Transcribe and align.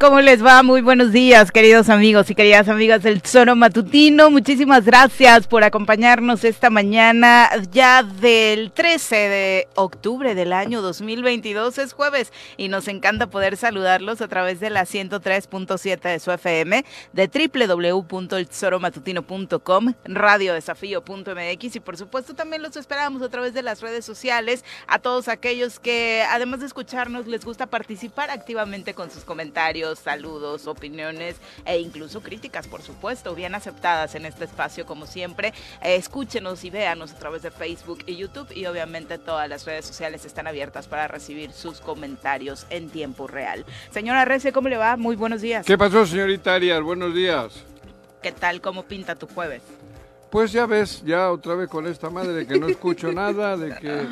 ¿Cómo 0.00 0.22
les 0.22 0.42
va? 0.42 0.62
Muy 0.62 0.80
buenos 0.80 1.12
días, 1.12 1.52
queridos 1.52 1.90
amigos 1.90 2.30
y 2.30 2.34
queridas 2.34 2.70
amigas 2.70 3.02
del 3.02 3.20
Zoro 3.20 3.54
Matutino. 3.54 4.30
Muchísimas 4.30 4.86
gracias 4.86 5.46
por 5.46 5.62
acompañarnos 5.62 6.42
esta 6.44 6.70
mañana 6.70 7.50
ya 7.70 8.02
del 8.02 8.72
13 8.72 9.14
de 9.14 9.68
octubre 9.74 10.34
del 10.34 10.54
año 10.54 10.80
2022. 10.80 11.76
Es 11.76 11.92
jueves 11.92 12.32
y 12.56 12.68
nos 12.68 12.88
encanta 12.88 13.26
poder 13.26 13.58
saludarlos 13.58 14.22
a 14.22 14.28
través 14.28 14.58
de 14.58 14.70
la 14.70 14.86
103.7 14.86 16.00
de 16.00 16.18
su 16.18 16.32
FM, 16.32 16.82
de 17.12 17.28
radiodesafío.mx 20.04 21.76
y 21.76 21.80
por 21.80 21.98
supuesto 21.98 22.34
también 22.34 22.62
los 22.62 22.74
esperamos 22.76 23.20
a 23.20 23.28
través 23.28 23.52
de 23.52 23.62
las 23.62 23.82
redes 23.82 24.06
sociales 24.06 24.64
a 24.86 24.98
todos 24.98 25.28
aquellos 25.28 25.78
que 25.78 26.24
además 26.30 26.60
de 26.60 26.66
escucharnos 26.66 27.26
les 27.26 27.44
gusta 27.44 27.66
participar 27.66 28.30
activamente 28.30 28.94
con 28.94 29.10
sus 29.10 29.24
comentarios, 29.24 29.73
saludos, 29.98 30.66
opiniones 30.66 31.36
e 31.64 31.78
incluso 31.78 32.20
críticas, 32.20 32.68
por 32.68 32.82
supuesto, 32.82 33.34
bien 33.34 33.54
aceptadas 33.54 34.14
en 34.14 34.24
este 34.24 34.44
espacio 34.44 34.86
como 34.86 35.06
siempre. 35.06 35.52
Eh, 35.82 35.96
escúchenos 35.96 36.62
y 36.64 36.70
véanos 36.70 37.12
a 37.12 37.18
través 37.18 37.42
de 37.42 37.50
Facebook 37.50 38.04
y 38.06 38.16
YouTube 38.16 38.52
y 38.54 38.66
obviamente 38.66 39.18
todas 39.18 39.48
las 39.48 39.64
redes 39.64 39.84
sociales 39.84 40.24
están 40.24 40.46
abiertas 40.46 40.86
para 40.86 41.08
recibir 41.08 41.52
sus 41.52 41.80
comentarios 41.80 42.66
en 42.70 42.88
tiempo 42.88 43.26
real. 43.26 43.64
Señora 43.90 44.24
Rece, 44.24 44.52
¿cómo 44.52 44.68
le 44.68 44.76
va? 44.76 44.96
Muy 44.96 45.16
buenos 45.16 45.42
días. 45.42 45.66
¿Qué 45.66 45.76
pasó, 45.76 46.06
señorita 46.06 46.54
Arias? 46.54 46.80
Buenos 46.80 47.14
días. 47.14 47.64
¿Qué 48.22 48.32
tal? 48.32 48.60
¿Cómo 48.60 48.84
pinta 48.84 49.16
tu 49.16 49.26
jueves? 49.26 49.62
Pues 50.30 50.52
ya 50.52 50.66
ves, 50.66 51.02
ya 51.04 51.30
otra 51.30 51.54
vez 51.54 51.68
con 51.68 51.86
esta 51.86 52.10
madre 52.10 52.32
de 52.32 52.46
que 52.46 52.58
no 52.58 52.68
escucho 52.68 53.12
nada, 53.12 53.56
de 53.56 53.74
que... 53.76 54.06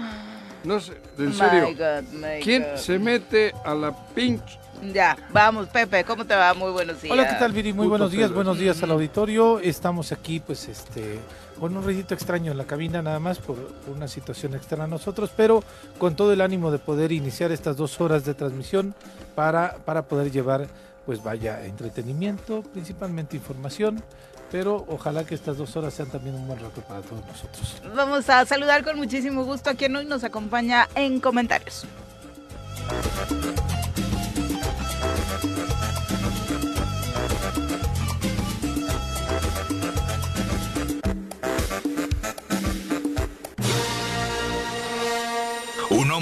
No 0.65 0.79
sé, 0.79 0.93
en 1.19 1.33
serio. 1.33 1.69
My 1.69 1.75
God, 1.75 2.03
my 2.13 2.41
¿Quién 2.43 2.63
God. 2.63 2.77
se 2.77 2.99
mete 2.99 3.53
a 3.65 3.75
la 3.75 3.93
pinche 4.15 4.62
Ya, 4.91 5.17
vamos, 5.33 5.69
Pepe, 5.69 6.03
¿cómo 6.03 6.25
te 6.25 6.35
va? 6.35 6.55
Muy 6.55 6.73
buenos 6.73 7.01
días. 7.01 7.13
Hola, 7.13 7.29
¿qué 7.29 7.37
tal, 7.37 7.53
Viri? 7.53 7.73
Muy 7.73 7.85
Puto 7.85 7.91
buenos 7.91 8.11
días, 8.11 8.33
buenos 8.33 8.59
días 8.59 8.83
al 8.83 8.91
auditorio. 8.91 9.61
Estamos 9.61 10.11
aquí, 10.11 10.41
pues, 10.41 10.67
este, 10.67 11.21
con 11.61 11.77
un 11.77 11.85
ruidito 11.85 12.15
extraño 12.15 12.51
en 12.51 12.59
la 12.59 12.65
cabina, 12.65 13.01
nada 13.01 13.21
más 13.21 13.39
por, 13.39 13.57
por 13.57 13.95
una 13.95 14.09
situación 14.09 14.55
externa 14.55 14.85
a 14.85 14.89
nosotros, 14.89 15.31
pero 15.37 15.63
con 15.99 16.17
todo 16.17 16.33
el 16.33 16.41
ánimo 16.41 16.73
de 16.73 16.81
poder 16.81 17.13
iniciar 17.13 17.53
estas 17.53 17.77
dos 17.77 18.01
horas 18.01 18.25
de 18.25 18.35
transmisión 18.35 18.93
para, 19.37 19.77
para 19.85 20.03
poder 20.03 20.33
llevar, 20.33 20.67
pues, 21.07 21.23
vaya, 21.23 21.65
entretenimiento, 21.65 22.63
principalmente 22.73 23.37
información, 23.37 24.03
pero 24.51 24.85
ojalá 24.89 25.25
que 25.25 25.37
estas 25.37 25.59
dos 25.59 25.77
horas 25.77 25.95
sean 25.95 26.09
también 26.11 26.35
un 26.35 26.49
buen 26.49 26.59
rato 26.59 26.81
para 26.81 27.03
todos 27.03 27.25
nosotros. 27.25 27.81
Vamos 27.95 28.29
a 28.29 28.45
saludar 28.47 28.83
con 28.83 28.97
muchísimo 28.97 29.45
gusto 29.45 29.71
a 29.71 29.75
quien 29.75 29.95
hoy 29.95 30.07
nos 30.07 30.25
acompaña 30.25 30.89
en 30.97 31.21
comentarios. 31.21 31.87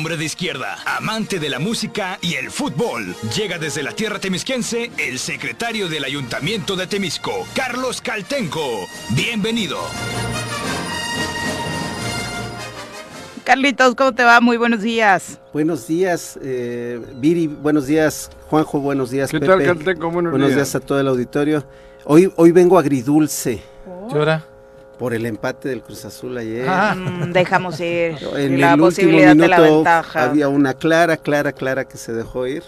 Hombre 0.00 0.16
de 0.16 0.24
izquierda, 0.24 0.78
amante 0.86 1.38
de 1.38 1.50
la 1.50 1.58
música 1.58 2.18
y 2.22 2.36
el 2.36 2.50
fútbol. 2.50 3.14
Llega 3.36 3.58
desde 3.58 3.82
la 3.82 3.92
tierra 3.92 4.18
temisquense 4.18 4.90
el 4.96 5.18
secretario 5.18 5.90
del 5.90 6.04
Ayuntamiento 6.04 6.74
de 6.74 6.86
Temisco, 6.86 7.46
Carlos 7.54 8.00
Caltenco. 8.00 8.66
Bienvenido. 9.10 9.76
Carlitos, 13.44 13.94
¿cómo 13.94 14.14
te 14.14 14.24
va? 14.24 14.40
Muy 14.40 14.56
buenos 14.56 14.80
días. 14.80 15.38
Buenos 15.52 15.86
días, 15.86 16.38
eh, 16.42 16.98
Viri, 17.16 17.46
buenos 17.48 17.86
días, 17.86 18.30
Juanjo, 18.48 18.80
buenos 18.80 19.10
días, 19.10 19.30
¿Qué 19.30 19.38
Pepe. 19.38 19.52
tal, 19.52 19.62
Calteco? 19.66 20.10
Buenos, 20.10 20.30
Buenos 20.30 20.48
días. 20.48 20.56
días 20.56 20.74
a 20.76 20.80
todo 20.80 20.98
el 20.98 21.08
auditorio. 21.08 21.62
Hoy, 22.06 22.32
hoy 22.36 22.52
vengo 22.52 22.78
agridulce 22.78 23.62
¿Qué 24.10 24.16
hora? 24.18 24.46
Por 25.00 25.14
el 25.14 25.24
empate 25.24 25.70
del 25.70 25.82
Cruz 25.82 26.04
Azul 26.04 26.36
ayer. 26.36 26.66
Ah, 26.68 26.94
Mm, 26.94 27.32
dejamos 27.32 27.80
ir 27.80 28.16
en 28.36 28.61
la 28.61 28.74
el 28.74 28.80
último 28.83 28.86
posibilidad 28.86 29.34
de 29.34 29.48
la 29.48 29.56
minuto 29.56 29.74
ventaja. 29.77 30.24
había 30.24 30.48
una 30.48 30.74
clara, 30.74 31.16
clara, 31.16 31.52
clara 31.52 31.86
que 31.88 31.96
se 31.96 32.12
dejó 32.12 32.46
ir. 32.46 32.62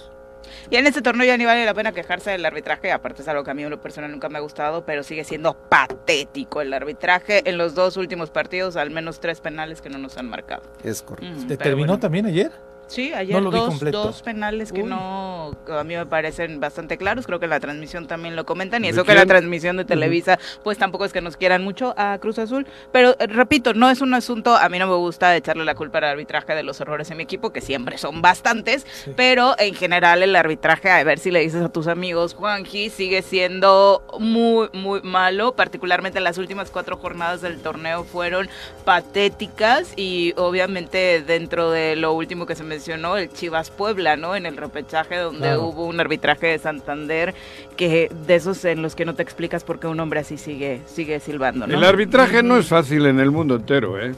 Y 0.70 0.76
en 0.76 0.86
este 0.86 1.02
torneo 1.02 1.26
ya 1.26 1.36
ni 1.36 1.44
vale 1.44 1.66
la 1.66 1.74
pena 1.74 1.92
quejarse 1.92 2.30
del 2.30 2.46
arbitraje, 2.46 2.90
aparte 2.90 3.20
es 3.20 3.28
algo 3.28 3.44
que 3.44 3.50
a 3.50 3.54
mí 3.54 3.62
en 3.64 3.68
lo 3.68 3.82
personal 3.82 4.10
nunca 4.10 4.30
me 4.30 4.38
ha 4.38 4.40
gustado, 4.40 4.86
pero 4.86 5.02
sigue 5.02 5.24
siendo 5.24 5.52
patético 5.68 6.62
el 6.62 6.72
arbitraje 6.72 7.46
en 7.48 7.58
los 7.58 7.74
dos 7.74 7.98
últimos 7.98 8.30
partidos, 8.30 8.76
al 8.76 8.88
menos 8.90 9.20
tres 9.20 9.42
penales 9.42 9.82
que 9.82 9.90
no 9.90 9.98
nos 9.98 10.16
han 10.16 10.30
marcado. 10.30 10.62
Es 10.82 11.02
correcto. 11.02 11.36
Mm, 11.38 11.46
¿Te 11.48 11.56
terminó 11.58 11.88
bueno. 11.88 12.00
también 12.00 12.24
ayer? 12.24 12.50
Sí, 12.86 13.12
ayer 13.14 13.40
No 13.40 13.50
dos, 13.50 14.20
penales 14.22 14.70
que 14.70 14.82
Uy. 14.82 14.88
no, 14.90 15.56
a 15.68 15.82
mí 15.84 15.96
me 15.96 16.04
parecen 16.04 16.60
bastante 16.60 16.98
claros, 16.98 17.26
creo 17.26 17.38
que 17.38 17.46
en 17.46 17.50
la 17.50 17.60
transmisión 17.60 18.06
también 18.06 18.36
lo 18.36 18.44
comentan, 18.44 18.84
y 18.84 18.88
¿De 18.88 18.92
eso 18.92 19.04
que 19.04 19.14
la 19.14 19.24
transmisión 19.24 19.78
de 19.78 19.86
Televisa, 19.86 20.38
pues 20.62 20.76
tampoco 20.76 21.06
es 21.06 21.12
que 21.12 21.22
nos 21.22 21.38
quieran 21.38 21.64
mucho 21.64 21.94
a 21.96 22.18
Cruz 22.18 22.38
Azul, 22.38 22.66
pero 22.92 23.16
eh, 23.18 23.26
repito, 23.28 23.72
no 23.72 23.88
es 23.90 24.02
un 24.02 24.12
asunto, 24.12 24.54
a 24.56 24.68
mí 24.68 24.78
no 24.78 24.86
me 24.86 24.96
gusta 24.96 25.34
echarle 25.36 25.64
la 25.64 25.74
culpa 25.74 25.98
al 25.98 26.04
arbitraje 26.04 26.54
de 26.54 26.62
los 26.62 26.80
errores 26.82 27.10
en 27.10 27.16
mi 27.16 27.22
equipo, 27.22 27.50
que 27.50 27.62
siempre 27.62 27.96
son 27.96 28.20
bastantes, 28.20 28.86
Sí. 29.04 29.12
pero 29.16 29.54
en 29.58 29.74
general 29.74 30.22
el 30.22 30.36
arbitraje, 30.36 30.90
a 30.90 31.02
ver 31.02 31.18
si 31.18 31.30
le 31.30 31.40
dices 31.40 31.62
a 31.62 31.70
tus 31.70 31.86
amigos, 31.86 32.34
Juanji, 32.34 32.90
sigue 32.90 33.22
siendo 33.22 34.02
muy, 34.18 34.68
muy 34.74 35.00
malo, 35.02 35.54
particularmente 35.56 36.20
las 36.20 36.36
últimas 36.36 36.70
cuatro 36.70 36.98
jornadas 36.98 37.40
del 37.40 37.60
torneo 37.62 38.04
fueron 38.04 38.48
patéticas 38.84 39.92
y 39.96 40.34
obviamente 40.36 41.22
dentro 41.26 41.70
de 41.70 41.96
lo 41.96 42.12
último 42.12 42.44
que 42.46 42.54
se 42.54 42.64
mencionó, 42.72 43.16
el 43.16 43.30
Chivas 43.32 43.70
Puebla, 43.70 44.16
¿no? 44.16 44.34
En 44.34 44.46
el 44.46 44.56
repechaje 44.56 45.16
donde 45.18 45.40
Claro. 45.40 45.64
hubo 45.66 45.86
un 45.86 46.00
arbitraje 46.00 46.46
de 46.48 46.58
Santander, 46.58 47.34
que 47.76 48.10
de 48.26 48.34
esos 48.34 48.64
en 48.64 48.82
los 48.82 48.94
que 48.94 49.04
no 49.04 49.14
te 49.14 49.22
explicas 49.22 49.62
por 49.64 49.78
qué 49.78 49.86
un 49.86 50.00
hombre 50.00 50.20
así 50.20 50.38
sigue, 50.38 50.80
sigue 50.86 51.20
silbando, 51.20 51.66
¿no? 51.66 51.74
El 51.74 51.84
arbitraje 51.84 52.42
no 52.42 52.56
es 52.56 52.66
fácil 52.68 53.06
en 53.06 53.20
el 53.20 53.30
mundo 53.30 53.56
entero, 53.56 54.00
¿eh? 54.00 54.14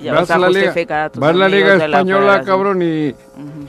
Ya 0.00 0.14
vas 0.14 0.30
a 0.30 0.38
la 0.38 0.48
Liga, 0.48 0.72
a 0.72 1.32
la 1.34 1.48
Liga 1.48 1.76
la 1.76 1.84
Española, 1.84 2.42
cabrón, 2.42 2.80
y 2.82 3.14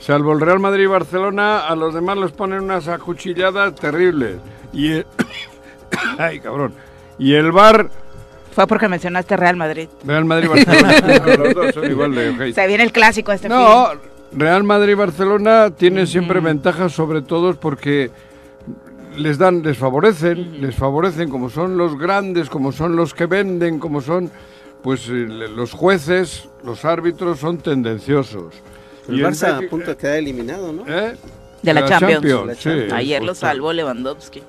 salvo 0.00 0.32
el 0.32 0.40
Real 0.40 0.58
Madrid 0.58 0.84
y 0.84 0.86
Barcelona, 0.86 1.66
a 1.66 1.76
los 1.76 1.92
demás 1.92 2.16
los 2.16 2.32
ponen 2.32 2.60
unas 2.62 2.88
acuchilladas 2.88 3.74
terribles. 3.74 4.36
Y 4.72 4.92
el... 4.92 5.06
Ay, 6.18 6.40
cabrón. 6.40 6.72
Y 7.18 7.34
el 7.34 7.52
bar 7.52 7.88
Fue 8.52 8.66
porque 8.66 8.88
mencionaste 8.88 9.36
Real 9.36 9.56
Madrid. 9.56 9.88
Real 10.06 10.24
Madrid 10.24 10.48
Barcelona, 10.48 10.94
los 11.38 11.54
dos 11.54 11.74
son 11.74 11.90
igual 11.90 12.14
de. 12.14 12.52
Se 12.54 12.66
viene 12.66 12.84
el 12.84 12.92
clásico 12.92 13.32
este 13.32 13.50
No, 13.50 13.90
fin. 13.90 14.00
Real 14.36 14.64
Madrid 14.64 14.92
y 14.92 14.94
Barcelona 14.94 15.70
tienen 15.70 16.06
siempre 16.06 16.40
ventajas 16.40 16.92
sobre 16.92 17.22
todos 17.22 17.56
porque 17.56 18.10
les 19.16 19.38
dan, 19.38 19.62
les 19.62 19.78
favorecen, 19.78 20.60
les 20.60 20.74
favorecen 20.76 21.30
como 21.30 21.48
son 21.48 21.76
los 21.78 21.98
grandes, 21.98 22.50
como 22.50 22.70
son 22.70 22.96
los 22.96 23.14
que 23.14 23.24
venden, 23.26 23.78
como 23.78 24.00
son, 24.02 24.30
pues 24.82 25.08
eh, 25.08 25.12
los 25.26 25.72
jueces, 25.72 26.48
los 26.64 26.84
árbitros 26.84 27.38
son 27.40 27.58
tendenciosos. 27.58 28.52
El 29.08 29.20
Y 29.20 29.22
Barça 29.22 29.58
el- 29.58 29.66
a 29.66 29.70
punto 29.70 29.90
de 29.92 29.96
quedar 29.96 30.16
eliminado, 30.18 30.72
¿no? 30.72 30.82
¿Eh? 30.86 31.16
De 31.62 31.72
la 31.74 31.86
Champions. 31.88 32.46
La 32.46 32.54
sí. 32.54 32.70
Ayer 32.92 33.22
lo 33.24 33.34
salvó 33.34 33.72
Lewandowski. 33.72 34.42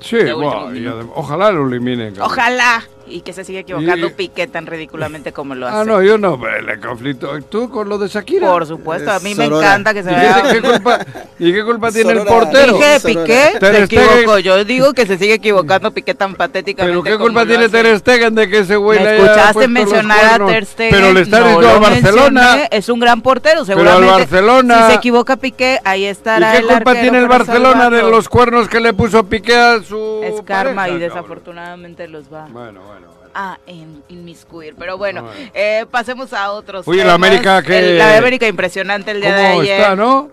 Sí, 0.00 0.16
y 0.16 0.20
adem- 0.20 1.10
ojalá 1.14 1.50
lo 1.50 1.66
eliminen. 1.66 2.14
cabrón. 2.14 2.30
Ojalá. 2.30 2.84
Y 3.08 3.20
que 3.20 3.32
se 3.32 3.44
siga 3.44 3.60
equivocando 3.60 4.06
Y- 4.08 4.10
Piqué 4.10 4.46
tan 4.48 4.66
ridículamente 4.66 5.32
como 5.32 5.54
lo 5.54 5.66
hace. 5.68 5.76
Ah, 5.76 5.84
no, 5.84 6.02
yo 6.02 6.18
no, 6.18 6.40
pero 6.40 6.60
le 6.62 6.80
conflicto. 6.80 7.30
¿Tú 7.48 7.70
con 7.70 7.88
lo 7.88 7.98
de 7.98 8.08
Shakira? 8.08 8.48
Por 8.48 8.66
supuesto, 8.66 9.10
a 9.12 9.20
mí 9.20 9.34
me 9.34 9.44
Sorora. 9.44 9.66
encanta 9.66 9.94
que 9.94 10.02
se 10.02 10.10
¿Y 10.10 10.14
vea. 10.14 10.42
qué, 10.42 10.60
qué 10.60 10.68
culpa, 10.68 10.98
¿Y 11.38 11.52
qué 11.52 11.64
culpa 11.64 11.92
tiene 11.92 12.12
el 12.12 12.22
portero? 12.24 12.72
Dije. 12.72 13.00
Piqué, 13.04 13.50
Ter 13.60 13.76
se 13.76 13.82
equivocó. 13.84 14.38
Yo 14.40 14.64
digo 14.64 14.92
que 14.92 15.06
se 15.06 15.18
sigue 15.18 15.34
equivocando 15.34 15.90
Piqué 15.92 16.14
tan 16.14 16.34
patéticamente. 16.34 17.00
Pero 17.04 17.16
qué 17.16 17.22
culpa 17.22 17.46
tiene. 17.46 17.68
Ter 17.68 17.98
Stegen 17.98 18.34
de 18.34 18.48
que 18.48 18.58
ese 18.60 18.76
güey 18.76 18.98
¿Me 18.98 19.04
le 19.04 19.10
haya 19.12 19.22
escuchaste 19.24 19.68
mencionar 19.68 20.42
a? 20.42 20.46
Ter 20.46 20.66
Stegen? 20.66 20.94
Pero 20.94 21.12
le 21.12 21.20
está 21.20 21.40
No 21.40 21.46
diciendo 21.46 21.70
al 21.70 21.80
Barcelona. 21.80 22.40
mencioné, 22.42 22.68
Es 22.72 22.88
un 22.88 23.00
gran 23.00 23.22
portero, 23.22 23.60
al 23.60 23.66
seguramente. 23.66 24.06
Barcelona. 24.12 24.82
Si 24.86 24.92
se 24.92 24.94
equivoca 24.98 25.36
Piqué, 25.36 25.78
ahí 25.84 26.02
¿Y 26.02 26.06
estará 26.06 26.52
qué 26.52 26.58
el 26.58 26.66
culpa 26.66 26.92
tiene 26.94 27.18
el 27.18 27.28
Barcelona 27.28 27.90
de 27.90 28.02
los 28.02 28.28
cuernos 28.28 28.68
que 28.68 28.80
le 28.80 28.92
puso 28.94 29.24
Piqué 29.26 29.56
a 29.56 29.80
su 29.82 30.20
Es 30.24 30.40
karma 30.42 30.82
pareja, 30.82 30.88
y 30.88 30.90
cabrón? 30.92 31.00
desafortunadamente 31.00 32.08
los 32.08 32.24
va 32.32 32.46
bueno, 32.50 32.80
bueno. 32.86 32.95
A 33.36 33.58
in- 33.66 34.02
inmiscuir. 34.08 34.74
Pero 34.78 34.96
bueno, 34.98 35.22
Bueno. 35.24 35.38
eh, 35.54 35.84
pasemos 35.90 36.32
a 36.32 36.50
otros. 36.52 36.86
La 36.86 36.92
temas. 36.94 37.14
América, 37.14 37.62
¿qué? 37.62 37.78
El- 37.78 37.98
la 37.98 38.16
América 38.18 38.48
impresionante 38.48 39.10
el 39.10 39.20
día 39.20 39.36
de 39.36 39.48
¿Cómo 39.50 39.60
ayer. 39.60 39.80
está, 39.80 39.94
no? 39.96 40.30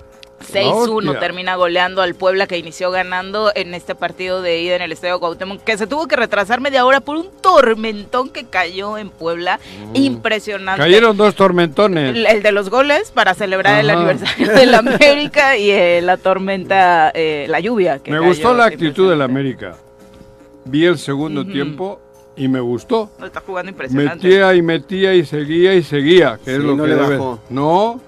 6-1 0.52 1.12
Hostia. 1.12 1.20
termina 1.22 1.56
goleando 1.56 2.02
al 2.02 2.16
Puebla 2.16 2.48
que 2.48 2.58
inició 2.58 2.92
ganando 2.92 3.54
en 3.56 3.74
este 3.74 3.96
partido 3.96 4.42
de 4.42 4.60
ida 4.60 4.76
en 4.76 4.82
el 4.82 4.92
Estadio 4.92 5.18
Cuauhtémoc 5.22 5.64
que 5.64 5.78
se 5.78 5.88
tuvo 5.88 6.06
que 6.10 6.18
retrasar 6.18 6.60
media 6.60 6.84
hora 6.86 7.00
por 7.00 7.16
un 7.16 7.30
tormentón 7.42 8.30
que 8.30 8.44
cayó 8.44 8.98
en 8.98 9.10
Puebla 9.10 9.62
impresionante 9.94 10.82
Mm. 10.82 10.84
Cayeron 10.84 11.16
dos 11.16 11.36
tormentones. 11.36 12.10
el, 12.14 12.26
el 12.26 12.44
de 12.44 12.52
los 12.52 12.70
goles 12.70 13.12
para 13.12 13.34
celebrar 13.36 13.80
el 13.80 13.90
aniversario 13.90 14.50
de 14.54 14.66
la 14.66 14.80
América 14.80 15.56
y 15.56 15.72
eh, 15.72 16.02
la 16.04 16.18
tormenta 16.18 17.10
eh, 17.16 17.46
la 17.48 17.62
lluvia 17.62 18.00
que 18.00 18.12
Me 18.12 18.18
cayó, 18.18 18.28
gustó 18.28 18.54
la 18.54 18.66
actitud 18.66 19.10
de 19.10 19.16
la 19.16 19.26
impresionante. 19.26 19.66
América. 19.68 19.84
Vi 20.66 20.86
el 20.86 20.98
segundo 20.98 21.46
tiempo 21.46 22.02
y 22.36 22.48
me 22.48 22.60
gustó. 22.60 23.10
No, 23.20 23.26
está 23.26 23.42
jugando 23.46 23.72
impresionante 23.72 24.28
Metía 24.28 24.54
y 24.56 24.62
metía 24.62 25.14
y 25.14 25.26
seguía 25.26 25.74
y 25.76 25.84
seguía, 25.84 26.40
que 26.44 26.56
es 26.56 26.60
lo 26.60 26.76
no 26.76 26.84
que 26.84 26.90
le 26.90 26.96
debe. 26.96 27.18
bajó. 27.18 27.40
No. 27.50 28.02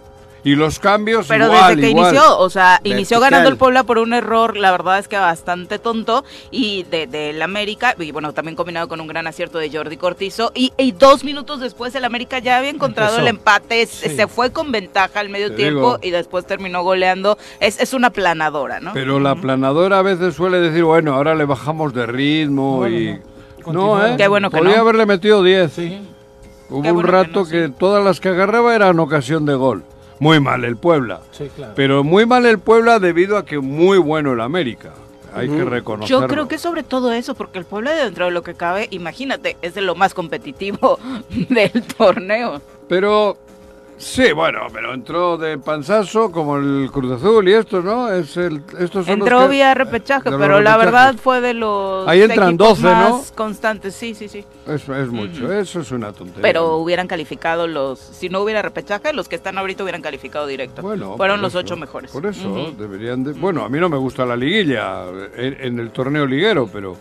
Y 0.44 0.54
los 0.56 0.78
cambios 0.78 1.26
Pero 1.28 1.46
igual, 1.46 1.76
desde 1.76 1.82
que 1.82 1.90
igual. 1.90 2.14
inició, 2.14 2.38
o 2.38 2.50
sea, 2.52 2.80
inició 2.84 3.20
ganando 3.20 3.50
el 3.50 3.58
Puebla 3.58 3.84
por 3.84 3.98
un 3.98 4.14
error, 4.14 4.56
la 4.58 4.70
verdad 4.70 5.00
es 5.00 5.08
que 5.08 5.18
bastante 5.18 5.80
tonto, 5.80 6.24
y 6.52 6.84
de, 6.84 7.08
del 7.08 7.42
América, 7.42 7.96
y 7.98 8.12
bueno, 8.12 8.32
también 8.32 8.56
combinado 8.56 8.88
con 8.88 9.02
un 9.02 9.08
gran 9.08 9.26
acierto 9.26 9.58
de 9.58 9.72
Jordi 9.76 9.98
Cortizo, 9.98 10.52
y, 10.54 10.72
y 10.78 10.92
dos 10.92 11.24
minutos 11.24 11.62
después 11.62 11.96
el 11.96 12.06
América 12.06 12.38
ya 12.38 12.60
había 12.60 12.70
encontrado 12.70 13.14
Empezó. 13.18 13.22
el 13.28 13.28
empate, 13.36 13.88
se- 13.88 14.10
Sí. 14.10 14.16
se 14.18 14.28
fue 14.28 14.52
con 14.52 14.72
ventaja 14.72 15.20
al 15.20 15.30
medio 15.30 15.50
Te 15.50 15.56
tiempo 15.56 15.98
digo. 15.98 16.00
y 16.04 16.12
después 16.12 16.46
terminó 16.46 16.84
goleando. 16.84 17.40
Es, 17.60 17.80
es 17.82 17.96
una 17.96 18.12
planadora, 18.12 18.80
¿no? 18.80 18.94
Pero 18.94 19.20
la 19.20 19.34
planadora 19.34 19.98
a 19.98 20.02
veces 20.04 20.36
suele 20.36 20.60
decir, 20.60 20.84
bueno, 20.84 21.16
ahora 21.16 21.34
le 21.34 21.46
bajamos 21.46 21.92
de 21.92 22.06
ritmo 22.06 22.78
Bueno, 22.78 22.96
y... 23.00 23.06
no. 23.14 23.18
No, 23.18 23.35
Continúa. 23.66 24.12
¿eh? 24.12 24.16
Qué 24.18 24.28
bueno 24.28 24.50
que 24.50 24.58
Podía 24.58 24.76
no. 24.76 24.82
haberle 24.82 25.06
metido 25.06 25.44
10. 25.44 25.72
Sí. 25.74 26.00
Hubo 26.70 26.78
un 26.78 27.02
que 27.02 27.08
rato 27.08 27.42
no, 27.42 27.48
que, 27.48 27.68
sí. 27.68 27.74
todas 27.78 28.04
las 28.04 28.20
que 28.20 28.30
agarraba 28.30 28.76
eran 28.76 29.00
ocasión 29.00 29.46
de 29.46 29.56
gol. 29.56 29.84
Muy 30.20 30.40
mal 30.40 30.64
el 30.64 30.78
Puebla. 30.78 31.22
Sí, 31.32 31.50
claro. 31.56 31.74
Pero 31.76 32.04
muy 32.04 32.26
mal 32.26 32.46
el 32.46 32.60
Puebla 32.60 33.00
debido 33.00 33.38
a 33.38 33.46
que 33.46 33.60
muy 33.60 33.98
bueno 33.98 34.34
el 34.34 34.42
América. 34.42 34.94
Hay 35.34 35.50
que 35.50 35.66
reconocerlo. 35.66 36.22
Yo 36.22 36.28
creo 36.28 36.48
que 36.48 36.58
sobre 36.58 36.84
todo 36.84 37.12
eso, 37.12 37.36
porque 37.36 37.60
el 37.60 37.66
Puebla 37.66 37.94
dentro 37.94 38.26
de 38.26 38.32
lo 38.32 38.42
que 38.42 38.54
cabe, 38.54 38.88
imagínate, 38.92 39.58
es 39.62 39.74
de 39.74 39.82
lo 39.82 39.94
más 39.94 40.14
competitivo 40.14 40.98
del 41.50 41.84
torneo. 41.98 42.62
Pero 42.88 43.38
sí, 43.98 44.32
bueno, 44.34 44.62
pero 44.74 44.94
entró 44.94 45.38
de 45.38 45.58
panzazo 45.58 46.32
como 46.32 46.58
el 46.58 46.90
Cruz 46.92 47.12
Azul 47.14 47.48
y 47.48 47.54
esto, 47.54 47.82
¿no? 47.82 48.12
Es 48.12 48.38
el, 48.38 48.58
estos 48.80 49.06
son 49.06 49.20
los 49.20 49.28
Entró 49.28 49.42
que- 49.44 49.48
vía 49.50 49.74
repechaje, 49.74 50.30
los 50.30 50.40
pero 50.40 50.60
la 50.62 50.78
verdad 50.78 51.16
fue 51.16 51.42
de 51.42 51.54
los 51.54 52.08
Ahí 52.08 52.22
entran 52.22 52.50
equipos 52.50 52.82
12, 52.82 52.84
¿no? 52.84 52.90
más 53.18 53.32
constantes, 53.32 53.96
sí, 53.96 54.14
sí, 54.16 54.28
sí. 54.28 54.46
Es, 54.68 54.88
es 54.90 55.08
mucho, 55.10 55.52
eso 55.52 55.80
es 55.80 55.92
una 55.92 56.12
tontería. 56.12 56.42
Pero 56.42 56.78
hubieran 56.78 57.08
calificado 57.08 57.68
los, 57.68 58.00
si 58.00 58.30
no 58.30 58.42
hubiera 58.42 58.62
repechaje, 58.62 59.14
los 59.14 59.28
que 59.30 59.36
están 59.36 59.58
ahorita 59.58 59.84
hubieran 59.84 60.02
calificado 60.02 60.48
directo. 60.48 60.82
Bueno, 60.82 61.16
Fueron 61.18 61.42
los 61.42 61.52
eso, 61.54 61.60
ocho 61.60 61.78
mejores. 61.78 62.12
Por 62.12 62.26
eso 62.26 62.74
deberían 62.78 63.24
de... 63.24 63.34
Bueno, 63.34 63.64
a 63.64 63.70
mí 63.70 63.80
no 63.80 63.90
me 63.90 63.98
gusta 63.98 64.26
la 64.26 64.36
liguilla 64.36 65.06
en, 65.36 65.58
en 65.60 65.80
el 65.80 65.92
torneo 65.92 66.26
liguero, 66.26 66.68
pero 66.72 66.96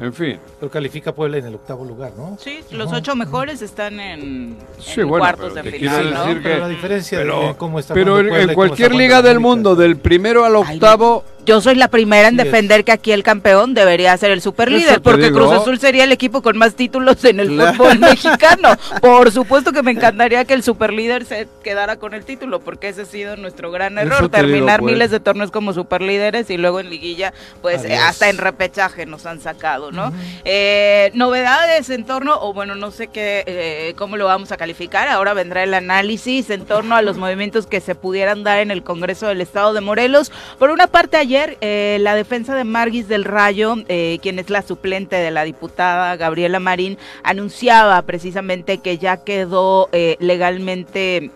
en 0.00 0.12
fin. 0.12 0.38
Pero 0.60 0.70
califica 0.70 1.12
Puebla 1.14 1.38
en 1.38 1.46
el 1.46 1.54
octavo 1.56 1.84
lugar, 1.84 2.12
¿no? 2.16 2.36
Sí, 2.40 2.60
los 2.70 2.92
ocho 2.92 3.14
mejores 3.16 3.62
están 3.62 3.98
en, 4.00 4.56
Sí, 4.78 5.00
en 5.00 5.08
bueno, 5.08 5.22
cuartos 5.22 5.52
pero 5.54 5.64
de 5.64 5.70
final, 5.78 6.14
¿no? 6.14 6.20
decir 6.26 6.40
Pero 6.42 6.54
que- 6.54 6.60
la 6.60 6.68
diferencia 6.68 7.18
pero- 7.18 7.48
de 7.48 7.54
cómo 7.56 7.78
está 7.78 7.94
Pero 7.94 8.18
en, 8.20 8.28
Puebla 8.28 8.54
cualquier 8.54 8.94
liga 8.94 9.16
del 9.22 9.36
América. 9.36 9.40
mundo, 9.48 9.76
del 9.76 9.96
primero 9.96 10.44
al 10.44 10.56
Ay, 10.56 10.74
octavo, 10.76 11.24
Yo 11.48 11.60
soy 11.60 11.74
la 11.76 11.88
primera 11.88 12.28
en 12.28 12.34
Sí, 12.34 12.40
es. 12.40 12.44
defender 12.44 12.84
que 12.84 12.92
aquí 12.92 13.10
el 13.12 13.22
campeón 13.22 13.74
debería 13.74 14.16
ser 14.16 14.30
el 14.30 14.40
superlíder, 14.42 15.00
porque 15.00 15.24
digo. 15.30 15.38
Cruz 15.38 15.52
Azul 15.52 15.78
sería 15.80 16.04
el 16.04 16.12
equipo 16.12 16.42
con 16.42 16.58
más 16.58 16.74
títulos 16.74 17.24
en 17.24 17.40
el 17.40 17.48
Claro. 17.48 17.74
fútbol 17.74 17.98
mexicano. 18.00 18.68
Por 19.00 19.32
supuesto 19.32 19.72
que 19.72 19.82
me 19.82 19.92
encantaría 19.92 20.44
que 20.44 20.54
el 20.54 20.62
superlíder 20.62 21.24
se 21.24 21.48
quedara 21.64 21.96
con 21.96 22.12
el 22.14 22.24
título, 22.24 22.60
porque 22.60 22.88
ese 22.88 23.02
ha 23.02 23.04
sido 23.06 23.36
nuestro 23.36 23.70
gran 23.70 23.96
error, 23.98 24.18
digo, 24.18 24.28
terminar 24.30 24.80
pues. 24.80 24.92
miles 24.92 25.10
de 25.10 25.20
torneos 25.20 25.50
como 25.50 25.72
superlíderes 25.72 26.50
y 26.50 26.58
luego 26.58 26.80
en 26.80 26.90
liguilla, 26.90 27.32
pues 27.62 27.84
eh, 27.84 27.96
hasta 27.96 28.28
en 28.28 28.36
repechaje 28.38 29.06
nos 29.06 29.24
han 29.24 29.40
sacado, 29.40 29.90
¿no? 29.90 30.12
Eh, 30.44 31.10
novedades 31.14 31.88
en 31.90 32.04
torno, 32.04 32.38
o 32.40 32.52
bueno, 32.52 32.74
no 32.74 32.90
sé 32.90 33.06
qué, 33.08 33.44
eh, 33.46 33.94
cómo 33.96 34.16
lo 34.16 34.26
vamos 34.26 34.52
a 34.52 34.56
calificar, 34.56 35.08
ahora 35.08 35.32
vendrá 35.34 35.62
el 35.62 35.72
análisis 35.74 36.50
en 36.50 36.64
torno 36.66 36.94
a 36.94 37.02
los 37.02 37.16
movimientos 37.16 37.66
que 37.66 37.80
se 37.80 37.94
pudieran 37.94 38.44
dar 38.44 38.58
en 38.58 38.70
el 38.70 38.82
Congreso 38.82 39.26
del 39.28 39.40
Estado 39.40 39.72
de 39.72 39.80
Morelos. 39.80 40.30
Por 40.58 40.70
una 40.70 40.86
parte, 40.88 41.16
ayer 41.16 41.37
eh, 41.60 41.98
la 42.00 42.14
defensa 42.14 42.54
de 42.54 42.64
Marguis 42.64 43.08
del 43.08 43.24
Rayo, 43.24 43.76
eh, 43.88 44.18
quien 44.22 44.38
es 44.38 44.50
la 44.50 44.62
suplente 44.62 45.16
de 45.16 45.30
la 45.30 45.44
diputada 45.44 46.16
Gabriela 46.16 46.60
Marín, 46.60 46.98
anunciaba 47.22 48.02
precisamente 48.02 48.78
que 48.78 48.98
ya 48.98 49.18
quedó 49.24 49.88
eh, 49.92 50.16
legalmente 50.20 51.30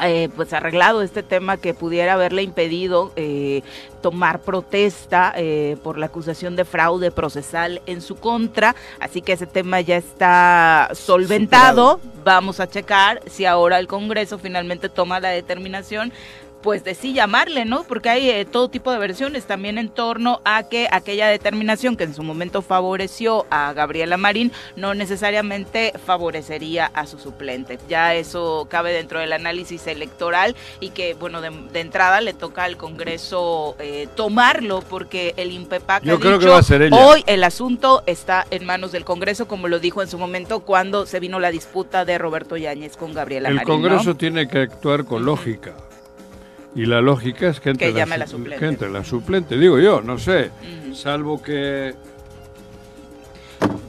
eh, 0.00 0.28
pues 0.36 0.52
arreglado 0.52 1.02
este 1.02 1.22
tema 1.22 1.56
que 1.56 1.74
pudiera 1.74 2.12
haberle 2.12 2.42
impedido 2.42 3.12
eh, 3.16 3.62
tomar 4.00 4.40
protesta 4.42 5.32
eh, 5.36 5.76
por 5.82 5.98
la 5.98 6.06
acusación 6.06 6.54
de 6.54 6.64
fraude 6.64 7.10
procesal 7.10 7.82
en 7.86 8.00
su 8.00 8.14
contra, 8.14 8.76
así 9.00 9.22
que 9.22 9.32
ese 9.32 9.46
tema 9.46 9.80
ya 9.80 9.96
está 9.96 10.90
solventado. 10.92 12.00
Vamos 12.24 12.60
a 12.60 12.68
checar 12.68 13.22
si 13.26 13.44
ahora 13.44 13.78
el 13.78 13.88
Congreso 13.88 14.38
finalmente 14.38 14.88
toma 14.88 15.18
la 15.18 15.30
determinación 15.30 16.12
pues 16.62 16.84
de 16.84 16.94
sí 16.94 17.12
llamarle, 17.12 17.64
¿no? 17.64 17.84
Porque 17.84 18.08
hay 18.08 18.30
eh, 18.30 18.44
todo 18.44 18.68
tipo 18.68 18.90
de 18.92 18.98
versiones 18.98 19.46
también 19.46 19.78
en 19.78 19.88
torno 19.88 20.40
a 20.44 20.64
que 20.64 20.88
aquella 20.90 21.28
determinación 21.28 21.96
que 21.96 22.04
en 22.04 22.14
su 22.14 22.22
momento 22.22 22.62
favoreció 22.62 23.46
a 23.50 23.72
Gabriela 23.72 24.16
Marín 24.16 24.52
no 24.76 24.94
necesariamente 24.94 25.92
favorecería 26.04 26.86
a 26.94 27.06
su 27.06 27.18
suplente. 27.18 27.78
Ya 27.88 28.14
eso 28.14 28.66
cabe 28.70 28.92
dentro 28.92 29.20
del 29.20 29.32
análisis 29.32 29.86
electoral 29.86 30.56
y 30.80 30.90
que, 30.90 31.14
bueno, 31.14 31.40
de, 31.40 31.50
de 31.50 31.80
entrada 31.80 32.20
le 32.20 32.34
toca 32.34 32.64
al 32.64 32.76
Congreso 32.76 33.76
eh, 33.78 34.08
tomarlo 34.16 34.80
porque 34.80 35.34
el 35.36 35.52
INPEPAC 35.52 36.02
Yo 36.04 36.16
ha 36.16 36.20
creo 36.20 36.38
que 36.38 36.46
va 36.46 36.58
a 36.58 36.62
ser 36.62 36.82
ella. 36.82 36.96
hoy 36.96 37.22
el 37.26 37.44
asunto 37.44 38.02
está 38.06 38.46
en 38.50 38.66
manos 38.66 38.92
del 38.92 39.04
Congreso, 39.04 39.46
como 39.48 39.68
lo 39.68 39.78
dijo 39.78 40.02
en 40.02 40.08
su 40.08 40.18
momento 40.18 40.60
cuando 40.60 41.06
se 41.06 41.20
vino 41.20 41.38
la 41.40 41.50
disputa 41.50 42.04
de 42.04 42.18
Roberto 42.18 42.56
Yáñez 42.56 42.96
con 42.96 43.14
Gabriela 43.14 43.48
el 43.48 43.54
Marín. 43.56 43.68
¿no? 43.68 43.74
Congreso 43.74 44.16
tiene 44.16 44.48
que 44.48 44.58
actuar 44.58 45.04
con 45.04 45.24
lógica. 45.24 45.72
Y 46.74 46.86
la 46.86 47.00
lógica 47.00 47.48
es 47.48 47.60
que 47.60 47.70
entre, 47.70 47.92
Que 47.92 48.06
la 48.06 48.26
su- 48.26 48.32
suplente. 48.36 48.58
que 48.60 48.66
entre 48.66 48.90
la 48.90 49.04
suplente, 49.04 49.56
digo 49.56 49.78
yo, 49.78 50.00
no 50.00 50.18
sé. 50.18 50.50
Salvo 50.94 51.42
que 51.42 51.94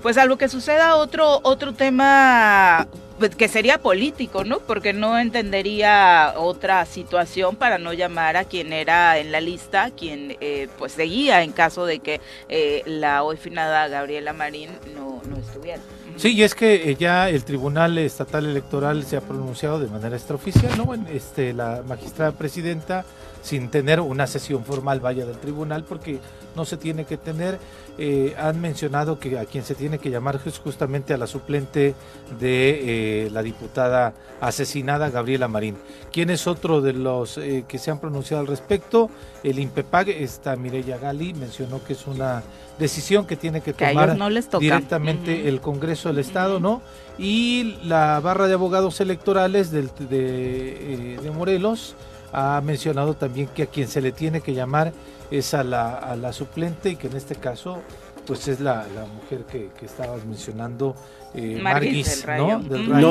Pues 0.02 0.18
algo 0.18 0.38
que 0.38 0.48
suceda 0.50 0.96
otro 0.96 1.40
otro 1.44 1.74
tema 1.74 2.88
pues, 3.20 3.36
que 3.36 3.50
sería 3.50 3.80
político, 3.80 4.46
¿no? 4.46 4.60
Porque 4.60 4.94
no 4.94 5.20
entendería 5.20 6.34
otra 6.38 6.86
situación 6.86 7.58
para 7.58 7.78
no 7.78 7.92
llamar 7.92 8.38
a 8.38 8.46
quien 8.46 8.72
era 8.72 9.18
en 9.18 9.34
la 9.34 9.42
lista, 9.42 9.92
quien 9.92 10.38
eh, 10.40 10.70
pues 10.78 10.94
seguía 10.94 11.44
en 11.44 11.52
caso 11.52 11.86
de 11.86 12.00
que 12.00 12.22
eh, 12.48 12.82
la 12.86 13.24
hoy 13.24 13.36
finada 13.36 13.90
Gabriela 13.90 14.32
Marín 14.32 14.70
no, 14.96 15.22
no 15.30 15.36
estuviera. 15.38 15.82
Sí, 16.20 16.34
y 16.34 16.44
es 16.44 16.54
que 16.54 16.92
eh, 16.92 16.98
ya 17.00 17.30
el 17.30 17.46
Tribunal 17.46 17.98
Estatal 17.98 18.46
Electoral 18.46 19.06
se 19.06 19.16
ha 19.16 19.22
pronunciado 19.22 19.80
de 19.80 19.88
manera 19.88 20.18
extraoficial, 20.18 20.78
¿no? 20.78 20.94
Este, 21.10 21.54
la 21.54 21.82
magistrada 21.88 22.34
presidenta, 22.34 23.06
sin 23.42 23.70
tener 23.70 24.02
una 24.02 24.28
sesión 24.28 24.66
formal, 24.66 25.00
vaya 25.00 25.26
del 25.26 25.38
tribunal, 25.38 25.86
porque 25.86 26.20
no 26.58 26.66
se 26.66 26.76
tiene 26.76 27.06
que 27.06 27.16
tener, 27.16 27.58
eh, 27.98 28.36
han 28.38 28.60
mencionado 28.60 29.18
que 29.18 29.40
a 29.40 29.46
quien 29.46 29.64
se 29.64 29.76
tiene 29.76 29.98
que 29.98 30.10
llamar 30.10 30.42
es 30.46 30.60
justamente 30.60 31.14
a 31.14 31.18
la 31.18 31.26
suplente 31.26 31.96
de 32.38 33.26
eh, 33.26 33.30
la 33.30 33.42
diputada 33.42 34.14
asesinada, 34.42 35.10
Gabriela 35.10 35.48
Marín. 35.48 35.78
¿Quién 36.12 36.32
es 36.32 36.48
otro 36.48 36.82
de 36.82 36.92
los 36.92 37.36
que 37.36 37.78
se 37.78 37.92
han 37.92 38.00
pronunciado 38.00 38.42
al 38.42 38.48
respecto? 38.48 39.10
El 39.42 39.58
INPEPAG, 39.58 40.10
esta 40.10 40.58
Mireya 40.58 40.98
Gali, 40.98 41.34
mencionó 41.34 41.82
que 41.82 41.94
es 41.94 42.08
una 42.08 42.44
decisión 42.80 43.26
que 43.28 43.36
tiene 43.36 43.62
que 43.62 43.74
tomar 43.74 44.08
ellos 44.10 44.18
no 44.18 44.30
les 44.30 44.48
toca. 44.50 44.62
directamente 44.64 45.48
el 45.50 45.60
Congreso 45.62 46.10
del 46.10 46.20
Estado, 46.20 46.60
¿no? 46.60 46.82
Y 47.18 47.78
la 47.84 48.20
barra 48.22 48.48
de 48.48 48.54
abogados 48.54 49.02
electorales 49.02 49.70
del- 49.72 49.92
de, 50.10 51.14
eh, 51.16 51.20
de 51.22 51.32
Morelos 51.32 51.96
ha 52.32 52.62
mencionado 52.64 53.14
también 53.16 53.48
que 53.54 53.64
a 53.64 53.66
quien 53.68 53.88
se 53.88 54.02
le 54.02 54.12
tiene 54.12 54.42
que 54.42 54.54
llamar 54.54 54.94
es 55.32 55.54
a 55.54 55.64
la, 55.64 55.96
a 55.96 56.16
la 56.16 56.32
suplente 56.34 56.90
y 56.92 56.96
que 56.96 57.08
en 57.08 57.16
este 57.18 57.36
caso 57.36 57.80
pues 58.26 58.48
es 58.48 58.60
la, 58.60 58.86
la 58.96 59.06
mujer 59.06 59.46
que, 59.46 59.70
que 59.80 59.86
estabas 59.88 60.24
mencionando, 60.26 60.96
eh, 61.34 61.60
Marguis 61.62 61.64
Marguis, 61.64 62.16
del 62.18 62.24
Rayo. 62.28 62.58
¿no? 62.60 62.64
Del. 62.70 62.90
Rayo, 62.90 63.10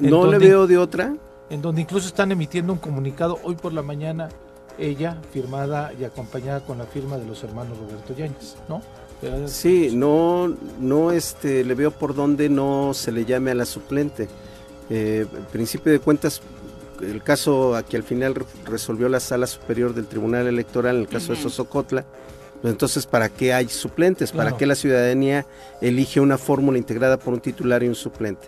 No, 0.00 0.06
¿En 0.06 0.10
no 0.10 0.26
le 0.26 0.38
veo 0.38 0.66
de 0.66 0.78
otra. 0.78 1.14
en 1.50 1.60
donde 1.62 1.82
incluso 1.82 2.08
están 2.08 2.32
emitiendo 2.32 2.72
un 2.72 2.78
comunicado 2.78 3.38
hoy 3.44 3.54
por 3.56 3.72
la 3.74 3.82
mañana, 3.82 4.30
ella 4.78 5.18
firmada 5.32 5.92
y 6.00 6.04
acompañada 6.04 6.60
con 6.60 6.78
la 6.78 6.84
firma 6.86 7.18
de 7.18 7.26
los 7.26 7.44
hermanos 7.44 7.76
Roberto 7.78 8.14
Yáñez, 8.16 8.56
¿no? 8.68 8.80
Sí, 9.46 9.90
no, 9.94 10.54
no 10.80 11.12
este, 11.12 11.64
le 11.64 11.74
veo 11.74 11.90
por 11.90 12.14
dónde 12.14 12.48
no 12.48 12.92
se 12.94 13.12
le 13.12 13.24
llame 13.24 13.50
a 13.50 13.54
la 13.54 13.64
suplente. 13.66 14.28
Eh, 14.90 15.26
en 15.34 15.44
principio 15.46 15.92
de 15.92 15.98
cuentas, 15.98 16.40
el 17.00 17.22
caso 17.22 17.74
a 17.74 17.82
que 17.82 17.96
al 17.96 18.02
final 18.02 18.34
re- 18.34 18.44
resolvió 18.66 19.08
la 19.08 19.20
sala 19.20 19.46
superior 19.46 19.94
del 19.94 20.06
Tribunal 20.06 20.46
Electoral, 20.46 20.96
en 20.96 21.02
el 21.02 21.08
caso 21.08 21.32
de. 21.34 21.40
Sosocotla, 21.40 22.04
pues 22.62 22.72
entonces, 22.72 23.06
¿para 23.06 23.28
qué 23.28 23.52
hay 23.52 23.68
suplentes? 23.68 24.30
¿Para 24.32 24.44
Claro. 24.44 24.56
qué 24.58 24.66
la 24.66 24.74
ciudadanía 24.74 25.46
elige 25.80 26.20
una 26.20 26.38
fórmula 26.38 26.78
integrada 26.78 27.18
por 27.18 27.34
un 27.34 27.40
titular 27.40 27.82
y 27.82 27.88
un 27.88 27.94
suplente? 27.94 28.46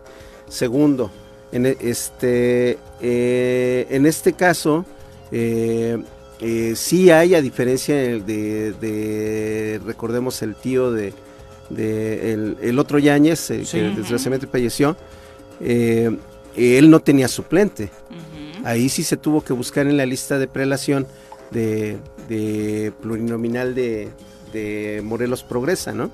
Segundo, 0.48 1.10
en, 1.52 1.66
e- 1.66 1.76
este, 1.80 2.78
eh, 3.00 3.86
en 3.90 4.06
este 4.06 4.32
caso, 4.34 4.84
eh, 5.32 6.02
eh, 6.40 6.74
sí 6.76 7.10
hay, 7.10 7.34
a 7.34 7.42
diferencia 7.42 7.94
de, 7.94 8.20
de- 8.20 8.72
de, 8.72 9.80
recordemos, 9.84 10.42
el 10.42 10.54
tío 10.54 10.90
de, 10.92 11.12
de 11.70 12.32
el, 12.32 12.56
el 12.60 12.78
otro 12.78 12.98
Yáñez, 12.98 13.50
eh, 13.50 13.64
Sí. 13.64 13.78
que 13.78 13.84
desgraciadamente 13.90 14.46
falleció, 14.46 14.96
eh, 15.60 16.16
él 16.56 16.90
no 16.90 17.00
tenía 17.00 17.28
suplente. 17.28 17.90
Ahí 18.64 18.88
sí 18.88 19.02
se 19.04 19.16
tuvo 19.16 19.42
que 19.44 19.52
buscar 19.52 19.86
en 19.86 19.96
la 19.96 20.06
lista 20.06 20.38
de 20.38 20.48
prelación 20.48 21.06
de, 21.52 21.98
de 22.28 22.92
plurinominal 23.00 23.74
de, 23.74 24.08
de 24.52 25.00
Morelos 25.04 25.42
Progresa, 25.44 25.92
¿no? 25.92 26.10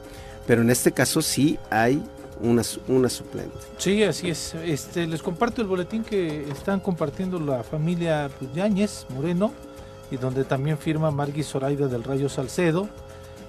Pero 0.46 0.60
en 0.62 0.68
este 0.70 0.92
caso 0.92 1.22
sí 1.22 1.58
hay 1.70 2.02
una, 2.42 2.62
una 2.88 3.08
suplente. 3.08 3.56
Sí, 3.78 4.02
así 4.02 4.28
es. 4.28 4.54
Este, 4.64 5.06
les 5.06 5.22
comparto 5.22 5.62
el 5.62 5.68
boletín 5.68 6.02
que 6.04 6.42
están 6.50 6.80
compartiendo 6.80 7.38
la 7.40 7.62
familia 7.62 8.28
pues, 8.38 8.52
Yáñez 8.52 9.06
Moreno 9.10 9.52
y 10.12 10.18
donde 10.18 10.44
también 10.44 10.76
firma 10.76 11.10
Margui 11.10 11.42
Zoraida 11.42 11.88
del 11.88 12.04
Rayo 12.04 12.28
Salcedo. 12.28 12.86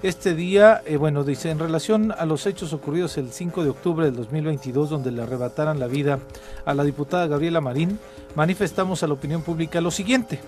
Este 0.01 0.34
día, 0.34 0.82
eh, 0.86 0.96
bueno, 0.96 1.24
dice, 1.24 1.50
en 1.50 1.60
relación 1.60 2.13
a 2.17 2.25
los 2.25 2.46
hechos 2.46 2.72
ocurridos 2.72 3.17
el 3.17 3.32
5 3.32 3.63
de 3.63 3.70
octubre 3.70 4.05
del 4.05 4.15
2022, 4.15 4.89
donde 4.89 5.12
le 5.12 5.22
arrebataran 5.22 5.79
la 5.79 5.88
vida 5.88 6.20
a 6.65 6.74
la 6.74 6.86
diputada 6.86 7.27
Gabriela 7.27 7.60
Marín, 7.60 8.00
manifestamos 8.36 9.03
a 9.03 9.08
la 9.08 9.13
opinión 9.13 9.41
pública 9.41 9.82
lo 9.82 9.91
siguiente. 9.91 10.39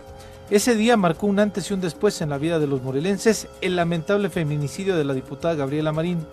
Ese 0.49 0.75
día 0.75 0.95
marcó 0.95 1.27
un 1.27 1.39
antes 1.39 1.69
y 1.69 1.73
un 1.73 1.81
después 1.81 2.21
en 2.21 2.29
la 2.29 2.37
vida 2.37 2.59
de 2.59 2.67
los 2.67 2.81
morelenses 2.81 3.47
el 3.61 3.75
lamentable 3.75 4.29
feminicidio 4.29 4.95
de 4.95 5.03
la 5.03 5.13
diputada 5.13 5.55
Gabriela 5.55 5.91
Marín. 5.91 6.25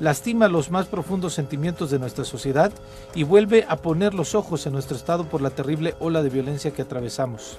Lastima 0.00 0.46
los 0.46 0.70
más 0.70 0.86
profundos 0.86 1.34
sentimientos 1.34 1.90
de 1.90 1.98
nuestra 1.98 2.24
sociedad 2.24 2.70
y 3.16 3.24
vuelve 3.24 3.66
a 3.68 3.76
poner 3.78 4.14
los 4.14 4.36
ojos 4.36 4.64
en 4.66 4.74
nuestro 4.74 4.96
estado 4.96 5.24
por 5.24 5.42
la 5.42 5.50
terrible 5.50 5.94
ola 5.98 6.22
de 6.22 6.30
violencia 6.30 6.70
que 6.70 6.82
atravesamos. 6.82 7.58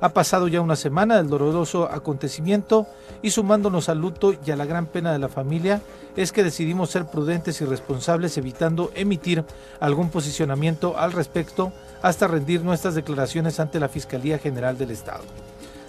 Ha 0.00 0.08
pasado 0.10 0.48
ya 0.48 0.60
una 0.60 0.76
semana 0.76 1.16
del 1.16 1.28
doloroso 1.28 1.90
acontecimiento 1.90 2.86
y 3.22 3.30
sumándonos 3.30 3.88
al 3.88 4.00
luto 4.00 4.34
y 4.44 4.50
a 4.50 4.56
la 4.56 4.66
gran 4.66 4.86
pena 4.86 5.12
de 5.12 5.18
la 5.18 5.28
familia 5.28 5.80
es 6.16 6.32
que 6.32 6.44
decidimos 6.44 6.90
ser 6.90 7.06
prudentes 7.06 7.60
y 7.60 7.64
responsables 7.64 8.36
evitando 8.36 8.90
emitir 8.94 9.44
algún 9.80 10.10
posicionamiento 10.10 10.98
al 10.98 11.12
respecto 11.12 11.72
hasta 12.02 12.26
rendir 12.26 12.62
nuestras 12.62 12.94
declaraciones 12.94 13.60
ante 13.60 13.80
la 13.80 13.88
Fiscalía 13.88 14.38
General 14.38 14.76
del 14.76 14.90
Estado. 14.90 15.24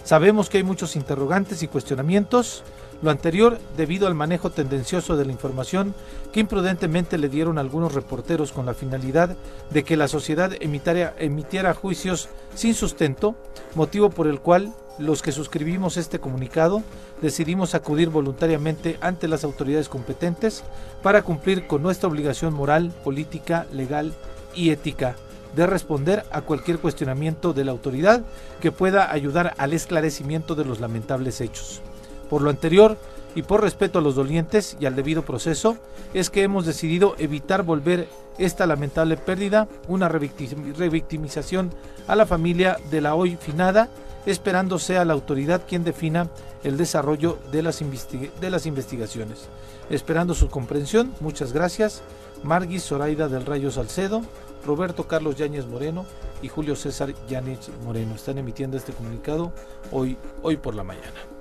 Sabemos 0.04 0.50
que 0.50 0.58
hay 0.58 0.64
muchos 0.64 0.96
interrogantes 0.96 1.64
y 1.64 1.68
cuestionamientos, 1.68 2.64
lo 3.02 3.12
anterior 3.12 3.60
debido 3.78 4.08
al 4.08 4.16
manejo 4.16 4.50
tendencioso 4.50 5.16
de 5.18 5.26
la 5.26 5.32
información 5.32 5.94
que 6.32 6.40
imprudentemente 6.40 7.18
le 7.18 7.30
dieron 7.30 7.58
algunos 7.58 7.94
reporteros 7.94 8.52
con 8.52 8.66
la 8.66 8.74
finalidad 8.74 9.36
de 9.70 9.84
que 9.84 9.98
la 9.98 10.08
sociedad 10.08 10.52
emitiera, 10.60 11.74
juicios 11.74 12.30
sin 12.56 12.74
sustento, 12.74 13.36
motivo 13.76 14.10
por 14.10 14.28
el 14.28 14.40
cual 14.40 14.74
los 14.98 15.22
que 15.22 15.32
suscribimos 15.32 15.98
este 15.98 16.20
comunicado 16.20 16.82
decidimos 17.22 17.76
acudir 17.76 18.10
voluntariamente 18.10 18.98
ante 19.02 19.28
las 19.28 19.44
autoridades 19.44 19.90
competentes 19.90 20.64
para 21.04 21.22
cumplir 21.22 21.68
con 21.68 21.84
nuestra 21.84 22.08
obligación 22.08 22.54
moral, 22.54 22.94
política, 23.04 23.66
legal 23.74 24.14
y 24.56 24.70
ética 24.70 25.16
de 25.56 25.68
responder 25.68 26.26
a 26.32 26.42
cualquier 26.42 26.80
cuestionamiento 26.80 27.54
de 27.54 27.66
la 27.66 27.72
autoridad 27.72 28.24
que 28.62 28.72
pueda 28.72 29.12
ayudar 29.12 29.54
al 29.58 29.74
esclarecimiento 29.74 30.56
de 30.56 30.66
los 30.66 30.80
lamentables 30.80 31.40
hechos. 31.40 31.82
Por 32.30 32.42
lo 32.42 32.50
anterior, 32.50 32.98
y 33.36 33.44
por 33.44 33.62
respeto 33.62 34.00
a 34.00 34.02
los 34.02 34.16
dolientes 34.16 34.78
y 34.80 34.86
al 34.86 34.96
debido 34.96 35.24
proceso, 35.24 35.78
es 36.14 36.30
que 36.30 36.44
hemos 36.44 36.66
decidido 36.66 37.16
evitar 37.20 37.64
volver 37.64 38.08
esta 38.38 38.66
lamentable 38.66 39.18
pérdida, 39.18 39.68
una 39.88 40.10
revictimización 40.10 41.72
a 42.08 42.16
la 42.16 42.26
familia 42.26 42.78
de 42.90 43.02
la 43.02 43.16
hoy 43.16 43.36
finada, 43.36 43.90
esperando 44.26 44.80
sea 44.80 45.06
la 45.06 45.14
autoridad 45.14 45.64
quien 45.68 45.84
defina 45.84 46.30
el 46.64 46.78
desarrollo 46.78 47.38
de 47.52 47.62
las, 47.62 47.80
de 47.80 48.62
investigaciones. 48.66 49.48
Esperando 49.90 50.34
su 50.34 50.50
comprensión, 50.50 51.14
muchas 51.20 51.54
gracias. 51.54 52.02
Margui 52.44 52.80
Zoraida 52.80 53.28
del 53.28 53.46
Rayo 53.46 53.70
Salcedo, 53.70 54.22
Roberto 54.66 55.08
Carlos 55.08 55.36
Yáñez 55.36 55.68
Moreno 55.68 56.06
y 56.42 56.48
Julio 56.48 56.76
César 56.76 57.14
Yáñez 57.28 57.70
Moreno 57.84 58.16
están 58.16 58.38
emitiendo 58.38 58.78
este 58.78 58.94
comunicado 58.94 59.52
hoy, 59.92 60.18
hoy 60.42 60.58
por 60.58 60.74
la 60.74 60.84
mañana. 60.84 61.35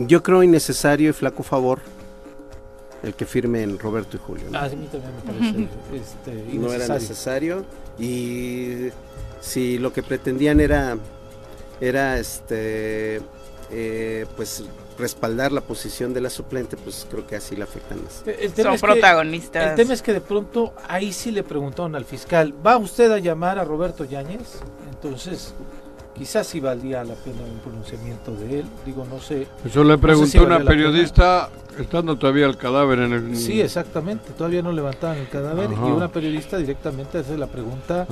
Yo 0.00 0.22
creo 0.22 0.42
innecesario 0.42 1.10
y 1.10 1.12
flaco 1.12 1.42
favor 1.42 1.80
el 3.02 3.14
que 3.14 3.24
firmen 3.24 3.78
Roberto 3.78 4.16
y 4.16 4.20
Julio. 4.20 4.46
¿no? 4.50 4.58
Ah, 4.58 4.64
a 4.64 4.68
mí 4.68 4.88
también 4.90 5.12
me 5.16 5.32
parece 5.32 5.68
este, 5.94 6.58
No 6.58 6.72
era 6.72 6.88
necesario 6.88 7.64
y 7.98 8.88
si 9.40 9.78
lo 9.78 9.92
que 9.92 10.02
pretendían 10.02 10.60
era 10.60 10.96
era 11.80 12.18
este 12.18 13.20
eh, 13.70 14.26
pues 14.36 14.64
respaldar 14.98 15.50
la 15.50 15.62
posición 15.62 16.12
de 16.12 16.20
la 16.20 16.28
suplente, 16.28 16.76
pues 16.76 17.06
creo 17.10 17.26
que 17.26 17.36
así 17.36 17.56
la 17.56 17.64
afectan 17.64 18.02
más. 18.04 18.22
El 18.26 18.54
Son 18.54 18.78
protagonistas. 18.78 19.70
el 19.70 19.76
tema 19.76 19.94
es 19.94 20.02
que 20.02 20.12
de 20.12 20.20
pronto 20.20 20.74
ahí 20.88 21.12
sí 21.12 21.30
le 21.30 21.42
preguntaron 21.42 21.96
al 21.96 22.04
fiscal, 22.04 22.54
¿va 22.64 22.76
usted 22.76 23.10
a 23.10 23.18
llamar 23.18 23.58
a 23.58 23.64
Roberto 23.64 24.04
Yáñez? 24.04 24.60
Entonces, 24.90 25.54
quizás 26.20 26.46
sí 26.46 26.60
valía 26.60 27.02
la 27.02 27.14
pena 27.14 27.38
un 27.50 27.60
pronunciamiento 27.60 28.34
de 28.34 28.60
él, 28.60 28.66
digo, 28.84 29.06
no 29.10 29.20
sé. 29.20 29.46
Eso 29.64 29.82
le 29.82 29.96
preguntó 29.96 30.44
una 30.44 30.62
periodista 30.62 31.48
estando 31.78 32.14
todavía 32.16 32.44
el 32.44 32.58
cadáver 32.58 32.98
en 32.98 33.12
el... 33.14 33.36
Sí, 33.38 33.58
exactamente, 33.62 34.32
todavía 34.36 34.60
no 34.60 34.70
levantaban 34.70 35.16
el 35.16 35.30
cadáver 35.30 35.70
y 35.72 35.90
una 35.90 36.08
periodista 36.08 36.58
directamente 36.58 37.16
hace 37.16 37.38
la 37.38 37.46
pregunta 37.46 38.06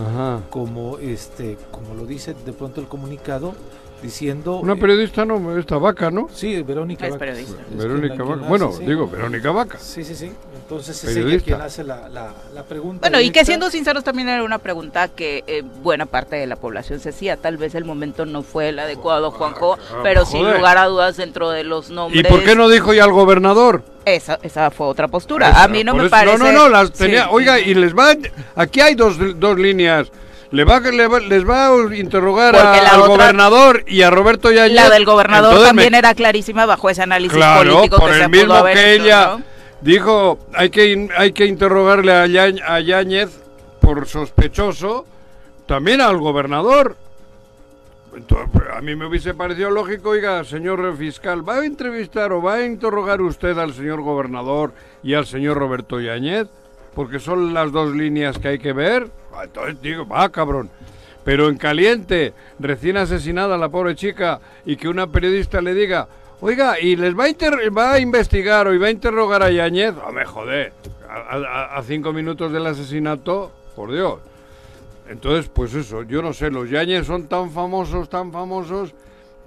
como 0.48 0.96
este 0.96 1.58
como 1.70 1.94
lo 1.94 2.06
dice 2.06 2.34
de 2.46 2.54
pronto 2.54 2.80
el 2.80 2.86
comunicado 2.86 3.54
diciendo... 4.02 4.60
Una 4.60 4.76
periodista, 4.76 5.26
no, 5.26 5.58
esta 5.58 5.76
vaca, 5.76 6.10
¿no? 6.10 6.28
Sí, 6.32 6.62
Verónica 6.62 7.08
es 7.08 7.16
periodista. 7.16 7.62
Verónica 7.72 8.22
Vaca. 8.22 8.48
Bueno, 8.48 8.72
digo, 8.78 9.06
Verónica 9.08 9.50
Vaca. 9.50 9.78
Sí, 9.78 10.02
sí, 10.02 10.14
sí. 10.14 10.32
Entonces 10.68 11.02
es 11.02 11.16
ella 11.16 11.40
quien 11.42 11.62
hace 11.62 11.82
la, 11.82 12.10
la, 12.10 12.62
pregunta. 12.64 13.08
Bueno, 13.08 13.22
y 13.22 13.30
que 13.30 13.42
siendo 13.46 13.70
sinceros 13.70 14.04
también 14.04 14.28
era 14.28 14.44
una 14.44 14.58
pregunta 14.58 15.08
que 15.08 15.42
eh, 15.46 15.62
buena 15.82 16.04
parte 16.04 16.36
de 16.36 16.46
la 16.46 16.56
población 16.56 17.00
se 17.00 17.08
hacía. 17.08 17.38
Tal 17.38 17.56
vez 17.56 17.74
el 17.74 17.86
momento 17.86 18.26
no 18.26 18.42
fue 18.42 18.68
el 18.68 18.78
adecuado, 18.78 19.30
Juanjo, 19.30 19.78
ah, 19.90 20.00
pero 20.02 20.26
sin 20.26 20.44
lugar 20.44 20.76
a 20.76 20.84
dudas 20.84 21.16
dentro 21.16 21.48
de 21.48 21.64
los 21.64 21.88
nombres... 21.88 22.22
¿Y 22.22 22.28
por 22.28 22.44
qué 22.44 22.54
no 22.54 22.68
dijo 22.68 22.92
ya 22.92 23.04
al 23.04 23.12
gobernador? 23.12 23.82
Esa, 24.04 24.38
esa 24.42 24.70
fue 24.70 24.88
otra 24.88 25.08
postura. 25.08 25.62
a 25.62 25.68
mí 25.68 25.82
no 25.84 25.94
me 25.94 26.10
parece... 26.10 26.36
No, 26.36 26.44
no, 26.44 26.52
no, 26.52 26.68
las 26.68 26.92
tenía... 26.92 27.30
Oiga, 27.30 27.58
y 27.58 27.72
les 27.72 27.96
va... 27.96 28.14
Aquí 28.54 28.82
hay 28.82 28.94
dos, 28.94 29.16
dos 29.40 29.58
líneas 29.58 30.12
le 30.50 30.64
va, 30.64 30.80
les 30.80 31.48
va 31.48 31.68
a 31.68 31.96
interrogar 31.96 32.54
al 32.56 33.08
gobernador 33.08 33.84
y 33.86 34.02
a 34.02 34.10
Roberto 34.10 34.50
Yáñez. 34.50 34.74
La 34.74 34.90
del 34.90 35.06
gobernador 35.06 35.62
también 35.62 35.94
era 35.94 36.14
clarísima 36.14 36.66
bajo 36.66 36.90
ese 36.90 37.02
análisis 37.02 37.38
político 37.38 37.96
por 37.96 38.12
el 38.12 38.28
mismo 38.28 38.62
que 38.64 38.92
ella 38.92 39.38
dijo, 39.80 40.38
hay 40.54 40.70
que, 40.70 41.08
hay 41.16 41.32
que 41.32 41.46
interrogarle 41.46 42.12
a, 42.12 42.80
Yáñez 42.80 43.40
por 43.80 44.06
sospechoso, 44.06 45.06
también 45.66 46.00
al 46.00 46.18
gobernador. 46.18 46.96
Entonces, 48.14 48.48
pues, 48.52 48.64
a 48.72 48.80
mí 48.80 48.96
me 48.96 49.06
hubiese 49.06 49.34
parecido 49.34 49.70
lógico, 49.70 50.10
oiga, 50.10 50.42
señor 50.44 50.96
fiscal, 50.96 51.48
¿va 51.48 51.56
a 51.56 51.66
entrevistar 51.66 52.32
o 52.32 52.42
va 52.42 52.54
a 52.54 52.66
interrogar 52.66 53.20
usted 53.20 53.56
al 53.58 53.72
señor 53.74 54.00
gobernador 54.00 54.72
y 55.02 55.14
al 55.14 55.26
señor 55.26 55.58
Roberto 55.58 56.00
Yáñez? 56.00 56.48
Porque 56.94 57.20
son 57.20 57.54
las 57.54 57.70
dos 57.70 57.94
líneas 57.94 58.38
que 58.38 58.48
hay 58.48 58.58
que 58.58 58.72
ver. 58.72 59.08
Ah, 59.32 59.44
entonces 59.44 59.80
digo, 59.80 60.06
va, 60.06 60.28
cabrón. 60.30 60.70
Pero 61.22 61.48
en 61.48 61.58
caliente, 61.58 62.32
recién 62.58 62.96
asesinada 62.96 63.58
la 63.58 63.68
pobre 63.68 63.94
chica, 63.94 64.40
y 64.64 64.76
que 64.76 64.88
una 64.88 65.06
periodista 65.06 65.60
le 65.60 65.74
diga, 65.74 66.08
oiga, 66.40 66.80
¿y 66.80 66.96
les 66.96 67.16
va 67.16 67.24
a, 67.24 67.70
va 67.70 67.92
a 67.94 68.00
investigar 68.00 68.66
o 68.66 68.80
va 68.80 68.86
a 68.86 68.90
interrogar 68.90 69.42
a 69.42 69.50
Yañez? 69.50 69.94
No 69.94 70.12
me 70.12 70.24
jode, 70.24 70.72
a, 71.08 71.82
cinco 71.84 72.12
minutos 72.12 72.52
del 72.52 72.66
asesinato, 72.66 73.52
por 73.74 73.92
Dios. 73.92 74.20
Entonces, 75.08 75.50
pues 75.52 75.74
eso, 75.74 76.02
yo 76.02 76.20
no 76.22 76.32
sé, 76.32 76.50
los 76.50 76.68
Yañez 76.68 77.06
son 77.06 77.28
tan 77.28 77.50
famosos, 77.50 78.08
tan 78.08 78.30
famosos, 78.30 78.94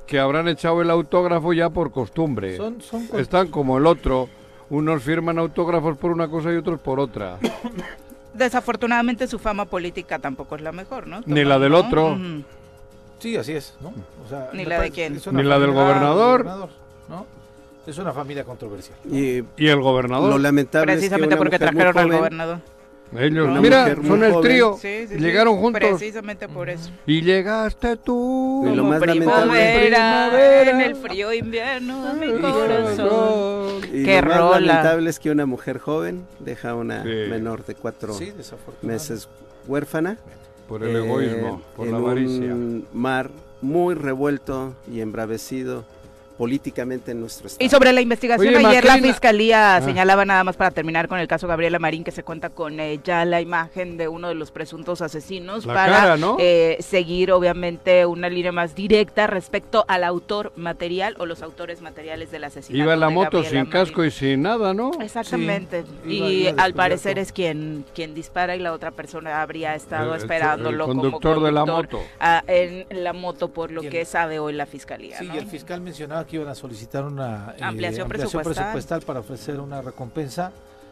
que 0.08 0.20
habrán 0.20 0.48
echado 0.48 0.82
el 0.82 0.90
autógrafo 0.90 1.54
ya 1.54 1.70
por 1.70 1.92
costumbre. 1.92 2.58
Están 3.18 3.48
como 3.48 3.78
el 3.78 3.86
otro, 3.86 4.28
unos 4.70 5.04
firman 5.04 5.38
autógrafos 5.38 5.98
por 5.98 6.12
una 6.12 6.28
cosa 6.28 6.52
y 6.52 6.56
otros 6.56 6.80
por 6.80 7.00
otra. 7.00 7.38
desafortunadamente 8.34 9.28
su 9.28 9.40
fama 9.40 9.66
política 9.66 10.20
tampoco 10.20 10.56
es 10.56 10.62
la 10.62 10.72
mejor, 10.72 11.08
¿no? 11.08 11.22
Ni 11.26 11.44
la 11.44 11.60
del 11.60 11.74
otro. 11.74 12.18
Sí, 13.20 13.38
así 13.38 13.54
es, 13.54 13.78
¿no? 13.82 13.94
Ni 14.54 14.66
la 14.66 14.82
de 14.82 14.92
quién. 14.92 15.22
Ni 15.32 15.44
la 15.44 15.60
del 15.60 15.72
gobernador. 15.72 16.70
¿No? 17.12 17.26
Es 17.86 17.98
una 17.98 18.14
familia 18.14 18.44
controversial. 18.44 18.98
Y, 19.12 19.44
el 19.58 19.82
gobernador. 19.82 20.30
Lo 20.30 20.38
lamentable 20.38 20.94
Precisamente 20.94 21.36
es 21.36 21.38
porque 21.38 21.60
trajeron 21.60 21.98
al 21.98 22.12
gobernador. 22.12 22.60
Ellos, 23.18 23.60
mira, 23.60 23.94
son 23.96 24.24
el 24.24 24.40
trío. 24.40 24.78
llegaron 24.80 25.58
juntos. 25.58 25.82
Precisamente 25.82 26.48
por 26.48 26.70
eso. 26.70 26.90
Y 27.06 27.22
llegaste 27.22 27.98
tú. 27.98 28.66
Y 28.72 28.76
lo 28.76 28.86
más 28.86 29.02
lamentable 29.06 30.70
en 30.70 30.82
el 30.82 30.96
frío 30.96 31.34
invierno 31.34 32.08
a 32.08 32.14
mi 32.14 32.28
corazón. 32.40 33.82
Y 33.92 34.06
Qué 34.06 34.22
lo 34.22 34.50
más 34.50 34.62
lamentable 34.62 35.10
es 35.10 35.20
que 35.20 35.30
una 35.30 35.46
mujer 35.46 35.80
joven 35.80 36.26
deja 36.40 36.70
a 36.70 36.76
una 36.76 37.04
menor 37.04 37.66
de 37.66 37.76
cuatro 37.76 38.16
meses 38.82 39.28
huérfana. 39.68 40.18
Por 40.70 40.84
el 40.84 40.96
egoísmo, 40.96 41.62
por 41.76 41.88
la 41.88 41.98
avaricia. 41.98 42.54
Un 42.54 42.88
mar 42.94 43.30
muy 43.62 43.94
revuelto 43.94 44.74
y 44.90 45.02
embravecido 45.02 45.84
políticamente 46.46 47.12
en 47.12 47.20
nuestro 47.20 47.46
estado. 47.46 47.64
Y 47.64 47.70
sobre 47.70 47.94
la 47.94 48.02
investigación, 48.02 48.56
Oye, 48.56 48.66
ayer 48.66 48.84
la 48.84 48.98
fiscalía 48.98 49.76
Ah. 49.76 49.82
señalaba 49.82 50.26
nada 50.26 50.44
más 50.44 50.58
para 50.58 50.72
terminar 50.72 51.08
con 51.08 51.20
el 51.20 51.28
caso 51.28 51.48
Gabriela 51.48 51.78
Marín 51.78 52.04
que 52.04 52.10
se 52.10 52.24
cuenta 52.24 52.50
con 52.50 52.80
eh, 52.80 53.00
ya 53.04 53.26
la 53.26 53.42
imagen 53.42 53.96
de 53.96 54.08
uno 54.08 54.28
de 54.28 54.34
los 54.34 54.50
presuntos 54.50 55.04
asesinos 55.04 55.68
La 55.68 55.74
para 55.76 55.92
cara, 55.94 56.18
¿no? 56.18 56.38
eh, 56.40 56.78
seguir 56.80 57.32
obviamente 57.32 58.08
una 58.08 58.28
línea 58.28 58.52
más 58.52 58.74
directa 58.74 59.28
respecto 59.28 59.86
al 59.88 60.04
autor 60.04 60.52
material 60.56 61.16
o 61.20 61.28
los 61.28 61.44
autores 61.44 61.80
materiales 61.84 62.32
del 62.32 62.44
asesinato. 62.46 62.84
Iba 62.86 62.96
en 62.96 63.00
la 63.02 63.08
de 63.10 63.14
moto 63.14 63.42
Gabriela 63.44 63.62
sin 63.64 63.72
casco 63.72 64.04
y 64.04 64.10
sin 64.10 64.42
nada, 64.42 64.74
¿no? 64.74 64.90
Exactamente. 65.00 65.84
Sí, 65.84 66.10
y 66.12 66.48
iba 66.48 66.64
al 66.64 66.74
parecer 66.74 67.20
es 67.20 67.32
quien 67.32 67.86
quien 67.94 68.16
dispara 68.16 68.56
y 68.56 68.60
la 68.60 68.74
otra 68.74 68.90
persona 68.90 69.44
habría 69.44 69.76
estado 69.76 70.08
El- 70.08 70.16
el- 70.16 70.22
esperándolo 70.24 70.86
el 70.86 70.90
como 70.90 71.02
conductor 71.04 71.44
de 71.44 71.52
la 71.52 71.62
conductor, 71.66 72.00
moto. 72.00 72.12
ah, 72.20 72.44
en 72.48 72.88
la 73.04 73.14
moto 73.14 73.50
por 73.50 73.70
lo 73.70 73.84
el- 73.84 73.90
que 73.92 74.06
sabe 74.06 74.40
hoy 74.40 74.54
la 74.54 74.66
fiscalía. 74.66 75.20
Sí, 75.20 75.28
¿no? 75.28 75.36
y 75.36 75.38
el 75.38 75.46
fiscal 75.46 75.82
mencionaba 75.82 76.26
que 76.26 76.31
iban 76.38 76.50
a 76.50 76.56
solicitar 76.56 77.06
una 77.06 77.56
eh, 77.58 77.64
Ampliación 77.64 78.08
presupuestal. 78.08 78.54
presupuestal 78.54 79.02
para 79.02 79.20
ofrecer 79.20 79.60
una 79.60 79.82
recompensa 79.82 80.52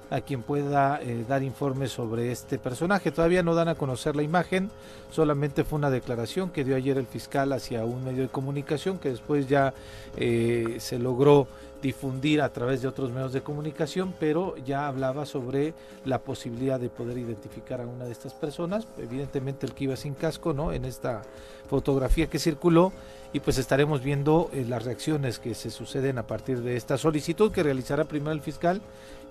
a 0.09 0.21
quien 0.21 0.41
pueda 0.41 0.99
eh, 1.01 1.25
dar 1.27 1.43
informes 1.43 1.91
sobre 1.91 2.31
este 2.31 2.57
personaje. 2.57 3.11
Todavía 3.11 3.43
no 3.43 3.55
dan 3.55 3.67
a 3.67 3.75
conocer 3.75 4.15
la 4.15 4.23
imagen, 4.23 4.69
solamente 5.11 5.63
fue 5.63 5.77
una 5.77 5.89
declaración 5.89 6.49
que 6.49 6.63
dio 6.63 6.75
ayer 6.75 6.97
el 6.97 7.05
fiscal 7.05 7.53
hacia 7.53 7.85
un 7.85 8.03
medio 8.03 8.23
de 8.23 8.29
comunicación 8.29 8.97
que 8.97 9.09
después 9.09 9.47
ya 9.47 9.73
eh, 10.17 10.77
se 10.79 10.99
logró 10.99 11.47
difundir 11.81 12.41
a 12.41 12.51
través 12.51 12.81
de 12.81 12.87
otros 12.87 13.11
medios 13.11 13.31
de 13.31 13.41
comunicación, 13.41 14.13
pero 14.19 14.55
ya 14.57 14.87
hablaba 14.87 15.25
sobre 15.25 15.73
la 16.05 16.19
posibilidad 16.19 16.79
de 16.79 16.89
poder 16.89 17.17
identificar 17.17 17.81
a 17.81 17.87
una 17.87 18.05
de 18.05 18.11
estas 18.11 18.33
personas, 18.33 18.87
evidentemente 18.97 19.65
el 19.65 19.73
que 19.73 19.85
iba 19.85 19.95
sin 19.95 20.13
casco, 20.13 20.53
¿no? 20.53 20.73
En 20.73 20.85
esta 20.85 21.21
fotografía 21.69 22.27
que 22.27 22.39
circuló 22.39 22.91
y 23.31 23.39
pues 23.39 23.57
estaremos 23.57 24.03
viendo 24.03 24.49
eh, 24.53 24.65
las 24.67 24.83
reacciones 24.83 25.39
que 25.39 25.53
se 25.53 25.69
suceden 25.69 26.17
a 26.17 26.23
partir 26.23 26.61
de 26.61 26.75
esta 26.75 26.97
solicitud 26.97 27.51
que 27.51 27.63
realizará 27.63 28.05
primero 28.05 28.31
el 28.31 28.41
fiscal 28.41 28.81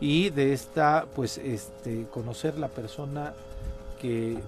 y 0.01 0.31
de 0.31 0.53
esta 0.53 1.07
pues 1.15 1.39
este 1.39 2.07
conocer 2.11 2.59
la 2.59 2.69
persona 2.69 3.35
que 4.01 4.39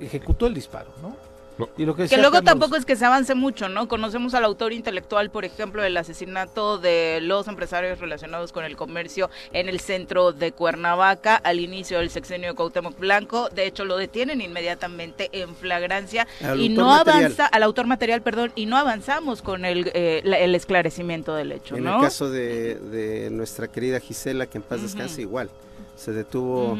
ejecutó 0.00 0.46
el 0.46 0.54
disparo, 0.54 0.90
¿no? 1.02 1.14
Lo- 1.56 1.68
Y 1.78 1.84
lo 1.84 1.94
que, 1.94 2.08
luego 2.16 2.32
Carlos- 2.32 2.44
tampoco 2.44 2.74
es 2.76 2.84
que 2.84 2.96
se 2.96 3.04
avance 3.04 3.34
mucho, 3.36 3.68
¿no? 3.68 3.86
Conocemos 3.86 4.34
al 4.34 4.44
autor 4.44 4.72
intelectual, 4.72 5.30
por 5.30 5.44
ejemplo, 5.44 5.82
del 5.82 5.96
asesinato 5.96 6.78
de 6.78 7.20
los 7.22 7.46
empresarios 7.46 8.00
relacionados 8.00 8.50
con 8.52 8.64
el 8.64 8.74
comercio 8.76 9.30
en 9.52 9.68
el 9.68 9.78
centro 9.78 10.32
de 10.32 10.50
Cuernavaca 10.50 11.36
al 11.36 11.60
inicio 11.60 11.98
del 12.00 12.10
sexenio 12.10 12.48
de 12.50 12.54
Cuauhtémoc 12.56 12.98
Blanco. 12.98 13.48
De 13.50 13.66
hecho, 13.66 13.84
lo 13.84 13.96
detienen 13.96 14.40
inmediatamente 14.40 15.28
en 15.32 15.54
flagrancia 15.54 16.26
Al 16.42 16.60
y 16.60 16.70
autor 16.70 16.84
no 16.84 16.90
material. 16.90 17.18
avanza 17.24 17.46
al 17.46 17.62
autor 17.62 17.86
material, 17.86 18.22
perdón, 18.22 18.50
y 18.56 18.66
no 18.66 18.76
avanzamos 18.76 19.40
con 19.40 19.64
el, 19.64 19.92
eh, 19.94 20.22
la- 20.24 20.38
el 20.40 20.56
esclarecimiento 20.56 21.34
del 21.36 21.52
hecho, 21.52 21.76
En 21.76 21.84
¿no? 21.84 21.96
el 21.96 22.02
caso 22.02 22.30
de, 22.30 22.74
de 22.76 23.30
nuestra 23.30 23.68
querida 23.68 24.00
Gisela, 24.00 24.46
que 24.46 24.58
en 24.58 24.62
paz 24.64 24.82
descanse, 24.82 25.20
igual. 25.22 25.50
Se 25.96 26.12
detuvo 26.12 26.76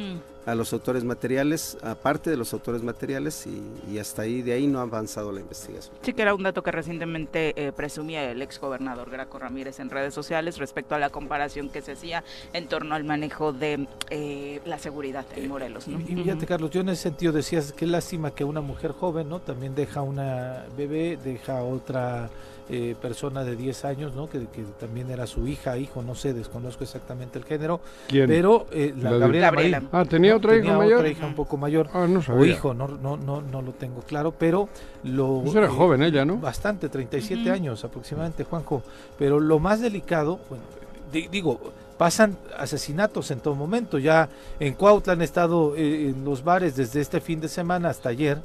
a 0.46 0.54
los 0.54 0.72
autores 0.74 1.04
materiales, 1.04 1.78
aparte 1.82 2.28
de 2.28 2.36
los 2.36 2.52
autores 2.52 2.82
materiales, 2.82 3.46
y, 3.46 3.62
y 3.90 3.98
hasta 3.98 4.22
ahí, 4.22 4.42
de 4.42 4.52
ahí 4.52 4.66
no 4.66 4.80
ha 4.80 4.82
avanzado 4.82 5.32
la 5.32 5.40
investigación. 5.40 5.94
Sí, 6.02 6.12
que 6.12 6.20
era 6.20 6.34
un 6.34 6.42
dato 6.42 6.62
que 6.62 6.70
recientemente 6.70 7.54
eh, 7.56 7.72
presumía 7.72 8.30
el 8.30 8.42
ex 8.42 8.60
gobernador 8.60 9.08
Graco 9.10 9.38
Ramírez 9.38 9.80
en 9.80 9.88
redes 9.88 10.12
sociales 10.12 10.58
respecto 10.58 10.94
a 10.94 10.98
la 10.98 11.08
comparación 11.08 11.70
que 11.70 11.80
se 11.80 11.92
hacía 11.92 12.24
en 12.52 12.68
torno 12.68 12.94
al 12.94 13.04
manejo 13.04 13.52
de 13.52 13.86
eh, 14.10 14.60
la 14.66 14.78
seguridad 14.78 15.24
en 15.34 15.48
Morelos. 15.48 15.88
¿no? 15.88 15.98
Y, 16.00 16.12
y 16.12 16.16
fíjate, 16.22 16.46
Carlos, 16.46 16.70
yo 16.70 16.82
en 16.82 16.90
ese 16.90 17.04
sentido 17.04 17.32
decías 17.32 17.72
qué 17.72 17.86
lástima 17.86 18.34
que 18.34 18.44
una 18.44 18.60
mujer 18.60 18.92
joven, 18.92 19.30
¿no? 19.30 19.40
También 19.40 19.74
deja 19.74 20.02
una 20.02 20.66
bebé, 20.76 21.18
deja 21.24 21.62
otra 21.62 22.28
eh, 22.68 22.94
persona 23.00 23.44
de 23.44 23.56
10 23.56 23.84
años, 23.84 24.14
¿no? 24.14 24.28
Que, 24.28 24.46
que 24.46 24.62
también 24.80 25.10
era 25.10 25.26
su 25.26 25.46
hija, 25.46 25.76
hijo, 25.76 26.02
no 26.02 26.14
sé, 26.14 26.32
desconozco 26.32 26.82
exactamente 26.84 27.38
el 27.38 27.44
género, 27.44 27.80
¿Quién? 28.08 28.26
pero 28.26 28.66
eh, 28.72 28.94
la 28.96 29.10
La 29.12 29.18
Gabriela, 29.18 29.46
Gabriela. 29.50 29.80
Marín, 29.80 29.90
ah, 29.92 30.04
¿tenía 30.04 30.30
¿no? 30.32 30.36
otra 30.38 30.52
hija 30.54 30.62
Tenía 30.62 30.78
mayor? 30.78 30.98
otra 30.98 31.08
hija 31.10 31.26
un 31.26 31.34
poco 31.34 31.56
mayor. 31.56 31.88
Ah, 31.92 32.06
no 32.08 32.20
O 32.20 32.22
sabía. 32.22 32.52
hijo, 32.52 32.72
no, 32.74 32.88
no, 32.88 33.16
no, 33.16 33.42
no 33.42 33.62
lo 33.62 33.72
tengo 33.72 34.00
claro, 34.02 34.32
pero 34.38 34.68
lo... 35.02 35.40
Pues 35.44 35.54
era 35.56 35.66
eh, 35.66 35.70
joven 35.70 36.02
ella, 36.02 36.24
¿no? 36.24 36.38
Bastante, 36.38 36.88
37 36.88 37.42
Ujú. 37.42 37.52
años 37.52 37.84
aproximadamente, 37.84 38.44
Juanjo. 38.44 38.82
Pero 39.18 39.40
lo 39.40 39.58
más 39.58 39.80
delicado, 39.80 40.38
bueno, 40.48 40.64
di- 41.12 41.28
digo, 41.28 41.60
pasan 41.98 42.36
asesinatos 42.58 43.30
en 43.30 43.40
todo 43.40 43.54
momento. 43.54 43.98
Ya 43.98 44.28
en 44.58 44.74
Cuautla 44.74 45.12
han 45.12 45.22
estado 45.22 45.76
eh, 45.76 46.08
en 46.08 46.24
los 46.24 46.42
bares 46.42 46.76
desde 46.76 47.00
este 47.00 47.20
fin 47.20 47.40
de 47.40 47.48
semana 47.48 47.90
hasta 47.90 48.08
ayer, 48.08 48.38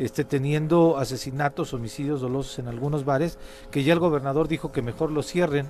este, 0.00 0.24
teniendo 0.24 0.96
asesinatos, 0.96 1.74
homicidios 1.74 2.22
dolosos 2.22 2.58
en 2.58 2.68
algunos 2.68 3.04
bares, 3.04 3.38
que 3.70 3.84
ya 3.84 3.92
el 3.92 3.98
gobernador 3.98 4.48
dijo 4.48 4.72
que 4.72 4.80
mejor 4.80 5.10
los 5.10 5.26
cierren, 5.26 5.66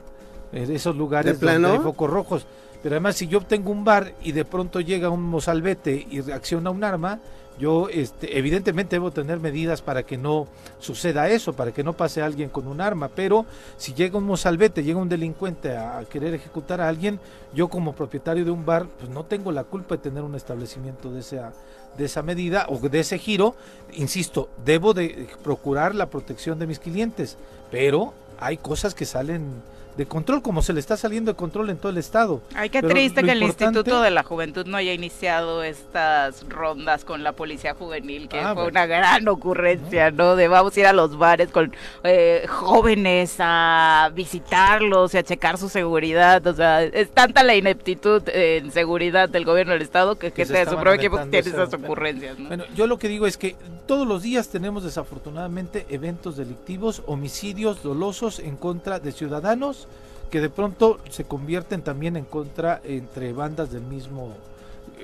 eh, 0.52 0.68
esos 0.70 0.94
lugares 0.94 1.40
¿De 1.40 1.46
donde 1.46 1.60
plano? 1.60 1.74
hay 1.74 1.80
focos 1.80 2.08
rojos. 2.08 2.46
Pero 2.80 2.94
además, 2.94 3.16
si 3.16 3.26
yo 3.26 3.40
tengo 3.40 3.72
un 3.72 3.84
bar 3.84 4.14
y 4.22 4.32
de 4.32 4.44
pronto 4.44 4.80
llega 4.80 5.10
un 5.10 5.22
mozalbete 5.22 6.06
y 6.08 6.20
reacciona 6.20 6.70
un 6.70 6.84
arma, 6.84 7.18
yo 7.58 7.88
este, 7.90 8.38
evidentemente 8.38 8.96
debo 8.96 9.10
tener 9.10 9.38
medidas 9.40 9.82
para 9.82 10.04
que 10.04 10.16
no 10.16 10.46
suceda 10.78 11.28
eso, 11.28 11.52
para 11.52 11.72
que 11.72 11.84
no 11.84 11.92
pase 11.92 12.22
alguien 12.22 12.48
con 12.48 12.66
un 12.66 12.80
arma, 12.80 13.08
pero 13.08 13.44
si 13.76 13.92
llega 13.92 14.16
un 14.16 14.24
mozalbete, 14.24 14.82
llega 14.82 14.98
un 14.98 15.10
delincuente 15.10 15.76
a 15.76 16.02
querer 16.08 16.32
ejecutar 16.32 16.80
a 16.80 16.88
alguien, 16.88 17.20
yo 17.52 17.68
como 17.68 17.94
propietario 17.94 18.44
de 18.44 18.50
un 18.50 18.64
bar, 18.64 18.86
pues 18.98 19.10
no 19.10 19.24
tengo 19.24 19.52
la 19.52 19.64
culpa 19.64 19.96
de 19.96 20.02
tener 20.02 20.22
un 20.22 20.36
establecimiento 20.36 21.12
de 21.12 21.20
esa 21.20 21.52
de 22.00 22.06
esa 22.06 22.22
medida 22.22 22.66
o 22.68 22.78
de 22.78 23.00
ese 23.00 23.18
giro, 23.18 23.54
insisto, 23.92 24.48
debo 24.64 24.94
de 24.94 25.28
procurar 25.44 25.94
la 25.94 26.06
protección 26.06 26.58
de 26.58 26.66
mis 26.66 26.78
clientes, 26.78 27.36
pero 27.70 28.14
hay 28.40 28.56
cosas 28.56 28.94
que 28.94 29.04
salen 29.04 29.62
de 30.00 30.06
control, 30.06 30.40
como 30.40 30.62
se 30.62 30.72
le 30.72 30.80
está 30.80 30.96
saliendo 30.96 31.30
de 31.30 31.36
control 31.36 31.68
en 31.68 31.76
todo 31.76 31.92
el 31.92 31.98
estado. 31.98 32.40
Ay, 32.54 32.70
qué 32.70 32.80
Pero 32.80 32.94
triste 32.94 33.22
que 33.22 33.32
el 33.32 33.42
importante- 33.42 33.78
Instituto 33.78 34.00
de 34.00 34.10
la 34.10 34.22
Juventud 34.22 34.66
no 34.66 34.78
haya 34.78 34.94
iniciado 34.94 35.62
estas 35.62 36.48
rondas 36.48 37.04
con 37.04 37.22
la 37.22 37.32
policía 37.32 37.74
juvenil, 37.74 38.26
que 38.28 38.38
Ah, 38.40 38.54
fue 38.54 38.62
bueno. 38.64 38.70
una 38.70 38.86
gran 38.86 39.28
ocurrencia, 39.28 40.10
¿no? 40.10 40.36
De 40.36 40.48
vamos 40.48 40.74
a 40.76 40.80
ir 40.80 40.86
a 40.86 40.92
los 40.94 41.18
bares 41.18 41.50
con 41.50 41.74
eh, 42.02 42.46
jóvenes 42.48 43.36
a 43.40 44.10
visitarlos 44.14 45.12
y 45.14 45.18
a 45.18 45.22
checar 45.22 45.58
su 45.58 45.68
seguridad. 45.68 46.46
O 46.46 46.54
sea, 46.54 46.82
es 46.82 47.10
tanta 47.10 47.42
la 47.42 47.54
ineptitud 47.54 48.22
en 48.28 48.72
seguridad 48.72 49.28
del 49.28 49.44
gobierno 49.44 49.74
del 49.74 49.82
Estado 49.82 50.18
que 50.18 50.32
Que 50.32 50.46
se 50.46 50.54
gente 50.54 50.64
de 50.70 50.76
su 50.76 50.80
propio 50.80 50.94
equipo 50.94 51.18
tiene 51.18 51.38
esa- 51.40 51.64
esas 51.64 51.74
ocurrencias, 51.74 52.38
¿no? 52.38 52.48
Bueno, 52.48 52.64
yo 52.74 52.86
lo 52.86 52.98
que 52.98 53.08
digo 53.08 53.26
es 53.26 53.36
que 53.36 53.54
todos 53.90 54.06
los 54.06 54.22
días 54.22 54.46
tenemos 54.46 54.84
desafortunadamente 54.84 55.84
eventos 55.88 56.36
delictivos, 56.36 57.02
homicidios 57.08 57.82
dolosos 57.82 58.38
en 58.38 58.54
contra 58.54 59.00
de 59.00 59.10
ciudadanos 59.10 59.88
que 60.30 60.40
de 60.40 60.48
pronto 60.48 61.00
se 61.10 61.24
convierten 61.24 61.82
también 61.82 62.16
en 62.16 62.24
contra 62.24 62.80
entre 62.84 63.32
bandas 63.32 63.72
del 63.72 63.82
mismo 63.82 64.28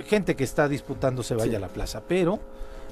gente 0.07 0.37
que 0.37 0.44
está 0.44 0.68
disputándose 0.68 1.35
vaya 1.35 1.51
Sí. 1.51 1.57
a 1.57 1.59
la 1.59 1.66
plaza, 1.66 2.01
pero 2.07 2.38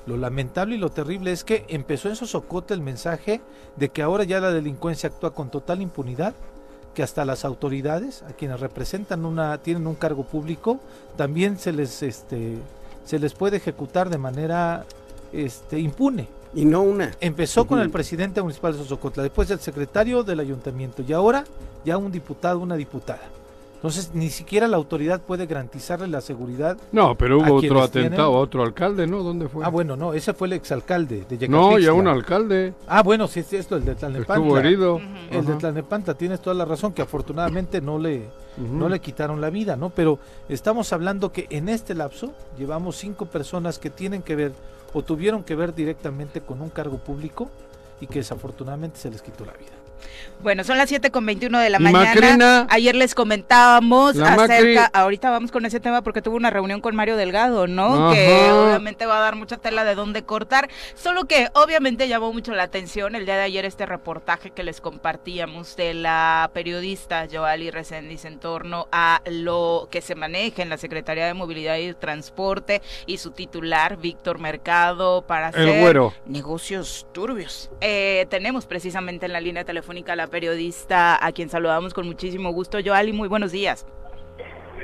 lo 0.06 0.16
lamentable 0.16 0.74
y 0.74 0.78
lo 0.78 0.90
terrible 0.90 1.30
es 1.30 1.44
que 1.44 1.64
empezó 1.68 2.08
en 2.08 2.16
Sosocote 2.16 2.74
el 2.74 2.80
mensaje 2.80 3.40
de 3.76 3.88
que 3.90 4.02
ahora 4.02 4.24
ya 4.24 4.40
la 4.40 4.50
delincuencia 4.50 5.10
actúa 5.10 5.32
con 5.32 5.48
total 5.48 5.80
impunidad, 5.80 6.34
que 6.92 7.04
hasta 7.04 7.24
las 7.24 7.44
autoridades, 7.44 8.24
a 8.24 8.32
quienes 8.32 8.58
representan 8.58 9.24
una 9.24 9.58
tienen 9.58 9.86
un 9.86 9.94
cargo 9.94 10.24
público, 10.24 10.80
también 11.16 11.56
se 11.56 11.70
les 11.70 12.02
este 12.02 12.58
se 13.04 13.20
les 13.20 13.34
puede 13.34 13.58
ejecutar 13.58 14.10
de 14.10 14.18
manera 14.18 14.84
este 15.34 15.78
impune. 15.78 16.28
Y 16.54 16.64
no 16.64 16.82
una. 16.82 17.10
Empezó 17.20 17.66
con 17.66 17.80
el 17.80 17.90
presidente 17.90 18.40
municipal 18.40 18.72
de 18.72 18.78
Sosocotla, 18.78 19.22
después 19.24 19.50
el 19.50 19.58
secretario 19.58 20.22
del 20.22 20.38
ayuntamiento 20.40 21.02
y 21.06 21.12
ahora 21.12 21.44
ya 21.84 21.96
un 21.98 22.12
diputado, 22.12 22.60
una 22.60 22.76
diputada. 22.76 23.22
Entonces 23.74 24.12
ni 24.14 24.30
siquiera 24.30 24.66
la 24.66 24.78
autoridad 24.78 25.20
puede 25.20 25.44
garantizarle 25.44 26.06
la 26.08 26.22
seguridad. 26.22 26.78
No, 26.92 27.16
pero 27.18 27.38
hubo 27.38 27.44
¿A 27.44 27.52
otro 27.52 27.82
atentado 27.82 27.90
tienen? 27.90 28.20
a 28.20 28.28
otro 28.30 28.62
alcalde, 28.62 29.06
¿no? 29.06 29.22
¿Dónde 29.22 29.46
fue? 29.48 29.62
Ah, 29.62 29.68
bueno, 29.68 29.94
no, 29.94 30.14
ese 30.14 30.32
fue 30.32 30.46
el 30.46 30.54
exalcalde 30.54 31.26
de 31.28 31.48
no, 31.48 31.72
Yecapixtla. 31.72 31.80
ya 31.80 31.92
un 31.92 32.08
alcalde 32.08 32.72
Ah, 32.86 33.02
bueno, 33.02 33.28
sí, 33.28 33.42
sí, 33.42 33.56
esto, 33.56 33.76
el 33.76 33.84
de 33.84 33.94
Tlalnepantla. 33.96 34.36
estuvo 34.36 34.58
herido. 34.58 35.00
El 35.30 35.44
de. 35.44 35.54
Tlalnepantla, 35.56 36.14
tienes 36.14 36.40
toda 36.40 36.54
la 36.54 36.64
razón, 36.64 36.94
que 36.94 37.02
afortunadamente 37.02 37.82
no 37.82 37.98
le, 37.98 38.22
no 38.56 38.88
le 38.88 39.00
quitaron 39.00 39.40
la 39.42 39.50
vida, 39.50 39.76
¿no? 39.76 39.90
Pero 39.90 40.18
estamos 40.48 40.90
hablando 40.94 41.30
que 41.30 41.46
en 41.50 41.68
este 41.68 41.94
lapso 41.94 42.32
llevamos 42.56 42.96
cinco 42.96 43.26
personas 43.26 43.78
que 43.78 43.90
tienen 43.90 44.22
que 44.22 44.34
ver 44.36 44.52
o 44.94 45.02
tuvieron 45.02 45.44
que 45.44 45.54
ver 45.54 45.74
directamente 45.74 46.40
con 46.40 46.62
un 46.62 46.70
cargo 46.70 46.96
público 46.96 47.50
y 48.00 48.06
que 48.06 48.20
desafortunadamente 48.20 48.98
se 48.98 49.10
les 49.10 49.20
quitó 49.20 49.44
la 49.44 49.52
vida. 49.52 49.73
Bueno, 50.42 50.62
son 50.62 50.76
las 50.76 50.88
7 50.90 51.10
con 51.10 51.24
21 51.24 51.58
de 51.58 51.70
la 51.70 51.78
mañana. 51.78 52.04
Macrina. 52.14 52.66
Ayer 52.68 52.94
les 52.94 53.14
comentábamos 53.14 54.18
acerca, 54.18 54.36
Macri- 54.36 54.90
ahorita 54.92 55.30
vamos 55.30 55.50
con 55.50 55.64
ese 55.64 55.80
tema 55.80 56.02
porque 56.02 56.20
tuvo 56.20 56.36
una 56.36 56.50
reunión 56.50 56.82
con 56.82 56.94
Mario 56.94 57.16
Delgado, 57.16 57.66
¿no? 57.66 58.08
Ajá. 58.08 58.14
Que 58.14 58.50
obviamente 58.52 59.06
va 59.06 59.16
a 59.18 59.20
dar 59.20 59.36
mucha 59.36 59.56
tela 59.56 59.84
de 59.84 59.94
dónde 59.94 60.22
cortar. 60.24 60.68
Solo 60.94 61.24
que 61.24 61.48
obviamente 61.54 62.08
llamó 62.08 62.30
mucho 62.32 62.52
la 62.52 62.64
atención 62.64 63.14
el 63.14 63.24
día 63.24 63.36
de 63.36 63.42
ayer 63.42 63.64
este 63.64 63.86
reportaje 63.86 64.50
que 64.50 64.62
les 64.64 64.82
compartíamos 64.82 65.76
de 65.76 65.94
la 65.94 66.50
periodista 66.52 67.26
Joali 67.32 67.70
Reséndiz 67.70 68.26
en 68.26 68.38
torno 68.38 68.86
a 68.92 69.22
lo 69.30 69.88
que 69.90 70.02
se 70.02 70.14
maneja 70.14 70.60
en 70.62 70.68
la 70.68 70.76
Secretaría 70.76 71.26
de 71.26 71.32
Movilidad 71.32 71.76
y 71.78 71.94
Transporte 71.94 72.82
y 73.06 73.16
su 73.16 73.30
titular, 73.30 73.96
Víctor 73.96 74.38
Mercado, 74.38 75.22
para 75.22 75.48
hacer 75.48 75.64
negocios 76.26 77.06
turbios. 77.12 77.70
Eh, 77.80 78.26
tenemos 78.28 78.66
precisamente 78.66 79.26
en 79.26 79.32
la 79.32 79.40
línea 79.40 79.64
telefónica 79.64 79.93
telefónica 79.94 80.16
la 80.16 80.26
periodista 80.26 81.24
a 81.24 81.32
quien 81.32 81.48
saludamos 81.48 81.94
con 81.94 82.06
muchísimo 82.06 82.52
gusto. 82.52 82.78
Joali, 82.84 83.12
muy 83.12 83.28
buenos 83.28 83.52
días. 83.52 83.86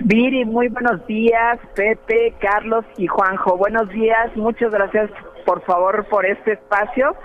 Viri, 0.02 0.44
muy 0.44 0.68
buenos 0.68 1.04
días. 1.06 1.58
Pepe, 1.74 2.34
Carlos 2.40 2.84
y 2.96 3.06
Juanjo, 3.06 3.56
buenos 3.56 3.88
días. 3.90 4.34
Muchas 4.36 4.70
gracias, 4.70 5.10
por 5.44 5.62
favor, 5.64 6.06
por 6.08 6.24
este 6.24 6.52
espacio. 6.52 7.16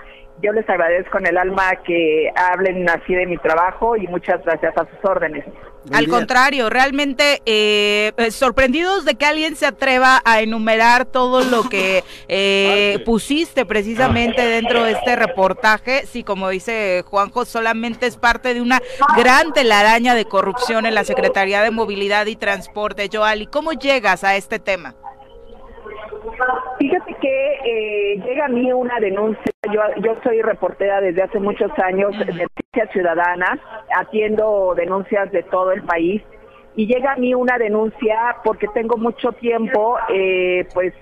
Yo 0.42 0.52
les 0.52 0.68
agradezco 0.68 1.18
en 1.18 1.26
el 1.26 1.38
alma 1.38 1.76
que 1.84 2.30
hablen 2.36 2.88
así 2.88 3.14
de 3.14 3.26
mi 3.26 3.38
trabajo 3.38 3.96
y 3.96 4.06
muchas 4.06 4.44
gracias 4.44 4.76
a 4.76 4.86
sus 4.86 5.10
órdenes. 5.10 5.44
Al 5.92 6.08
contrario, 6.08 6.68
realmente 6.68 7.42
eh, 7.46 8.12
eh, 8.16 8.30
sorprendidos 8.30 9.04
de 9.04 9.14
que 9.14 9.24
alguien 9.24 9.54
se 9.56 9.66
atreva 9.66 10.20
a 10.24 10.40
enumerar 10.40 11.04
todo 11.04 11.44
lo 11.44 11.68
que 11.68 12.02
eh, 12.28 13.02
pusiste 13.04 13.64
precisamente 13.64 14.42
dentro 14.42 14.84
de 14.84 14.92
este 14.92 15.16
reportaje. 15.16 16.04
Sí, 16.06 16.24
como 16.24 16.48
dice 16.48 17.04
Juanjo, 17.06 17.44
solamente 17.44 18.06
es 18.06 18.16
parte 18.16 18.52
de 18.52 18.60
una 18.60 18.82
gran 19.16 19.52
telaraña 19.52 20.14
de 20.14 20.24
corrupción 20.24 20.86
en 20.86 20.94
la 20.94 21.04
Secretaría 21.04 21.62
de 21.62 21.70
Movilidad 21.70 22.26
y 22.26 22.36
Transporte. 22.36 23.08
Joali, 23.12 23.46
¿cómo 23.46 23.72
llegas 23.72 24.24
a 24.24 24.36
este 24.36 24.58
tema? 24.58 24.94
Fíjate 26.78 27.14
que 27.20 27.54
eh, 27.64 28.22
llega 28.24 28.46
a 28.46 28.48
mí 28.48 28.72
una 28.72 28.98
denuncia. 29.00 29.52
Yo, 29.72 29.80
yo 30.02 30.16
soy 30.22 30.42
reportera 30.42 31.00
desde 31.00 31.22
hace 31.22 31.40
muchos 31.40 31.70
años 31.78 32.16
de 32.18 32.26
Noticias 32.26 32.90
Ciudadanas, 32.92 33.58
atiendo 33.96 34.74
denuncias 34.76 35.30
de 35.32 35.42
todo 35.44 35.72
el 35.72 35.82
país 35.82 36.22
y 36.76 36.86
llega 36.86 37.12
a 37.12 37.16
mí 37.16 37.34
una 37.34 37.56
denuncia 37.58 38.36
porque 38.44 38.68
tengo 38.74 38.98
mucho 38.98 39.32
tiempo 39.32 39.96
eh, 40.10 40.68
pues 40.74 40.92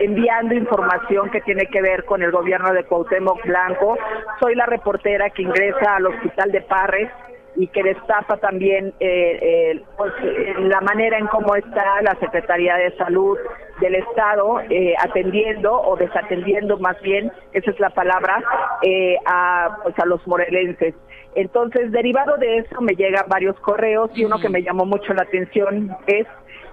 enviando 0.00 0.54
información 0.54 1.30
que 1.30 1.42
tiene 1.42 1.66
que 1.66 1.82
ver 1.82 2.06
con 2.06 2.22
el 2.22 2.32
gobierno 2.32 2.72
de 2.72 2.84
Cuauhtémoc 2.84 3.44
Blanco. 3.44 3.98
Soy 4.40 4.54
la 4.54 4.64
reportera 4.64 5.28
que 5.30 5.42
ingresa 5.42 5.96
al 5.96 6.06
hospital 6.06 6.50
de 6.50 6.62
Parres 6.62 7.10
y 7.56 7.66
que 7.68 7.82
destapa 7.82 8.36
también 8.38 8.94
eh, 9.00 9.82
pues, 9.96 10.12
la 10.58 10.80
manera 10.80 11.18
en 11.18 11.26
cómo 11.26 11.54
está 11.54 12.02
la 12.02 12.14
Secretaría 12.18 12.76
de 12.76 12.96
Salud 12.96 13.36
del 13.80 13.96
Estado 13.96 14.60
eh, 14.70 14.94
atendiendo 14.98 15.72
o 15.74 15.96
desatendiendo 15.96 16.78
más 16.78 17.00
bien, 17.02 17.30
esa 17.52 17.70
es 17.70 17.80
la 17.80 17.90
palabra, 17.90 18.42
eh, 18.82 19.16
a, 19.26 19.76
pues, 19.82 19.98
a 19.98 20.06
los 20.06 20.26
morelenses. 20.26 20.94
Entonces, 21.34 21.90
derivado 21.92 22.36
de 22.36 22.58
eso 22.58 22.80
me 22.80 22.94
llegan 22.94 23.24
varios 23.28 23.58
correos 23.60 24.10
y 24.14 24.24
uno 24.24 24.38
que 24.38 24.48
me 24.48 24.62
llamó 24.62 24.84
mucho 24.84 25.14
la 25.14 25.22
atención 25.22 25.96
es 26.06 26.26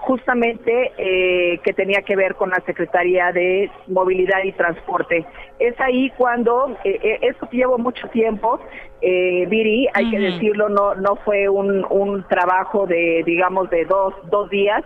justamente 0.10 0.92
eh, 0.98 1.60
que 1.64 1.72
tenía 1.72 2.02
que 2.02 2.16
ver 2.16 2.34
con 2.34 2.50
la 2.50 2.60
Secretaría 2.66 3.32
de 3.32 3.70
Movilidad 3.86 4.44
y 4.44 4.54
Transporte. 4.54 5.24
Es 5.60 5.80
ahí 5.80 6.10
cuando, 6.18 6.76
eh, 6.84 7.00
eh 7.04 7.20
eso 7.22 7.48
llevo 7.52 7.78
mucho 7.78 8.08
tiempo, 8.08 8.60
eh, 9.04 9.46
Viri, 9.48 9.88
hay 9.94 10.10
que 10.10 10.18
decirlo, 10.18 10.68
no, 10.68 10.96
no 10.96 11.16
fue 11.18 11.48
un, 11.48 11.86
un 11.92 12.28
trabajo 12.28 12.88
de, 12.88 13.22
digamos, 13.24 13.70
de 13.70 13.86
dos, 13.86 14.16
dos 14.32 14.50
días, 14.50 14.84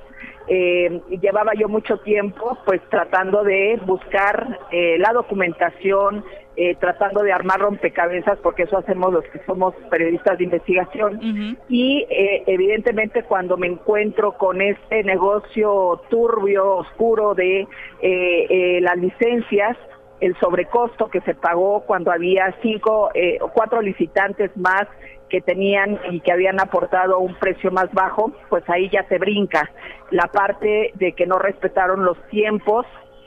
eh, 0.50 1.00
llevaba 1.22 1.54
yo 1.58 1.70
mucho 1.70 2.00
tiempo 2.00 2.58
pues 2.66 2.82
tratando 2.90 3.46
de 3.46 3.80
buscar 3.86 4.60
la 4.74 5.14
documentación, 5.14 6.26
eh, 6.56 6.76
tratando 6.76 7.24
de 7.24 7.34
armar 7.34 7.60
rompecabezas, 7.60 8.38
porque 8.40 8.64
eso 8.64 8.78
hacemos 8.78 9.12
los 9.12 9.26
que 9.26 9.40
somos 9.46 9.74
periodistas 9.90 10.38
de 10.38 10.44
investigación. 10.44 11.58
Y 11.68 12.06
eh, 12.10 12.44
evidentemente 12.46 13.24
cuando 13.24 13.58
me 13.58 13.66
encuentro 13.66 14.34
con 14.34 14.62
este 14.62 15.04
negocio 15.04 16.02
turbio, 16.10 16.76
oscuro 16.76 17.34
de 17.34 17.68
eh, 18.02 18.80
las 18.82 18.98
licencias, 18.98 19.78
el 20.20 20.38
sobrecosto 20.40 21.10
que 21.10 21.22
se 21.22 21.34
pagó 21.34 21.82
cuando 21.88 22.12
había 22.12 22.56
cinco 22.62 23.10
o 23.42 23.48
cuatro 23.50 23.82
licitantes 23.82 24.56
más 24.56 24.88
que 25.30 25.42
tenían 25.42 26.00
y 26.12 26.20
que 26.20 26.32
habían 26.32 26.62
aportado 26.62 27.18
un 27.18 27.34
precio 27.34 27.72
más 27.72 27.92
bajo, 27.92 28.32
pues 28.50 28.64
ahí 28.70 28.88
ya 28.90 29.04
se 29.10 29.18
brinca. 29.18 29.72
La 30.12 30.28
parte 30.28 30.92
de 30.94 31.14
que 31.14 31.26
no 31.26 31.40
respetaron 31.40 32.06
los 32.06 32.22
tiempos, 32.30 32.86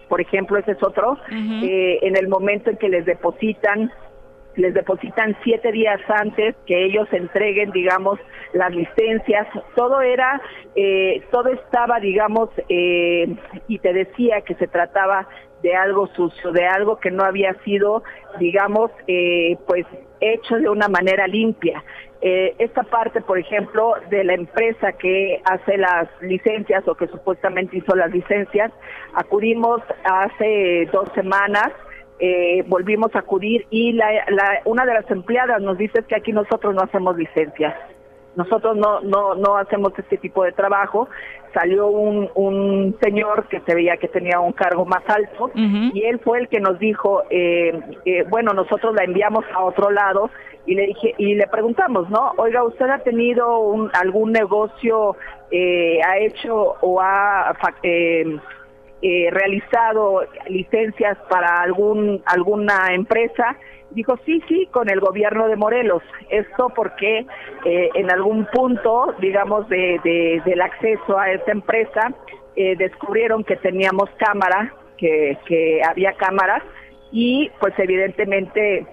por 0.08 0.20
ejemplo, 0.20 0.58
ese 0.58 0.72
es 0.72 0.82
otro, 0.82 1.18
eh, 1.30 1.98
en 2.02 2.16
el 2.16 2.28
momento 2.28 2.70
en 2.70 2.76
que 2.76 2.88
les 2.88 3.04
depositan 3.04 3.90
les 4.56 4.72
depositan 4.72 5.36
siete 5.44 5.70
días 5.70 6.00
antes 6.08 6.56
que 6.66 6.86
ellos 6.86 7.06
entreguen, 7.12 7.70
digamos, 7.72 8.18
las 8.54 8.74
licencias. 8.74 9.46
Todo 9.74 10.00
era, 10.00 10.40
eh, 10.74 11.22
todo 11.30 11.50
estaba, 11.50 12.00
digamos, 12.00 12.48
eh, 12.68 13.36
y 13.68 13.78
te 13.78 13.92
decía 13.92 14.40
que 14.40 14.54
se 14.54 14.66
trataba 14.66 15.28
de 15.62 15.74
algo 15.74 16.06
sucio, 16.08 16.52
de 16.52 16.66
algo 16.66 16.96
que 16.96 17.10
no 17.10 17.24
había 17.24 17.54
sido, 17.64 18.02
digamos, 18.38 18.90
eh, 19.06 19.56
pues 19.66 19.86
hecho 20.20 20.56
de 20.56 20.68
una 20.68 20.88
manera 20.88 21.26
limpia. 21.26 21.82
Eh, 22.22 22.54
esta 22.58 22.82
parte, 22.82 23.20
por 23.20 23.38
ejemplo, 23.38 23.94
de 24.10 24.24
la 24.24 24.34
empresa 24.34 24.92
que 24.92 25.42
hace 25.44 25.76
las 25.76 26.08
licencias 26.22 26.86
o 26.88 26.94
que 26.94 27.06
supuestamente 27.08 27.76
hizo 27.76 27.94
las 27.94 28.10
licencias, 28.10 28.72
acudimos 29.14 29.82
hace 30.04 30.88
dos 30.92 31.08
semanas, 31.14 31.68
eh, 32.18 32.64
volvimos 32.66 33.14
a 33.14 33.18
acudir 33.18 33.66
y 33.70 33.92
la, 33.92 34.08
una 34.64 34.86
de 34.86 34.94
las 34.94 35.10
empleadas 35.10 35.60
nos 35.60 35.76
dice 35.76 36.02
que 36.08 36.16
aquí 36.16 36.32
nosotros 36.32 36.74
no 36.74 36.82
hacemos 36.82 37.16
licencias. 37.16 37.74
Nosotros 38.36 38.76
no, 38.76 39.00
no, 39.00 39.34
no 39.34 39.56
hacemos 39.56 39.92
este 39.98 40.18
tipo 40.18 40.44
de 40.44 40.52
trabajo. 40.52 41.08
Salió 41.52 41.88
un, 41.88 42.30
un 42.34 42.96
señor 43.02 43.48
que 43.48 43.60
se 43.60 43.74
veía 43.74 43.96
que 43.96 44.08
tenía 44.08 44.40
un 44.40 44.52
cargo 44.52 44.84
más 44.84 45.02
alto 45.08 45.50
y 45.54 46.02
él 46.04 46.20
fue 46.20 46.40
el 46.40 46.48
que 46.48 46.60
nos 46.60 46.78
dijo, 46.78 47.22
eh, 47.30 47.80
eh, 48.04 48.24
bueno, 48.28 48.52
nosotros 48.52 48.94
la 48.94 49.04
enviamos 49.04 49.44
a 49.54 49.64
otro 49.64 49.90
lado 49.90 50.30
y 50.66 50.74
le 50.74 50.88
dije 50.88 51.14
y 51.16 51.34
le 51.34 51.46
preguntamos, 51.46 52.10
¿no? 52.10 52.32
Oiga, 52.36 52.64
¿usted 52.64 52.86
ha 52.90 52.98
tenido 52.98 53.60
un, 53.60 53.90
algún 53.94 54.32
negocio, 54.32 55.16
eh, 55.50 56.00
ha 56.02 56.18
hecho 56.18 56.74
o 56.80 57.00
ha 57.00 57.56
eh, 57.82 58.36
eh, 59.00 59.28
realizado 59.30 60.22
licencias 60.48 61.16
para 61.30 61.62
algún 61.62 62.20
alguna 62.26 62.92
empresa? 62.92 63.56
Dijo, 63.96 64.18
sí, 64.26 64.42
sí, 64.46 64.68
con 64.72 64.90
el 64.90 65.00
gobierno 65.00 65.48
de 65.48 65.56
Morelos. 65.56 66.02
Esto 66.28 66.68
porque 66.68 67.26
eh, 67.64 67.88
en 67.94 68.10
algún 68.10 68.46
punto, 68.52 69.14
digamos, 69.20 69.66
de, 69.70 70.42
del 70.44 70.60
acceso 70.60 71.18
a 71.18 71.30
esta 71.30 71.50
empresa, 71.50 72.12
eh, 72.56 72.76
descubrieron 72.76 73.42
que 73.42 73.56
teníamos 73.56 74.10
cámara, 74.18 74.74
que, 74.98 75.38
que 75.46 75.80
había 75.82 76.12
cámaras, 76.12 76.62
y 77.10 77.50
pues 77.58 77.72
evidentemente 77.78 78.86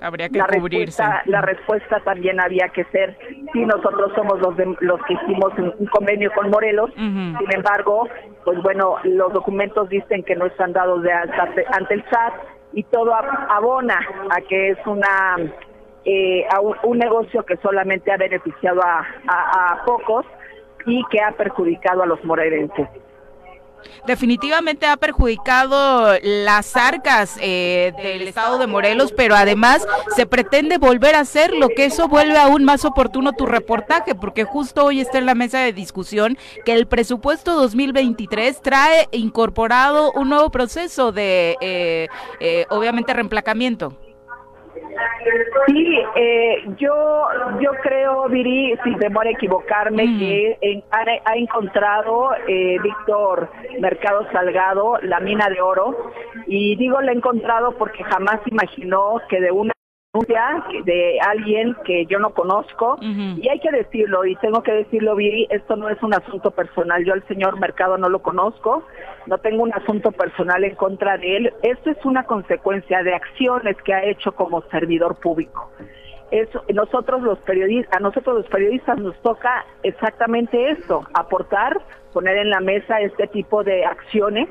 Habría 0.00 0.28
que 0.28 0.38
la 0.38 0.46
cubrirse. 0.46 1.00
Respuesta, 1.00 1.22
la 1.26 1.42
respuesta 1.42 2.00
también 2.00 2.40
había 2.40 2.70
que 2.70 2.84
ser, 2.86 3.16
si 3.52 3.64
nosotros 3.64 4.10
somos 4.16 4.40
los, 4.40 4.56
de, 4.56 4.74
los 4.80 5.00
que 5.04 5.12
hicimos 5.12 5.52
un, 5.58 5.86
convenio 5.86 6.32
con 6.32 6.50
Morelos, 6.50 6.90
sin 6.96 7.54
embargo, 7.54 8.08
pues 8.44 8.60
bueno, 8.62 8.96
los 9.04 9.32
documentos 9.32 9.88
dicen 9.90 10.24
que 10.24 10.34
no 10.34 10.46
están 10.46 10.72
dados 10.72 11.02
de 11.02 11.12
alta 11.12 11.50
ante 11.72 11.94
el 11.94 12.04
SAT, 12.10 12.32
y 12.72 12.82
todo 12.84 13.14
abona 13.14 13.98
a 14.30 14.40
que 14.42 14.70
es 14.70 14.78
una 14.86 15.36
eh, 16.04 16.46
a 16.50 16.60
un, 16.60 16.98
negocio 16.98 17.44
que 17.44 17.56
solamente 17.58 18.10
ha 18.10 18.16
beneficiado 18.16 18.80
a, 18.82 19.06
a, 19.28 19.84
pocos 19.84 20.24
y 20.86 21.04
que 21.10 21.20
ha 21.20 21.32
perjudicado 21.32 22.02
a 22.02 22.06
los 22.06 22.24
morerenses. 22.24 22.88
Definitivamente 24.06 24.86
ha 24.86 24.96
perjudicado 24.96 26.18
las 26.22 26.76
arcas 26.76 27.36
eh, 27.40 27.92
del 28.02 28.28
estado 28.28 28.58
de 28.58 28.66
Morelos, 28.66 29.12
pero 29.12 29.34
además 29.34 29.86
se 30.16 30.26
pretende 30.26 30.78
volver 30.78 31.14
a 31.14 31.20
hacerlo, 31.20 31.68
que 31.74 31.84
eso 31.86 32.08
vuelve 32.08 32.38
aún 32.38 32.64
más 32.64 32.84
oportuno 32.84 33.32
tu 33.32 33.46
reportaje, 33.46 34.14
porque 34.14 34.44
justo 34.44 34.84
hoy 34.84 35.00
está 35.00 35.18
en 35.18 35.26
la 35.26 35.34
mesa 35.34 35.60
de 35.60 35.72
discusión 35.72 36.38
que 36.64 36.72
el 36.72 36.86
presupuesto 36.86 37.54
2023 37.54 38.60
trae 38.62 39.08
incorporado 39.12 40.12
un 40.12 40.28
nuevo 40.28 40.50
proceso 40.50 41.12
de, 41.12 41.56
eh, 41.60 42.08
eh, 42.40 42.66
obviamente, 42.70 43.12
reemplacamiento. 43.12 43.96
Sí, 45.66 46.02
eh, 46.16 46.64
yo 46.78 47.28
yo 47.60 47.70
creo, 47.82 48.28
Viri, 48.28 48.76
sin 48.84 48.98
temor 48.98 49.26
a 49.26 49.30
equivocarme, 49.30 50.04
que 50.18 50.82
ha, 50.90 51.36
encontrado 51.36 52.30
eh, 52.48 52.78
Víctor 52.82 53.50
Mercado 53.80 54.26
Salgado 54.32 54.98
la 55.02 55.20
mina 55.20 55.48
de 55.48 55.60
oro. 55.60 56.12
Y 56.46 56.76
digo 56.76 57.00
la 57.00 57.12
ha 57.12 57.14
encontrado 57.14 57.72
porque 57.76 58.02
jamás 58.04 58.40
imaginó 58.46 59.20
que 59.28 59.40
de 59.40 59.50
una 59.50 59.72
de 60.12 61.20
alguien 61.20 61.76
que 61.84 62.04
yo 62.06 62.18
no 62.18 62.30
conozco 62.30 62.98
y 63.00 63.48
hay 63.48 63.60
que 63.60 63.70
decirlo 63.70 64.26
y 64.26 64.34
tengo 64.36 64.60
que 64.60 64.72
decirlo 64.72 65.14
Viri, 65.14 65.46
esto 65.50 65.76
no 65.76 65.88
es 65.88 66.02
un 66.02 66.12
asunto 66.12 66.50
personal, 66.50 67.04
yo 67.04 67.12
al 67.12 67.24
señor 67.28 67.60
Mercado 67.60 67.96
no 67.96 68.08
lo 68.08 68.20
conozco, 68.20 68.82
no 69.26 69.38
tengo 69.38 69.62
un 69.62 69.72
asunto 69.72 70.10
personal 70.10 70.64
en 70.64 70.74
contra 70.74 71.16
de 71.16 71.36
él, 71.36 71.54
esto 71.62 71.90
es 71.90 72.04
una 72.04 72.24
consecuencia 72.24 73.04
de 73.04 73.14
acciones 73.14 73.76
que 73.84 73.94
ha 73.94 74.04
hecho 74.04 74.32
como 74.32 74.62
servidor 74.62 75.14
público. 75.20 75.70
Eso, 76.32 76.64
nosotros 76.74 77.22
los 77.22 77.38
periodistas, 77.40 77.96
a 77.96 78.00
nosotros 78.00 78.34
los 78.34 78.46
periodistas 78.48 78.98
nos 78.98 79.16
toca 79.22 79.64
exactamente 79.84 80.70
esto, 80.70 81.06
aportar, 81.14 81.80
poner 82.12 82.36
en 82.36 82.50
la 82.50 82.58
mesa 82.58 83.00
este 83.00 83.28
tipo 83.28 83.62
de 83.62 83.84
acciones 83.84 84.48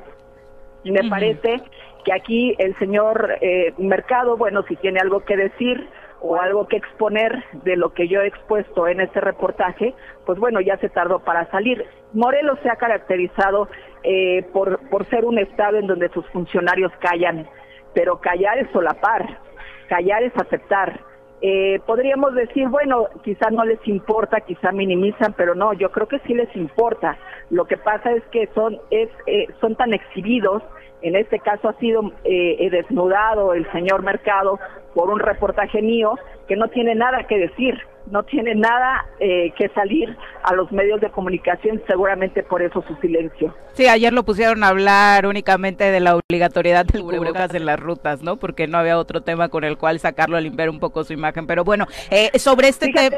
y 0.86 0.92
me 0.92 1.10
parece 1.10 1.62
que 2.04 2.14
aquí 2.14 2.56
el 2.58 2.78
señor 2.80 3.38
eh, 3.42 3.74
Mercado, 3.78 4.38
bueno, 4.38 4.64
si 4.64 4.76
tiene 4.78 5.00
algo 5.00 5.22
que 5.22 5.38
decir, 5.38 5.90
o 6.22 6.36
algo 6.36 6.68
que 6.68 6.78
exponer 6.78 7.44
de 7.64 7.78
lo 7.78 7.94
que 7.94 8.08
yo 8.08 8.22
he 8.22 8.28
expuesto 8.28 8.88
en 8.88 9.00
este 9.02 9.22
reportaje, 9.22 9.94
pues 10.26 10.38
bueno, 10.40 10.60
ya 10.60 10.78
se 10.78 10.90
tardó 10.90 11.20
para 11.20 11.50
salir. 11.50 11.86
Morelos 12.14 12.60
se 12.62 12.70
ha 12.70 12.76
caracterizado 12.76 13.70
eh, 14.04 14.46
por, 14.54 14.80
por 14.90 15.06
ser 15.06 15.26
un 15.26 15.40
estado 15.40 15.78
en 15.78 15.88
donde 15.88 16.10
sus 16.10 16.26
funcionarios 16.28 16.92
callan, 17.00 17.48
pero 17.94 18.20
callar 18.20 18.58
es 18.58 18.70
solapar, 18.72 19.40
callar 19.88 20.24
es 20.24 20.36
aceptar. 20.36 21.00
Eh, 21.42 21.80
podríamos 21.86 22.36
decir, 22.36 22.68
bueno, 22.68 23.08
quizá 23.24 23.50
no 23.50 23.64
les 23.64 23.80
importa, 23.88 24.42
quizá 24.42 24.74
minimizan, 24.74 25.34
pero 25.38 25.56
no, 25.56 25.72
yo 25.72 25.90
creo 25.90 26.08
que 26.08 26.20
sí 26.20 26.34
les 26.34 26.54
importa. 26.54 27.18
Lo 27.50 27.66
que 27.66 27.78
pasa 27.78 28.12
es 28.12 28.24
que 28.26 28.48
son, 28.54 28.78
es, 28.92 29.10
eh, 29.26 29.48
son 29.62 29.76
tan 29.76 29.94
exhibidos, 29.94 30.64
en 31.02 31.16
este 31.16 31.40
caso 31.40 31.70
ha 31.70 31.74
sido 31.80 32.12
eh, 32.24 32.70
desnudado 32.72 33.54
el 33.54 33.70
señor 33.72 34.04
Mercado 34.04 34.60
por 34.94 35.10
un 35.10 35.20
reportaje 35.20 35.82
mío 35.82 36.16
que 36.48 36.56
no 36.56 36.68
tiene 36.68 36.96
nada 36.96 37.26
que 37.28 37.38
decir 37.38 37.76
no 38.12 38.24
tiene 38.24 38.56
nada 38.56 39.06
eh, 39.20 39.52
que 39.58 39.70
salir 39.70 40.16
a 40.44 40.54
los 40.54 40.72
medios 40.72 41.00
de 41.02 41.10
comunicación, 41.10 41.82
seguramente 41.88 42.44
por 42.44 42.62
eso 42.62 42.84
su 42.88 42.96
silencio. 42.96 43.54
Sí, 43.74 43.88
ayer 43.88 44.14
lo 44.14 44.24
pusieron 44.24 44.64
a 44.64 44.70
hablar 44.70 45.26
únicamente 45.26 45.92
de 45.92 46.00
la 46.00 46.16
obligatoriedad 46.16 46.86
del 46.86 47.04
cubrebocas 47.04 47.54
en 47.54 47.66
las 47.66 47.80
rutas, 47.80 48.22
¿no? 48.22 48.38
Porque 48.38 48.68
no 48.68 48.78
había 48.78 48.98
otro 48.98 49.22
tema 49.22 49.50
con 49.50 49.64
el 49.64 49.78
cual 49.78 50.00
sacarlo 50.00 50.38
a 50.38 50.42
limpiar 50.42 50.70
un 50.70 50.80
poco 50.80 51.04
su 51.04 51.14
imagen. 51.14 51.48
Pero 51.48 51.64
bueno, 51.64 51.86
eh, 52.10 52.38
sobre 52.40 52.70
este 52.70 52.92
tema... 52.92 53.18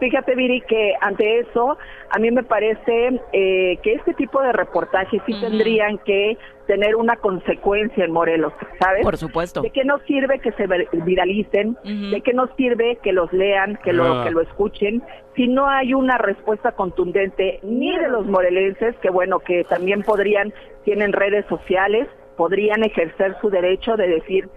Fíjate, 0.00 0.34
Viri, 0.34 0.62
que 0.62 0.94
ante 1.00 1.40
eso, 1.40 1.76
a 2.10 2.18
mí 2.18 2.30
me 2.30 2.42
parece 2.42 3.20
eh, 3.32 3.78
que 3.82 3.92
este 3.92 4.14
tipo 4.14 4.40
de 4.40 4.52
reportajes 4.52 5.20
sí 5.26 5.38
tendrían 5.40 5.98
que 5.98 6.38
tener 6.66 6.96
una 6.96 7.16
consecuencia 7.16 8.04
en 8.04 8.12
Morelos, 8.12 8.52
¿sabes? 8.80 9.02
Por 9.02 9.18
supuesto. 9.18 9.60
¿De 9.60 9.70
qué 9.70 9.84
nos 9.84 10.02
sirve 10.02 10.38
que 10.38 10.52
se 10.52 10.66
viralicen? 11.04 11.76
¿De 11.84 12.20
qué 12.22 12.32
nos 12.32 12.50
sirve 12.56 12.98
que 13.02 13.12
los 13.12 13.30
lean, 13.32 13.78
que 13.84 13.92
lo, 13.92 14.24
que 14.24 14.30
lo 14.30 14.40
escuchen? 14.40 15.02
Si 15.36 15.48
no 15.48 15.68
hay 15.68 15.92
una 15.92 16.16
respuesta 16.16 16.72
contundente 16.72 17.60
ni 17.62 17.96
de 17.96 18.08
los 18.08 18.26
morelenses, 18.26 18.96
que 18.96 19.10
bueno, 19.10 19.38
que 19.40 19.64
también 19.64 20.02
podrían, 20.02 20.52
tienen 20.84 21.12
redes 21.12 21.44
sociales, 21.46 22.08
podrían 22.36 22.84
ejercer 22.84 23.36
su 23.40 23.50
derecho 23.50 23.96
de 23.96 24.08
decir, 24.08 24.48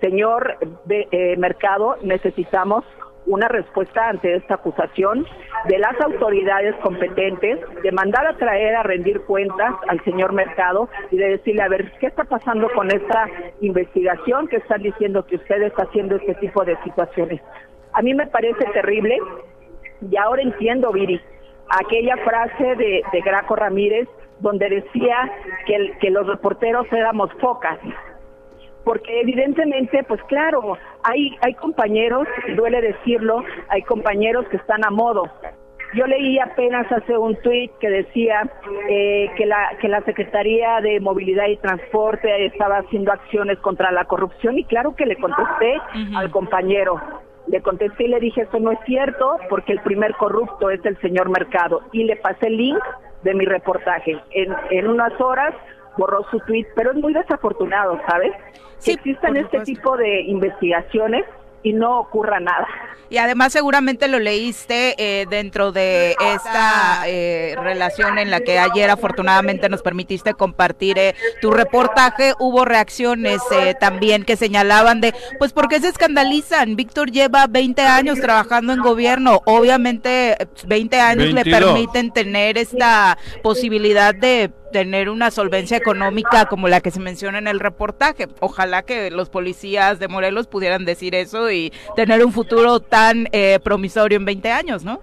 señor 0.00 0.58
eh, 0.88 1.36
Mercado, 1.36 1.96
necesitamos 2.02 2.84
una 3.26 3.48
respuesta 3.48 4.08
ante 4.08 4.34
esta 4.34 4.54
acusación 4.54 5.26
de 5.68 5.78
las 5.78 6.00
autoridades 6.00 6.74
competentes, 6.76 7.60
de 7.82 7.92
mandar 7.92 8.26
a 8.26 8.36
traer 8.36 8.74
a 8.74 8.82
rendir 8.82 9.20
cuentas 9.22 9.74
al 9.88 10.02
señor 10.04 10.32
Mercado 10.32 10.88
y 11.10 11.16
de 11.16 11.30
decirle, 11.30 11.62
a 11.62 11.68
ver, 11.68 11.92
¿qué 12.00 12.06
está 12.06 12.24
pasando 12.24 12.68
con 12.74 12.90
esta 12.90 13.26
investigación 13.60 14.48
que 14.48 14.56
están 14.56 14.82
diciendo 14.82 15.24
que 15.26 15.36
usted 15.36 15.62
está 15.62 15.84
haciendo 15.84 16.16
este 16.16 16.34
tipo 16.36 16.64
de 16.64 16.76
situaciones? 16.82 17.40
A 17.92 18.02
mí 18.02 18.14
me 18.14 18.26
parece 18.26 18.64
terrible 18.72 19.18
y 20.10 20.16
ahora 20.16 20.42
entiendo, 20.42 20.90
Viri, 20.92 21.20
aquella 21.68 22.16
frase 22.18 22.76
de, 22.76 23.02
Graco 23.24 23.56
Ramírez 23.56 24.08
donde 24.40 24.68
decía 24.68 25.30
que, 25.66 25.92
que 26.00 26.10
los 26.10 26.26
reporteros 26.26 26.86
éramos 26.92 27.30
focas 27.40 27.78
porque 28.84 29.20
evidentemente, 29.20 30.02
pues 30.04 30.20
claro, 30.24 30.76
hay, 31.02 31.36
hay 31.40 31.54
compañeros, 31.54 32.26
duele 32.56 32.80
decirlo, 32.80 33.44
hay 33.68 33.82
compañeros 33.82 34.46
que 34.48 34.56
están 34.56 34.84
a 34.84 34.90
modo. 34.90 35.24
Yo 35.94 36.06
leí 36.06 36.38
apenas 36.38 36.90
hace 36.90 37.16
un 37.18 37.36
tuit 37.42 37.70
que 37.78 37.90
decía 37.90 38.50
eh, 38.88 39.30
que, 39.36 39.44
la, 39.44 39.76
que 39.78 39.88
la 39.88 40.00
Secretaría 40.02 40.80
de 40.80 41.00
Movilidad 41.00 41.48
y 41.48 41.58
Transporte 41.58 42.46
estaba 42.46 42.78
haciendo 42.78 43.12
acciones 43.12 43.58
contra 43.58 43.92
la 43.92 44.06
corrupción 44.06 44.58
y 44.58 44.64
claro 44.64 44.96
que 44.96 45.04
le 45.04 45.16
contesté 45.16 45.76
al 46.16 46.30
compañero. 46.30 46.98
Le 47.46 47.60
contesté 47.60 48.04
y 48.04 48.08
le 48.08 48.20
dije, 48.20 48.42
eso 48.42 48.58
no 48.58 48.72
es 48.72 48.78
cierto 48.86 49.36
porque 49.50 49.72
el 49.72 49.80
primer 49.80 50.14
corrupto 50.14 50.70
es 50.70 50.82
el 50.86 50.98
señor 51.00 51.28
Mercado 51.28 51.82
y 51.92 52.04
le 52.04 52.16
pasé 52.16 52.46
el 52.46 52.56
link 52.56 52.82
de 53.22 53.34
mi 53.34 53.44
reportaje. 53.44 54.16
En, 54.30 54.54
en 54.70 54.88
unas 54.88 55.20
horas 55.20 55.54
borró 55.96 56.24
su 56.30 56.38
tweet, 56.40 56.66
pero 56.74 56.92
es 56.92 56.96
muy 56.96 57.12
desafortunado, 57.12 58.00
¿sabes? 58.08 58.32
que 58.84 58.92
existan 58.92 59.36
este 59.36 59.60
tipo 59.60 59.96
de 59.96 60.22
investigaciones 60.22 61.24
y 61.62 61.72
no 61.72 62.00
ocurra 62.00 62.40
nada. 62.40 62.66
Y 63.08 63.18
además 63.18 63.52
seguramente 63.52 64.08
lo 64.08 64.18
leíste 64.18 64.94
eh, 64.96 65.26
dentro 65.28 65.70
de 65.70 66.16
esta 66.34 67.02
eh, 67.06 67.54
relación 67.60 68.18
en 68.18 68.30
la 68.30 68.40
que 68.40 68.58
ayer 68.58 68.88
afortunadamente 68.88 69.68
nos 69.68 69.82
permitiste 69.82 70.32
compartir 70.32 70.98
eh, 70.98 71.14
tu 71.40 71.50
reportaje. 71.50 72.32
Hubo 72.38 72.64
reacciones 72.64 73.40
también 73.78 74.24
que 74.24 74.36
señalaban 74.36 75.00
de, 75.00 75.14
pues, 75.38 75.52
¿por 75.52 75.68
qué 75.68 75.78
se 75.78 75.88
escandalizan? 75.88 76.74
Víctor 76.74 77.10
lleva 77.10 77.46
20 77.46 77.82
años 77.82 78.18
trabajando 78.18 78.72
en 78.72 78.80
gobierno. 78.80 79.42
Obviamente 79.44 80.36
20 80.66 81.00
años 81.00 81.34
le 81.34 81.44
permiten 81.44 82.12
tener 82.12 82.56
esta 82.56 83.18
posibilidad 83.42 84.14
de 84.14 84.50
tener 84.72 85.08
una 85.08 85.30
solvencia 85.30 85.76
económica 85.76 86.46
como 86.46 86.68
la 86.68 86.80
que 86.80 86.90
se 86.90 87.00
menciona 87.00 87.38
en 87.38 87.46
el 87.46 87.60
reportaje. 87.60 88.26
Ojalá 88.40 88.82
que 88.82 89.10
los 89.10 89.30
policías 89.30 89.98
de 89.98 90.08
Morelos 90.08 90.48
pudieran 90.48 90.84
decir 90.84 91.14
eso 91.14 91.50
y 91.50 91.72
tener 91.94 92.24
un 92.24 92.32
futuro 92.32 92.80
tan 92.80 93.28
eh, 93.32 93.60
promisorio 93.62 94.18
en 94.18 94.24
20 94.24 94.50
años, 94.50 94.84
¿no? 94.84 95.00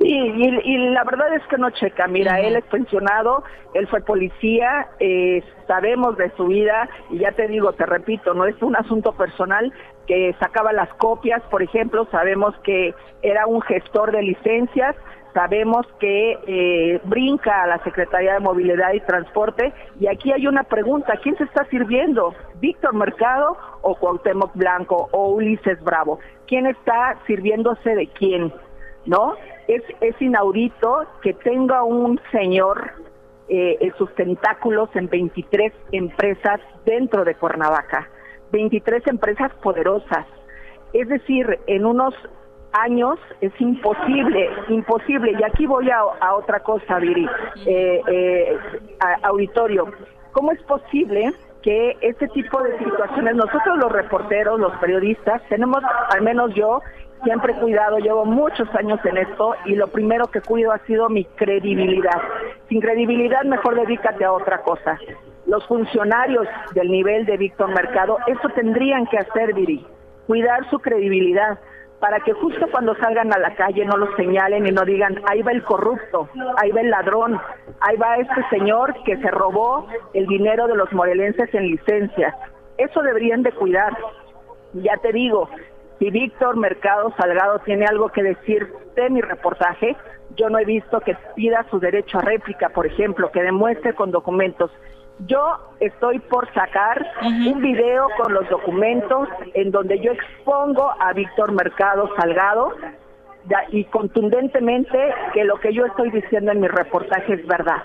Sí, 0.00 0.10
y, 0.10 0.76
la 0.90 1.04
verdad 1.04 1.34
es 1.34 1.42
que 1.46 1.56
no 1.56 1.70
checa. 1.70 2.08
Mira, 2.08 2.40
él 2.40 2.56
es 2.56 2.64
pensionado, 2.64 3.44
él 3.74 3.86
fue 3.86 4.00
policía, 4.00 4.88
eh, 4.98 5.42
sabemos 5.68 6.16
de 6.16 6.30
su 6.36 6.46
vida 6.46 6.88
y 7.10 7.18
ya 7.18 7.32
te 7.32 7.46
digo, 7.46 7.72
te 7.72 7.86
repito, 7.86 8.34
no 8.34 8.44
es 8.44 8.60
un 8.60 8.74
asunto 8.74 9.12
personal 9.12 9.72
que 10.06 10.34
sacaba 10.40 10.72
las 10.72 10.92
copias, 10.94 11.42
por 11.50 11.62
ejemplo, 11.62 12.06
sabemos 12.10 12.54
que 12.64 12.94
era 13.22 13.46
un 13.46 13.62
gestor 13.62 14.12
de 14.12 14.22
licencias, 14.22 14.96
sabemos 15.34 15.84
que 15.98 16.38
eh, 16.46 17.00
brinca 17.04 17.64
a 17.64 17.66
la 17.66 17.82
Secretaría 17.82 18.34
de 18.34 18.40
Movilidad 18.40 18.92
y 18.94 19.00
Transporte 19.00 19.72
y 20.00 20.06
aquí 20.06 20.32
hay 20.32 20.46
una 20.46 20.62
pregunta, 20.62 21.18
¿quién 21.22 21.36
se 21.36 21.44
está 21.44 21.66
sirviendo? 21.66 22.34
¿Víctor 22.60 22.94
Mercado 22.94 23.58
o 23.82 23.96
Cuauhtémoc 23.96 24.54
Blanco 24.54 25.08
o 25.10 25.30
Ulises 25.32 25.82
Bravo? 25.82 26.20
¿Quién 26.46 26.66
está 26.66 27.18
sirviéndose 27.26 27.94
de 27.94 28.06
quién? 28.06 28.52
¿No? 29.06 29.34
Es, 29.66 29.82
es 30.00 30.20
inaudito 30.22 31.04
que 31.20 31.34
tenga 31.34 31.82
un 31.82 32.20
señor 32.30 32.92
eh, 33.48 33.92
sus 33.98 34.14
tentáculos 34.14 34.88
en 34.94 35.08
23 35.08 35.72
empresas 35.92 36.60
dentro 36.86 37.24
de 37.24 37.34
Cuernavaca, 37.34 38.08
23 38.52 39.06
empresas 39.08 39.52
poderosas. 39.62 40.26
Es 40.92 41.08
decir, 41.08 41.58
en 41.66 41.84
unos 41.84 42.14
años 42.74 43.18
es 43.40 43.52
imposible, 43.60 44.50
imposible. 44.68 45.36
Y 45.38 45.42
aquí 45.42 45.66
voy 45.66 45.90
a, 45.90 46.34
otra 46.34 46.60
cosa, 46.60 46.98
Viri, 46.98 47.26
eh, 47.66 48.00
eh, 48.06 48.58
auditorio. 49.22 49.88
¿Cómo 50.32 50.52
es 50.52 50.62
posible 50.62 51.32
que 51.62 51.96
este 52.02 52.28
tipo 52.28 52.62
de 52.62 52.76
situaciones, 52.78 53.36
nosotros 53.36 53.78
los 53.78 53.90
reporteros, 53.90 54.60
los 54.60 54.76
periodistas, 54.78 55.40
tenemos, 55.48 55.82
al 56.10 56.20
menos 56.22 56.52
yo, 56.54 56.80
siempre 57.22 57.54
cuidado, 57.54 57.98
llevo 57.98 58.26
muchos 58.26 58.68
años 58.74 59.00
en 59.04 59.16
esto 59.16 59.54
y 59.64 59.74
lo 59.74 59.88
primero 59.88 60.26
que 60.26 60.42
cuido 60.42 60.72
ha 60.72 60.78
sido 60.80 61.08
mi 61.08 61.24
credibilidad. 61.24 62.20
Sin 62.68 62.80
credibilidad, 62.80 63.44
mejor 63.44 63.76
dedícate 63.76 64.24
a 64.24 64.32
otra 64.32 64.60
cosa. 64.62 64.98
Los 65.46 65.66
funcionarios 65.66 66.46
del 66.74 66.90
nivel 66.90 67.24
de 67.24 67.36
Víctor 67.36 67.68
Mercado, 67.68 68.18
eso 68.26 68.48
tendrían 68.50 69.06
que 69.06 69.18
hacer, 69.18 69.54
Viri, 69.54 69.86
cuidar 70.26 70.68
su 70.68 70.78
credibilidad 70.80 71.58
para 72.04 72.20
que 72.20 72.34
justo 72.34 72.66
cuando 72.70 72.94
salgan 72.96 73.32
a 73.32 73.38
la 73.38 73.54
calle 73.54 73.82
no 73.86 73.96
los 73.96 74.14
señalen 74.14 74.66
y 74.66 74.72
no 74.72 74.84
digan, 74.84 75.22
ahí 75.26 75.40
va 75.40 75.52
el 75.52 75.64
corrupto, 75.64 76.28
ahí 76.58 76.70
va 76.70 76.82
el 76.82 76.90
ladrón, 76.90 77.40
ahí 77.80 77.96
va 77.96 78.18
este 78.18 78.46
señor 78.50 78.92
que 79.04 79.16
se 79.16 79.30
robó 79.30 79.86
el 80.12 80.26
dinero 80.26 80.66
de 80.66 80.76
los 80.76 80.92
morelenses 80.92 81.48
en 81.54 81.62
licencia. 81.62 82.36
Eso 82.76 83.00
deberían 83.00 83.42
de 83.42 83.52
cuidar. 83.52 83.96
Ya 84.74 84.98
te 84.98 85.12
digo, 85.12 85.48
si 85.98 86.10
Víctor 86.10 86.58
Mercado 86.58 87.10
Salgado 87.16 87.60
tiene 87.60 87.86
algo 87.86 88.10
que 88.10 88.22
decir 88.22 88.70
de 88.96 89.08
mi 89.08 89.22
reportaje, 89.22 89.96
yo 90.36 90.50
no 90.50 90.58
he 90.58 90.66
visto 90.66 91.00
que 91.00 91.16
pida 91.34 91.64
su 91.70 91.80
derecho 91.80 92.18
a 92.18 92.20
réplica, 92.20 92.68
por 92.68 92.84
ejemplo, 92.84 93.30
que 93.30 93.42
demuestre 93.42 93.94
con 93.94 94.10
documentos. 94.10 94.70
Yo 95.20 95.58
estoy 95.80 96.18
por 96.18 96.52
sacar 96.52 97.06
un 97.22 97.60
video 97.60 98.08
con 98.16 98.34
los 98.34 98.48
documentos 98.48 99.28
en 99.54 99.70
donde 99.70 100.00
yo 100.00 100.12
expongo 100.12 100.92
a 100.98 101.12
Víctor 101.12 101.52
Mercado 101.52 102.10
Salgado 102.16 102.72
y 103.70 103.84
contundentemente 103.84 105.14
que 105.32 105.44
lo 105.44 105.60
que 105.60 105.72
yo 105.72 105.86
estoy 105.86 106.10
diciendo 106.10 106.50
en 106.50 106.60
mi 106.60 106.68
reportaje 106.68 107.34
es 107.34 107.46
verdad. 107.46 107.84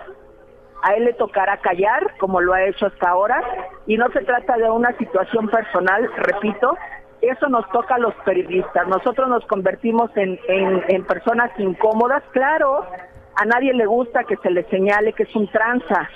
A 0.82 0.94
él 0.94 1.06
le 1.06 1.13
tocará 1.13 1.58
callar, 1.58 2.15
como 2.20 2.42
lo 2.42 2.54
ha 2.54 2.63
hecho 2.63 2.88
hasta 2.88 3.10
ahora, 3.10 3.44
y 3.86 3.98
no 3.98 4.10
se 4.12 4.22
trata 4.22 4.58
de 4.58 4.70
una 4.70 4.98
situación 4.98 5.50
personal, 5.50 6.10
repito, 6.15 6.78
eso 7.22 7.50
nos 7.50 7.70
toca 7.70 7.96
a 7.96 8.00
los 8.00 8.15
periodistas. 8.26 8.88
Nosotros 8.88 9.28
nos 9.28 9.46
convertimos 9.46 10.10
en, 10.15 10.39
en 10.48 11.04
personas 11.04 11.52
incómodas. 11.60 12.24
Claro, 12.32 12.86
a 13.36 13.46
nadie 13.46 13.74
le 13.74 13.86
gusta 13.86 14.24
que 14.24 14.38
se 14.38 14.50
le 14.50 14.63
señale 14.70 15.12
que 15.12 15.24
es 15.24 15.36
un 15.36 15.50
tranza, 15.52 16.10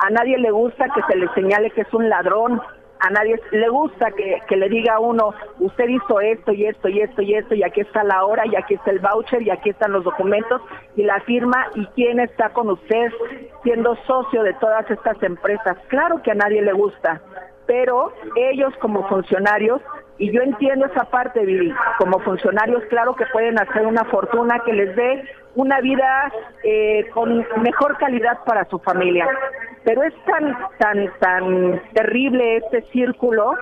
a 0.00 0.10
nadie 0.10 0.38
le 0.38 0.50
gusta 0.50 0.86
que 0.94 1.02
se 1.02 1.16
le 1.16 1.28
señale 1.34 1.70
que 1.70 1.82
es 1.82 1.94
un 1.94 2.08
ladrón. 2.08 2.60
a 3.02 3.10
nadie 3.10 3.40
le 3.50 3.68
gusta 3.70 4.10
que, 4.10 4.56
le 4.56 4.68
diga 4.68 4.96
a 4.96 5.00
uno, 5.00 5.32
usted 5.58 5.88
hizo 5.88 6.20
esto 6.20 6.52
y 6.52 6.66
esto 6.66 6.88
y 6.88 7.00
esto 7.00 7.22
y 7.22 7.34
esto, 7.34 7.54
y 7.54 7.62
aquí 7.62 7.80
está 7.80 8.04
la 8.04 8.26
hora, 8.26 8.46
y 8.46 8.54
aquí 8.56 8.74
está 8.74 8.90
el 8.90 8.98
voucher, 8.98 9.40
y 9.40 9.48
aquí 9.48 9.70
están 9.70 9.92
los 9.92 10.04
documentos, 10.04 10.60
y 10.96 11.04
la 11.04 11.18
firma, 11.20 11.68
y 11.74 11.86
quién 11.94 12.20
está 12.20 12.50
con 12.50 12.68
usted 12.68 13.10
siendo 13.62 13.96
socio 14.06 14.42
de 14.42 14.52
todas 14.54 14.90
estas 14.90 15.22
empresas. 15.22 15.78
Claro 15.88 16.22
que 16.22 16.32
a 16.32 16.34
nadie 16.34 16.60
le 16.60 16.74
gusta, 16.74 17.22
pero 17.66 18.12
ellos 18.36 18.74
como 18.80 19.08
funcionarios 19.08 19.80
y 20.20 20.30
yo 20.30 20.42
entiendo 20.42 20.84
esa 20.84 21.04
parte, 21.04 21.46
Vivi. 21.46 21.74
Como 21.96 22.18
funcionarios, 22.20 22.84
claro 22.90 23.14
que 23.16 23.24
pueden 23.32 23.58
hacer 23.58 23.86
una 23.86 24.04
fortuna 24.04 24.60
que 24.66 24.74
les 24.74 24.94
dé 24.94 25.24
una 25.54 25.80
vida 25.80 26.30
eh, 26.62 27.08
con 27.14 27.38
mejor 27.62 27.96
calidad 27.96 28.38
para 28.44 28.66
su 28.66 28.78
familia. 28.80 29.26
Pero 29.84 30.02
es 30.02 30.14
tan, 30.24 30.56
tan, 30.78 31.10
tan 31.20 31.82
terrible 31.94 32.58
este 32.58 32.82
círculo 32.92 33.54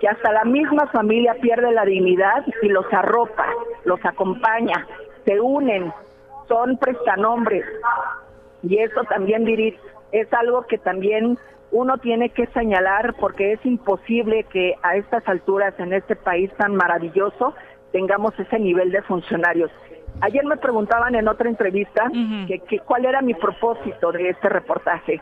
que 0.00 0.08
hasta 0.08 0.32
la 0.32 0.44
misma 0.44 0.86
familia 0.88 1.34
pierde 1.40 1.70
la 1.72 1.84
dignidad 1.84 2.44
y 2.62 2.68
los 2.68 2.86
arropa, 2.92 3.46
los 3.84 4.04
acompaña, 4.04 4.86
se 5.24 5.40
unen, 5.40 5.92
son 6.48 6.76
prestanombres. 6.76 7.64
Y 8.62 8.78
eso 8.78 9.04
también, 9.04 9.44
Viri, 9.44 9.76
es 10.12 10.32
algo 10.32 10.66
que 10.66 10.78
también 10.78 11.38
uno 11.72 11.98
tiene 11.98 12.30
que 12.30 12.46
señalar 12.48 13.14
porque 13.14 13.52
es 13.52 13.64
imposible 13.64 14.44
que 14.44 14.74
a 14.82 14.96
estas 14.96 15.26
alturas 15.28 15.74
en 15.78 15.92
este 15.92 16.16
país 16.16 16.50
tan 16.56 16.74
maravilloso 16.74 17.54
tengamos 17.92 18.38
ese 18.38 18.58
nivel 18.58 18.90
de 18.90 19.02
funcionarios. 19.02 19.70
Ayer 20.20 20.44
me 20.44 20.56
preguntaban 20.56 21.14
en 21.14 21.28
otra 21.28 21.48
entrevista 21.48 22.10
que, 22.46 22.80
cuál 22.80 23.06
era 23.06 23.22
mi 23.22 23.34
propósito 23.34 24.12
de 24.12 24.30
este 24.30 24.48
reportaje. 24.48 25.20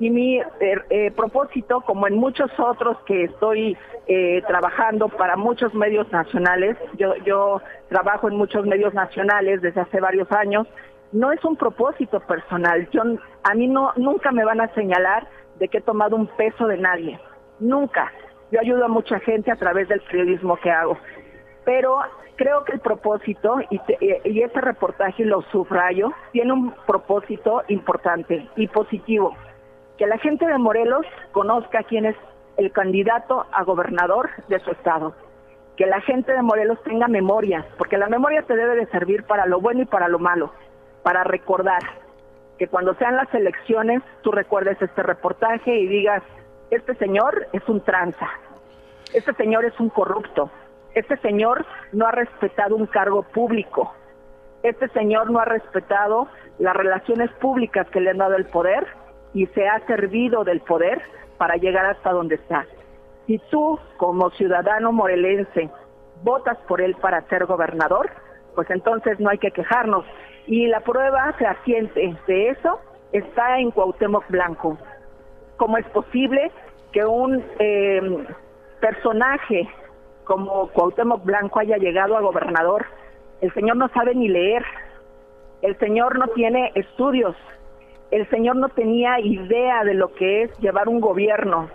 Y 0.00 0.08
mi 0.08 0.38
eh, 0.38 0.44
eh, 0.88 1.10
propósito, 1.10 1.82
como 1.82 2.06
en 2.06 2.16
muchos 2.16 2.50
otros 2.58 2.96
que 3.04 3.24
estoy 3.24 3.76
eh, 4.06 4.42
trabajando 4.48 5.10
para 5.10 5.36
muchos 5.36 5.74
medios 5.74 6.10
nacionales, 6.10 6.78
yo, 6.96 7.14
yo 7.26 7.60
trabajo 7.90 8.26
en 8.26 8.36
muchos 8.36 8.64
medios 8.64 8.94
nacionales 8.94 9.60
desde 9.60 9.82
hace 9.82 10.00
varios 10.00 10.32
años, 10.32 10.66
no 11.12 11.30
es 11.32 11.44
un 11.44 11.54
propósito 11.54 12.18
personal. 12.20 12.88
Yo, 12.92 13.02
a 13.42 13.54
mí 13.54 13.68
no, 13.68 13.92
nunca 13.96 14.32
me 14.32 14.42
van 14.42 14.62
a 14.62 14.72
señalar 14.72 15.28
de 15.58 15.68
que 15.68 15.78
he 15.78 15.82
tomado 15.82 16.16
un 16.16 16.28
peso 16.28 16.66
de 16.66 16.78
nadie. 16.78 17.20
Nunca. 17.58 18.10
Yo 18.50 18.58
ayudo 18.58 18.86
a 18.86 18.88
mucha 18.88 19.20
gente 19.20 19.50
a 19.50 19.56
través 19.56 19.86
del 19.88 20.00
periodismo 20.00 20.56
que 20.56 20.70
hago. 20.70 20.96
Pero 21.66 21.98
creo 22.36 22.64
que 22.64 22.72
el 22.72 22.80
propósito, 22.80 23.58
y, 23.68 23.78
y 24.24 24.40
este 24.40 24.62
reportaje 24.62 25.26
lo 25.26 25.42
subrayo, 25.52 26.10
tiene 26.32 26.54
un 26.54 26.72
propósito 26.86 27.64
importante 27.68 28.48
y 28.56 28.66
positivo. 28.66 29.36
Que 30.00 30.06
la 30.06 30.16
gente 30.16 30.46
de 30.46 30.56
Morelos 30.56 31.04
conozca 31.30 31.82
quién 31.82 32.06
es 32.06 32.16
el 32.56 32.72
candidato 32.72 33.44
a 33.52 33.64
gobernador 33.64 34.30
de 34.48 34.58
su 34.60 34.70
estado. 34.70 35.14
Que 35.76 35.84
la 35.84 36.00
gente 36.00 36.32
de 36.32 36.40
Morelos 36.40 36.82
tenga 36.84 37.06
memoria, 37.06 37.66
porque 37.76 37.98
la 37.98 38.08
memoria 38.08 38.40
te 38.40 38.56
debe 38.56 38.76
de 38.76 38.86
servir 38.86 39.24
para 39.24 39.44
lo 39.44 39.60
bueno 39.60 39.82
y 39.82 39.84
para 39.84 40.08
lo 40.08 40.18
malo, 40.18 40.54
para 41.02 41.22
recordar 41.24 41.82
que 42.58 42.66
cuando 42.66 42.94
sean 42.94 43.14
las 43.14 43.28
elecciones 43.34 44.02
tú 44.22 44.32
recuerdes 44.32 44.80
este 44.80 45.02
reportaje 45.02 45.70
y 45.70 45.86
digas, 45.86 46.22
este 46.70 46.94
señor 46.94 47.48
es 47.52 47.68
un 47.68 47.82
tranza, 47.82 48.30
este 49.12 49.34
señor 49.34 49.66
es 49.66 49.78
un 49.78 49.90
corrupto, 49.90 50.50
este 50.94 51.18
señor 51.18 51.66
no 51.92 52.06
ha 52.06 52.12
respetado 52.12 52.74
un 52.74 52.86
cargo 52.86 53.22
público, 53.22 53.92
este 54.62 54.88
señor 54.94 55.30
no 55.30 55.40
ha 55.40 55.44
respetado 55.44 56.26
las 56.58 56.74
relaciones 56.74 57.30
públicas 57.32 57.86
que 57.90 58.00
le 58.00 58.08
han 58.08 58.18
dado 58.18 58.36
el 58.36 58.46
poder 58.46 58.86
y 59.34 59.46
se 59.46 59.68
ha 59.68 59.84
servido 59.86 60.44
del 60.44 60.60
poder 60.60 61.00
para 61.38 61.56
llegar 61.56 61.86
hasta 61.86 62.12
donde 62.12 62.36
está. 62.36 62.66
Si 63.26 63.38
tú, 63.50 63.78
como 63.96 64.30
ciudadano 64.30 64.92
morelense, 64.92 65.70
votas 66.22 66.58
por 66.68 66.80
él 66.80 66.94
para 67.00 67.22
ser 67.28 67.46
gobernador, 67.46 68.10
pues 68.54 68.68
entonces 68.70 69.18
no 69.20 69.30
hay 69.30 69.38
que 69.38 69.50
quejarnos. 69.50 70.04
Y 70.46 70.66
la 70.66 70.80
prueba 70.80 71.32
fehaciente 71.34 72.16
de 72.26 72.48
eso 72.48 72.80
está 73.12 73.58
en 73.58 73.70
Cuauhtémoc 73.70 74.28
Blanco. 74.28 74.78
¿Cómo 75.56 75.78
es 75.78 75.86
posible 75.90 76.50
que 76.92 77.04
un 77.04 77.44
em, 77.58 78.26
personaje 78.80 79.68
como 80.24 80.68
Cuauhtémoc 80.68 81.24
Blanco 81.24 81.60
haya 81.60 81.76
llegado 81.76 82.16
a 82.16 82.20
gobernador? 82.20 82.86
El 83.40 83.52
señor 83.54 83.76
no 83.76 83.88
sabe 83.90 84.14
ni 84.14 84.28
leer, 84.28 84.64
el 85.62 85.78
señor 85.78 86.18
no 86.18 86.26
tiene 86.28 86.72
estudios, 86.74 87.36
el 88.10 88.28
señor 88.30 88.56
no 88.56 88.68
tenía 88.70 89.20
idea 89.20 89.84
de 89.84 89.94
lo 89.94 90.14
que 90.14 90.42
es 90.42 90.58
llevar 90.58 90.88
un 90.88 91.00
gobierno. 91.00 91.68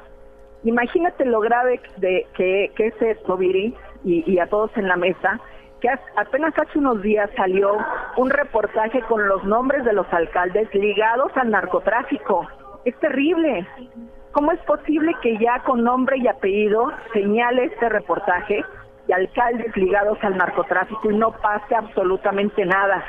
Imagínate 0.63 1.25
lo 1.25 1.39
grave 1.39 1.79
de 1.97 2.25
que, 2.35 2.71
es 2.77 3.01
esto, 3.01 3.37
Viri, 3.37 3.73
y 4.03 4.39
a 4.39 4.47
todos 4.47 4.71
en 4.77 4.87
la 4.87 4.95
mesa, 4.97 5.39
apenas 6.15 6.57
hace 6.57 6.79
unos 6.79 7.01
días 7.01 7.29
salió 7.35 7.77
un 8.17 8.29
reportaje 8.29 9.01
con 9.03 9.27
los 9.27 9.43
nombres 9.43 9.83
de 9.85 9.93
los 9.93 10.11
alcaldes 10.11 10.73
ligados 10.73 11.31
al 11.35 11.51
narcotráfico. 11.51 12.47
Es 12.85 12.95
terrible. 12.99 13.67
¿Cómo 14.31 14.51
es 14.51 14.59
posible 14.61 15.13
que 15.21 15.37
ya 15.37 15.59
con 15.63 15.83
nombre 15.83 16.17
y 16.17 16.27
apellido 16.27 16.91
señale 17.13 17.65
este 17.65 17.89
reportaje 17.89 18.63
y 19.07 19.11
alcaldes 19.11 19.75
ligados 19.77 20.17
al 20.23 20.37
narcotráfico 20.37 21.09
y 21.09 21.17
no 21.17 21.31
pase 21.31 21.75
absolutamente 21.75 22.65
nada? 22.65 23.03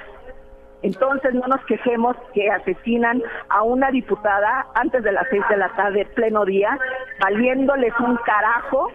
Entonces 0.86 1.34
no 1.34 1.48
nos 1.48 1.60
quejemos 1.66 2.16
que 2.32 2.48
asesinan 2.48 3.20
a 3.48 3.64
una 3.64 3.90
diputada 3.90 4.68
antes 4.74 5.02
de 5.02 5.10
las 5.10 5.26
seis 5.30 5.42
de 5.50 5.56
la 5.56 5.68
tarde, 5.70 6.06
pleno 6.14 6.44
día, 6.44 6.78
valiéndoles 7.20 7.92
un 7.98 8.16
carajo 8.18 8.92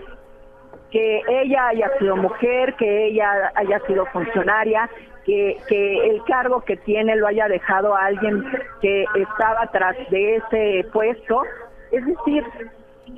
que 0.90 1.22
ella 1.28 1.68
haya 1.68 1.90
sido 2.00 2.16
mujer, 2.16 2.76
que 2.76 3.08
ella 3.08 3.52
haya 3.56 3.82
sido 3.88 4.06
funcionaria, 4.06 4.90
que, 5.26 5.58
que 5.68 6.10
el 6.12 6.24
cargo 6.24 6.62
que 6.62 6.78
tiene 6.78 7.18
lo 7.18 7.28
haya 7.28 7.50
dejado 7.50 7.94
a 7.94 8.06
alguien 8.06 8.42
que 8.82 9.04
estaba 9.16 9.68
tras 9.74 9.98
de 10.10 10.38
ese 10.38 10.88
puesto. 10.94 11.44
Es 11.92 12.06
decir, 12.06 12.46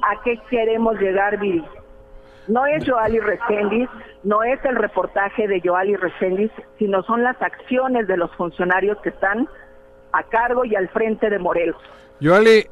¿a 0.01 0.19
qué 0.23 0.39
queremos 0.49 0.99
llegar, 0.99 1.37
Viri? 1.37 1.63
No 2.47 2.65
es 2.65 2.87
Joali 2.87 3.19
Reséndiz, 3.19 3.89
no 4.23 4.43
es 4.43 4.63
el 4.65 4.75
reportaje 4.75 5.47
de 5.47 5.61
Joali 5.63 5.95
Reséndiz, 5.95 6.51
sino 6.77 7.01
son 7.03 7.23
las 7.23 7.41
acciones 7.41 8.07
de 8.07 8.17
los 8.17 8.31
funcionarios 8.35 8.97
que 9.01 9.09
están 9.09 9.47
a 10.11 10.23
cargo 10.23 10.65
y 10.65 10.75
al 10.75 10.89
frente 10.89 11.29
de 11.29 11.39
Morelos. 11.39 11.81
Joali, 12.21 12.65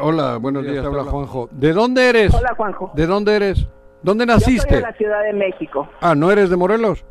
hola, 0.00 0.38
buenos 0.38 0.64
días, 0.64 0.84
habla 0.84 1.04
Juanjo. 1.04 1.48
¿De 1.52 1.72
dónde 1.72 2.08
eres? 2.08 2.34
Hola, 2.34 2.54
Juanjo. 2.56 2.90
¿De 2.94 3.06
dónde 3.06 3.36
eres? 3.36 3.66
¿Dónde 4.02 4.24
naciste? 4.26 4.54
Yo 4.56 4.62
soy 4.62 4.76
de 4.76 4.80
la 4.80 4.92
Ciudad 4.94 5.22
de 5.24 5.32
México. 5.34 5.88
Ah, 6.00 6.14
¿no 6.14 6.30
eres 6.30 6.48
de 6.48 6.56
Morelos? 6.56 7.04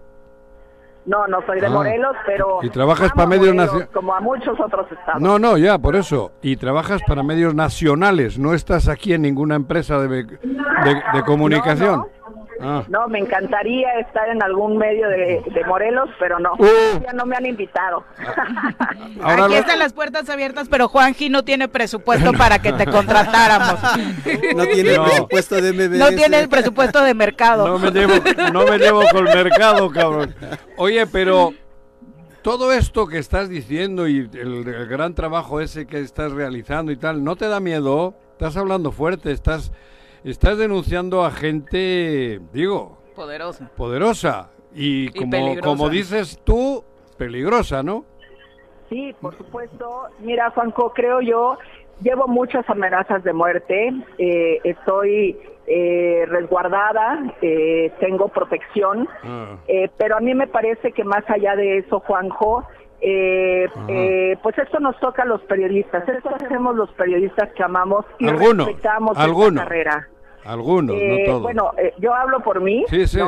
No, 1.09 1.25
no 1.25 1.43
soy 1.47 1.59
de 1.59 1.65
ah. 1.65 1.71
Morelos, 1.71 2.15
pero... 2.23 2.59
¿Y 2.61 2.69
trabajas 2.69 3.11
para 3.13 3.27
medios 3.27 3.55
nacionales? 3.55 3.89
Como 3.91 4.13
a 4.13 4.19
muchos 4.19 4.59
otros 4.59 4.85
estados. 4.91 5.19
No, 5.19 5.39
no, 5.39 5.57
ya, 5.57 5.79
por 5.79 5.95
eso. 5.95 6.33
Y 6.43 6.55
trabajas 6.55 7.01
para 7.07 7.23
medios 7.23 7.55
nacionales, 7.55 8.37
no 8.37 8.53
estás 8.53 8.87
aquí 8.87 9.13
en 9.13 9.23
ninguna 9.23 9.55
empresa 9.55 9.97
de, 9.99 10.23
de, 10.23 11.23
comunicación. 11.25 12.05
Ah. 12.61 12.83
No, 12.87 13.07
me 13.07 13.19
encantaría 13.19 13.99
estar 13.99 14.27
en 14.29 14.43
algún 14.43 14.77
medio 14.77 15.07
de, 15.07 15.43
Morelos, 15.67 16.09
pero 16.19 16.39
no. 16.39 16.53
Uh. 16.53 17.01
Ya 17.03 17.13
no 17.13 17.25
me 17.25 17.35
han 17.35 17.45
invitado. 17.45 18.03
Aquí 19.23 19.55
están 19.55 19.79
las 19.79 19.93
puertas 19.93 20.29
abiertas, 20.29 20.67
pero 20.69 20.87
Juanji 20.87 21.29
no 21.29 21.43
tiene 21.43 21.67
presupuesto 21.67 22.33
para 22.33 22.59
que 22.59 22.73
te 22.73 22.85
contratáramos. 22.91 23.79
No 24.55 24.65
tiene 24.65 24.99
presupuesto 24.99 25.61
de 25.61 25.73
MBS. 25.73 25.99
No 25.99 26.07
tiene 26.09 26.39
el 26.39 26.49
presupuesto 26.49 27.03
de 27.03 27.13
mercado. 27.13 27.67
No 27.67 27.79
me 27.79 27.91
llevo, 27.91 28.13
no 28.51 28.65
me 28.65 28.77
llevo 28.77 29.03
con 29.11 29.27
el 29.27 29.43
mercado, 29.43 29.89
cabrón. 29.91 30.35
Oye, 30.77 31.05
pero 31.07 31.53
todo 32.41 32.73
esto 32.73 33.07
que 33.07 33.19
estás 33.19 33.49
diciendo 33.49 34.07
y 34.07 34.29
el, 34.33 34.67
el 34.67 34.87
gran 34.87 35.13
trabajo 35.13 35.61
ese 35.61 35.85
que 35.85 35.99
estás 35.99 36.31
realizando 36.31 36.91
y 36.91 36.97
tal, 36.97 37.23
¿no 37.23 37.35
te 37.35 37.47
da 37.47 37.59
miedo? 37.59 38.15
Estás 38.31 38.55
hablando 38.57 38.91
fuerte, 38.91 39.31
estás 39.31 39.71
estás 40.23 40.57
denunciando 40.57 41.23
a 41.23 41.31
gente, 41.31 42.39
digo, 42.53 42.97
poderosa. 43.15 43.69
Poderosa. 43.75 44.49
Y, 44.73 45.09
como, 45.09 45.59
como 45.61 45.89
dices 45.89 46.39
tú, 46.43 46.83
peligrosa, 47.17 47.83
¿no? 47.83 48.05
Sí, 48.89 49.15
por 49.21 49.37
supuesto. 49.37 50.03
Mira, 50.19 50.49
Juanco, 50.51 50.93
creo 50.93 51.21
yo, 51.21 51.57
llevo 52.01 52.27
muchas 52.27 52.67
amenazas 52.69 53.23
de 53.23 53.33
muerte, 53.33 53.93
eh, 54.17 54.59
estoy 54.63 55.37
eh, 55.67 56.25
resguardada, 56.27 57.35
eh, 57.41 57.91
tengo 57.99 58.29
protección, 58.29 59.07
ah. 59.23 59.57
pero 59.97 60.17
a 60.17 60.19
mí 60.19 60.33
me 60.33 60.47
parece 60.47 60.91
que 60.91 61.03
más 61.03 61.23
allá 61.29 61.55
de 61.55 61.79
eso, 61.79 61.99
Juanjo, 61.99 62.65
pues 64.41 64.57
esto 64.57 64.79
nos 64.79 64.99
toca 64.99 65.23
a 65.23 65.25
los 65.25 65.41
periodistas, 65.43 66.07
esto 66.07 66.29
hacemos 66.35 66.75
los 66.75 66.91
periodistas 66.91 67.51
que 67.53 67.63
amamos 67.63 68.05
y 68.19 68.27
respetamos 68.27 69.17
alguno, 69.17 69.61
carrera. 69.61 70.07
Algunos, 70.45 70.95
no 70.95 71.15
todos. 71.25 71.41
Bueno, 71.43 71.71
yo 71.99 72.13
hablo 72.13 72.39
por 72.39 72.61
mí, 72.61 72.85
sí, 72.89 73.05
sí. 73.07 73.19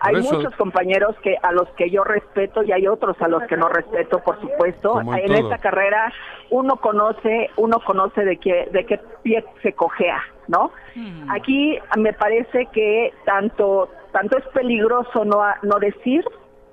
Hay 0.00 0.16
muchos 0.16 0.54
compañeros 0.56 1.16
que 1.22 1.36
a 1.42 1.52
los 1.52 1.68
que 1.70 1.90
yo 1.90 2.04
respeto 2.04 2.62
y 2.62 2.72
hay 2.72 2.86
otros 2.86 3.16
a 3.20 3.28
los 3.28 3.42
que 3.44 3.56
no 3.56 3.68
respeto, 3.68 4.18
por 4.18 4.40
supuesto. 4.40 5.00
En, 5.00 5.32
esta 5.32 5.58
carrera 5.58 6.12
uno 6.50 6.76
conoce, 6.76 7.50
uno 7.56 7.80
conoce 7.80 8.24
de 8.24 8.36
qué 8.36 8.68
de 8.72 8.84
qué 8.84 9.00
pie 9.22 9.44
se 9.62 9.72
cojea, 9.72 10.22
¿no? 10.48 10.70
Hmm. 10.94 11.30
Aquí 11.30 11.78
me 11.96 12.12
parece 12.12 12.66
que 12.72 13.12
tanto 13.24 13.88
tanto 14.12 14.36
es 14.36 14.46
peligroso 14.48 15.24
no 15.24 15.42
no 15.62 15.78
decir 15.78 16.24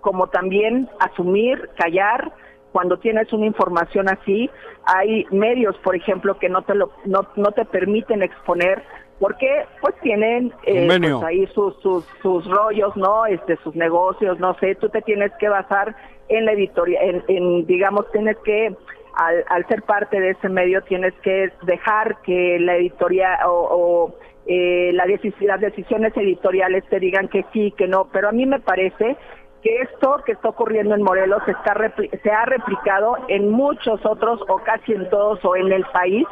como 0.01 0.27
también 0.27 0.89
asumir, 0.99 1.69
callar 1.77 2.33
cuando 2.73 2.97
tienes 2.97 3.31
una 3.31 3.45
información 3.45 4.09
así, 4.09 4.49
hay 4.83 5.25
medios, 5.31 5.77
por 5.77 5.95
ejemplo, 5.95 6.37
que 6.37 6.49
no 6.49 6.63
te 6.63 6.75
lo 6.75 6.91
no, 7.05 7.27
no 7.37 7.51
te 7.51 7.63
permiten 7.63 8.23
exponer 8.23 8.83
porque 9.19 9.65
pues 9.79 9.95
tienen 10.01 10.51
eh, 10.65 10.85
pues, 10.87 11.23
ahí 11.23 11.47
sus, 11.53 11.79
sus, 11.81 12.03
sus 12.21 12.45
rollos, 12.45 12.93
¿no? 12.97 13.25
Este, 13.25 13.55
sus 13.63 13.73
negocios, 13.75 14.37
no 14.39 14.53
sé, 14.55 14.75
tú 14.75 14.89
te 14.89 15.01
tienes 15.01 15.31
que 15.39 15.47
basar 15.47 15.95
en 16.27 16.45
la 16.45 16.53
editoria, 16.53 16.99
en, 17.01 17.65
digamos, 17.65 18.11
tienes 18.11 18.35
que, 18.43 18.75
al, 19.15 19.45
al, 19.47 19.67
ser 19.67 19.83
parte 19.83 20.19
de 20.19 20.31
ese 20.31 20.49
medio, 20.49 20.81
tienes 20.81 21.13
que 21.21 21.51
dejar 21.61 22.21
que 22.23 22.57
la 22.59 22.75
editoría 22.75 23.39
o, 23.45 24.13
eh, 24.45 24.91
la 24.93 25.05
las 25.05 25.61
decisiones 25.61 26.17
editoriales 26.17 26.83
te 26.89 26.99
digan 26.99 27.29
que 27.29 27.45
sí, 27.53 27.71
que 27.77 27.87
no, 27.87 28.09
pero 28.11 28.27
a 28.27 28.33
mí 28.33 28.45
me 28.45 28.59
parece 28.59 29.15
que 29.63 29.81
esto 29.81 30.21
que 30.25 30.33
está 30.33 30.49
ocurriendo 30.49 30.93
en 30.93 31.01
Morelos 31.01 31.41
se 31.45 32.31
ha 32.31 32.45
replicado 32.45 33.17
en 33.29 33.49
muchos 33.49 34.05
otros 34.05 34.41
o 34.49 34.57
casi 34.59 34.91
en 34.91 35.09
todos 35.09 35.43
o 35.45 35.55
en 35.55 35.71
el 35.71 35.85
país 35.85 36.27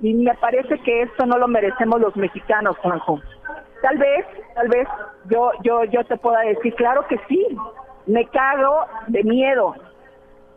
y 0.00 0.14
me 0.14 0.32
parece 0.34 0.78
que 0.78 1.02
esto 1.02 1.26
no 1.26 1.38
lo 1.38 1.48
merecemos 1.48 2.00
los 2.00 2.14
mexicanos, 2.16 2.76
Juanjo. 2.78 3.20
Tal 3.82 3.98
vez, 3.98 4.26
tal 4.54 4.68
vez 4.68 4.88
yo 5.28 5.50
yo 5.62 5.84
yo 5.84 6.04
te 6.04 6.16
pueda 6.16 6.40
decir, 6.40 6.74
claro 6.74 7.06
que 7.08 7.18
sí, 7.28 7.46
me 8.06 8.26
cago 8.26 8.86
de 9.08 9.24
miedo 9.24 9.74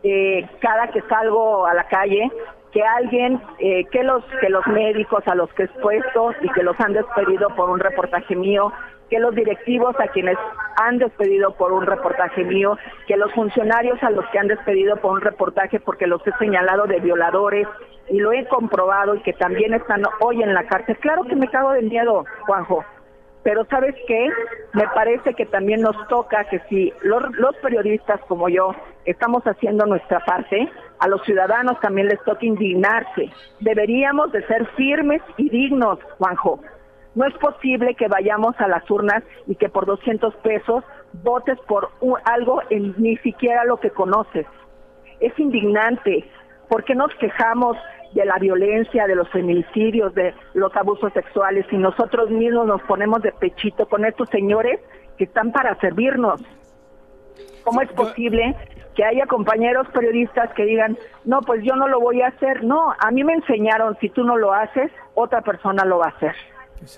eh, 0.04 0.48
cada 0.60 0.88
que 0.88 1.02
salgo 1.02 1.66
a 1.66 1.74
la 1.74 1.84
calle 1.88 2.30
que 2.72 2.82
alguien, 2.82 3.40
eh, 3.58 3.84
que 3.90 4.02
los 4.02 4.24
que 4.40 4.48
los 4.48 4.66
médicos 4.66 5.22
a 5.26 5.34
los 5.34 5.52
que 5.54 5.62
he 5.62 5.66
expuesto 5.66 6.32
y 6.40 6.48
que 6.50 6.62
los 6.62 6.78
han 6.80 6.94
despedido 6.94 7.48
por 7.50 7.70
un 7.70 7.78
reportaje 7.78 8.34
mío, 8.34 8.72
que 9.10 9.20
los 9.20 9.34
directivos 9.34 9.94
a 10.00 10.08
quienes 10.08 10.38
han 10.76 10.96
despedido 10.96 11.54
por 11.54 11.72
un 11.72 11.84
reportaje 11.84 12.44
mío, 12.44 12.78
que 13.06 13.18
los 13.18 13.30
funcionarios 13.34 14.02
a 14.02 14.10
los 14.10 14.26
que 14.28 14.38
han 14.38 14.48
despedido 14.48 14.96
por 14.96 15.12
un 15.12 15.20
reportaje 15.20 15.80
porque 15.80 16.06
los 16.06 16.26
he 16.26 16.32
señalado 16.38 16.86
de 16.86 16.98
violadores 16.98 17.68
y 18.08 18.18
lo 18.20 18.32
he 18.32 18.46
comprobado 18.48 19.14
y 19.14 19.20
que 19.20 19.34
también 19.34 19.74
están 19.74 20.02
hoy 20.20 20.42
en 20.42 20.54
la 20.54 20.64
cárcel. 20.64 20.96
Claro 20.96 21.24
que 21.24 21.36
me 21.36 21.48
cago 21.48 21.72
de 21.72 21.82
miedo, 21.82 22.24
Juanjo, 22.46 22.84
pero 23.42 23.64
¿sabes 23.66 23.94
qué? 24.06 24.30
Me 24.72 24.86
parece 24.94 25.34
que 25.34 25.46
también 25.46 25.82
nos 25.82 25.96
toca 26.08 26.44
que 26.44 26.60
si 26.68 26.92
los, 27.02 27.22
los, 27.36 27.54
periodistas 27.56 28.20
como 28.28 28.48
yo 28.48 28.74
estamos 29.04 29.42
haciendo 29.44 29.84
nuestra 29.84 30.20
parte, 30.20 30.68
a 31.02 31.08
los 31.08 31.20
ciudadanos 31.24 31.80
también 31.80 32.06
les 32.06 32.22
toca 32.22 32.46
indignarse. 32.46 33.28
Deberíamos 33.58 34.30
de 34.30 34.46
ser 34.46 34.64
firmes 34.76 35.20
y 35.36 35.50
dignos, 35.50 35.98
Juanjo. 36.16 36.60
No 37.16 37.26
es 37.26 37.34
posible 37.38 37.96
que 37.96 38.06
vayamos 38.06 38.54
a 38.60 38.68
las 38.68 38.88
urnas 38.88 39.24
y 39.48 39.56
que 39.56 39.68
por 39.68 39.84
200 39.84 40.32
pesos 40.36 40.84
votes 41.24 41.58
por 41.66 41.90
algo 42.24 42.62
en 42.70 42.94
ni 42.98 43.16
siquiera 43.16 43.64
lo 43.64 43.78
que 43.78 43.90
conoces. 43.90 44.46
Es 45.18 45.36
indignante. 45.40 46.24
¿Por 46.68 46.84
qué 46.84 46.94
nos 46.94 47.12
quejamos 47.16 47.76
de 48.14 48.24
la 48.24 48.38
violencia, 48.38 49.08
de 49.08 49.16
los 49.16 49.28
feminicidios, 49.30 50.14
de 50.14 50.32
los 50.54 50.74
abusos 50.76 51.12
sexuales 51.14 51.66
y 51.72 51.78
nosotros 51.78 52.30
mismos 52.30 52.68
nos 52.68 52.82
ponemos 52.82 53.22
de 53.22 53.32
pechito 53.32 53.86
con 53.88 54.04
estos 54.04 54.28
señores 54.28 54.78
que 55.18 55.24
están 55.24 55.50
para 55.50 55.74
servirnos? 55.80 56.40
¿Cómo 57.64 57.80
es 57.80 57.90
posible 57.90 58.54
que 58.94 59.04
haya 59.04 59.26
compañeros 59.26 59.86
periodistas 59.88 60.52
que 60.54 60.64
digan, 60.64 60.96
no, 61.24 61.40
pues 61.40 61.62
yo 61.64 61.76
no 61.76 61.88
lo 61.88 62.00
voy 62.00 62.22
a 62.22 62.28
hacer? 62.28 62.64
No, 62.64 62.94
a 62.98 63.10
mí 63.10 63.24
me 63.24 63.34
enseñaron, 63.34 63.96
si 64.00 64.08
tú 64.08 64.24
no 64.24 64.36
lo 64.36 64.52
haces, 64.52 64.90
otra 65.14 65.40
persona 65.40 65.84
lo 65.84 65.98
va 65.98 66.06
a 66.06 66.10
hacer. 66.10 66.34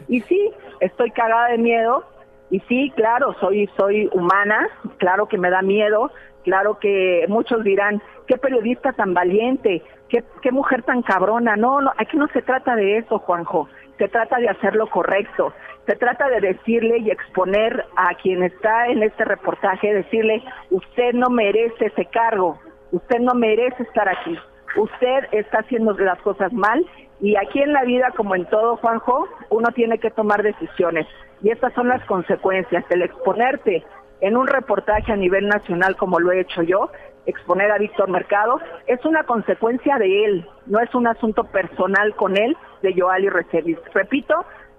Y 0.09 0.20
sí, 0.22 0.51
estoy 0.80 1.11
cagada 1.11 1.49
de 1.49 1.59
miedo. 1.59 2.05
Y 2.51 2.61
sí, 2.61 2.92
claro, 2.95 3.34
soy, 3.40 3.68
soy 3.76 4.09
humana, 4.12 4.68
claro 4.99 5.26
que 5.26 5.38
me 5.38 5.51
da 5.51 5.62
miedo, 5.62 6.11
claro 6.45 6.78
que 6.78 7.24
muchos 7.28 7.64
dirán, 7.64 8.03
qué 8.26 8.36
periodista 8.36 8.92
tan 8.92 9.14
valiente, 9.14 9.82
qué, 10.09 10.22
qué 10.42 10.53
mujer 10.53 10.82
tan 10.82 11.03
cabrona. 11.03 11.57
No, 11.57 11.80
no, 11.80 11.92
aquí 11.97 12.16
no 12.16 12.28
se 12.28 12.42
trata 12.42 12.76
de 12.76 12.99
eso, 12.99 13.18
Juanjo, 13.18 13.68
se 14.05 14.09
trata 14.11 14.36
de 14.36 14.50
hacer 14.50 14.76
lo 14.76 14.86
correcto, 14.90 15.55
se 15.86 15.96
trata 15.96 16.28
de 16.28 16.40
decirle 16.40 16.98
y 16.98 17.11
exponer 17.11 17.86
a 17.96 18.14
quien 18.16 18.42
está 18.42 18.88
en 18.88 19.02
este 19.02 19.24
reportaje, 19.24 19.94
decirle, 19.94 20.44
usted 20.70 21.14
no 21.14 21.30
merece 21.30 21.86
ese 21.86 22.05
cargo, 22.05 22.61
usted 22.92 23.20
no 23.20 23.32
merece 23.32 23.82
estar 23.82 24.07
aquí, 24.07 24.38
usted 24.76 25.24
está 25.32 25.61
haciendo 25.61 25.94
las 25.94 26.20
cosas 26.20 26.52
mal 26.52 26.84
y 27.22 27.34
aquí 27.36 27.62
en 27.62 27.72
la 27.72 27.84
vida, 27.84 28.12
como 28.14 28.34
en 28.34 28.44
todo, 28.44 28.76
Juanjo, 28.76 29.26
uno 29.48 29.70
tiene 29.74 29.96
que 29.98 30.11
tomar 30.11 30.42
decisiones. 30.42 31.07
Y 31.42 31.48
estas 31.48 31.72
son 31.72 31.88
las 31.88 32.05
consecuencias. 32.05 32.84
El 32.90 33.00
exponerte 33.00 33.84
en 34.21 34.37
un 34.37 34.47
reportaje 34.47 35.12
a 35.12 35.17
nivel 35.17 35.49
nacional, 35.49 35.97
como 35.97 36.21
lo 36.21 36.33
he 36.33 36.41
hecho 36.41 36.62
yo, 36.62 36.91
exponer 37.27 37.71
a 37.71 37.79
Víctor 37.79 38.11
Mercado, 38.11 38.61
es 38.87 39.05
una 39.05 39.25
consecuencia 39.25 39.97
de 39.99 40.25
él, 40.25 40.49
no 40.67 40.81
es 40.81 40.95
un 40.95 41.07
asunto 41.07 41.45
personal 41.45 42.15
con 42.17 42.37
él, 42.37 42.57
de 42.83 42.95
Joali 42.95 43.29
Recevis. 43.29 43.79
Repito, 43.93 44.35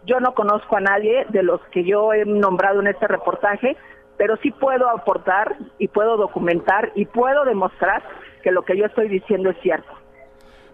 yo 0.06 0.20
no 0.20 0.34
conozco 0.34 0.78
a 0.78 0.82
nadie 0.82 1.26
de 1.30 1.44
los 1.44 1.60
que 1.72 1.84
yo 1.84 2.14
he 2.14 2.24
nombrado 2.26 2.80
en 2.82 2.88
este 2.88 3.08
reportaje, 3.08 3.76
pero 4.18 4.38
sí 4.38 4.52
puedo 4.52 4.90
aportar 4.90 5.58
y 5.80 5.88
puedo 5.88 6.18
documentar 6.18 6.92
y 6.96 7.06
puedo 7.06 7.44
demostrar 7.44 8.04
que 8.44 8.52
lo 8.52 8.64
que 8.64 8.78
yo 8.78 8.86
estoy 8.86 9.10
diciendo 9.10 9.50
es 9.50 9.58
cierto. 9.62 9.92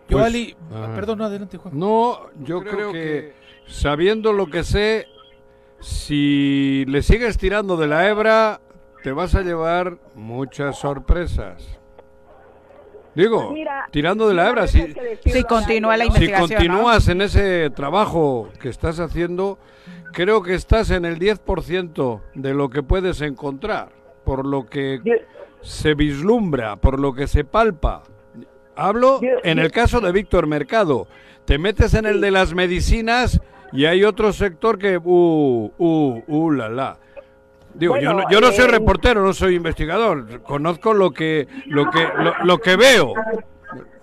Pues, 0.10 0.56
perdón, 0.94 1.20
no, 1.20 1.26
adelante, 1.26 1.58
Juan. 1.58 1.80
No, 1.80 2.20
yo 2.42 2.62
creo, 2.62 2.92
que, 2.92 3.34
sabiendo 3.66 4.34
lo 4.34 4.48
que 4.48 4.64
sé, 4.64 5.08
si 5.82 6.86
le 6.88 7.02
sigues 7.02 7.38
tirando 7.38 7.76
de 7.76 7.88
la 7.88 8.08
hebra, 8.08 8.62
te 9.04 9.12
vas 9.12 9.36
a 9.36 9.42
llevar 9.42 9.98
muchas 10.16 10.80
sorpresas. 10.80 11.80
Digo, 13.16 13.50
pues 13.50 13.68
tirando 13.92 14.30
de 14.30 14.36
la 14.36 14.48
hebra, 14.50 14.68
si, 14.68 14.94
si 15.26 15.44
continúa 15.44 15.98
la 15.98 16.06
investigación. 16.06 16.48
Si 16.48 16.56
continúas 16.56 17.08
en 17.10 17.22
ese 17.22 17.70
trabajo 17.72 18.50
que 18.60 18.70
estás 18.70 19.00
haciendo, 19.00 19.60
creo 20.14 20.42
que 20.44 20.54
estás 20.54 20.92
en 20.92 21.04
el 21.04 21.20
10% 21.20 22.22
de 22.36 22.54
lo 22.54 22.70
que 22.70 22.84
puedes 22.84 23.20
encontrar, 23.22 23.90
por 24.24 24.46
lo 24.46 24.66
que 24.66 25.02
se 25.62 25.94
vislumbra, 25.94 26.78
por 26.78 27.00
lo 27.00 27.14
que 27.14 27.28
se 27.28 27.44
palpa. 27.44 28.04
Hablo 28.76 29.20
en 29.44 29.60
el 29.60 29.72
caso 29.72 30.00
de 30.00 30.12
Víctor 30.12 30.48
Mercado. 30.48 31.08
Te 31.46 31.58
metes 31.58 31.94
en 31.94 32.06
el 32.06 32.22
de 32.22 32.32
las 32.32 32.54
medicinas 32.54 33.42
y 33.72 33.86
hay 33.86 34.04
otro 34.04 34.32
sector 34.34 34.78
que, 34.78 34.98
uh, 34.98 35.72
uh, 35.78 36.24
uh, 36.28 36.52
la, 36.52 36.70
la. 36.70 36.98
Digo, 37.74 37.98
yo 37.98 38.14
no, 38.14 38.30
yo 38.30 38.42
no 38.42 38.52
soy 38.52 38.66
eh, 38.66 38.72
reportero, 38.72 39.24
no 39.24 39.34
soy 39.34 39.56
investigador. 39.56 40.42
Conozco 40.44 40.94
lo 40.94 41.12
que, 41.12 41.48
lo 41.68 41.90
que, 41.90 42.06
lo, 42.44 42.58
que 42.58 42.76
veo 42.76 43.14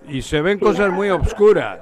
y 0.09 0.23
se 0.23 0.41
ven 0.41 0.59
cosas 0.59 0.91
muy 0.91 1.11
obscuras. 1.11 1.81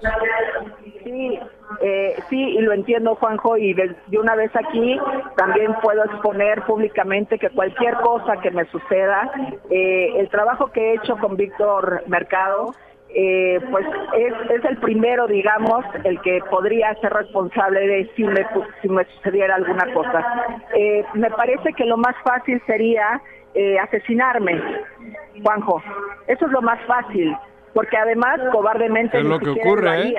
Sí, 1.05 1.39
eh, 1.81 2.17
sí, 2.29 2.41
y 2.41 2.61
lo 2.61 2.73
entiendo, 2.73 3.15
Juanjo, 3.15 3.57
y 3.57 3.73
de, 3.75 3.95
una 4.19 4.35
vez 4.35 4.51
aquí 4.57 4.99
también 5.37 5.75
puedo 5.81 6.05
exponer 6.05 6.63
públicamente 6.63 7.39
que 7.39 7.51
cualquier 7.51 7.95
cosa 7.97 8.39
que 8.39 8.51
me 8.51 8.65
suceda, 8.67 9.31
eh, 9.71 10.13
el 10.17 10.29
trabajo 10.29 10.73
que 10.73 10.91
he 10.91 10.95
hecho 10.97 11.17
con 11.19 11.37
Víctor 11.37 12.03
Mercado, 12.09 12.75
eh, 13.19 13.59
pues 13.71 13.87
es, 14.15 14.51
es, 14.51 14.65
el 14.67 14.77
primero, 14.77 15.27
digamos, 15.27 15.87
el 16.05 16.21
que 16.21 16.39
podría 16.51 16.95
ser 16.97 17.15
responsable 17.15 17.81
de 17.81 18.11
si 18.15 18.23
me, 18.25 18.47
si 18.83 18.91
me 18.91 19.07
sucediera 19.07 19.55
alguna 19.55 19.91
cosa. 19.95 20.23
Eh, 20.75 21.03
me 21.15 21.31
parece 21.31 21.73
que 21.73 21.87
lo 21.87 21.97
más 21.97 22.15
fácil 22.23 22.61
sería 22.67 23.23
eh, 23.55 23.79
asesinarme, 23.79 24.61
Juanjo. 25.43 25.83
Eso 26.27 26.45
es 26.45 26.53
lo 26.53 26.61
más 26.61 26.79
fácil, 26.87 27.35
porque 27.73 27.97
además 27.97 28.39
cobardemente... 28.53 29.19
Es 29.19 29.25
lo 29.25 29.39
que 29.39 29.49
ocurre, 29.49 30.09
¿eh? 30.09 30.15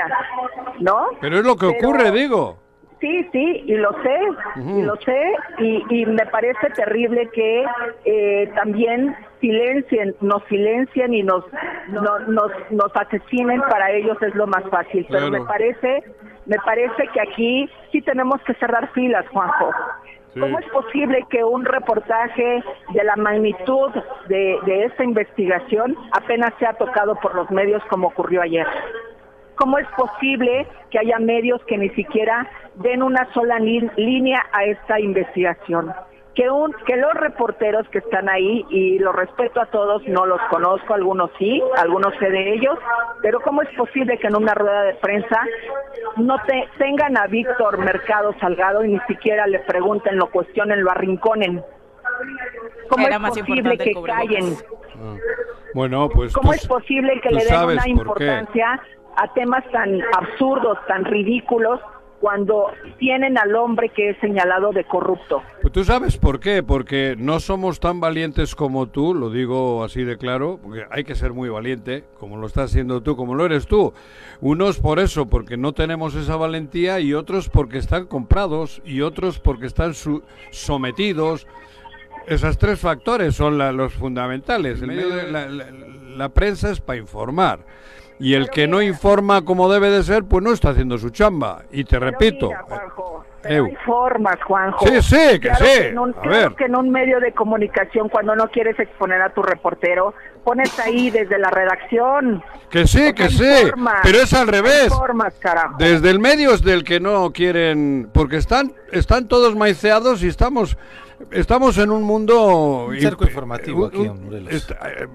¿no? 0.80 1.10
Pero 1.22 1.38
es 1.38 1.46
lo 1.46 1.56
que 1.56 1.68
ocurre, 1.68 2.10
digo. 2.10 2.58
Sí, 3.00 3.28
sí, 3.32 3.64
y 3.68 3.76
lo 3.76 3.92
sé, 4.02 4.20
y 4.56 4.82
lo 4.82 4.96
sé, 4.98 5.36
y, 5.60 5.84
y, 5.90 6.06
me 6.08 6.26
parece 6.26 6.68
terrible 6.72 7.30
que 7.30 7.64
eh, 8.06 8.52
también 8.56 9.16
silencien, 9.40 10.16
nos 10.22 10.44
silencien 10.46 11.14
y 11.14 11.22
nos, 11.22 11.46
nos, 11.90 12.52
nos 12.72 12.96
asesinen, 12.96 13.62
para 13.62 13.92
ellos 13.92 14.18
es 14.24 14.34
lo 14.34 14.48
más 14.48 14.64
fácil, 14.72 15.06
pero 15.12 15.30
me 15.30 15.42
parece, 15.42 16.04
me 16.48 16.58
parece 16.66 17.08
que 17.14 17.22
aquí 17.22 17.70
sí 17.92 18.02
tenemos 18.02 18.42
que 18.42 18.56
cerrar 18.56 18.92
filas, 18.94 19.28
Juanjo. 19.30 19.70
¿Cómo 20.40 20.60
es 20.60 20.68
posible 20.70 21.26
que 21.30 21.44
un 21.44 21.66
reportaje 21.66 22.64
de 22.94 23.04
la 23.04 23.16
magnitud 23.16 23.92
de, 24.28 24.58
de 24.66 24.86
esta 24.86 25.04
investigación 25.04 25.96
apenas 26.12 26.54
sea 26.60 26.74
tocado 26.74 27.16
por 27.16 27.34
los 27.36 27.50
medios 27.50 27.84
como 27.90 28.08
ocurrió 28.08 28.42
ayer? 28.42 28.68
¿Cómo 29.58 29.78
es 29.80 29.88
posible 29.98 30.68
que 30.92 31.00
haya 31.00 31.20
medios 31.20 31.62
que 31.66 31.78
ni 31.78 31.90
siquiera 31.90 32.50
den 32.76 33.04
una 33.04 33.32
sola 33.34 33.60
línea 33.60 34.46
a 34.54 34.64
esta 34.66 35.00
investigación? 35.00 35.94
que, 36.38 36.52
un, 36.52 36.72
que 36.86 36.96
los 36.96 37.16
reporteros 37.16 37.90
que 37.90 37.98
están 37.98 38.30
ahí, 38.30 38.64
y 38.70 39.00
los 39.00 39.16
respeto 39.16 39.60
a 39.60 39.66
todos, 39.66 40.08
no 40.08 40.28
los 40.28 40.40
conozco, 40.52 40.94
algunos 40.94 41.32
sí, 41.40 41.64
algunos 41.78 42.14
sé 42.20 42.30
de 42.30 42.54
ellos, 42.54 42.78
pero 43.24 43.42
¿cómo 43.42 43.64
es 43.64 43.70
posible 43.76 44.20
que 44.20 44.28
en 44.28 44.36
una 44.36 44.54
rueda 44.54 44.84
de 44.84 44.94
prensa 44.94 45.42
no 46.18 46.36
te, 46.46 46.70
tengan 46.78 47.18
a 47.18 47.26
Víctor 47.26 47.80
Mercado 47.80 48.36
Salgado 48.40 48.86
y 48.86 48.90
ni 48.90 49.00
siquiera 49.08 49.48
le 49.48 49.58
pregunten, 49.62 50.18
lo 50.18 50.30
cuestionen, 50.30 50.84
lo 50.84 50.92
arrinconen? 50.92 51.64
¿Cómo 52.88 53.08
es 53.08 53.18
posible 53.18 53.76
que 53.80 53.94
callen? 54.06 54.54
Ah. 55.02 55.16
Bueno, 55.74 56.08
pues 56.10 56.34
¿Cómo 56.34 56.50
tú- 56.52 56.56
es 56.56 56.68
posible 56.68 57.20
que 57.20 57.30
le 57.30 57.46
den 57.46 57.64
una 57.64 58.04
por 58.06 58.18
qué. 58.20 58.46
A 59.18 59.34
temas 59.34 59.64
tan 59.72 60.00
absurdos, 60.18 60.78
tan 60.88 61.04
ridículos, 61.06 61.80
cuando 62.20 62.72
tienen 62.98 63.38
al 63.38 63.56
hombre 63.56 63.90
que 63.90 64.10
es 64.10 64.18
señalado 64.20 64.72
de 64.72 64.84
corrupto? 64.86 65.44
Pues 65.62 65.72
tú 65.72 65.84
sabes 65.84 66.18
por 66.18 66.40
qué, 66.40 66.64
porque 66.64 67.16
no 67.16 67.40
somos 67.40 67.80
tan 67.80 68.00
valientes 68.00 68.56
como 68.56 68.88
tú, 68.88 69.14
lo 69.14 69.30
digo 69.30 69.84
así 69.84 70.04
de 70.04 70.18
claro, 70.18 70.60
porque 70.64 70.86
hay 70.90 71.04
que 71.04 71.14
ser 71.14 71.34
muy 71.34 71.48
valiente, 71.50 72.06
como 72.20 72.38
lo 72.38 72.48
estás 72.48 72.72
siendo 72.72 73.04
tú, 73.04 73.16
como 73.16 73.36
lo 73.36 73.46
eres 73.46 73.68
tú. 73.68 73.94
Unos 74.42 74.80
por 74.80 74.98
eso, 74.98 75.28
porque 75.30 75.58
no 75.58 75.74
tenemos 75.74 76.16
esa 76.16 76.36
valentía, 76.38 77.00
y 77.00 77.14
otros 77.14 77.50
porque 77.50 77.78
están 77.78 78.08
comprados, 78.08 78.82
y 78.84 79.02
otros 79.02 79.40
porque 79.40 79.68
están 79.68 79.94
su- 79.94 80.24
sometidos. 80.50 81.46
Esos 82.26 82.58
tres 82.58 82.80
factores 82.80 83.36
son 83.36 83.60
la- 83.60 83.72
los 83.72 83.94
fundamentales. 83.94 84.82
El 84.82 84.88
medio 84.88 85.10
de- 85.16 85.32
la, 85.32 85.46
la- 85.48 85.68
la 85.72 86.30
prensa 86.30 86.72
es 86.72 86.82
para 86.82 86.98
informar. 86.98 87.60
Y 88.20 88.34
el 88.34 88.50
que 88.50 88.68
no 88.68 88.82
informa 88.82 89.44
como 89.44 89.72
debe 89.72 89.90
de 89.90 90.04
ser, 90.04 90.24
pues 90.24 90.44
no 90.44 90.52
está 90.52 90.70
haciendo 90.70 90.98
su 90.98 91.10
chamba. 91.12 91.64
Y 91.72 91.84
te 91.84 92.00
repito, 92.00 92.48
mira, 92.48 92.64
Juanjo, 92.64 93.26
eh, 93.44 93.62
hay 93.64 93.76
formas, 93.86 94.38
Juanjo. 94.44 94.88
Sí, 94.88 95.02
sí, 95.04 95.40
que 95.40 95.50
Claro 95.50 95.66
sí. 95.66 95.72
en 95.84 96.00
un, 96.00 96.10
A 96.10 96.14
claro 96.22 96.30
ver. 96.32 96.56
que 96.56 96.66
en 96.66 96.76
un 96.76 96.90
medio 96.90 97.20
de 97.20 97.32
comunicación, 97.34 98.10
cuando 98.10 98.36
no 98.36 98.48
quieres 98.50 98.80
exponer 98.80 99.22
a 99.22 99.30
tu 99.30 99.44
reportero, 99.44 100.16
pones 100.44 100.78
ahí 100.80 101.12
desde 101.12 101.38
la 101.38 101.52
redacción. 101.52 102.44
Que 102.72 102.88
sí, 102.88 103.14
que 103.14 103.30
sí, 103.30 103.46
formas, 103.68 104.00
pero 104.02 104.18
es 104.18 104.34
al 104.34 104.48
revés. 104.48 104.90
formas, 104.90 105.36
carajo. 105.36 105.76
Desde 105.78 106.10
el 106.10 106.20
medio 106.20 106.54
es 106.54 106.64
del 106.64 106.84
que 106.84 107.00
no 107.00 107.32
quieren, 107.32 108.10
porque 108.14 108.38
están, 108.38 108.74
están 108.92 109.28
todos 109.28 109.56
maiceados 109.56 110.24
y 110.24 110.28
estamos, 110.28 110.76
estamos 111.32 111.78
en 111.78 111.92
un 111.92 112.02
mundo... 112.02 112.88
Un 112.88 113.00
cerco 113.00 113.26
informativo 113.26 113.84
un- 113.84 113.88
aquí 113.90 114.06
en 114.06 114.26
Morelos. 114.26 114.70
eh, 114.72 115.08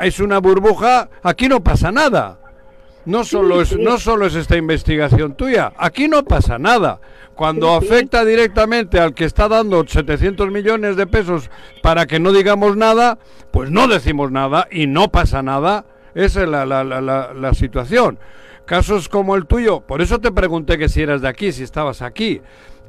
es 0.00 0.20
una 0.20 0.38
burbuja, 0.38 1.10
aquí 1.22 1.48
no 1.48 1.62
pasa 1.62 1.92
nada. 1.92 2.38
No 3.06 3.24
solo, 3.24 3.62
es, 3.62 3.78
no 3.78 3.98
solo 3.98 4.26
es 4.26 4.34
esta 4.34 4.56
investigación 4.56 5.34
tuya, 5.34 5.72
aquí 5.78 6.08
no 6.08 6.24
pasa 6.24 6.58
nada. 6.58 7.00
Cuando 7.36 7.74
afecta 7.74 8.24
directamente 8.24 8.98
al 8.98 9.14
que 9.14 9.24
está 9.24 9.48
dando 9.48 9.86
700 9.86 10.50
millones 10.50 10.96
de 10.96 11.06
pesos 11.06 11.50
para 11.82 12.06
que 12.06 12.18
no 12.18 12.32
digamos 12.32 12.76
nada, 12.76 13.18
pues 13.52 13.70
no 13.70 13.86
decimos 13.86 14.32
nada 14.32 14.66
y 14.70 14.86
no 14.86 15.10
pasa 15.12 15.42
nada. 15.42 15.84
Esa 16.14 16.42
es 16.42 16.48
la, 16.48 16.66
la, 16.66 16.82
la, 16.82 17.00
la 17.32 17.54
situación. 17.54 18.18
Casos 18.64 19.08
como 19.08 19.36
el 19.36 19.46
tuyo, 19.46 19.82
por 19.82 20.02
eso 20.02 20.18
te 20.18 20.32
pregunté 20.32 20.76
que 20.76 20.88
si 20.88 21.00
eras 21.00 21.22
de 21.22 21.28
aquí, 21.28 21.52
si 21.52 21.62
estabas 21.62 22.02
aquí. 22.02 22.40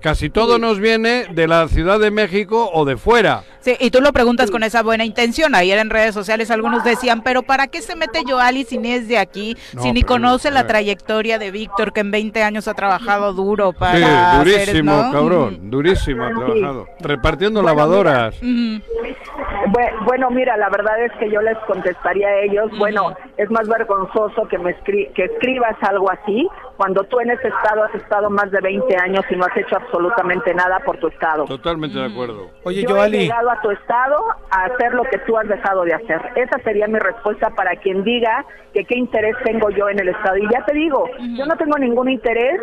Casi 0.01 0.29
todo 0.29 0.59
nos 0.59 0.79
viene 0.79 1.25
de 1.31 1.47
la 1.47 1.67
Ciudad 1.67 1.99
de 1.99 2.11
México 2.11 2.69
o 2.71 2.85
de 2.85 2.97
fuera. 2.97 3.41
Sí, 3.59 3.75
y 3.79 3.89
tú 3.91 3.99
lo 3.99 4.13
preguntas 4.13 4.51
con 4.51 4.63
esa 4.63 4.83
buena 4.83 5.03
intención. 5.03 5.55
Ayer 5.55 5.79
en 5.79 5.89
redes 5.89 6.13
sociales 6.13 6.51
algunos 6.51 6.83
decían, 6.83 7.21
pero 7.23 7.41
¿para 7.43 7.67
qué 7.67 7.81
se 7.81 7.95
mete 7.95 8.21
Joali 8.25 8.63
si 8.63 8.77
ni 8.77 8.91
es 8.93 9.07
de 9.07 9.17
aquí? 9.17 9.57
No, 9.73 9.81
si 9.81 9.91
ni 9.91 10.01
pero, 10.03 10.13
conoce 10.13 10.51
la 10.51 10.61
ver. 10.61 10.67
trayectoria 10.67 11.39
de 11.39 11.51
Víctor, 11.51 11.91
que 11.91 11.99
en 12.01 12.11
20 12.11 12.43
años 12.43 12.67
ha 12.67 12.75
trabajado 12.75 13.33
duro 13.33 13.73
para 13.73 13.97
Sí, 13.97 14.03
hacer, 14.03 14.37
durísimo, 14.67 14.91
¿no? 15.03 15.11
cabrón, 15.11 15.69
durísimo 15.69 16.23
ha 16.23 16.29
Sí. 16.29 16.35
trabajado. 16.35 16.87
Repartiendo 16.99 17.61
Bueno, 17.61 17.75
lavadoras. 17.75 18.35
Bue- 18.41 19.91
Bueno, 20.05 20.29
mira, 20.29 20.55
la 20.55 20.69
verdad 20.69 21.03
es 21.03 21.11
que 21.19 21.29
yo 21.29 21.41
les 21.41 21.57
contestaría 21.67 22.27
a 22.27 22.39
ellos, 22.41 22.71
bueno, 22.77 23.13
es 23.35 23.49
más 23.51 23.67
vergonzoso 23.67 24.47
que 24.47 24.57
me 24.57 24.71
escri- 24.77 25.11
que 25.13 25.25
escribas 25.25 25.75
algo 25.81 26.09
así 26.09 26.47
cuando 26.77 27.03
tú 27.03 27.19
en 27.19 27.31
ese 27.31 27.49
estado 27.49 27.83
has 27.83 27.93
estado 27.95 28.29
más 28.29 28.49
de 28.51 28.61
20 28.61 28.95
años 28.95 29.25
y 29.29 29.35
no 29.35 29.45
has 29.45 29.57
hecho 29.57 29.75
absolutamente 29.87 30.53
nada 30.53 30.79
por 30.85 30.97
tu 30.97 31.07
estado. 31.07 31.45
Totalmente 31.45 31.97
de 31.97 32.05
acuerdo. 32.05 32.49
Oye, 32.63 32.83
yo 32.83 32.89
he 32.89 32.93
Joali, 32.93 33.19
llegado 33.19 33.49
a 33.49 33.61
tu 33.61 33.71
estado 33.71 34.15
a 34.51 34.65
hacer 34.65 34.93
lo 34.93 35.03
que 35.03 35.17
tú 35.19 35.37
has 35.37 35.47
dejado 35.47 35.83
de 35.83 35.93
hacer. 35.93 36.21
Esa 36.35 36.59
sería 36.59 36.87
mi 36.87 36.99
respuesta 36.99 37.49
para 37.51 37.75
quien 37.77 38.03
diga 38.03 38.45
que 38.73 38.83
qué 38.85 38.95
interés 38.95 39.35
tengo 39.43 39.69
yo 39.69 39.89
en 39.89 39.99
el 39.99 40.09
estado. 40.09 40.37
Y 40.37 40.47
ya 40.51 40.63
te 40.65 40.73
digo, 40.73 41.09
yo 41.37 41.45
no 41.45 41.55
tengo 41.55 41.77
ningún 41.77 42.09
interés 42.09 42.61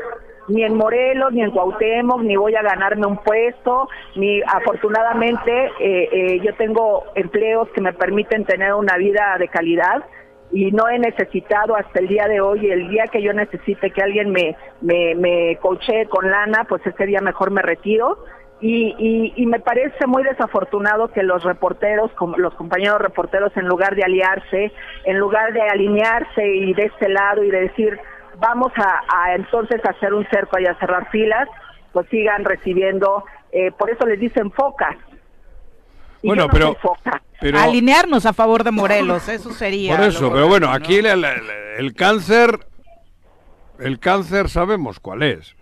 ni 0.48 0.62
en 0.62 0.76
Morelos, 0.76 1.32
ni 1.32 1.42
en 1.42 1.50
Cuauhtémoc, 1.50 2.20
ni 2.20 2.36
voy 2.36 2.54
a 2.54 2.62
ganarme 2.62 3.06
un 3.06 3.16
puesto, 3.16 3.88
ni 4.14 4.42
afortunadamente 4.42 5.70
eh, 5.80 6.08
eh, 6.12 6.40
yo 6.44 6.54
tengo 6.56 7.04
empleos 7.14 7.68
que 7.70 7.80
me 7.80 7.94
permiten 7.94 8.44
tener 8.44 8.74
una 8.74 8.96
vida 8.98 9.36
de 9.38 9.48
calidad 9.48 10.04
y 10.54 10.70
no 10.70 10.88
he 10.88 11.00
necesitado 11.00 11.74
hasta 11.74 11.98
el 11.98 12.06
día 12.06 12.28
de 12.28 12.40
hoy, 12.40 12.70
el 12.70 12.88
día 12.88 13.06
que 13.10 13.20
yo 13.20 13.32
necesite 13.32 13.90
que 13.90 14.00
alguien 14.00 14.30
me, 14.30 14.56
me, 14.80 15.16
me 15.16 15.58
coachee 15.60 16.06
con 16.06 16.30
lana, 16.30 16.64
pues 16.68 16.80
ese 16.86 17.06
día 17.06 17.20
mejor 17.20 17.50
me 17.50 17.60
retiro. 17.60 18.24
Y, 18.60 18.94
y, 18.96 19.32
y 19.34 19.46
me 19.46 19.58
parece 19.58 20.06
muy 20.06 20.22
desafortunado 20.22 21.08
que 21.08 21.24
los 21.24 21.42
reporteros, 21.42 22.12
los 22.36 22.54
compañeros 22.54 23.00
reporteros, 23.00 23.54
en 23.56 23.66
lugar 23.66 23.96
de 23.96 24.04
aliarse, 24.04 24.70
en 25.04 25.18
lugar 25.18 25.52
de 25.52 25.60
alinearse 25.60 26.46
y 26.46 26.72
de 26.72 26.84
este 26.84 27.08
lado 27.08 27.42
y 27.42 27.50
de 27.50 27.62
decir, 27.62 27.98
vamos 28.38 28.72
a, 28.76 29.00
a 29.08 29.34
entonces 29.34 29.84
hacer 29.84 30.14
un 30.14 30.24
cerco 30.28 30.60
y 30.60 30.66
a 30.66 30.78
cerrar 30.78 31.10
filas, 31.10 31.48
pues 31.92 32.06
sigan 32.10 32.44
recibiendo, 32.44 33.24
eh, 33.50 33.72
por 33.72 33.90
eso 33.90 34.06
les 34.06 34.20
dicen 34.20 34.52
focas. 34.52 34.96
Y 36.24 36.26
Bueno, 36.28 36.42
yo 36.44 36.46
no 36.48 36.52
pero- 36.52 36.66
soy 36.68 36.76
foca. 36.80 37.22
Pero, 37.40 37.58
Alinearnos 37.60 38.24
a 38.24 38.32
favor 38.32 38.64
de 38.64 38.70
Morelos, 38.70 39.28
eso 39.28 39.52
sería. 39.52 39.94
por 39.94 40.06
eso, 40.06 40.32
pero 40.32 40.48
bueno, 40.48 40.70
aquí 40.72 40.94
el 40.96 41.94
cáncer, 41.94 42.66
el 43.78 43.98
cáncer 43.98 44.48
sabemos 44.48 44.98
cuál 44.98 45.22
es. 45.24 45.54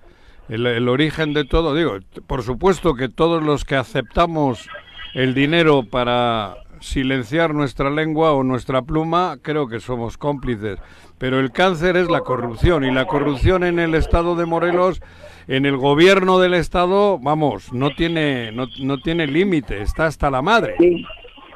El, 0.49 0.65
el 0.67 0.89
origen 0.89 1.33
de 1.35 1.45
todo, 1.45 1.75
digo, 1.75 1.99
por 2.29 2.43
supuesto 2.45 2.95
que 2.95 3.09
todos 3.09 3.43
los 3.43 3.65
que 3.65 3.75
aceptamos 3.75 4.69
el 5.15 5.35
dinero 5.35 5.83
para 5.85 6.55
silenciar 6.81 7.53
nuestra 7.55 7.91
lengua 7.91 8.33
o 8.33 8.45
nuestra 8.45 8.83
pluma, 8.83 9.39
creo 9.43 9.67
que 9.67 9.81
somos 9.81 10.17
cómplices. 10.19 10.79
Pero 11.19 11.41
el 11.41 11.51
cáncer 11.51 11.97
es 11.97 12.09
la 12.09 12.21
corrupción 12.21 12.85
y 12.85 12.93
la 12.93 13.07
corrupción 13.07 13.65
en 13.65 13.81
el 13.81 13.95
estado 13.97 14.37
de 14.37 14.47
Morelos, 14.47 15.01
en 15.49 15.67
el 15.67 15.77
gobierno 15.77 16.39
del 16.39 16.55
estado, 16.55 17.19
vamos, 17.19 17.73
no 17.73 17.91
tiene, 17.95 18.53
no, 18.53 18.67
no 18.81 18.99
tiene 19.01 19.27
límite, 19.27 19.83
está 19.83 20.07
hasta 20.07 20.31
la 20.31 20.43
madre. 20.43 20.75
Sí. 20.79 21.05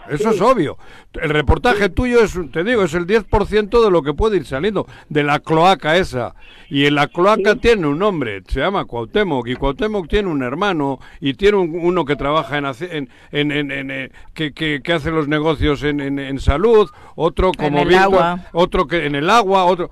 Eso 0.08 0.30
es 0.30 0.40
obvio. 0.40 0.78
El 1.20 1.30
reportaje 1.30 1.88
tuyo 1.88 2.20
es, 2.22 2.38
te 2.52 2.62
digo, 2.62 2.84
es 2.84 2.94
el 2.94 3.08
10% 3.08 3.84
de 3.84 3.90
lo 3.90 4.02
que 4.02 4.14
puede 4.14 4.36
ir 4.36 4.46
saliendo, 4.46 4.86
de 5.08 5.24
la 5.24 5.40
cloaca 5.40 5.96
esa. 5.96 6.36
Y 6.70 6.86
en 6.86 6.94
la 6.94 7.08
cloaca 7.08 7.56
tiene 7.56 7.88
un 7.88 7.98
nombre, 7.98 8.40
se 8.46 8.60
llama 8.60 8.84
Cuauhtémoc, 8.84 9.48
y 9.48 9.56
Cuauhtémoc 9.56 10.06
tiene 10.06 10.28
un 10.28 10.44
hermano, 10.44 11.00
y 11.20 11.34
tiene 11.34 11.56
un- 11.56 11.76
uno 11.82 12.04
que 12.04 12.14
trabaja 12.14 12.56
en, 12.56 12.66
en, 12.66 13.08
en- 13.32 13.50
en- 13.50 13.70
en, 13.72 13.90
eh, 13.90 14.10
que, 14.32 14.52
que- 14.52 14.80
que 14.80 14.92
hace 14.92 15.10
los 15.10 15.26
negocios 15.26 15.82
en, 15.82 15.98
en- 16.00 16.20
en 16.20 16.38
salud, 16.38 16.88
otro 17.16 17.50
como 17.50 17.80
el 17.82 17.88
Víctor, 17.88 18.04
agua. 18.04 18.40
otro 18.52 18.86
que 18.86 19.06
en 19.06 19.16
el 19.16 19.28
agua, 19.28 19.64
otro... 19.64 19.90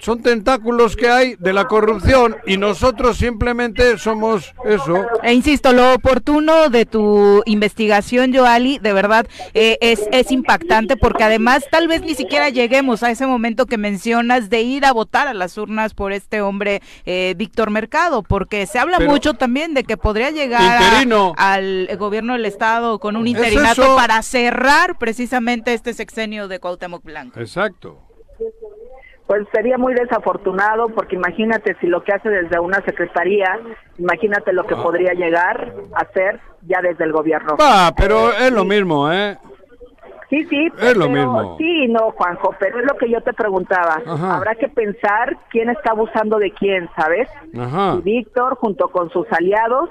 Son 0.00 0.22
tentáculos 0.22 0.94
que 0.96 1.10
hay 1.10 1.34
de 1.38 1.52
la 1.52 1.64
corrupción 1.66 2.36
y 2.46 2.56
nosotros 2.56 3.16
simplemente 3.18 3.98
somos 3.98 4.54
eso. 4.64 4.94
E 5.22 5.32
insisto, 5.34 5.72
lo 5.72 5.92
oportuno 5.94 6.68
de 6.70 6.86
tu 6.86 7.42
investigación, 7.46 8.32
Joali, 8.34 8.78
de 8.78 8.92
verdad 8.92 9.26
eh, 9.54 9.76
es, 9.80 10.08
es 10.12 10.30
impactante 10.30 10.96
porque 10.96 11.24
además 11.24 11.64
tal 11.70 11.88
vez 11.88 12.02
ni 12.02 12.14
siquiera 12.14 12.48
lleguemos 12.48 13.02
a 13.02 13.10
ese 13.10 13.26
momento 13.26 13.66
que 13.66 13.76
mencionas 13.76 14.50
de 14.50 14.62
ir 14.62 14.84
a 14.84 14.92
votar 14.92 15.26
a 15.28 15.34
las 15.34 15.58
urnas 15.58 15.94
por 15.94 16.12
este 16.12 16.40
hombre, 16.42 16.80
eh, 17.04 17.34
Víctor 17.36 17.70
Mercado, 17.70 18.22
porque 18.22 18.66
se 18.66 18.78
habla 18.78 18.98
Pero- 18.98 19.10
mucho 19.10 19.34
también 19.34 19.74
de 19.74 19.84
que 19.84 19.96
podría 19.96 20.30
llegar 20.30 20.62
a- 20.62 21.52
al 21.54 21.88
gobierno 21.98 22.34
del 22.34 22.44
Estado 22.44 22.98
con 23.00 23.16
un 23.16 23.26
¿Es 23.26 23.32
interinato 23.34 23.96
para 23.96 24.22
cerrar 24.22 24.96
precisamente 24.98 25.74
este 25.74 25.92
sexenio 25.92 26.48
de 26.48 26.60
Cuauhtémoc 26.60 27.02
Blanco. 27.04 27.40
Exacto. 27.40 27.98
Pues 29.28 29.46
sería 29.52 29.76
muy 29.78 29.92
desafortunado 29.94 30.88
porque 30.88 31.14
imagínate 31.14 31.76
si 31.80 31.86
lo 31.86 32.02
que 32.02 32.12
hace 32.14 32.30
desde 32.30 32.58
una 32.58 32.80
secretaría, 32.82 33.58
imagínate 33.98 34.52
lo 34.54 34.64
que 34.64 34.74
Ah. 34.74 34.82
podría 34.82 35.12
llegar 35.12 35.74
a 35.94 36.00
hacer 36.00 36.40
ya 36.62 36.80
desde 36.80 37.04
el 37.04 37.12
gobierno. 37.12 37.56
Va, 37.60 37.92
pero 37.94 38.30
es 38.32 38.50
lo 38.50 38.64
mismo, 38.64 39.12
¿eh? 39.12 39.36
Sí, 40.30 40.44
sí, 40.46 40.68
Es 40.78 40.96
lo 40.96 41.06
pero- 41.06 41.10
mismo. 41.10 41.56
Sí, 41.58 41.88
no, 41.88 42.10
Juanjo, 42.12 42.54
pero 42.58 42.80
es 42.80 42.86
lo 42.86 42.96
que 42.98 43.10
yo 43.10 43.20
te 43.22 43.32
preguntaba. 43.34 44.00
Ajá. 44.06 44.36
Habrá 44.36 44.54
que 44.54 44.68
pensar 44.68 45.36
quién 45.50 45.68
está 45.70 45.92
abusando 45.92 46.38
de 46.38 46.50
quién, 46.52 46.88
¿sabes? 46.96 47.28
Ajá. 47.58 47.96
Si 47.96 48.02
Víctor 48.02 48.56
junto 48.56 48.88
con 48.88 49.10
sus 49.10 49.26
aliados 49.32 49.90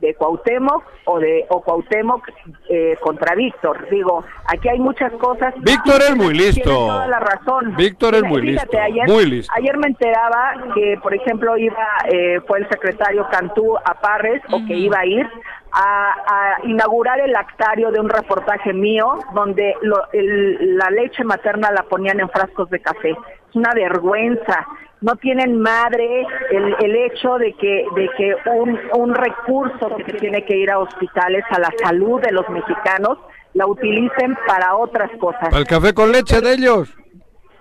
de 0.00 0.14
Cuauhtémoc 0.14 0.84
o 1.06 1.18
de 1.18 1.46
o 1.48 1.62
Cuauhtémoc 1.62 2.28
eh, 2.68 2.96
contra 3.00 3.34
Víctor. 3.34 3.88
Digo, 3.90 4.24
aquí 4.46 4.68
hay 4.68 4.78
muchas 4.78 5.12
cosas. 5.14 5.54
Víctor 5.58 6.02
es 6.02 6.16
muy 6.16 6.34
listo. 6.34 6.62
Tiene 6.62 6.78
toda 6.78 7.06
la 7.06 7.20
razón. 7.20 7.76
Víctor 7.76 8.14
es 8.14 8.22
muy 8.24 8.42
fíjate, 8.42 8.66
listo, 8.66 8.80
Ayer, 8.80 9.08
muy 9.08 9.26
listo. 9.26 9.52
Ayer 9.56 9.76
me 9.78 9.86
enteraba 9.88 10.54
que, 10.74 10.98
por 11.02 11.14
ejemplo, 11.14 11.56
iba 11.56 11.86
eh, 12.10 12.40
fue 12.46 12.58
el 12.58 12.68
secretario 12.68 13.26
Cantú 13.30 13.76
a 13.76 13.94
Parres 13.94 14.42
o 14.52 14.58
que 14.66 14.74
iba 14.74 15.00
a 15.00 15.06
ir 15.06 15.26
a, 15.72 16.58
inaugurar 16.64 17.20
el 17.20 17.34
actario 17.36 17.90
de 17.90 18.00
un 18.00 18.08
reportaje 18.08 18.72
mío 18.72 19.18
donde 19.34 19.74
la 20.12 20.90
leche 20.90 21.24
materna 21.24 21.70
la 21.70 21.82
ponían 21.82 22.20
en 22.20 22.30
frascos 22.30 22.70
de 22.70 22.80
café. 22.80 23.10
Es 23.10 23.54
una 23.54 23.72
vergüenza. 23.74 24.66
No 25.00 25.14
tienen 25.16 25.60
madre 25.60 26.26
el, 26.50 26.74
el 26.82 26.96
hecho 26.96 27.36
de 27.36 27.52
que, 27.54 27.84
de 27.94 28.08
que 28.16 28.34
un, 28.50 28.78
un 28.94 29.14
recurso 29.14 29.96
que 30.04 30.14
tiene 30.14 30.44
que 30.44 30.56
ir 30.56 30.70
a 30.70 30.78
hospitales, 30.78 31.44
a 31.50 31.60
la 31.60 31.70
salud 31.82 32.20
de 32.20 32.32
los 32.32 32.48
mexicanos, 32.48 33.18
la 33.52 33.66
utilicen 33.66 34.36
para 34.46 34.76
otras 34.76 35.10
cosas. 35.18 35.54
¿El 35.54 35.66
café 35.66 35.92
con 35.94 36.12
leche 36.12 36.40
de 36.40 36.52
ellos? 36.54 36.94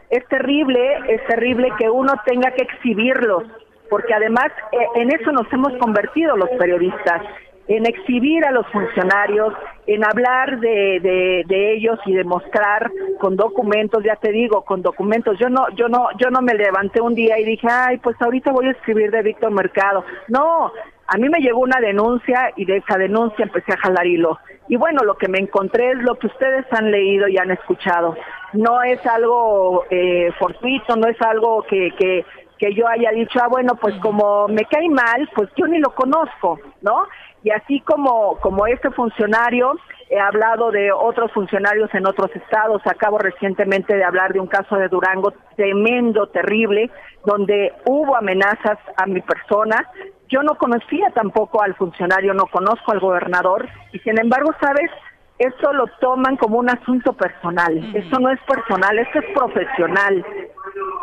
Es 0.09 0.25
terrible, 0.27 0.97
es 1.09 1.25
terrible 1.27 1.69
que 1.77 1.89
uno 1.89 2.13
tenga 2.25 2.51
que 2.51 2.63
exhibirlos, 2.63 3.43
porque 3.89 4.13
además 4.13 4.47
eh, 4.71 4.77
en 4.95 5.11
eso 5.11 5.31
nos 5.31 5.51
hemos 5.51 5.73
convertido 5.77 6.38
los 6.38 6.49
periodistas 6.59 7.21
en 7.68 7.86
exhibir 7.86 8.45
a 8.45 8.51
los 8.51 8.68
funcionarios, 8.68 9.53
en 9.88 10.03
hablar 10.05 10.59
de, 10.59 11.43
ellos 11.49 11.99
y 12.05 12.13
demostrar 12.13 12.91
con 13.20 13.36
documentos, 13.36 14.03
ya 14.03 14.16
te 14.16 14.32
digo, 14.32 14.63
con 14.63 14.82
documentos. 14.82 15.38
Yo 15.39 15.49
no, 15.49 15.68
yo 15.76 15.88
no, 15.88 16.09
yo 16.18 16.30
no 16.30 16.41
me 16.41 16.53
levanté 16.53 17.01
un 17.01 17.16
día 17.16 17.39
y 17.39 17.45
dije, 17.45 17.68
ay, 17.70 17.97
pues 17.97 18.16
ahorita 18.22 18.51
voy 18.51 18.68
a 18.68 18.72
escribir 18.72 19.11
de 19.11 19.24
Víctor 19.24 19.51
Mercado. 19.51 20.05
No, 20.28 20.72
a 21.07 21.18
mí 21.18 21.30
me 21.30 21.39
llegó 21.39 21.59
una 21.59 21.80
denuncia 21.80 22.51
y 22.55 22.66
de 22.66 22.78
esa 22.78 22.97
denuncia 22.97 23.43
empecé 23.43 23.74
a 23.74 23.78
jalar 23.78 24.05
hilo. 24.05 24.39
Y 24.68 24.78
bueno, 24.78 25.03
lo 25.03 25.16
que 25.16 25.28
me 25.28 25.39
encontré 25.39 25.91
es 25.91 25.97
lo 25.99 26.16
que 26.16 26.28
ustedes 26.28 26.66
han 26.72 26.91
leído 26.91 27.28
y 27.28 27.38
han 27.38 27.51
escuchado. 27.51 28.16
No 28.53 28.82
es 28.82 29.05
algo 29.05 29.86
eh, 29.89 30.32
fortuito, 30.39 30.95
no 30.95 31.07
es 31.07 31.22
algo 31.22 31.63
que, 31.63 31.91
que, 31.99 32.26
que 32.57 32.74
yo 32.74 32.88
haya 32.88 33.11
dicho, 33.11 33.39
ah, 33.41 33.47
bueno, 33.47 33.76
pues 33.76 33.95
como 34.01 34.47
me 34.47 34.66
cae 34.66 34.89
mal, 34.89 35.30
pues 35.36 35.49
yo 35.55 35.68
ni 35.68 35.80
lo 35.80 35.93
conozco, 35.93 36.59
¿no? 36.82 37.07
Y 37.45 37.51
así 37.51 37.79
como, 37.81 38.37
como 38.37 38.65
este 38.65 38.89
funcionario, 38.89 39.75
he 40.09 40.19
hablado 40.19 40.71
de 40.71 40.91
otros 40.91 41.31
funcionarios 41.31 41.93
en 41.93 42.07
otros 42.07 42.35
estados, 42.35 42.81
acabo 42.87 43.19
recientemente 43.19 43.95
de 43.95 44.03
hablar 44.03 44.33
de 44.33 44.39
un 44.39 44.47
caso 44.47 44.77
de 44.77 44.87
Durango 44.87 45.31
tremendo, 45.55 46.25
terrible, 46.29 46.89
donde 47.23 47.71
hubo 47.85 48.17
amenazas 48.17 48.79
a 48.97 49.05
mi 49.05 49.21
persona. 49.21 49.87
Yo 50.27 50.41
no 50.41 50.55
conocía 50.55 51.11
tampoco 51.13 51.61
al 51.61 51.75
funcionario, 51.75 52.33
no 52.33 52.47
conozco 52.47 52.91
al 52.91 52.99
gobernador, 52.99 53.69
y 53.93 53.99
sin 53.99 54.19
embargo, 54.19 54.49
¿sabes? 54.59 54.89
Eso 55.38 55.73
lo 55.73 55.86
toman 55.99 56.38
como 56.38 56.59
un 56.59 56.69
asunto 56.69 57.11
personal. 57.13 57.77
Eso 57.93 58.19
no 58.19 58.29
es 58.29 58.39
personal, 58.47 58.97
eso 58.99 59.19
es 59.19 59.25
profesional. 59.33 60.25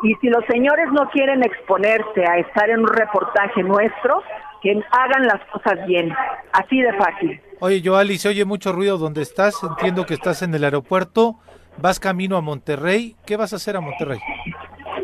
Y 0.03 0.15
si 0.17 0.29
los 0.29 0.45
señores 0.47 0.87
no 0.93 1.09
quieren 1.11 1.43
exponerse 1.45 2.25
a 2.27 2.39
estar 2.39 2.71
en 2.71 2.81
un 2.81 2.89
reportaje 2.89 3.63
nuestro, 3.63 4.23
que 4.63 4.81
hagan 4.91 5.27
las 5.27 5.45
cosas 5.51 5.87
bien, 5.87 6.15
así 6.53 6.81
de 6.81 6.93
fácil. 6.95 7.41
Oye, 7.61 7.83
Joali, 7.85 8.17
se 8.17 8.29
oye 8.29 8.45
mucho 8.45 8.73
ruido 8.73 8.97
donde 8.97 9.23
estás, 9.23 9.63
entiendo 9.63 10.07
que 10.07 10.15
estás 10.15 10.43
en 10.43 10.55
el 10.55 10.65
aeropuerto, 10.65 11.37
vas 11.79 12.01
camino 12.01 12.37
a 12.37 12.41
Monterrey, 12.41 13.17
¿qué 13.27 13.37
vas 13.37 13.53
a 13.53 13.57
hacer 13.57 13.77
a 13.77 13.81
Monterrey? 13.81 14.19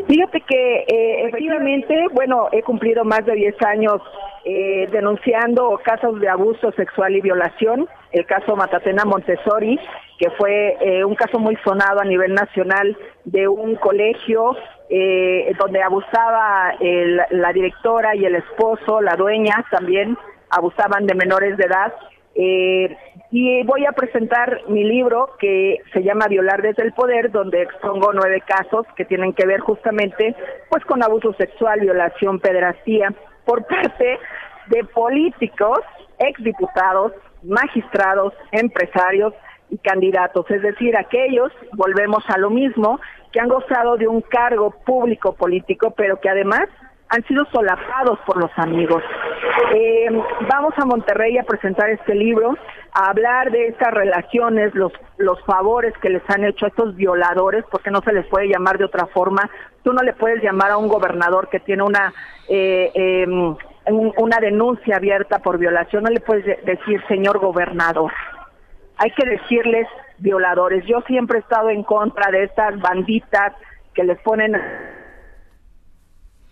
Fíjate 0.06 0.40
que 0.40 0.84
eh, 0.88 1.26
efectivamente, 1.28 1.94
bueno, 2.12 2.48
he 2.52 2.62
cumplido 2.62 3.04
más 3.04 3.26
de 3.26 3.34
10 3.34 3.62
años 3.62 4.00
eh, 4.50 4.88
denunciando 4.90 5.78
casos 5.84 6.18
de 6.20 6.28
abuso 6.30 6.72
sexual 6.72 7.14
y 7.14 7.20
violación, 7.20 7.86
el 8.12 8.24
caso 8.24 8.56
Matatena 8.56 9.04
Montessori, 9.04 9.78
que 10.18 10.30
fue 10.30 10.74
eh, 10.80 11.04
un 11.04 11.14
caso 11.14 11.38
muy 11.38 11.54
sonado 11.56 12.00
a 12.00 12.04
nivel 12.04 12.32
nacional 12.32 12.96
de 13.26 13.46
un 13.46 13.76
colegio 13.76 14.56
eh, 14.88 15.52
donde 15.58 15.82
abusaba 15.82 16.72
la 17.30 17.52
directora 17.52 18.16
y 18.16 18.24
el 18.24 18.36
esposo, 18.36 19.02
la 19.02 19.16
dueña 19.16 19.66
también, 19.70 20.16
abusaban 20.48 21.06
de 21.06 21.14
menores 21.14 21.58
de 21.58 21.64
edad. 21.64 21.92
Eh, 22.34 22.96
y 23.30 23.62
voy 23.64 23.84
a 23.84 23.92
presentar 23.92 24.62
mi 24.68 24.82
libro 24.82 25.36
que 25.38 25.76
se 25.92 26.02
llama 26.02 26.26
Violar 26.26 26.62
desde 26.62 26.84
el 26.84 26.94
Poder, 26.94 27.30
donde 27.30 27.60
expongo 27.60 28.14
nueve 28.14 28.42
casos 28.46 28.86
que 28.96 29.04
tienen 29.04 29.34
que 29.34 29.44
ver 29.44 29.60
justamente 29.60 30.34
pues 30.70 30.82
con 30.86 31.02
abuso 31.02 31.34
sexual, 31.34 31.80
violación, 31.80 32.40
pederastía 32.40 33.12
por 33.48 33.64
parte 33.64 34.20
de 34.66 34.84
políticos, 34.84 35.80
exdiputados, 36.18 37.12
magistrados, 37.42 38.34
empresarios 38.52 39.32
y 39.70 39.78
candidatos, 39.78 40.44
es 40.50 40.60
decir, 40.60 40.94
aquellos, 40.98 41.50
volvemos 41.72 42.22
a 42.28 42.36
lo 42.36 42.50
mismo, 42.50 43.00
que 43.32 43.40
han 43.40 43.48
gozado 43.48 43.96
de 43.96 44.06
un 44.06 44.20
cargo 44.20 44.70
público 44.84 45.32
político, 45.32 45.94
pero 45.96 46.20
que 46.20 46.28
además 46.28 46.68
han 47.08 47.24
sido 47.24 47.46
solapados 47.46 48.18
por 48.26 48.36
los 48.36 48.50
amigos. 48.56 49.02
Eh, 49.74 50.08
vamos 50.50 50.74
a 50.76 50.84
Monterrey 50.84 51.38
a 51.38 51.44
presentar 51.44 51.88
este 51.88 52.14
libro, 52.14 52.54
a 52.92 53.08
hablar 53.08 53.50
de 53.50 53.68
estas 53.68 53.94
relaciones, 53.94 54.74
los, 54.74 54.92
los 55.16 55.42
favores 55.44 55.94
que 56.02 56.10
les 56.10 56.22
han 56.28 56.44
hecho 56.44 56.66
a 56.66 56.68
estos 56.68 56.94
violadores, 56.96 57.64
porque 57.70 57.90
no 57.90 58.02
se 58.02 58.12
les 58.12 58.26
puede 58.26 58.48
llamar 58.48 58.76
de 58.76 58.84
otra 58.84 59.06
forma. 59.06 59.48
Tú 59.88 59.94
no 59.94 60.02
le 60.02 60.12
puedes 60.12 60.42
llamar 60.42 60.70
a 60.70 60.76
un 60.76 60.86
gobernador 60.86 61.48
que 61.48 61.60
tiene 61.60 61.82
una 61.82 62.12
eh, 62.46 62.92
em, 62.94 63.56
una 63.86 64.38
denuncia 64.38 64.96
abierta 64.96 65.38
por 65.38 65.56
violación, 65.56 66.04
no 66.04 66.10
le 66.10 66.20
puedes 66.20 66.44
decir 66.66 67.02
señor 67.08 67.38
gobernador. 67.38 68.12
Hay 68.98 69.10
que 69.12 69.26
decirles 69.26 69.86
violadores. 70.18 70.84
Yo 70.84 71.00
siempre 71.06 71.38
he 71.38 71.40
estado 71.40 71.70
en 71.70 71.84
contra 71.84 72.30
de 72.30 72.44
estas 72.44 72.78
banditas 72.78 73.54
que 73.94 74.04
les 74.04 74.18
ponen... 74.18 74.60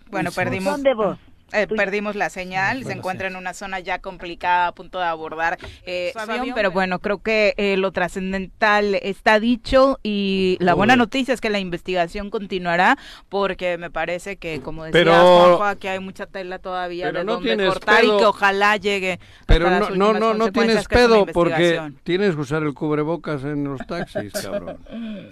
Bueno, 0.09 0.31
perdimos... 0.35 0.73
¿Dónde 0.73 0.95
vos? 0.95 1.19
Eh, 1.53 1.65
perdimos 1.67 2.15
la 2.15 2.29
señal, 2.29 2.83
se 2.83 2.91
encuentra 2.91 3.27
en 3.27 3.37
una 3.37 3.53
zona 3.53 3.79
ya 3.79 3.99
complicada 3.99 4.67
a 4.67 4.71
punto 4.73 4.99
de 4.99 5.05
abordar 5.05 5.57
eh, 5.85 6.11
su 6.11 6.19
avión, 6.19 6.51
pero 6.53 6.71
bueno, 6.71 6.99
creo 6.99 7.19
que 7.19 7.53
eh, 7.55 7.77
lo 7.77 7.91
trascendental 7.93 8.95
está 8.95 9.39
dicho 9.39 9.97
y 10.03 10.57
la 10.59 10.73
buena 10.73 10.97
noticia 10.97 11.33
es 11.33 11.39
que 11.39 11.49
la 11.49 11.59
investigación 11.59 12.29
continuará 12.29 12.97
porque 13.29 13.77
me 13.77 13.89
parece 13.89 14.35
que, 14.35 14.59
como 14.59 14.83
decía 14.83 14.99
pero, 14.99 15.61
que 15.79 15.87
hay 15.87 15.99
mucha 15.99 16.25
tela 16.25 16.59
todavía 16.59 17.13
de 17.13 17.23
donde 17.23 17.65
cortar 17.65 18.03
y 18.03 18.07
que 18.07 18.25
ojalá 18.25 18.75
llegue. 18.75 19.19
Pero 19.45 19.69
no, 19.69 19.89
no, 19.91 20.13
no, 20.13 20.33
no 20.33 20.51
tienes 20.51 20.85
pedo 20.87 21.25
porque 21.27 21.81
tienes 22.03 22.35
que 22.35 22.41
usar 22.41 22.63
el 22.63 22.73
cubrebocas 22.73 23.45
en 23.45 23.63
los 23.63 23.87
taxis, 23.87 24.33
cabrón. 24.41 24.77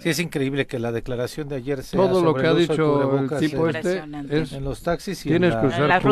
Sí, 0.00 0.08
es 0.08 0.18
increíble 0.18 0.66
que 0.66 0.78
la 0.78 0.92
declaración 0.92 1.48
de 1.48 1.56
ayer 1.56 1.82
sea 1.82 2.00
Todo 2.00 2.22
lo 2.22 2.34
que 2.34 2.46
ha 2.46 2.54
dicho 2.54 3.18
el 3.18 3.38
tipo 3.38 3.68
este 3.68 4.02
es 4.30 4.52
en 4.52 4.64
los 4.64 4.82
taxis 4.82 5.24
y 5.26 5.28
tienes 5.28 5.54
que 5.56 5.66
usar 5.66 6.05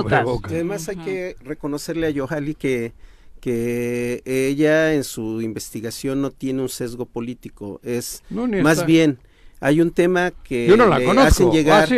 Además 0.45 0.89
hay 0.89 0.97
que 0.97 1.37
reconocerle 1.45 2.07
a 2.07 2.11
Yohali 2.11 2.55
que 2.55 2.93
que 3.41 4.23
ella 4.25 4.95
en 4.95 5.05
su 5.05 5.43
investigación 5.43 6.23
no 6.23 6.31
tiene 6.31 6.63
un 6.63 6.71
sesgo 6.71 7.05
político, 7.05 7.79
es 7.83 8.23
más 8.31 8.87
bien 8.87 9.19
hay 9.61 9.81
un 9.81 9.93
tema 9.93 10.31
que 10.31 10.75
le 10.75 11.21
hacen 11.21 11.51
llegar 11.51 11.89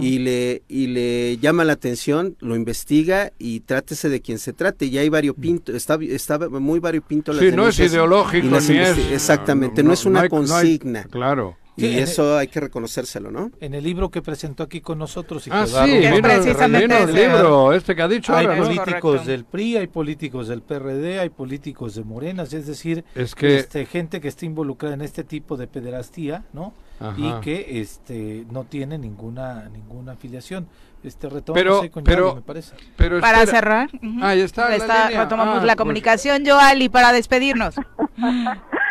y 0.00 0.18
le 0.18 0.62
y 0.68 0.86
le 0.88 1.38
llama 1.38 1.64
la 1.64 1.74
atención, 1.74 2.36
lo 2.40 2.56
investiga 2.56 3.32
y 3.38 3.60
trátese 3.60 4.08
de 4.08 4.20
quien 4.20 4.38
se 4.38 4.52
trate. 4.52 4.86
Y 4.86 4.98
hay 4.98 5.08
variopinto, 5.08 5.70
está, 5.74 5.96
está 6.02 6.38
muy 6.48 6.80
variopinto. 6.80 7.32
Sí, 7.34 7.52
no 7.52 7.68
es 7.68 7.78
ideológico 7.78 8.48
ni 8.48 8.78
es, 8.78 8.98
exactamente, 9.12 9.82
no, 9.82 9.92
es 9.92 10.04
una 10.06 10.28
consigna. 10.28 11.04
claro 11.04 11.56
y 11.76 11.98
eso 11.98 12.36
hay 12.36 12.48
que 12.48 12.60
reconocérselo, 12.60 13.30
¿no? 13.30 13.50
En 13.60 13.74
el 13.74 13.82
libro 13.82 14.10
que 14.10 14.22
presentó 14.22 14.62
aquí 14.62 14.80
con 14.80 14.98
nosotros. 14.98 15.46
Y 15.46 15.50
ah, 15.52 15.66
sí, 15.66 16.00
precisamente 16.22 17.02
el 17.02 17.14
libro, 17.14 17.72
este 17.72 17.96
que 17.96 18.02
ha 18.02 18.08
dicho 18.08 18.34
Hay 18.34 18.46
políticos 18.46 19.26
del 19.26 19.44
PRI, 19.44 19.78
hay 19.78 19.86
políticos 19.88 20.48
del 20.48 20.62
PRD, 20.62 21.20
hay 21.20 21.30
políticos 21.30 21.94
de 21.94 22.04
Morenas, 22.04 22.52
es 22.52 22.66
decir, 22.66 23.04
es 23.14 23.34
que... 23.34 23.56
este, 23.58 23.86
gente 23.86 24.20
que 24.20 24.28
está 24.28 24.46
involucrada 24.46 24.94
en 24.94 25.02
este 25.02 25.24
tipo 25.24 25.56
de 25.56 25.66
pederastía, 25.66 26.44
¿no? 26.52 26.72
Y 27.16 27.32
que 27.40 27.80
este 27.80 28.46
no 28.50 28.64
tiene 28.64 28.98
ninguna 28.98 29.68
ninguna 29.68 30.12
afiliación. 30.12 30.68
Este 31.02 31.28
retomamos 31.28 31.90
pero, 31.90 32.02
pero, 32.02 32.34
me 32.36 32.40
parece. 32.40 32.74
Pero 32.96 33.20
para 33.20 33.44
cerrar, 33.44 33.90
ahí 34.22 34.40
está, 34.40 34.68
retomamos 34.68 35.58
ah, 35.58 35.66
la 35.66 35.72
pues. 35.72 35.76
comunicación, 35.76 36.46
Joali, 36.46 36.88
para 36.88 37.12
despedirnos. 37.12 37.74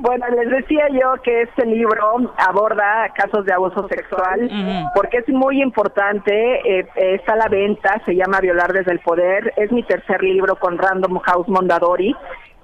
Bueno, 0.00 0.26
les 0.28 0.48
decía 0.48 0.88
yo 0.90 1.20
que 1.22 1.42
este 1.42 1.66
libro 1.66 2.32
aborda 2.36 3.08
casos 3.14 3.44
de 3.44 3.52
abuso 3.52 3.88
sexual 3.88 4.48
porque 4.94 5.18
es 5.18 5.28
muy 5.28 5.60
importante, 5.60 6.78
eh, 6.78 6.86
está 6.94 7.32
a 7.32 7.36
la 7.36 7.48
venta, 7.48 8.00
se 8.04 8.14
llama 8.14 8.40
Violar 8.40 8.72
desde 8.72 8.92
el 8.92 9.00
Poder, 9.00 9.52
es 9.56 9.72
mi 9.72 9.82
tercer 9.82 10.22
libro 10.22 10.56
con 10.56 10.78
Random 10.78 11.18
House 11.18 11.48
Mondadori. 11.48 12.14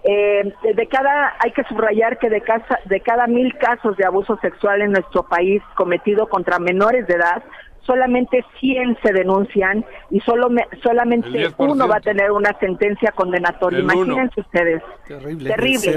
Eh, 0.04 0.52
de 0.74 0.86
cada, 0.86 1.34
hay 1.38 1.50
que 1.52 1.64
subrayar 1.64 2.18
que 2.18 2.28
de, 2.28 2.42
casa, 2.42 2.78
de 2.84 3.00
cada 3.00 3.26
mil 3.26 3.56
casos 3.56 3.96
de 3.96 4.04
abuso 4.04 4.36
sexual 4.42 4.82
en 4.82 4.92
nuestro 4.92 5.22
país 5.24 5.62
cometido 5.76 6.28
contra 6.28 6.58
menores 6.58 7.06
de 7.06 7.14
edad, 7.14 7.42
solamente 7.86 8.44
100 8.60 8.98
se 9.02 9.12
denuncian 9.12 9.84
y 10.10 10.20
solo 10.20 10.48
solamente 10.82 11.52
uno 11.58 11.88
va 11.88 11.96
a 11.96 12.00
tener 12.00 12.30
una 12.30 12.58
sentencia 12.58 13.12
condenatoria. 13.12 13.80
Imagínense 13.80 14.40
ustedes. 14.40 14.82
Terrible. 15.06 15.50
Terrible. 15.50 15.92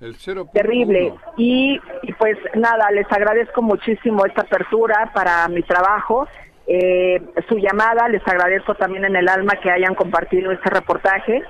El 0.00 0.14
0. 0.14 0.48
Terrible. 0.52 1.14
Y, 1.36 1.80
pues 2.18 2.36
nada, 2.54 2.90
les 2.90 3.10
agradezco 3.10 3.62
muchísimo 3.62 4.24
esta 4.26 4.42
apertura 4.42 5.10
para 5.14 5.48
mi 5.48 5.62
trabajo. 5.62 6.26
Eh, 6.66 7.20
su 7.48 7.56
llamada, 7.56 8.08
les 8.08 8.26
agradezco 8.28 8.74
también 8.74 9.04
en 9.04 9.16
el 9.16 9.28
alma 9.28 9.54
que 9.62 9.70
hayan 9.70 9.94
compartido 9.94 10.52
este 10.52 10.70
reportaje 10.70 11.42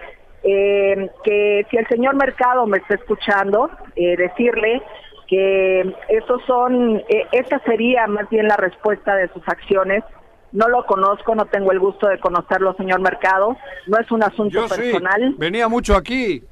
eh, 0.43 1.11
que 1.23 1.67
si 1.71 1.77
el 1.77 1.87
señor 1.89 2.17
Mercado 2.17 2.67
me 2.67 2.79
está 2.79 2.95
escuchando, 2.95 3.71
eh, 3.97 4.17
decirle 4.17 4.83
que 5.31 5.95
esos 6.09 6.43
son, 6.45 6.97
eh, 7.09 7.25
esa 7.31 7.61
sería 7.61 8.09
más 8.09 8.29
bien 8.29 8.49
la 8.49 8.57
respuesta 8.57 9.15
de 9.15 9.29
sus 9.29 9.47
acciones. 9.49 10.03
No 10.51 10.69
lo 10.69 10.85
conozco, 10.85 11.37
no 11.37 11.47
tengo 11.47 11.71
el 11.71 11.79
gusto 11.79 12.09
de 12.09 12.19
conocerlo, 12.19 12.75
señor 12.75 13.01
Mercado. 13.01 13.57
No 13.87 13.99
es 13.99 14.11
un 14.11 14.25
asunto 14.25 14.51
Yo 14.63 14.69
sí, 14.69 14.81
personal. 14.83 15.35
venía 15.39 15.69
mucho 15.69 15.95
aquí. 15.95 16.43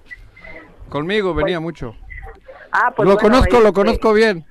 Conmigo 0.88 1.34
venía 1.34 1.58
mucho. 1.58 1.96
Ah, 2.70 2.92
pues 2.94 3.08
lo 3.08 3.14
bueno, 3.16 3.28
conozco, 3.28 3.56
lo 3.58 3.68
este, 3.68 3.72
conozco 3.74 4.12
bien. 4.12 4.44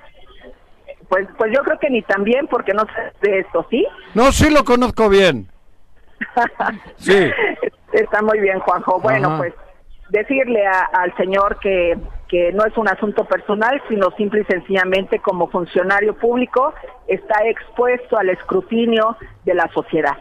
Pues, 1.08 1.26
pues 1.38 1.54
yo 1.56 1.64
creo 1.64 1.80
que 1.80 1.90
ni 1.90 2.02
tan 2.02 2.26
bien 2.26 2.48
porque 2.48 2.74
no 2.74 2.84
sé 2.94 3.14
de 3.30 3.40
esto, 3.40 3.66
¿sí? 3.70 3.88
No, 4.14 4.34
sí 4.34 4.50
lo 4.50 4.66
conozco 4.66 5.08
bien. 5.08 5.48
Sí. 6.98 7.32
Está 7.94 8.22
muy 8.22 8.40
bien, 8.42 8.60
Juanjo. 8.60 9.00
Bueno, 9.00 9.30
Ajá. 9.30 9.38
pues 9.38 9.54
decirle 10.10 10.66
a- 10.68 10.90
al 10.94 11.16
señor 11.16 11.58
que, 11.62 11.98
que 12.28 12.52
no 12.52 12.66
es 12.66 12.76
un 12.78 12.88
asunto 12.90 13.26
personal, 13.26 13.82
sino 13.88 14.12
simple 14.18 14.42
y 14.42 14.46
sencillamente 14.52 15.20
como 15.20 15.48
funcionario 15.50 16.16
público 16.18 16.74
está 17.08 17.36
expuesto 17.48 18.18
al 18.18 18.30
escrutinio 18.30 19.16
de 19.46 19.54
la 19.54 19.70
sociedad. 19.74 20.18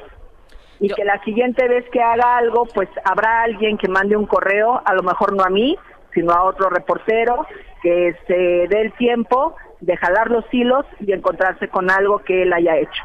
Y 0.79 0.89
Yo- 0.89 0.95
que 0.97 1.05
la 1.05 1.23
siguiente 1.25 1.67
vez 1.69 1.85
que 1.91 2.01
haga 2.03 2.37
algo, 2.37 2.67
pues 2.75 2.89
habrá 3.05 3.43
alguien 3.43 3.77
que 3.79 3.89
mande 3.89 4.17
un 4.17 4.27
correo, 4.27 4.81
a 4.85 4.95
lo 4.95 5.03
mejor 5.03 5.35
no 5.35 5.43
a 5.43 5.49
mí, 5.51 5.77
sino 6.15 6.33
a 6.33 6.45
otro 6.45 6.71
reportero, 6.71 7.47
que 7.83 8.15
se 8.27 8.35
dé 8.35 8.81
el 8.83 8.93
tiempo 8.95 9.57
de 9.81 9.97
jalar 9.97 10.31
los 10.31 10.45
hilos 10.53 10.85
y 11.01 11.13
encontrarse 11.13 11.69
con 11.69 11.91
algo 11.91 12.19
que 12.21 12.43
él 12.43 12.53
haya 12.53 12.77
hecho. 12.77 13.03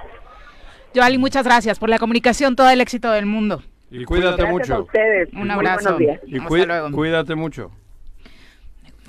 Joali, 0.93 1.17
muchas 1.17 1.43
gracias 1.45 1.79
por 1.79 1.89
la 1.89 1.97
comunicación, 1.99 2.55
todo 2.55 2.69
el 2.69 2.81
éxito 2.81 3.09
del 3.11 3.25
mundo. 3.25 3.61
Y 3.89 4.05
cuídate 4.05 4.43
Gracias 4.43 4.69
a 4.69 4.73
mucho. 4.75 4.83
ustedes. 4.85 5.29
Un 5.33 5.51
abrazo. 5.51 5.95
buenos 5.95 5.99
días. 5.99 6.19
Y 6.25 6.39
cuí- 6.39 6.65
cuídate 6.93 7.35
mucho. 7.35 7.71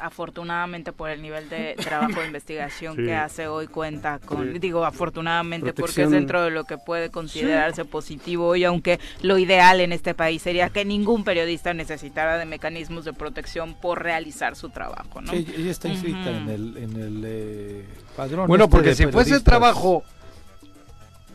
Afortunadamente 0.02 0.92
por 0.92 1.10
el 1.10 1.22
nivel 1.22 1.48
de 1.48 1.76
trabajo 1.82 2.20
de 2.20 2.26
investigación 2.26 2.96
Sí. 2.96 3.04
que 3.04 3.14
hace 3.14 3.46
hoy 3.46 3.68
cuenta 3.68 4.18
con, 4.18 4.52
Sí. 4.52 4.58
digo 4.58 4.84
afortunadamente 4.84 5.72
porque 5.72 6.02
es 6.02 6.10
dentro 6.10 6.42
de 6.42 6.50
lo 6.50 6.64
que 6.64 6.76
puede 6.76 7.10
considerarse 7.10 7.84
positivo 7.84 8.56
y 8.56 8.64
aunque 8.64 8.98
lo 9.22 9.38
ideal 9.38 9.80
en 9.80 9.92
este 9.92 10.14
país 10.14 10.42
sería 10.42 10.70
que 10.70 10.84
ningún 10.84 11.22
periodista 11.22 11.72
necesitara 11.72 12.36
de 12.36 12.46
mecanismos 12.46 13.04
de 13.04 13.12
protección 13.12 13.74
por 13.74 14.02
realizar 14.02 14.56
su 14.56 14.70
trabajo, 14.70 15.20
¿no? 15.20 15.30
Sí, 15.30 15.46
ella 15.56 15.70
está 15.70 15.88
inscrita 15.88 16.18
Ujú. 16.18 16.28
en 16.30 16.48
el, 16.48 16.76
en 16.78 16.96
el 17.00 17.22
eh, 17.24 17.84
padrón. 18.16 18.48
Bueno, 18.48 18.64
este 18.64 18.76
porque 18.76 18.88
de 18.90 18.94
si 18.96 19.06
fuese 19.06 19.38
trabajo, 19.40 20.02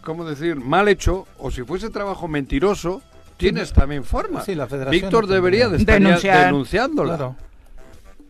¿cómo 0.01 0.25
decir? 0.25 0.55
Mal 0.57 0.87
hecho, 0.89 1.25
o 1.37 1.51
si 1.51 1.63
fuese 1.63 1.89
trabajo 1.89 2.27
mentiroso, 2.27 3.01
tienes 3.37 3.71
también 3.71 4.03
forma. 4.03 4.41
Sí, 4.41 4.55
la 4.55 4.67
federación 4.67 5.01
Víctor 5.01 5.27
debería 5.27 5.69
de 5.69 5.77
estar 5.77 6.01
denunciándola. 6.01 7.15
Claro. 7.17 7.35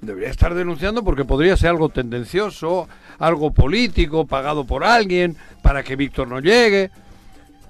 Debería 0.01 0.29
estar 0.29 0.53
denunciando 0.53 1.03
porque 1.03 1.25
podría 1.25 1.57
ser 1.57 1.69
algo 1.69 1.89
tendencioso, 1.89 2.87
algo 3.17 3.51
político, 3.51 4.27
pagado 4.27 4.65
por 4.65 4.83
alguien, 4.83 5.35
para 5.63 5.83
que 5.83 5.95
Víctor 5.95 6.27
no 6.27 6.39
llegue. 6.39 6.91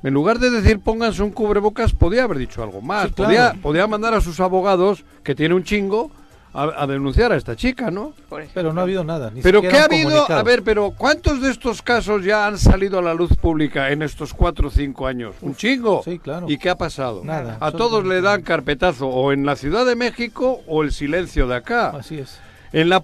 En 0.04 0.14
lugar 0.14 0.40
de 0.40 0.52
decir 0.52 0.80
pónganse 0.80 1.24
un 1.24 1.32
cubrebocas, 1.32 1.94
podía 1.94 2.24
haber 2.24 2.38
dicho 2.38 2.62
algo 2.62 2.82
más. 2.82 3.08
Sí, 3.08 3.14
claro. 3.14 3.30
podía, 3.30 3.62
podía 3.62 3.88
mandar 3.88 4.14
a 4.14 4.22
sus 4.22 4.40
abogados, 4.40 5.06
que 5.24 5.36
tiene 5.36 5.56
un 5.56 5.64
chingo, 5.64 6.12
a, 6.54 6.84
a 6.84 6.88
denunciar 6.88 7.32
a 7.32 7.36
esta 7.36 7.56
chica, 7.56 7.92
¿no? 7.92 8.14
Pero 8.54 8.74
no 8.74 8.80
ha 8.82 8.84
habido 8.84 9.04
nada. 9.04 9.30
Ni 9.32 9.42
Pero 9.42 9.62
¿qué 9.62 9.78
ha 9.78 9.86
habido? 9.86 10.10
comunicado. 10.10 10.40
A 10.40 10.44
ver, 10.44 10.64
pero 10.64 10.92
¿cuántos 10.92 11.42
de 11.42 11.52
estos 11.52 11.82
casos 11.82 12.24
ya 12.24 12.48
han 12.48 12.58
salido 12.58 12.98
a 13.00 13.02
la 13.02 13.14
luz 13.14 13.36
pública 13.38 13.92
en 13.92 14.02
estos 14.02 14.34
cuatro 14.34 14.70
o 14.70 14.72
cinco 14.72 15.06
años? 15.08 15.36
Un 15.42 15.56
chingo. 15.56 16.02
sí, 16.04 16.18
claro. 16.20 16.48
¿Y 16.50 16.58
qué 16.58 16.70
ha 16.70 16.78
pasado? 16.78 17.22
Nada, 17.24 17.58
A 17.60 17.72
todos 17.72 18.06
le 18.06 18.22
dan 18.22 18.42
carpetazo 18.42 19.08
o 19.08 19.32
en 19.32 19.46
la 19.46 19.56
Ciudad 19.56 19.86
de 19.86 19.96
México 19.96 20.62
o 20.68 20.84
el 20.84 20.92
silencio 20.92 21.48
de 21.48 21.56
acá. 21.56 21.90
Así 21.90 22.18
es. 22.20 22.40
En 22.74 22.90
la, 22.90 23.04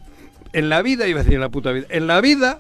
en 0.54 0.70
la 0.70 0.82
vida, 0.82 1.08
iba 1.08 1.20
a 1.20 1.24
decir 1.24 1.36
en 1.36 1.42
la 1.42 1.50
puta 1.50 1.72
vida, 1.72 1.86
en 1.90 2.08
la 2.08 2.22
vida, 2.22 2.60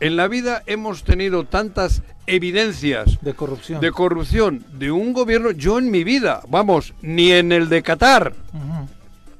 en 0.00 0.16
la 0.16 0.28
vida 0.28 0.62
hemos 0.66 1.04
tenido 1.04 1.44
tantas 1.44 2.02
evidencias 2.26 3.18
De 3.20 3.34
corrupción. 3.34 3.80
de 3.80 3.90
corrupción 3.92 4.64
de 4.72 4.90
un 4.90 5.12
gobierno, 5.12 5.50
yo 5.50 5.78
en 5.78 5.90
mi 5.90 6.04
vida, 6.04 6.40
vamos, 6.48 6.94
ni 7.02 7.32
en 7.32 7.52
el 7.52 7.68
de 7.68 7.82
Qatar. 7.82 8.32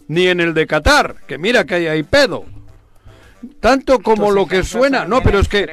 Ni 0.08 0.26
en 0.26 0.40
el 0.40 0.54
de 0.54 0.66
Qatar, 0.66 1.16
que 1.26 1.38
mira 1.38 1.64
que 1.64 1.74
hay 1.74 1.86
ahí 1.86 2.02
pedo. 2.02 2.44
Tanto 3.60 4.00
como 4.00 4.30
lo 4.30 4.46
que 4.46 4.62
suena, 4.62 5.04
no, 5.04 5.22
pero 5.22 5.38
es 5.38 5.48
que 5.48 5.68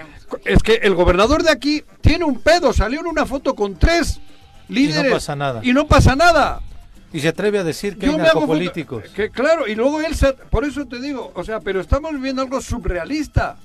es 0.45 0.63
que 0.63 0.75
el 0.75 0.95
gobernador 0.95 1.43
de 1.43 1.51
aquí 1.51 1.83
tiene 2.01 2.25
un 2.25 2.39
pedo, 2.39 2.73
salió 2.73 3.01
en 3.01 3.07
una 3.07 3.25
foto 3.25 3.55
con 3.55 3.77
tres 3.77 4.19
líderes 4.69 5.11
pasa 5.11 5.35
nada. 5.35 5.61
y 5.63 5.73
no 5.73 5.87
pasa 5.87 6.15
nada. 6.15 6.61
Y 7.13 7.19
se 7.19 7.27
atreve 7.27 7.59
a 7.59 7.63
decir 7.63 7.97
que 7.97 8.05
Yo 8.05 8.13
hay 8.13 8.29
foto-. 8.31 9.01
Que 9.13 9.29
claro, 9.29 9.67
y 9.67 9.75
luego 9.75 9.99
él 10.01 10.15
se, 10.15 10.31
por 10.33 10.63
eso 10.63 10.85
te 10.85 11.01
digo, 11.01 11.31
o 11.35 11.43
sea, 11.43 11.59
pero 11.59 11.81
estamos 11.81 12.13
viviendo 12.13 12.41
algo 12.41 12.61
surrealista. 12.61 13.57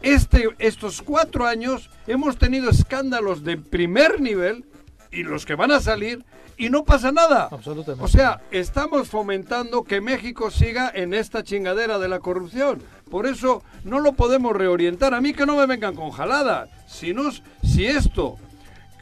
Este, 0.00 0.48
estos 0.58 1.02
cuatro 1.02 1.46
años 1.46 1.88
hemos 2.06 2.36
tenido 2.36 2.70
escándalos 2.70 3.44
de 3.44 3.56
primer 3.56 4.20
nivel 4.20 4.64
y 5.12 5.22
los 5.22 5.46
que 5.46 5.54
van 5.54 5.70
a 5.70 5.80
salir 5.80 6.24
y 6.56 6.70
no 6.70 6.84
pasa 6.84 7.12
nada. 7.12 7.48
Absolutamente. 7.50 8.04
O 8.04 8.08
sea, 8.08 8.40
estamos 8.50 9.08
fomentando 9.08 9.84
que 9.84 10.00
México 10.00 10.50
siga 10.50 10.90
en 10.94 11.14
esta 11.14 11.42
chingadera 11.42 11.98
de 11.98 12.08
la 12.08 12.20
corrupción. 12.20 12.82
Por 13.10 13.26
eso 13.26 13.62
no 13.84 14.00
lo 14.00 14.14
podemos 14.14 14.56
reorientar. 14.56 15.14
A 15.14 15.20
mí 15.20 15.32
que 15.34 15.46
no 15.46 15.56
me 15.56 15.66
vengan 15.66 15.94
con 15.94 16.10
jaladas. 16.10 16.68
Si, 16.86 17.12
no, 17.12 17.30
si 17.62 17.86
esto, 17.86 18.36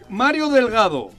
Mario 0.08 0.48
Delgado, 0.48 1.10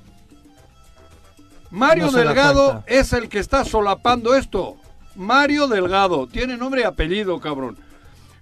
Mario 1.71 2.07
No 2.07 2.11
Delgado 2.11 2.83
es 2.85 3.13
el 3.13 3.29
que 3.29 3.39
está 3.39 3.63
solapando 3.63 4.35
esto. 4.35 4.75
Mario 5.15 5.67
Delgado, 5.67 6.27
tiene 6.27 6.57
nombre 6.57 6.81
y 6.81 6.83
apellido, 6.83 7.39
cabrón. 7.39 7.77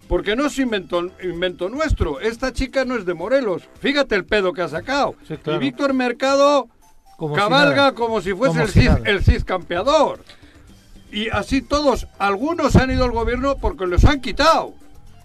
Porque 0.09 0.35
no 0.35 0.47
es 0.47 0.57
invento, 0.57 1.07
invento 1.23 1.69
nuestro. 1.69 2.19
Esta 2.19 2.51
chica 2.51 2.83
no 2.83 2.97
es 2.97 3.05
de 3.05 3.13
Morelos. 3.13 3.61
Fíjate 3.79 4.15
el 4.15 4.25
pedo 4.25 4.51
que 4.53 4.63
ha 4.63 4.67
sacado. 4.67 5.15
Sí, 5.27 5.37
claro. 5.37 5.57
Y 5.61 5.65
Víctor 5.65 5.93
Mercado 5.93 6.67
Como 7.15 7.35
cabalga 7.35 7.93
como 7.93 8.19
si 8.19 8.33
fuese 8.33 8.53
Como 8.53 8.61
el, 8.63 8.69
si 8.69 8.79
CIS, 8.81 8.89
nada. 8.89 9.01
el 9.05 9.23
CIS 9.23 9.43
campeador. 9.45 10.23
Y 11.11 11.29
así 11.29 11.61
todos, 11.61 12.07
algunos 12.17 12.75
han 12.75 12.89
ido 12.91 13.05
al 13.05 13.11
gobierno 13.11 13.55
porque 13.57 13.85
los 13.85 14.03
han 14.03 14.19
quitado. 14.19 14.73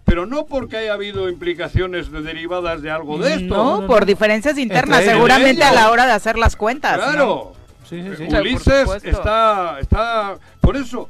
Pero 0.05 0.26
no 0.26 0.45
porque 0.45 0.76
haya 0.76 0.93
habido 0.93 1.30
implicaciones 1.30 2.12
de- 2.12 2.20
derivadas 2.20 2.82
de 2.82 2.91
algo 2.91 3.16
de 3.16 3.35
esto. 3.37 3.57
No, 3.57 3.64
no, 3.64 3.80
no. 3.82 3.87
por 3.87 4.05
diferencias 4.05 4.59
internas, 4.59 5.03
seguramente 5.03 5.64
a 5.64 5.72
la 5.72 5.91
hora 5.91 6.05
de 6.05 6.12
hacer 6.12 6.37
las 6.37 6.57
cuentas. 6.57 6.99
¿no? 6.99 7.05
Claro. 7.11 7.53
Sí, 7.89 8.03
sí, 8.03 8.26
sí. 8.28 8.35
Ulises 8.37 8.89
está, 9.03 9.78
está, 9.80 10.39
por 10.61 10.76
eso, 10.76 11.09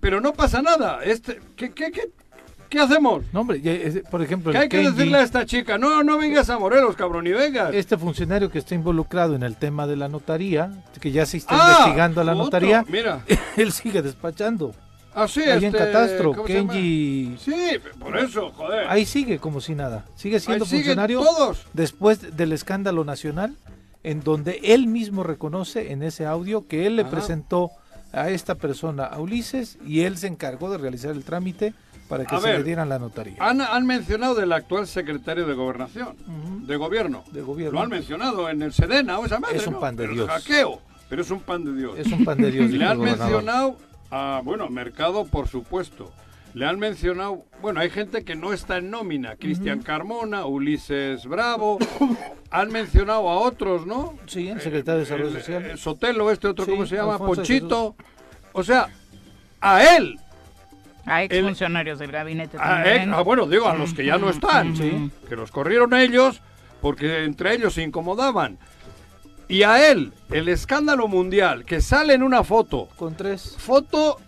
pero 0.00 0.20
no 0.20 0.32
pasa 0.32 0.60
nada. 0.60 1.00
Este, 1.04 1.40
¿qué, 1.56 1.70
qué, 1.72 1.92
qué, 1.92 2.10
qué 2.72 2.80
hacemos? 2.80 3.22
No, 3.32 3.42
hombre, 3.42 3.60
es- 3.64 4.00
por 4.10 4.22
ejemplo, 4.22 4.50
¿Qué 4.50 4.58
hay 4.58 4.68
que 4.68 4.78
decirle 4.78 5.18
a 5.18 5.22
esta 5.22 5.44
chica? 5.46 5.76
No, 5.78 6.02
no 6.02 6.16
vengas 6.18 6.48
a 6.50 6.58
Morelos, 6.58 6.96
cabrón, 6.96 7.24
ni 7.24 7.30
vengas. 7.30 7.74
este 7.74 7.98
funcionario 7.98 8.50
que 8.50 8.58
está 8.58 8.74
involucrado 8.74 9.34
en 9.34 9.42
el 9.42 9.56
tema 9.56 9.86
de 9.86 9.96
la 9.96 10.08
notaría, 10.08 10.72
que 11.00 11.10
ya 11.12 11.26
se 11.26 11.36
está 11.36 11.54
Ah, 11.54 11.70
investigando 11.72 12.20
a 12.22 12.24
la 12.24 12.32
otro, 12.32 12.44
notaría, 12.44 12.84
Mira, 12.88 13.24
él 13.56 13.70
sigue 13.72 14.00
despachando. 14.00 14.74
así 15.14 15.42
Ahí 15.42 15.58
en 15.58 15.64
este, 15.66 15.78
Catastro. 15.78 16.44
Kenji, 16.44 17.36
Sí, 17.38 17.54
por 18.00 18.16
eso, 18.16 18.50
joder. 18.56 18.86
ahí 18.88 19.04
sigue 19.04 19.38
como 19.38 19.60
si 19.60 19.74
nada. 19.74 20.06
Sigue 20.16 20.40
siendo 20.40 20.64
Ahí 20.64 20.70
funcionario 20.70 21.20
todos. 21.20 21.66
después 21.74 22.34
del 22.36 22.52
escándalo 22.52 23.04
nacional, 23.04 23.54
en 24.04 24.22
donde 24.22 24.58
él 24.64 24.86
mismo 24.86 25.22
reconoce 25.22 25.92
en 25.92 26.02
ese 26.02 26.24
audio 26.26 26.66
que 26.66 26.86
él 26.86 26.96
le 26.96 27.02
Ajá. 27.02 27.10
presentó 27.10 27.70
a 28.14 28.28
esta 28.30 28.56
persona, 28.56 29.04
a 29.04 29.18
Ulises, 29.20 29.78
y 29.86 30.00
él 30.00 30.18
se 30.18 30.26
encargó 30.26 30.70
de 30.70 30.76
realizar 30.78 31.10
el 31.12 31.24
trámite 31.24 31.72
para 32.12 32.26
que 32.26 32.34
A 32.34 32.40
se 32.40 32.46
ver, 32.46 32.58
le 32.58 32.64
dieran 32.64 32.90
la 32.90 32.98
notaría. 32.98 33.36
Han, 33.40 33.62
han 33.62 33.86
mencionado 33.86 34.34
del 34.34 34.52
actual 34.52 34.86
secretario 34.86 35.46
de 35.46 35.54
Gobernación, 35.54 36.14
de 36.66 36.76
Gobierno. 36.76 37.24
De 37.32 37.40
gobierno. 37.40 37.78
Lo 37.78 37.82
han 37.82 37.88
mencionado 37.88 38.50
en 38.50 38.60
el 38.60 38.74
Sedena 38.74 39.18
o 39.18 39.24
esa 39.24 39.40
madre, 39.40 39.56
Es 39.56 39.66
un 39.66 39.72
¿no? 39.74 39.80
pan 39.80 39.96
de 39.96 40.04
El 40.04 40.12
Dios. 40.12 40.28
hackeo, 40.28 40.80
pero 41.08 41.22
es 41.22 41.30
un 41.30 41.40
pan 41.40 41.64
de 41.64 41.72
Dios. 41.74 41.98
Es 41.98 42.12
un 42.12 42.22
pan 42.22 42.36
de 42.36 42.50
Dios. 42.50 42.70
Le 42.70 42.84
han 42.84 42.98
mencionado 43.00 43.78
a, 44.10 44.42
bueno, 44.44 44.68
Mercado, 44.68 45.24
por 45.24 45.48
supuesto. 45.48 46.12
Le 46.52 46.66
han 46.66 46.78
mencionado, 46.78 47.44
bueno, 47.62 47.80
hay 47.80 47.88
gente 47.88 48.24
que 48.24 48.34
no 48.36 48.52
está 48.52 48.76
en 48.76 48.90
nómina. 48.90 49.36
Cristian 49.36 49.80
Carmona, 49.80 50.44
Ulises 50.44 51.24
Bravo. 51.24 51.78
han 52.50 52.70
mencionado 52.70 53.30
a 53.30 53.38
otros, 53.38 53.86
¿no? 53.86 54.16
Sí, 54.26 54.48
el 54.48 54.60
secretario 54.60 54.98
de 54.98 55.04
Desarrollo 55.06 55.28
El- 55.30 55.40
Social. 55.42 55.64
el 55.64 55.78
Sotelo, 55.78 56.30
este 56.30 56.48
otro, 56.48 56.66
Sí, 56.66 56.70
¿cómo 56.72 56.84
se 56.84 56.96
llama? 56.96 57.12
Alfonso 57.14 57.30
de 57.30 57.36
Ponchito. 57.36 57.96
O 58.52 58.62
sea, 58.62 58.90
a 59.62 59.96
él. 59.96 60.18
A 61.06 61.22
El- 61.22 61.32
exfuncionarios 61.32 61.98
del 61.98 62.12
gabinete 62.12 62.56
a 62.58 62.60
también. 62.60 63.02
él- 63.02 63.14
ah, 63.14 63.22
bueno, 63.22 63.46
digo, 63.46 63.68
a 63.68 63.74
los 63.76 63.92
que 63.94 64.04
ya 64.04 64.18
no 64.18 64.30
están. 64.30 64.76
Sí. 64.76 65.10
Que 65.28 65.36
los 65.36 65.50
corrieron 65.50 65.94
ellos 65.94 66.40
porque 66.80 67.24
entre 67.24 67.54
ellos 67.54 67.74
se 67.74 67.82
incomodaban. 67.82 68.58
Y 69.48 69.64
a 69.64 69.90
él, 69.90 70.12
el 70.30 70.48
escándalo 70.48 71.08
mundial, 71.08 71.64
que 71.64 71.80
sale 71.80 72.14
en 72.14 72.22
una 72.22 72.42
foto 72.44 72.88
Con 72.96 73.16
tres. 73.16 73.56
foto 73.58 74.18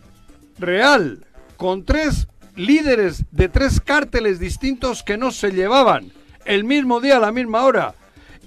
real 0.58 1.24
con 1.56 1.84
tres 1.84 2.28
líderes 2.56 3.24
de 3.30 3.48
tres 3.48 3.80
cárteles 3.80 4.38
distintos 4.38 5.02
que 5.02 5.16
no 5.16 5.30
se 5.32 5.50
llevaban 5.50 6.12
el 6.44 6.64
mismo 6.64 7.00
día 7.00 7.16
a 7.16 7.20
la 7.20 7.32
misma 7.32 7.64
hora 7.64 7.94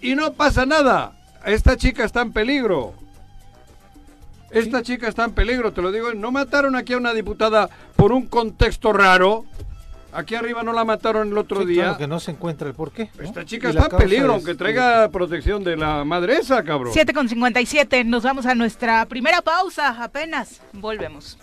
y 0.01 0.15
no 0.15 0.33
pasa 0.33 0.65
nada 0.65 1.17
esta 1.45 1.75
chica 1.75 2.05
está 2.05 2.21
en 2.21 2.31
peligro 2.31 2.93
Esta 4.51 4.81
chica 4.81 5.07
está 5.07 5.25
en 5.25 5.31
peligro, 5.31 5.73
te 5.73 5.81
lo 5.81 5.91
digo. 5.91 6.13
No 6.13 6.31
mataron 6.31 6.75
aquí 6.75 6.93
a 6.93 6.97
una 6.97 7.13
diputada 7.13 7.69
por 7.95 8.11
un 8.11 8.27
contexto 8.27 8.93
raro. 8.93 9.45
Aquí 10.13 10.35
arriba 10.35 10.63
no 10.63 10.71
la 10.73 10.85
mataron 10.85 11.27
el 11.27 11.37
otro 11.37 11.61
Sí, 11.61 11.67
día. 11.67 11.83
claro 11.83 11.97
que 11.97 12.07
no 12.07 12.19
se 12.19 12.31
encuentra 12.31 12.67
el 12.67 12.73
porqué. 12.73 13.11
¿no? 13.17 13.23
Esta 13.23 13.45
chica 13.45 13.69
está 13.69 13.87
en 13.91 13.97
peligro, 13.97 14.27
es- 14.27 14.33
aunque 14.35 14.55
traiga 14.55 15.09
protección 15.09 15.63
de 15.63 15.75
la 15.75 16.03
madre 16.05 16.37
esa, 16.37 16.63
cabrón. 16.63 16.93
7 16.93 17.13
con 17.13 17.27
57, 17.27 18.03
nos 18.05 18.23
vamos 18.23 18.45
a 18.45 18.55
nuestra 18.55 19.05
primera 19.05 19.41
pausa, 19.41 20.01
apenas 20.01 20.61
volvemos. 20.71 21.37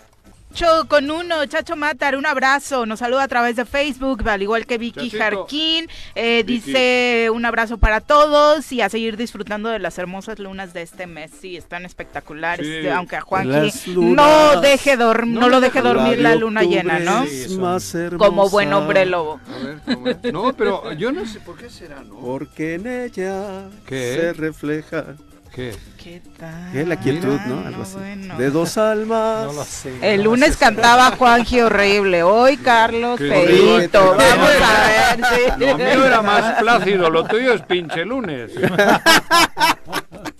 Chacho 0.55 0.87
con 0.87 1.11
uno, 1.11 1.45
Chacho 1.47 1.75
Matar, 1.75 2.15
un 2.15 2.25
abrazo, 2.25 2.85
nos 2.85 2.99
saluda 2.99 3.23
a 3.23 3.27
través 3.27 3.57
de 3.57 3.65
Facebook, 3.65 4.27
al 4.29 4.41
igual 4.41 4.65
que 4.65 4.77
Vicky 4.77 5.09
Chachito. 5.11 5.17
Jarquín, 5.41 5.87
eh, 6.15 6.43
Vicky. 6.45 6.67
dice 6.67 7.29
un 7.33 7.43
abrazo 7.43 7.77
para 7.77 7.99
todos 7.99 8.71
y 8.71 8.79
a 8.79 8.87
seguir 8.87 9.17
disfrutando 9.17 9.67
de 9.67 9.79
las 9.79 9.97
hermosas 9.97 10.39
lunas 10.39 10.73
de 10.73 10.83
este 10.83 11.07
mes, 11.07 11.31
sí, 11.41 11.57
están 11.57 11.85
espectaculares, 11.85 12.65
Sí. 12.65 12.87
aunque 12.87 13.17
a 13.17 13.21
Juanqui 13.21 13.49
Las 13.49 13.87
no 13.87 14.61
deje 14.61 14.97
dorm- 14.97 15.27
no, 15.27 15.41
No 15.41 15.49
lo 15.49 15.59
deje 15.59 15.81
dormir 15.81 16.19
la 16.21 16.35
luna 16.35 16.63
llena, 16.63 16.99
¿no? 16.99 17.25
más. 17.59 17.93
Como 18.17 18.49
buen 18.49 18.71
hombre 18.71 19.05
lobo. 19.05 19.41
A 19.53 19.57
ver, 19.65 19.79
¿cómo 19.93 20.07
es? 20.07 20.23
No, 20.31 20.53
pero 20.53 20.93
yo 20.93 21.11
no 21.11 21.25
sé 21.25 21.41
por 21.41 21.57
qué 21.57 21.69
será, 21.69 22.01
¿no? 22.01 22.15
Porque 22.19 22.75
en 22.75 22.87
ella 22.87 23.67
¿Qué? 23.85 24.15
se 24.21 24.33
refleja 24.33 25.15
¿Qué? 25.55 25.73
¿Qué 26.03 26.21
tal? 26.37 26.71
¿qué? 26.73 26.85
la 26.85 26.97
quietud, 26.97 27.39
¿no? 27.47 27.65
Algo 27.65 27.83
así. 27.83 27.95
bueno. 27.95 28.37
De 28.37 28.49
dos 28.49 28.77
almas. 28.77 29.45
No 29.45 29.53
lo 29.53 29.63
sé. 29.63 29.93
El 30.01 30.17
no 30.17 30.31
lunes 30.31 30.51
sé. 30.51 30.57
cantaba 30.59 31.11
Juanji 31.11 31.61
horrible, 31.61 32.23
hoy 32.23 32.57
Carlos 32.57 33.21
horrible. 33.21 33.87
Vamos 33.93 34.19
a 34.19 35.15
ver, 35.15 35.25
sí. 35.25 35.43
Lo 35.57 35.77
mío 35.77 36.05
era 36.05 36.21
más 36.21 36.59
plácido, 36.59 37.09
lo 37.09 37.23
tuyo 37.23 37.53
es 37.53 37.61
pinche 37.61 38.03
lunes. 38.03 38.51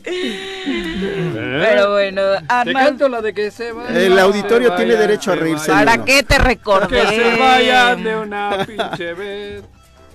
Pero 0.04 1.92
bueno, 1.94 2.22
Te 2.22 2.46
Arnold, 2.50 2.78
canto 2.78 3.08
la 3.08 3.22
de 3.22 3.34
que 3.34 3.52
se 3.52 3.72
vayan. 3.72 3.96
El 3.96 4.20
auditorio 4.20 4.72
se 4.72 4.76
tiene 4.76 4.96
derecho 4.98 5.32
a 5.32 5.36
se 5.36 5.40
reírse. 5.40 5.72
¿para 5.72 6.04
qué 6.04 6.24
te 6.24 6.38
recordé? 6.40 6.88
Que 6.90 7.08
se 7.08 7.36
vayan 7.40 8.04
de 8.04 8.18
una 8.18 8.66
pinche 8.66 9.14
vez. 9.14 9.64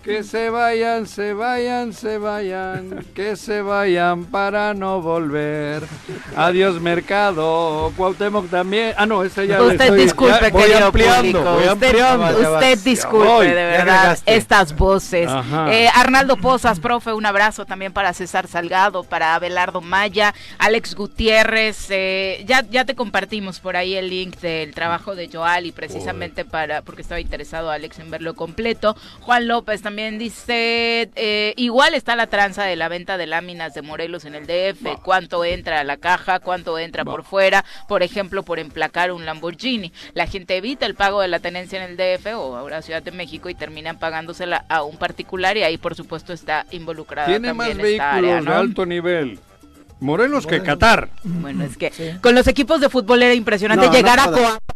Que 0.02 0.22
se 0.22 0.48
vayan, 0.48 1.06
se 1.06 1.34
vayan, 1.34 1.92
se 1.92 2.16
vayan. 2.16 3.04
Que 3.14 3.36
se 3.36 3.60
vayan 3.60 4.24
para 4.24 4.72
no 4.72 5.02
volver. 5.02 5.82
Adiós, 6.34 6.80
mercado. 6.80 7.92
Cuauhtémoc 7.98 8.48
también. 8.48 8.94
Ah, 8.96 9.04
no, 9.04 9.22
ese 9.22 9.46
ya 9.46 9.60
Usted 9.60 9.78
estoy- 9.78 10.00
disculpe, 10.00 10.40
ya 10.40 10.48
voy 10.50 10.72
ampliando, 10.72 11.20
público. 11.20 11.42
voy 11.52 11.58
Usted, 11.64 11.70
ampliando. 11.70 12.22
Vas, 12.22 12.34
usted 12.54 12.76
ya 12.78 12.82
disculpe, 12.82 13.26
voy. 13.28 13.46
de 13.48 13.54
verdad, 13.54 14.18
estas 14.24 14.74
voces. 14.74 15.28
Eh, 15.68 15.88
Arnaldo 15.94 16.38
Pozas, 16.38 16.80
profe, 16.80 17.12
un 17.12 17.26
abrazo 17.26 17.66
también 17.66 17.92
para 17.92 18.14
César 18.14 18.48
Salgado, 18.48 19.04
para 19.04 19.34
Abelardo 19.34 19.82
Maya, 19.82 20.34
Alex 20.58 20.94
Gutiérrez. 20.94 21.88
eh, 21.90 22.42
ya, 22.46 22.64
ya 22.70 22.86
te 22.86 22.94
compartimos 22.94 23.60
por 23.60 23.76
ahí 23.76 23.94
el 23.96 24.08
link 24.08 24.36
del 24.40 24.72
trabajo 24.74 25.14
de 25.14 25.28
Joali, 25.30 25.72
precisamente 25.72 26.46
para 26.46 26.80
porque 26.80 27.02
estaba 27.02 27.20
interesado 27.20 27.70
Alex 27.70 27.98
en 27.98 28.10
verlo 28.10 28.32
completo. 28.34 28.96
Juan 29.20 29.46
López 29.46 29.82
también 29.82 29.89
dice, 29.96 31.10
eh, 31.16 31.54
igual 31.56 31.94
está 31.94 32.16
la 32.16 32.26
tranza 32.28 32.64
de 32.64 32.76
la 32.76 32.88
venta 32.88 33.16
de 33.18 33.26
láminas 33.26 33.74
de 33.74 33.82
Morelos 33.82 34.24
en 34.24 34.34
el 34.34 34.46
DF, 34.46 35.00
cuánto 35.02 35.44
entra 35.44 35.80
a 35.80 35.84
la 35.84 35.96
caja, 35.96 36.40
cuánto 36.40 36.78
entra 36.78 37.04
por 37.04 37.24
fuera, 37.24 37.64
por 37.88 38.02
ejemplo, 38.02 38.42
por 38.42 38.58
emplacar 38.58 39.12
un 39.12 39.26
Lamborghini. 39.26 39.92
La 40.14 40.26
gente 40.26 40.56
evita 40.56 40.86
el 40.86 40.94
pago 40.94 41.20
de 41.20 41.28
la 41.28 41.40
tenencia 41.40 41.82
en 41.84 41.90
el 41.90 41.96
DF 41.96 42.26
o 42.36 42.56
ahora 42.56 42.82
Ciudad 42.82 43.02
de 43.02 43.10
México 43.10 43.48
y 43.48 43.54
terminan 43.54 43.98
pagándosela 43.98 44.64
a 44.68 44.82
un 44.82 44.96
particular 44.96 45.56
y 45.56 45.62
ahí 45.62 45.76
por 45.78 45.94
supuesto 45.94 46.32
está 46.32 46.66
involucrada 46.70 47.28
Tiene 47.28 47.52
más 47.52 47.68
también 47.68 47.86
esta 47.92 48.12
vehículos 48.12 48.30
área, 48.30 48.40
¿no? 48.40 48.50
de 48.52 48.56
alto 48.56 48.86
nivel. 48.86 49.38
Morelos 50.00 50.46
que 50.46 50.62
Qatar. 50.62 51.10
Bueno, 51.24 51.64
es 51.64 51.76
que 51.76 51.90
Sí. 51.90 52.10
con 52.22 52.34
los 52.34 52.46
equipos 52.46 52.80
de 52.80 52.88
fútbol 52.88 53.22
era 53.22 53.34
impresionante 53.34 53.86
No, 53.86 53.92
llegar 53.92 54.16
no 54.16 54.22
a. 54.22 54.32
Coapa, 54.32 54.74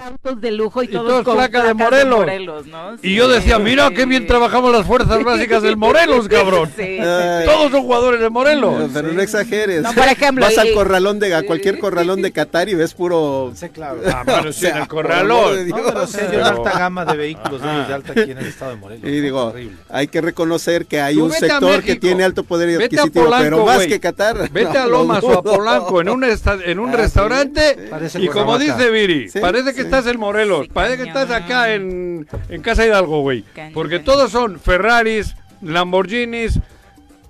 autos 0.00 0.40
de 0.40 0.50
lujo 0.52 0.82
y, 0.82 0.86
Y 0.86 0.88
todos 0.88 1.06
todos 1.08 1.24
con 1.24 1.34
placas 1.36 1.64
de 1.66 1.74
Morelos. 1.74 2.66
¿no? 2.66 2.96
Y 3.02 3.14
yo 3.14 3.28
decía, 3.28 3.58
mira 3.58 3.90
qué 3.90 4.06
bien 4.06 4.26
trabajamos 4.26 4.72
las 4.72 4.86
fuerzas 4.86 5.22
básicas 5.24 5.62
del 5.62 5.76
Morelos, 5.76 6.28
cabrón. 6.28 6.70
Sí. 6.76 6.98
Todos 7.44 7.70
son 7.70 7.82
jugadores 7.82 8.20
de 8.20 8.26
pero, 8.26 8.30
Morelos. 8.30 8.90
pero 8.92 9.12
no 9.12 9.20
exageres. 9.22 9.82
No, 9.82 9.92
por 9.92 10.04
ejemplo, 10.08 10.44
Vas 10.44 10.54
y- 10.56 10.58
al 10.60 10.72
corralón 10.74 11.18
de 11.18 11.34
a 11.34 11.42
cualquier 11.44 11.78
corralón 11.78 12.22
de 12.22 12.32
Qatar 12.32 12.68
y 12.68 12.74
ves 12.74 12.94
puro. 12.94 13.52
Sí, 13.54 13.68
claro. 13.68 14.00
Ah, 14.10 14.22
bueno, 14.24 14.48
O 14.50 14.52
sí, 14.52 14.66
en 14.66 14.76
el 14.76 14.88
corralón. 14.88 15.68
No, 15.68 15.76
pero 15.84 16.06
sí 16.06 16.18
hay 16.20 16.36
una 16.36 16.48
alta 16.48 16.78
gama 16.78 17.04
de 17.04 17.16
vehículos 17.16 17.62
de, 17.62 17.68
de 17.68 17.94
alta 17.94 18.12
aquí 18.12 18.30
en 18.32 18.38
el 18.38 18.46
estado 18.46 18.72
de 18.72 18.76
Morelos. 18.78 19.08
Y 19.08 19.16
¿no? 19.16 19.22
digo, 19.22 19.44
Horrible. 19.46 19.76
hay 19.88 20.08
que 20.08 20.20
reconocer 20.20 20.86
que 20.86 21.00
hay 21.00 21.14
Tú 21.16 21.24
un 21.26 21.32
sector 21.32 21.82
que 21.82 21.96
tiene 21.96 22.24
alto 22.24 22.42
poder 22.44 22.80
adquisitivo, 22.82 23.24
Polanco, 23.26 23.44
pero 23.44 23.64
más 23.66 23.86
que 23.86 24.00
Qatar. 24.00 24.50
Vete 24.50 24.78
a 24.78 24.82
no, 24.84 24.88
Lomas 24.90 25.22
lo 25.22 25.28
o 25.28 25.38
a. 25.38 25.42
Polanco 25.42 26.00
en 26.00 26.08
un, 26.08 26.24
esta- 26.24 26.58
en 26.64 26.78
un 26.78 26.88
Ah, 26.90 26.92
sí, 26.92 26.96
restaurante 26.98 27.76
sí. 28.08 28.18
Y 28.22 28.28
como 28.28 28.58
dice 28.58 28.90
Viri, 28.90 29.28
Sí, 29.28 29.38
parece 29.40 29.72
que 29.74 29.82
sí. 29.82 29.86
Estás 29.96 30.06
en 30.12 30.18
Morelos, 30.20 30.66
Sí, 30.66 30.70
parece 30.72 30.96
que 31.02 31.08
estás 31.08 31.30
acá 31.30 31.72
en, 31.74 32.26
en 32.48 32.62
Casa 32.62 32.86
Hidalgo, 32.86 33.20
güey. 33.22 33.44
Porque 33.74 33.96
cañón. 33.96 34.04
todos 34.04 34.30
son 34.30 34.58
Ferraris, 34.60 35.34
Lamborghinis, 35.62 36.58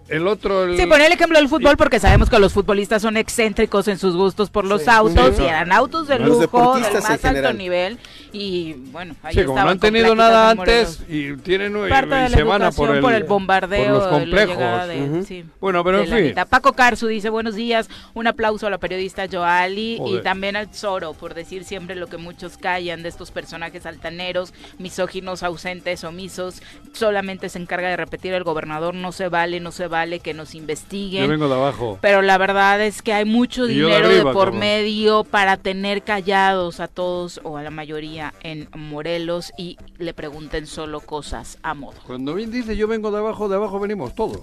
el 0.09 0.27
otro... 0.27 0.65
El... 0.65 0.77
Sí, 0.77 0.87
poner 0.87 1.07
el 1.07 1.13
ejemplo 1.13 1.39
del 1.39 1.49
fútbol 1.49 1.77
porque 1.77 2.01
sabemos 2.01 2.29
que 2.29 2.39
los 2.39 2.53
futbolistas 2.53 3.01
son 3.03 3.17
excéntricos 3.17 3.87
en 3.89 3.97
sus 3.99 4.17
gustos 4.17 4.51
por 4.51 4.65
los 4.65 4.83
Sí. 4.83 4.91
autos 4.91 5.37
Sí. 5.37 5.43
y 5.43 5.47
eran 5.47 5.71
autos 5.73 6.09
de 6.09 6.19
Los 6.19 6.41
lujo, 6.41 6.75
del 6.75 6.83
más 6.95 7.05
alto 7.11 7.29
general. 7.29 7.57
nivel 7.57 7.99
y 8.33 8.75
bueno, 8.93 9.15
ahí 9.23 9.35
Sí, 9.35 9.45
como 9.45 9.61
no 9.61 9.71
han 9.71 9.79
tenido 9.79 10.15
nada 10.15 10.51
antes 10.51 11.03
y 11.09 11.37
tienen 11.37 11.73
y, 11.77 12.31
se 12.31 12.43
van 12.43 12.63
a 12.63 12.71
por 12.71 12.95
el, 12.95 13.01
por 13.01 13.13
el 13.13 13.25
bombardeo, 13.25 13.85
por 13.85 13.93
los 13.93 14.05
la 14.05 14.11
complejos. 14.11 15.27
sí, 15.27 15.45
Bueno, 15.61 15.85
pero 15.85 16.03
en 16.03 16.35
fin. 16.35 16.45
Paco 16.49 16.73
Carzu 16.73 17.07
dice 17.07 17.31
buenos 17.31 17.55
días, 17.55 17.89
un 18.15 18.27
aplauso 18.27 18.67
a 18.67 18.71
la 18.71 18.79
periodista 18.79 19.27
Joali 19.31 20.01
y 20.07 20.21
también 20.23 20.57
al 20.57 20.73
Zoro 20.75 21.15
por 21.15 21.35
decir 21.35 21.65
siempre 21.65 21.97
lo 21.97 22.07
que 22.07 22.17
muchos 22.17 22.57
callan 22.57 23.03
de 23.03 23.09
estos 23.09 23.31
personajes 23.31 23.87
altaneros, 23.87 24.55
misóginos, 24.79 25.43
ausentes, 25.43 26.05
omisos. 26.05 26.63
Solamente 26.93 27.49
se 27.49 27.59
encarga 27.59 27.89
de 27.89 27.97
repetir 27.97 28.33
el 28.35 28.45
gobernador, 28.45 28.95
no 28.95 29.13
se 29.13 29.29
vale, 29.29 29.61
no 29.61 29.73
se 29.73 29.87
vale 29.87 30.21
que 30.21 30.35
nos 30.35 30.55
investiguen. 30.55 31.25
Yo 31.25 31.31
vengo 31.31 31.49
de 31.49 31.55
abajo. 31.55 31.99
Pero 32.01 32.23
la 32.23 32.39
verdad 32.39 32.81
es 32.81 33.03
que 33.03 33.13
hay 33.13 33.25
mucho 33.25 33.69
Y 33.69 33.77
yo 33.77 33.89
de 33.89 33.97
dinero 33.97 34.09
de, 34.09 34.33
por 34.33 34.53
medio 34.53 35.25
para 35.25 35.57
tener 35.57 36.03
callados 36.03 36.81
a 36.81 36.89
todos 36.89 37.41
o 37.45 37.57
a 37.57 37.63
la 37.63 37.71
mayoría 37.71 38.20
en 38.43 38.69
Morelos 38.75 39.53
y 39.57 39.77
le 39.99 40.15
pregunten 40.15 40.67
solo 40.67 41.01
cosas 41.01 41.59
a 41.63 41.75
modo. 41.75 41.97
Cuando 42.07 42.35
bien 42.35 42.51
dice 42.51 42.77
yo 42.77 42.87
vengo 42.89 43.11
de 43.11 43.19
abajo, 43.19 43.49
de 43.49 43.57
abajo 43.57 43.79
venimos 43.81 44.15
todos. 44.15 44.41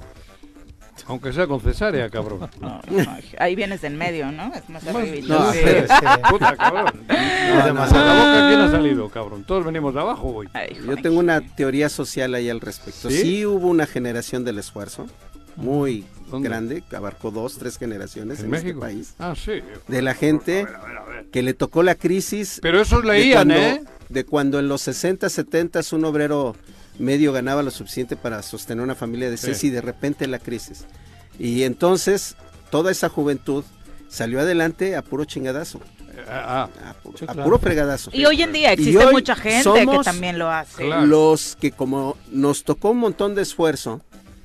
Aunque 1.05 1.32
sea 1.32 1.45
con 1.47 1.61
cesárea, 1.61 2.09
cabrón. 2.11 2.49
Ahí 3.38 3.55
vienes 3.55 3.84
en 3.84 3.97
medio, 3.97 4.32
¿no? 4.32 4.51
Es 4.53 4.67
más 4.69 4.86
arribita. 4.88 5.28
no, 5.28 5.53
Sí. 5.53 5.59
Puta, 6.30 6.55
cabrón. 6.57 6.86
No, 7.07 7.15
la 7.55 7.71
boca, 7.73 8.45
¿quién 8.49 8.59
ha 8.61 8.71
salido, 8.71 9.07
cabrón? 9.09 9.43
Todos 9.43 9.63
venimos 9.63 9.93
de 9.93 9.99
abajo, 10.01 10.32
güey. 10.32 10.49
Yo 10.86 10.97
tengo 10.97 11.19
una 11.19 11.41
teoría 11.41 11.89
social 11.89 12.34
ahí 12.34 12.49
al 12.49 12.59
respecto. 12.61 13.09
¿Sí? 13.09 13.17
¿Sí? 13.21 13.45
hubo 13.45 13.67
una 13.67 13.86
generación 13.86 14.43
del 14.43 14.57
esfuerzo 14.59 15.05
muy 15.55 16.05
¿Dónde? 16.30 16.49
grande, 16.49 16.84
que 16.88 16.95
abarcó 16.95 17.32
dos, 17.32 17.57
tres 17.57 17.78
generaciones 17.80 18.39
en, 18.41 18.45
¿En 18.47 18.53
este 18.53 18.65
México? 18.65 18.80
país, 18.82 19.15
Ah, 19.17 19.34
sí. 19.36 19.53
de 19.88 20.01
la 20.03 20.13
gente 20.13 20.61
A 20.61 20.65
ver, 20.65 20.75
a 20.75 20.84
ver, 20.86 20.97
a 20.97 21.03
ver. 21.05 21.07
Que 21.32 21.43
le 21.43 21.53
tocó 21.53 21.84
la 21.84 21.95
crisis 21.95 22.59
Pero 22.61 22.82
esos 22.82 23.01
de 23.03 23.07
leían, 23.09 23.47
cuando, 23.49 23.53
¿eh? 23.55 23.84
de 24.09 24.25
cuando 24.25 24.59
en 24.59 24.67
los 24.67 24.82
60, 24.82 25.30
70 25.30 25.82
un 25.91 26.05
obrero 26.05 26.55
medio 26.99 27.32
ganaba 27.34 27.61
lo 27.63 27.71
suficiente 27.71 28.15
para 28.15 28.41
sostener 28.41 28.84
una 28.84 28.95
familia 28.95 29.30
de 29.30 29.38
seis 29.38 29.57
Sí. 29.59 29.67
y 29.67 29.69
de 29.69 29.82
repente 29.82 30.25
la 30.28 30.39
crisis. 30.39 30.86
Y 31.39 31.63
entonces 31.63 32.36
toda 32.71 32.91
esa 32.91 33.09
juventud 33.09 33.63
salió 34.09 34.39
adelante 34.39 34.95
a 34.95 35.01
puro 35.03 35.25
chingadazo, 35.25 35.80
Ah, 36.28 36.67
ah. 36.84 36.89
a 36.89 36.93
puro, 36.95 37.17
Sí, 37.17 37.25
a 37.28 37.34
claro. 37.34 37.43
puro 37.43 37.59
fregadazo. 37.59 38.09
Y 38.13 38.25
hoy 38.25 38.41
en 38.41 38.51
día 38.51 38.71
existe 38.73 39.05
hoy 39.05 39.13
mucha 39.13 39.36
gente 39.36 39.63
somos 39.63 39.99
que 39.99 40.03
también 40.03 40.39
lo 40.39 40.49
hace. 40.49 40.86
Claro. 40.86 41.05
Los 41.05 41.55
que 41.55 41.71
como 41.71 42.17
nos 42.32 42.63
tocó 42.63 42.89
un 42.89 42.97
montón 42.97 43.36
de 43.36 43.43
esfuerzo, 43.43 44.01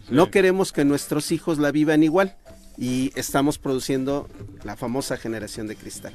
Sí. 0.09 0.15
no 0.15 0.31
queremos 0.31 0.73
que 0.73 0.85
nuestros 0.85 1.33
hijos 1.33 1.57
la 1.59 1.71
vivan 1.71 2.03
igual. 2.03 2.37
Y 2.77 3.13
estamos 3.17 3.59
produciendo 3.59 4.29
la 4.65 4.77
famosa 4.77 5.17
generación 5.17 5.67
de 5.67 5.77
cristal. 5.77 6.13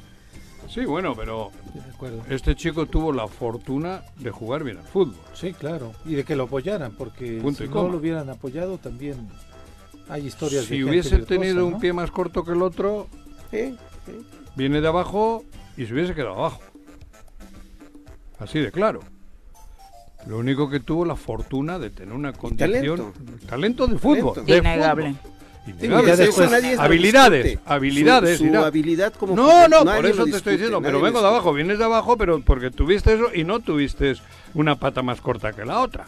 Sí, 0.68 0.84
bueno, 0.84 1.14
pero 1.16 1.50
este 2.28 2.54
chico 2.54 2.86
tuvo 2.86 3.12
la 3.12 3.26
fortuna 3.26 4.02
de 4.16 4.30
jugar 4.30 4.64
bien 4.64 4.78
al 4.78 4.84
fútbol. 4.84 5.16
Sí, 5.34 5.52
claro. 5.52 5.92
Y 6.04 6.14
de 6.14 6.24
que 6.24 6.36
lo 6.36 6.44
apoyaran, 6.44 6.92
porque 6.92 7.40
Punto 7.40 7.62
si 7.64 7.68
coma. 7.70 7.84
no 7.86 7.92
lo 7.92 7.98
hubieran 7.98 8.28
apoyado 8.30 8.78
también 8.78 9.28
hay 10.08 10.26
historias 10.26 10.68
de 10.68 10.76
Si 10.76 10.84
hubiese 10.84 11.16
virtuosa, 11.16 11.40
tenido 11.40 11.66
un 11.66 11.78
pie 11.80 11.92
más 11.92 12.10
corto 12.10 12.44
que 12.44 12.52
el 12.52 12.62
otro, 12.62 13.08
¿Eh? 13.52 13.74
¿Eh? 14.06 14.20
viene 14.56 14.80
de 14.80 14.88
abajo 14.88 15.44
y 15.76 15.86
se 15.86 15.92
hubiese 15.94 16.14
quedado 16.14 16.34
abajo. 16.34 16.60
Así 18.38 18.58
de 18.60 18.70
claro. 18.70 19.00
Lo 20.26 20.38
único 20.38 20.68
que 20.68 20.80
tuvo 20.80 21.04
la 21.04 21.16
fortuna 21.16 21.78
de 21.78 21.90
tener 21.90 22.14
una 22.14 22.32
condición. 22.32 23.12
talento. 23.12 23.12
Talento 23.46 23.86
de 23.86 23.98
fútbol. 23.98 24.34
Talento. 24.34 24.52
de 24.52 24.58
Innegable. 24.58 25.14
fútbol. 25.14 25.37
Innegable. 25.68 26.16
después- 26.16 26.52
habilidades, 26.78 27.58
habilidades, 27.64 28.38
Su, 28.38 28.56
habilidad 28.56 29.12
como 29.14 29.34
No, 29.34 29.68
no, 29.68 29.84
por 29.84 30.06
eso 30.06 30.24
te 30.24 30.36
estoy 30.36 30.54
diciendo, 30.54 30.80
pero 30.82 31.00
vengo 31.00 31.20
de 31.20 31.26
abajo, 31.28 31.52
vienes 31.52 31.78
de 31.78 31.84
abajo, 31.84 32.16
pero 32.16 32.40
porque 32.40 32.70
tuviste 32.70 33.14
eso 33.14 33.30
y 33.34 33.44
no 33.44 33.60
tuviste 33.60 34.14
una 34.54 34.76
pata 34.76 35.02
más 35.02 35.20
corta 35.20 35.52
que 35.52 35.64
la 35.64 35.80
otra. 35.80 36.06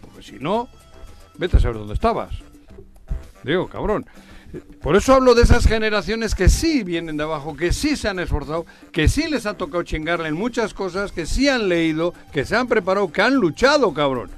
Porque 0.00 0.22
si 0.22 0.38
no, 0.38 0.68
vete 1.38 1.56
a 1.56 1.60
saber 1.60 1.76
dónde 1.76 1.94
estabas. 1.94 2.30
Digo, 3.42 3.68
cabrón. 3.68 4.06
Por 4.80 4.96
eso 4.96 5.12
hablo 5.12 5.34
de 5.34 5.42
esas 5.42 5.66
generaciones 5.66 6.34
que 6.34 6.48
sí 6.48 6.82
vienen 6.82 7.16
de 7.16 7.24
abajo, 7.24 7.56
que 7.56 7.72
sí 7.72 7.96
se 7.96 8.08
han 8.08 8.18
esforzado, 8.20 8.64
que 8.92 9.08
sí 9.08 9.28
les 9.28 9.44
ha 9.44 9.54
tocado 9.54 9.82
chingarle 9.82 10.28
en 10.28 10.34
muchas 10.34 10.72
cosas, 10.72 11.12
que 11.12 11.26
sí 11.26 11.48
han 11.48 11.68
leído, 11.68 12.14
que 12.32 12.44
se 12.44 12.56
han 12.56 12.66
preparado, 12.68 13.12
que 13.12 13.20
han 13.22 13.34
luchado, 13.34 13.92
cabrón. 13.92 14.30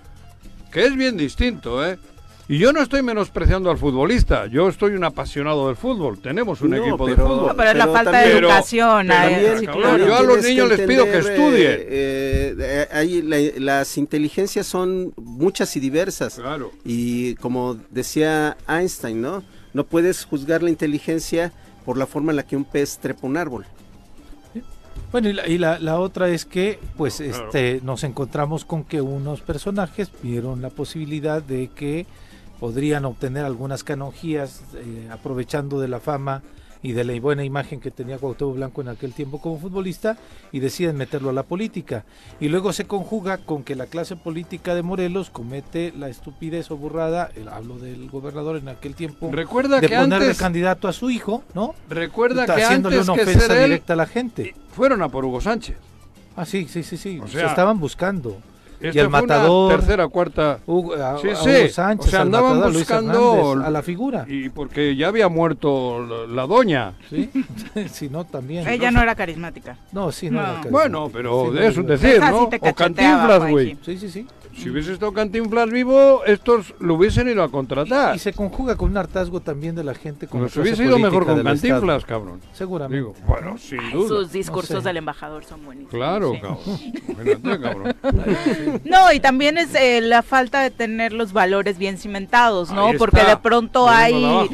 Que 0.73 0.87
es 0.87 0.97
bien 0.97 1.17
distinto, 1.17 1.87
¿eh? 1.87 1.99
Y 2.51 2.57
yo 2.57 2.73
no 2.73 2.81
estoy 2.81 3.03
menospreciando 3.03 3.71
al 3.71 3.77
futbolista, 3.77 4.47
yo 4.47 4.71
estoy 4.71 4.93
un 4.95 5.05
apasionado 5.05 5.67
del 5.67 5.77
fútbol, 5.77 6.19
tenemos 6.19 6.63
un 6.63 6.71
No, 6.71 6.77
equipo 6.77 7.07
de 7.07 7.15
fútbol. 7.15 7.47
No, 7.49 7.55
pero 7.55 7.71
es 7.73 7.77
la 7.77 7.85
Pero 7.85 7.93
falta 7.95 8.11
también- 8.13 8.33
de 8.33 8.39
educación. 8.39 9.07
pero 9.09 9.21
también, 9.21 9.59
sí, 9.59 9.67
cabrón, 9.67 9.83
claro. 9.83 10.07
yo 10.07 10.17
a 10.17 10.23
los 10.23 10.45
niños 10.45 10.69
les 10.71 10.81
pido 10.81 11.05
que 11.05 11.17
entender, 11.19 11.33
estudien. 11.41 11.73
eh, 11.81 12.87
eh, 12.91 13.23
la- 13.23 13.61
las 13.77 13.99
inteligencias 13.99 14.67
son 14.67 15.13
muchas 15.17 15.77
y 15.77 15.81
diversas. 15.81 16.37
Claro. 16.37 16.73
Y 16.87 17.35
como 17.35 17.77
decía 17.91 18.57
Einstein, 18.67 19.21
¿no? 19.21 19.43
No 19.75 19.85
puedes 19.85 20.25
juzgar 20.25 20.63
la 20.63 20.71
inteligencia 20.71 21.53
por 21.85 21.99
la 21.99 22.07
forma 22.07 22.33
en 22.33 22.37
la 22.37 22.47
que 22.47 22.57
un 22.57 22.65
pez 22.65 22.97
trepa 22.99 23.27
un 23.27 23.37
árbol. 23.37 23.67
Bueno, 25.13 25.29
y 25.29 25.33
la, 25.35 25.47
y 25.49 25.59
la, 25.59 25.79
la 25.79 26.01
otra 26.01 26.29
es 26.29 26.45
que, 26.47 26.79
pues, 26.97 27.17
Claro. 27.19 27.47
este, 27.47 27.81
nos 27.83 28.05
encontramos 28.05 28.65
con 28.65 28.85
que 28.85 29.01
unos 29.03 29.41
personajes 29.43 30.11
vieron 30.23 30.61
la 30.63 30.71
posibilidad 30.71 31.43
de 31.43 31.69
que 31.75 32.07
podrían 32.61 33.05
obtener 33.05 33.45
algunas 33.45 33.85
canonjías 33.85 34.63
eh, 34.75 35.09
aprovechando 35.11 35.81
de 35.81 35.89
la 35.89 36.01
fama 36.01 36.43
y 36.83 36.93
de 36.93 37.05
la 37.05 37.19
buena 37.21 37.45
imagen 37.45 37.81
que 37.81 37.91
tenía 37.91 38.19
Cuauhtémoc 38.19 38.55
Blanco 38.55 38.81
en 38.81 38.89
aquel 38.89 39.13
tiempo 39.13 39.41
como 39.41 39.59
futbolista 39.59 40.17
y 40.53 40.61
deciden 40.61 40.97
meterlo 40.97 41.31
a 41.31 41.33
la 41.33 41.43
política. 41.43 42.05
Y 42.41 42.49
luego 42.49 42.73
se 42.73 42.85
conjuga 42.85 43.39
con 43.39 43.65
que 43.65 43.75
la 43.75 43.87
clase 43.87 44.17
política 44.17 44.75
de 44.75 44.83
Morelos 44.83 45.31
comete 45.31 45.93
la 45.97 46.09
estupidez 46.09 46.71
o 46.71 46.77
burrada, 46.77 47.31
el, 47.35 47.49
hablo 47.49 47.79
del 47.79 48.09
gobernador 48.11 48.57
en 48.57 48.69
aquel 48.69 48.95
tiempo, 48.95 49.31
Recuerda 49.33 49.81
de 49.81 49.89
que 49.89 49.97
ponerle 49.97 50.27
antes, 50.27 50.39
candidato 50.39 50.89
a 50.89 50.93
su 50.93 51.11
hijo, 51.11 51.43
¿no? 51.55 51.75
recuerda 51.89 52.47
que 52.47 52.53
haciéndole 52.53 52.97
antes 52.97 53.09
una 53.09 53.17
que 53.17 53.23
ofensa 53.23 53.59
él, 53.59 53.71
directa 53.71 53.93
a 53.95 53.97
la 53.97 54.07
gente. 54.07 54.55
fueron 54.73 55.03
a 55.03 55.09
por 55.09 55.25
Hugo 55.25 55.41
Sánchez. 55.41 55.77
Ah, 56.37 56.45
sí, 56.45 56.69
sí, 56.69 56.85
sí, 56.85 56.97
sí. 56.97 57.19
O 57.21 57.27
se 57.27 57.45
estaban 57.45 57.81
buscando. 57.81 58.41
Esta 58.81 58.87
y 58.87 58.89
el 58.89 58.93
fue 58.93 59.07
una 59.09 59.21
matador, 59.21 59.71
tercera, 59.73 60.09
cuarta. 60.09 60.59
Hugo, 60.67 60.95
a, 60.95 61.19
Sí, 61.19 61.29
sí. 61.35 61.49
Hugo 61.49 61.69
Sánchez, 61.69 62.07
O 62.07 62.11
sea, 62.11 62.21
andaban 62.23 62.53
matador, 62.55 62.73
buscando- 62.75 63.35
Hernández, 63.51 63.67
a 63.67 63.71
la 63.71 63.83
figura. 63.83 64.25
Y 64.29 64.49
porque 64.51 64.95
ya 64.97 65.09
había 65.09 65.29
muerto 65.29 66.05
la, 66.07 66.27
la 66.35 66.47
doña. 66.47 66.93
Sí, 67.11 67.31
sí, 67.91 68.09
no, 68.09 68.25
también. 68.25 68.67
Ella 68.69 68.91
no 68.91 69.03
era 69.03 69.15
carismática. 69.15 69.77
No, 69.93 70.13
sí, 70.13 70.31
no. 70.31 70.37
No. 70.37 70.41
era 70.41 70.47
carismática. 70.61 70.71
Bueno, 70.73 71.11
pero 71.13 71.47
Sí, 71.47 71.51
no, 71.55 71.61
eso 71.61 71.83
no, 71.83 71.89
decir, 71.89 72.21
¿no? 72.21 72.49
te 72.49 72.61
O 72.63 72.75
Cantinflas, 72.75 73.51
güey. 73.51 73.75
Juanji. 73.75 73.79
Sí, 73.85 73.99
sí, 73.99 74.11
sí. 74.11 74.27
Si 74.59 74.71
hubiese 74.71 74.93
estado 74.93 75.13
Cantinflas 75.13 75.71
vivo, 75.71 76.25
estos 76.27 76.75
lo 76.81 76.95
hubiesen 76.95 77.29
ido 77.29 77.43
a 77.45 77.49
contratar. 77.51 78.17
Y 78.17 78.19
se 78.19 78.33
conjuga 78.33 78.77
con 78.77 78.91
un 78.91 78.97
hartazgo 78.97 79.41
también 79.41 79.75
de 79.77 79.85
la 79.85 79.95
gente 79.95 80.27
con 80.27 80.41
Nos 80.43 80.57
hubiese 80.57 80.85
ido 80.85 80.99
mejor 80.99 81.25
con 81.27 81.39
Estado. 81.39 81.55
Cantinflas, 81.55 82.05
cabrón. 82.05 82.41
Seguramente. 82.53 82.97
Digo, 82.99 83.15
bueno, 83.27 83.57
sin 83.57 83.79
Ay, 83.81 83.93
duda. 83.93 84.09
sus 84.09 84.33
discursos 84.33 84.71
No 84.77 84.81
sé. 84.83 84.89
del 84.89 84.97
embajador 84.97 85.45
son 85.45 85.65
buenísimos. 85.65 85.93
Claro, 85.95 86.33
Sí. 86.35 86.41
cabrón. 86.41 87.61
Cabrón. 87.63 87.97
No, 88.85 89.13
y 89.13 89.21
también 89.21 89.59
es 89.59 89.75
eh, 89.75 90.01
la 90.01 90.23
falta 90.23 90.61
de 90.63 90.71
tener 90.71 91.13
los 91.13 91.33
valores 91.33 91.79
bien 91.79 91.97
cimentados, 91.99 92.71
¿no? 92.71 92.89
Ahí 92.89 92.99
Porque 92.99 93.19
está, 93.21 93.31
de 93.31 93.37
pronto 93.39 93.89
hay. 93.89 94.49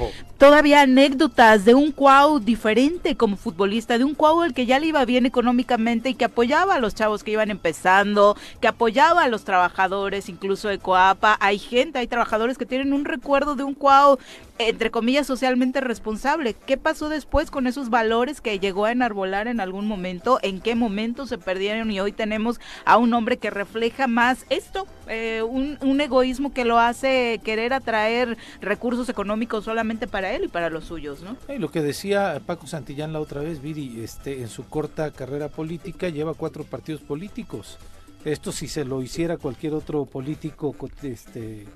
Todavía 0.44 0.82
anécdotas 0.82 1.64
de 1.64 1.74
un 1.74 1.90
Cuau 1.90 2.38
diferente 2.38 3.16
como 3.16 3.38
futbolista, 3.38 3.96
de 3.96 4.04
un 4.04 4.14
Cuau 4.14 4.42
al 4.42 4.52
que 4.52 4.66
ya 4.66 4.78
le 4.78 4.88
iba 4.88 5.02
bien 5.06 5.24
económicamente 5.24 6.10
y 6.10 6.14
que 6.14 6.26
apoyaba 6.26 6.74
a 6.74 6.80
los 6.80 6.94
chavos 6.94 7.24
que 7.24 7.30
iban 7.30 7.50
empezando, 7.50 8.36
que 8.60 8.68
apoyaba 8.68 9.24
a 9.24 9.28
los 9.28 9.44
trabajadores, 9.44 10.28
incluso 10.28 10.68
de 10.68 10.78
Coapa. 10.78 11.38
Hay 11.40 11.58
gente, 11.58 11.98
hay 11.98 12.08
trabajadores 12.08 12.58
que 12.58 12.66
tienen 12.66 12.92
un 12.92 13.06
recuerdo 13.06 13.54
de 13.54 13.64
un 13.64 13.72
Cuau, 13.72 14.18
entre 14.58 14.90
comillas, 14.90 15.26
socialmente 15.26 15.80
responsable. 15.80 16.54
¿Qué 16.54 16.76
pasó 16.76 17.08
después 17.08 17.50
con 17.50 17.66
esos 17.66 17.90
valores 17.90 18.40
que 18.40 18.58
llegó 18.60 18.84
a 18.84 18.92
enarbolar 18.92 19.48
en 19.48 19.60
algún 19.60 19.86
momento? 19.88 20.38
¿En 20.42 20.60
qué 20.60 20.74
momento 20.74 21.26
se 21.26 21.38
perdieron? 21.38 21.90
Y 21.90 22.00
hoy 22.00 22.12
tenemos 22.12 22.60
a 22.84 22.96
un 22.96 23.12
hombre 23.14 23.36
que 23.38 23.50
refleja 23.50 24.06
más 24.06 24.46
esto, 24.50 24.86
eh, 25.08 25.42
un, 25.42 26.00
egoísmo 26.00 26.52
que 26.52 26.64
lo 26.64 26.78
hace 26.78 27.40
querer 27.44 27.72
atraer 27.72 28.36
recursos 28.60 29.08
económicos 29.08 29.64
solamente 29.64 30.06
para 30.06 30.32
él 30.32 30.44
y 30.44 30.48
para 30.48 30.70
los 30.70 30.84
suyos, 30.84 31.20
¿no? 31.22 31.36
Lo 31.58 31.70
que 31.70 31.82
decía 31.82 32.40
Paco 32.44 32.66
Santillán 32.66 33.12
la 33.12 33.20
otra 33.20 33.40
vez, 33.40 33.62
Viri, 33.62 34.02
este, 34.02 34.42
en 34.42 34.48
su 34.48 34.64
corta 34.68 35.10
carrera 35.12 35.48
política 35.48 36.08
lleva 36.08 36.34
cuatro 36.34 36.64
partidos 36.64 37.00
políticos. 37.00 37.78
Esto 38.24 38.52
si 38.52 38.68
se 38.68 38.84
lo 38.84 39.02
hiciera 39.02 39.36
cualquier 39.36 39.74
otro 39.74 40.04
político, 40.04 40.72
co- 40.72 40.88
este, 41.02 41.66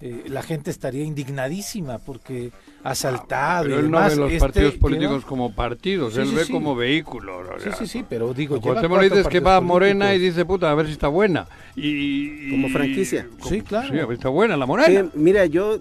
eh, 0.00 0.24
la 0.28 0.42
gente 0.42 0.70
estaría 0.70 1.04
indignadísima 1.04 1.98
porque 1.98 2.50
asaltado 2.82 3.64
Pero 3.64 3.76
y 3.76 3.78
él 3.80 3.90
no 3.90 3.98
ve 4.00 4.16
los 4.16 4.28
Este 4.32 4.40
partidos 4.40 4.72
lleva- 4.74 4.80
políticos 4.80 5.24
como 5.24 5.54
partidos, 5.54 6.14
Sí, 6.14 6.20
él 6.20 6.28
sí, 6.28 6.34
ve 6.34 6.44
sí. 6.44 6.52
como 6.52 6.74
vehículos. 6.76 7.48
o 7.48 7.56
Sí, 7.58 7.64
sea, 7.64 7.74
sí, 7.76 7.86
sí, 7.86 8.04
pero 8.08 8.34
digo, 8.34 8.60
cuatro 8.60 8.98
dices 9.00 9.26
que 9.28 9.40
va 9.40 9.56
a 9.56 9.60
Morena 9.60 10.14
y 10.14 10.18
dice, 10.18 10.44
puta, 10.44 10.70
a 10.70 10.74
ver 10.74 10.86
si 10.86 10.92
está 10.92 11.08
buena. 11.08 11.46
Y, 11.76 12.50
Como 12.50 12.68
y- 12.68 12.70
franquicia. 12.70 13.28
como- 13.38 13.50
Sí, 13.50 13.60
claro. 13.62 13.88
Sí, 13.88 13.94
a 13.98 14.06
ver 14.06 14.08
si 14.08 14.14
está 14.14 14.28
buena 14.28 14.56
la 14.56 14.66
Morena. 14.66 15.02
Sí, 15.02 15.18
mira, 15.18 15.46
yo 15.46 15.78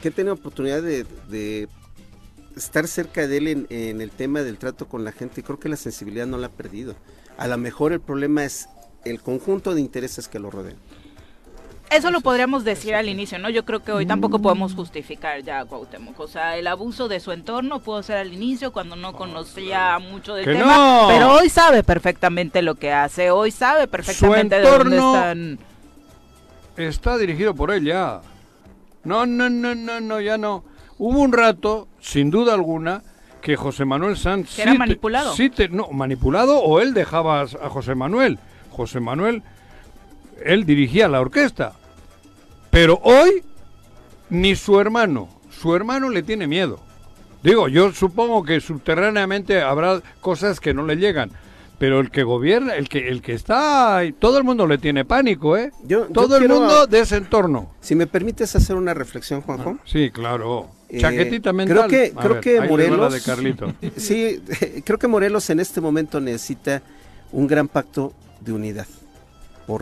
que 0.00 0.08
he 0.08 0.10
tenido 0.10 0.34
oportunidad 0.34 0.82
de, 0.82 1.04
de 1.28 1.68
estar 2.56 2.86
cerca 2.88 3.26
de 3.26 3.36
él 3.36 3.48
en, 3.48 3.66
en 3.70 4.00
el 4.00 4.10
tema 4.10 4.42
del 4.42 4.56
trato 4.58 4.86
con 4.88 5.04
la 5.04 5.12
gente, 5.12 5.42
creo 5.42 5.58
que 5.58 5.68
la 5.68 5.76
sensibilidad 5.76 6.26
no 6.26 6.38
la 6.38 6.46
ha 6.46 6.50
perdido. 6.50 6.94
A 7.36 7.46
lo 7.48 7.58
mejor 7.58 7.92
el 7.92 8.00
problema 8.00 8.44
es 8.44 8.68
el 9.04 9.20
conjunto 9.20 9.74
de 9.74 9.80
intereses 9.82 10.28
que 10.28 10.38
lo 10.38 10.50
rodean. 10.50 10.76
Eso 11.90 12.10
lo 12.10 12.20
podríamos 12.20 12.64
decir 12.64 12.94
al 12.96 13.08
inicio, 13.08 13.38
¿no? 13.38 13.48
Yo 13.48 13.64
creo 13.64 13.80
que 13.82 13.92
hoy 13.92 14.06
tampoco 14.06 14.40
podemos 14.40 14.74
justificar 14.74 15.42
ya 15.42 15.60
a 15.60 15.64
Cuauhtémoc. 15.64 16.18
O 16.18 16.26
sea, 16.26 16.56
el 16.56 16.66
abuso 16.66 17.06
de 17.08 17.20
su 17.20 17.30
entorno 17.32 17.78
pudo 17.78 18.02
ser 18.02 18.16
al 18.18 18.32
inicio 18.32 18.72
cuando 18.72 18.96
no 18.96 19.12
conocía 19.12 19.98
mucho 20.00 20.34
del 20.34 20.44
¡Que 20.44 20.54
tema, 20.54 20.76
no! 20.76 21.04
pero 21.08 21.32
hoy 21.32 21.48
sabe 21.48 21.84
perfectamente 21.84 22.60
lo 22.60 22.74
que 22.74 22.92
hace, 22.92 23.30
hoy 23.30 23.50
sabe 23.52 23.86
perfectamente 23.86 24.56
de 24.56 24.62
dónde 24.62 24.96
entorno- 24.96 25.14
están. 25.14 25.58
Está 26.76 27.16
dirigido 27.18 27.54
por 27.54 27.70
él 27.70 27.84
ya. 27.84 28.20
No, 29.04 29.24
no, 29.24 29.48
no, 29.48 29.74
no, 29.74 30.00
no, 30.00 30.20
ya 30.20 30.36
no. 30.36 30.64
Hubo 30.98 31.20
un 31.20 31.32
rato, 31.32 31.86
sin 32.00 32.30
duda 32.30 32.54
alguna, 32.54 33.02
que 33.40 33.54
José 33.54 33.84
Manuel 33.84 34.16
Sanz... 34.16 34.56
Que 34.56 34.62
era 34.62 34.72
te- 34.72 34.78
manipulado. 34.78 35.34
sí 35.34 35.50
te- 35.50 35.68
no, 35.68 35.88
manipulado 35.92 36.58
o 36.58 36.80
él 36.80 36.92
dejaba 36.94 37.42
a 37.42 37.68
José 37.70 37.94
Manuel. 37.94 38.38
José 38.72 38.98
Manuel, 39.00 39.42
él 40.44 40.64
dirigía 40.66 41.08
la 41.08 41.20
orquesta. 41.20 41.72
Pero 42.70 43.00
hoy, 43.02 43.42
ni 44.30 44.54
su 44.56 44.78
hermano, 44.80 45.28
su 45.50 45.74
hermano 45.74 46.10
le 46.10 46.22
tiene 46.22 46.46
miedo. 46.46 46.80
Digo, 47.42 47.68
yo 47.68 47.92
supongo 47.92 48.42
que 48.44 48.60
subterráneamente 48.60 49.62
habrá 49.62 50.00
cosas 50.20 50.60
que 50.60 50.74
no 50.74 50.84
le 50.84 50.96
llegan. 50.96 51.30
Pero 51.78 52.00
el 52.00 52.10
que 52.10 52.22
gobierna, 52.22 52.74
el 52.74 52.88
que, 52.88 53.08
el 53.08 53.20
que 53.20 53.34
está, 53.34 54.00
todo 54.18 54.38
el 54.38 54.44
mundo 54.44 54.66
le 54.66 54.78
tiene 54.78 55.04
pánico, 55.04 55.58
¿eh? 55.58 55.72
Yo- 55.84 56.06
yo 56.06 56.12
todo 56.12 56.36
el 56.36 56.40
quiero- 56.46 56.58
mundo 56.60 56.86
de 56.86 57.00
ese 57.00 57.16
entorno. 57.16 57.70
Si 57.82 57.94
me 57.94 58.06
permites 58.06 58.56
hacer 58.56 58.76
una 58.76 58.94
reflexión, 58.94 59.42
Juanjo. 59.42 59.78
Sí, 59.84 60.10
claro. 60.10 60.70
Eh, 60.88 61.00
Chaquetita 61.00 61.50
creo 61.50 61.54
mental. 61.54 61.90
que- 61.90 62.12
A 62.16 62.20
creo 62.22 62.32
ver, 62.34 62.40
que 62.42 62.60
Morelos- 62.62 63.12
de 63.12 63.20
Carlito. 63.20 63.74
Sí, 63.96 64.40
creo 64.86 64.98
que 64.98 65.06
Morelos 65.06 65.50
en 65.50 65.60
este 65.60 65.82
momento 65.82 66.18
necesita 66.18 66.80
un 67.32 67.46
gran 67.46 67.68
pacto 67.68 68.14
de 68.40 68.52
unidad. 68.52 68.86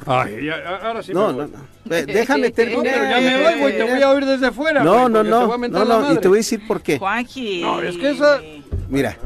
Ay, 0.06 0.46
ya- 0.46 0.78
ahora 0.82 1.02
sí 1.02 1.12
no, 1.12 1.26
me 1.28 1.32
no, 1.32 1.38
voy. 1.48 1.52
no. 1.84 1.94
Eh, 1.96 2.06
Déjame 2.06 2.48
No, 2.48 2.54
pero 2.54 2.82
terminar. 2.82 3.10
ya 3.10 3.20
me 3.20 3.42
voy, 3.42 3.60
güey, 3.60 3.76
te 3.76 3.82
voy 3.84 4.02
a 4.02 4.10
oír 4.10 4.24
desde 4.24 4.50
fuera. 4.52 4.82
No, 4.82 5.08
no, 5.08 5.22
no, 5.22 5.46
no, 5.68 5.84
no, 5.84 6.12
y 6.12 6.18
te 6.18 6.28
voy 6.28 6.38
a 6.38 6.40
decir 6.40 6.66
por 6.66 6.80
qué. 6.82 6.98
Juanji. 6.98 7.60
No, 7.62 7.80
es 7.82 7.96
que 7.96 8.10
esa- 8.10 8.40
Mira, 8.88 9.16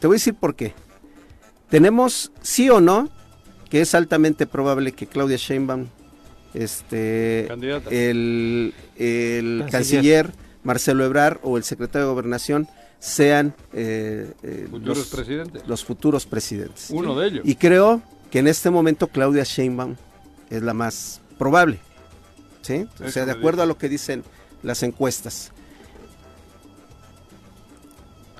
te 0.00 0.06
voy 0.06 0.14
a 0.14 0.18
decir 0.18 0.34
por 0.34 0.54
qué. 0.54 0.72
Tenemos, 1.68 2.32
sí 2.40 2.70
o 2.70 2.80
no, 2.80 3.10
que 3.68 3.82
es 3.82 3.94
altamente 3.94 4.46
probable 4.46 4.92
que 4.92 5.06
Claudia 5.06 5.36
Sheinbaum, 5.36 5.86
este, 6.54 7.44
Candidata. 7.48 7.90
el, 7.90 8.72
el 8.96 9.66
Canciller. 9.70 10.26
canciller 10.26 10.32
Marcelo 10.62 11.04
Ebrard 11.04 11.38
o 11.42 11.56
el 11.58 11.64
secretario 11.64 12.06
de 12.08 12.12
Gobernación 12.12 12.68
sean 12.98 13.54
eh, 13.74 14.32
eh, 14.42 14.66
Futuros 14.70 14.98
los, 14.98 15.06
presidentes. 15.08 15.62
los 15.68 15.84
futuros 15.84 16.26
presidentes. 16.26 16.88
Uno 16.90 17.14
de 17.18 17.28
ellos. 17.28 17.42
Y 17.44 17.54
creo 17.56 18.02
que 18.30 18.38
en 18.38 18.46
este 18.46 18.70
momento 18.70 19.08
Claudia 19.08 19.44
Sheinbaum 19.44 19.96
es 20.50 20.62
la 20.62 20.74
más 20.74 21.20
probable. 21.38 21.80
¿Sí? 22.62 22.86
O 23.02 23.08
sea, 23.10 23.24
de 23.24 23.32
acuerdo 23.32 23.62
a 23.62 23.66
lo 23.66 23.78
que 23.78 23.88
dicen 23.88 24.24
las 24.62 24.82
encuestas. 24.82 25.52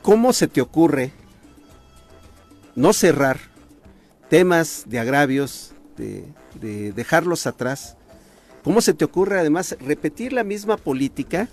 ¿Cómo 0.03 0.33
se 0.33 0.49
te 0.49 0.61
ocurre 0.61 1.13
no 2.75 2.93
cerrar 2.93 3.39
temas 4.29 4.85
de 4.87 4.99
agravios, 4.99 5.73
de, 5.97 6.27
de 6.61 6.93
dejarlos 6.93 7.47
atrás? 7.47 7.97
¿Cómo 8.65 8.83
se 8.83 8.93
te 8.93 9.05
ocurre 9.05 9.39
además 9.39 9.77
repetir 9.81 10.33
la 10.33 10.45
misma 10.45 10.77
política? 10.77 11.49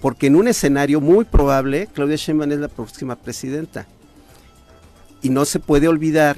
Porque 0.00 0.26
en 0.26 0.36
un 0.36 0.48
escenario 0.48 1.00
muy 1.00 1.24
probable, 1.24 1.88
Claudia 1.92 2.16
Sheinbaum 2.16 2.50
es 2.52 2.58
la 2.58 2.68
próxima 2.68 3.16
presidenta. 3.16 3.86
Y 5.22 5.30
no 5.30 5.44
se 5.44 5.60
puede 5.60 5.86
olvidar 5.88 6.36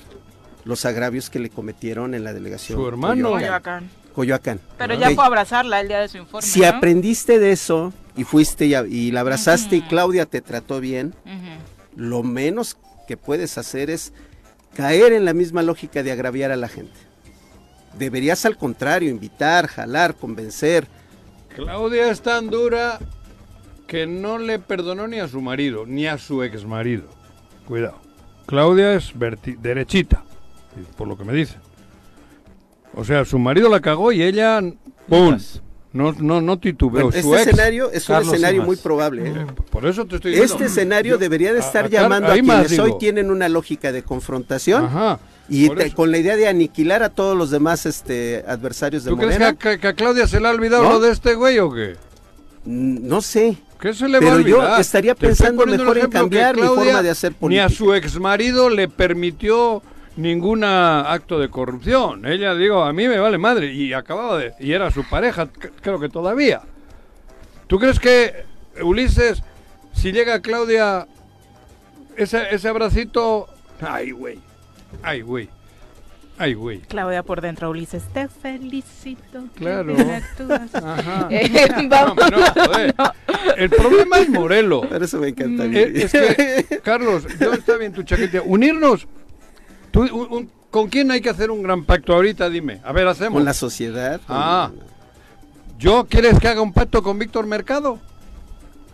los 0.67 0.85
agravios 0.85 1.31
que 1.31 1.39
le 1.39 1.49
cometieron 1.49 2.15
en 2.15 2.25
la 2.25 2.35
delegación. 2.35 2.79
Su 2.79 2.87
hermano. 2.89 3.31
Coyoacán. 3.31 3.89
Coyoacán. 4.15 4.59
Coyoacán. 4.59 4.61
Pero 4.77 4.95
ya 4.95 5.11
fue 5.13 5.25
a 5.25 5.27
abrazarla 5.29 5.81
el 5.81 5.89
día 5.89 6.01
de 6.01 6.09
su 6.09 6.19
informe. 6.19 6.47
Si 6.47 6.61
¿no? 6.61 6.67
aprendiste 6.67 7.39
de 7.39 7.53
eso, 7.53 7.93
y 8.17 8.25
fuiste 8.25 8.67
y, 8.67 9.11
la 9.13 9.21
abrazaste 9.21 9.77
y 9.77 9.83
Claudia 9.83 10.27
te 10.27 10.41
trató 10.41 10.81
bien, 10.81 11.15
lo 11.95 12.23
menos 12.23 12.77
que 13.07 13.17
puedes 13.17 13.59
hacer 13.59 13.91
es 13.91 14.13
caer 14.75 15.13
en 15.13 15.25
la 15.25 15.35
misma 15.35 15.63
lógica 15.63 16.03
de 16.03 16.13
agraviar 16.13 16.51
a 16.51 16.57
la 16.57 16.69
gente. 16.69 16.97
Deberías 17.97 18.45
al 18.45 18.57
contrario, 18.57 19.11
invitar, 19.11 19.69
jalar, 19.69 20.17
convencer. 20.17 20.87
Claudia 21.55 22.11
es 22.11 22.21
tan 22.23 22.51
dura 22.51 22.99
que 23.87 24.07
no 24.07 24.39
le 24.39 24.59
perdonó 24.59 25.07
ni 25.07 25.21
a 25.21 25.29
su 25.29 25.41
marido, 25.41 25.87
ni 25.87 26.07
a 26.07 26.19
su 26.19 26.43
ex 26.43 26.65
marido. 26.65 27.05
Cuidado. 27.67 28.01
Claudia 28.47 28.95
es 28.95 29.13
derechita, 29.59 30.25
por 30.97 31.09
lo 31.09 31.17
que 31.17 31.25
me 31.25 31.33
dicen. 31.33 31.59
O 32.95 33.05
sea, 33.05 33.25
su 33.25 33.39
marido 33.39 33.69
la 33.69 33.81
cagó 33.81 34.13
y 34.13 34.23
ella, 34.23 34.61
¡pum! 35.09 35.39
No, 35.93 36.13
no, 36.13 36.43
no 36.43 36.59
titubeó. 36.59 37.05
Bueno, 37.05 37.17
este 37.17 37.31
ex- 37.31 37.47
escenario 37.49 37.91
es 37.91 38.07
un 38.09 38.15
Carlos 38.17 38.33
escenario 38.35 38.57
Simas. 38.63 38.67
muy 38.67 38.77
probable. 38.77 39.29
¿eh? 39.29 39.35
Eh, 39.35 39.47
Por 39.71 39.87
eso 39.87 40.05
te 40.05 40.17
estoy 40.17 40.33
diciendo. 40.33 40.55
Este 40.55 40.67
escenario 40.67 41.17
debería 41.17 41.55
de 41.55 41.61
estar 41.61 41.87
a 41.87 41.89
llamando 41.89 42.29
a 42.29 42.35
quienes 42.35 42.79
hoy 42.79 42.97
tienen 42.99 43.31
una 43.31 43.49
lógica 43.49 43.93
de 43.93 44.03
confrontación 44.03 44.85
Ajá. 44.85 45.19
y 45.49 45.71
te- 45.71 45.93
con 45.95 46.11
la 46.11 46.19
idea 46.19 46.37
de 46.37 46.49
aniquilar 46.49 47.03
a 47.03 47.09
todos 47.11 47.35
los 47.37 47.51
demás 47.51 47.87
este, 47.87 48.45
adversarios 48.47 49.05
de 49.05 49.11
¿Tú 49.11 49.17
crees 49.17 49.33
que 49.35 49.39
Morena. 49.39 49.49
a, 49.49 49.55
que- 49.59 49.79
que 49.81 49.89
a 49.89 49.95
Claudia 49.95 50.27
se 50.27 50.39
le 50.39 50.49
ha 50.49 50.51
olvidado 50.51 50.83
¿No? 50.83 50.91
lo 50.91 51.01
de 51.01 51.13
este 51.13 51.35
güey 51.35 51.59
o 51.61 51.71
qué? 51.73 51.95
Mm, 52.67 53.09
No 53.09 53.21
sé. 53.23 53.57
¿Qué 53.81 53.95
se 53.95 54.07
le 54.09 54.19
va 54.19 54.21
Pero 54.21 54.33
a 54.33 54.41
yo 54.43 54.57
olvidar? 54.59 54.81
estaría 54.81 55.15
pensando 55.15 55.65
mejor 55.67 55.97
en 55.99 56.11
cambiar 56.11 56.57
mi 56.57 56.63
forma 56.63 57.03
de 57.03 57.11
hacer 57.11 57.33
Ni 57.33 57.37
a 57.37 57.41
política. 57.41 57.69
su 57.71 57.95
ex 57.95 58.19
marido 58.21 58.69
le 58.69 58.89
permitió 58.89 59.83
ningún 60.17 60.65
acto 60.65 61.39
de 61.39 61.49
corrupción. 61.49 62.27
Ella, 62.27 62.55
digo, 62.55 62.83
a 62.83 62.93
mí 62.93 63.07
me 63.09 63.19
vale 63.19 63.39
madre. 63.39 63.73
Y 63.73 63.93
acababa 63.93 64.39
de. 64.39 64.55
Y 64.59 64.73
era 64.73 64.91
su 64.91 65.05
pareja, 65.05 65.49
creo 65.81 66.01
que 66.01 66.09
todavía. 66.09 66.63
¿Tú 67.67 67.79
crees 67.79 67.99
que 67.99 68.45
Ulises, 68.83 69.43
si 69.93 70.13
llega 70.13 70.41
Claudia, 70.41 71.07
ese, 72.17 72.55
ese 72.55 72.69
abracito. 72.69 73.49
Ay, 73.81 74.11
güey. 74.11 74.39
Ay, 75.03 75.21
güey. 75.21 75.49
Ay, 76.39 76.53
güey. 76.53 76.81
Claudia 76.81 77.23
por 77.23 77.41
dentro, 77.41 77.71
Ulises, 77.71 78.05
te 78.13 78.29
felicito. 78.29 79.45
Claro. 79.55 79.97
Ajá. 80.83 81.29
Eh, 81.31 81.67
vamos. 81.89 82.17
No, 82.17 82.39
no, 82.39 82.47
joder. 82.47 82.95
El 83.57 83.71
problema 83.71 84.19
es 84.19 84.29
Morelos. 84.29 84.87
Por 84.87 85.03
eso 85.03 85.19
me 85.19 85.29
encanta. 85.29 85.65
Eh, 85.65 85.93
es 85.95 86.13
que, 86.13 86.81
Carlos, 86.83 87.27
yo 87.41 87.55
está 87.55 87.77
bien 87.79 87.93
tu 87.93 88.03
chaqueta. 88.03 88.43
Unirnos. 88.43 89.09
Tú, 89.97 90.03
un- 90.17 90.33
un- 90.33 90.51
¿Con 90.71 90.89
quién 90.89 91.11
hay 91.11 91.21
que 91.23 91.31
hacer 91.31 91.51
un 91.51 91.63
gran 91.63 91.85
pacto 91.85 92.13
ahorita? 92.15 92.51
Dime. 92.51 92.81
A 92.85 92.93
ver, 92.93 93.07
hacemos. 93.09 93.35
Con 93.39 93.45
la 93.47 93.55
sociedad. 93.55 94.21
Ah. 94.29 94.71
¿Yo 95.79 96.07
quieres 96.09 96.39
que 96.39 96.49
haga 96.49 96.61
un 96.61 96.73
pacto 96.73 97.03
con 97.03 97.19
Víctor 97.19 97.47
Mercado? 97.47 97.99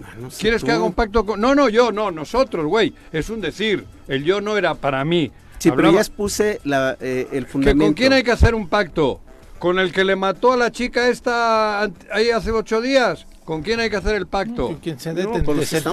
Ah, 0.05 0.15
no 0.21 0.31
sé 0.31 0.41
¿Quieres 0.41 0.61
tú. 0.61 0.67
que 0.67 0.73
haga 0.73 0.85
un 0.85 0.93
pacto 0.93 1.25
con.? 1.27 1.41
No, 1.41 1.55
no, 1.55 1.69
yo, 1.69 1.91
no, 1.93 2.11
nosotros, 2.11 2.67
güey. 2.67 2.95
Es 3.13 3.31
un 3.31 3.41
decir. 3.41 3.85
El 4.09 4.25
yo 4.25 4.41
no 4.41 4.57
era 4.57 4.75
para 4.75 5.05
mí. 5.05 5.31
Sí, 5.59 5.71
pero 5.71 5.93
ya 5.93 5.99
expuse 6.01 6.61
la, 6.65 6.97
eh, 7.01 7.29
el 7.33 7.47
¿Que 7.47 7.51
fundamento. 7.53 7.85
¿Con 7.85 7.95
quién 7.95 8.13
hay 8.13 8.23
que 8.25 8.33
hacer 8.33 8.55
un 8.55 8.69
pacto? 8.69 9.21
¿Con 9.59 9.79
el 9.79 9.93
que 9.93 10.05
le 10.05 10.17
mató 10.17 10.53
a 10.53 10.57
la 10.57 10.73
chica 10.73 11.09
esta 11.09 11.83
ahí 12.13 12.31
hace 12.35 12.51
ocho 12.51 12.81
días? 12.81 13.27
¿Con 13.45 13.63
quién 13.63 13.81
hay 13.81 13.91
que 13.91 13.97
hacer 13.97 14.15
el 14.15 14.29
pacto? 14.29 14.79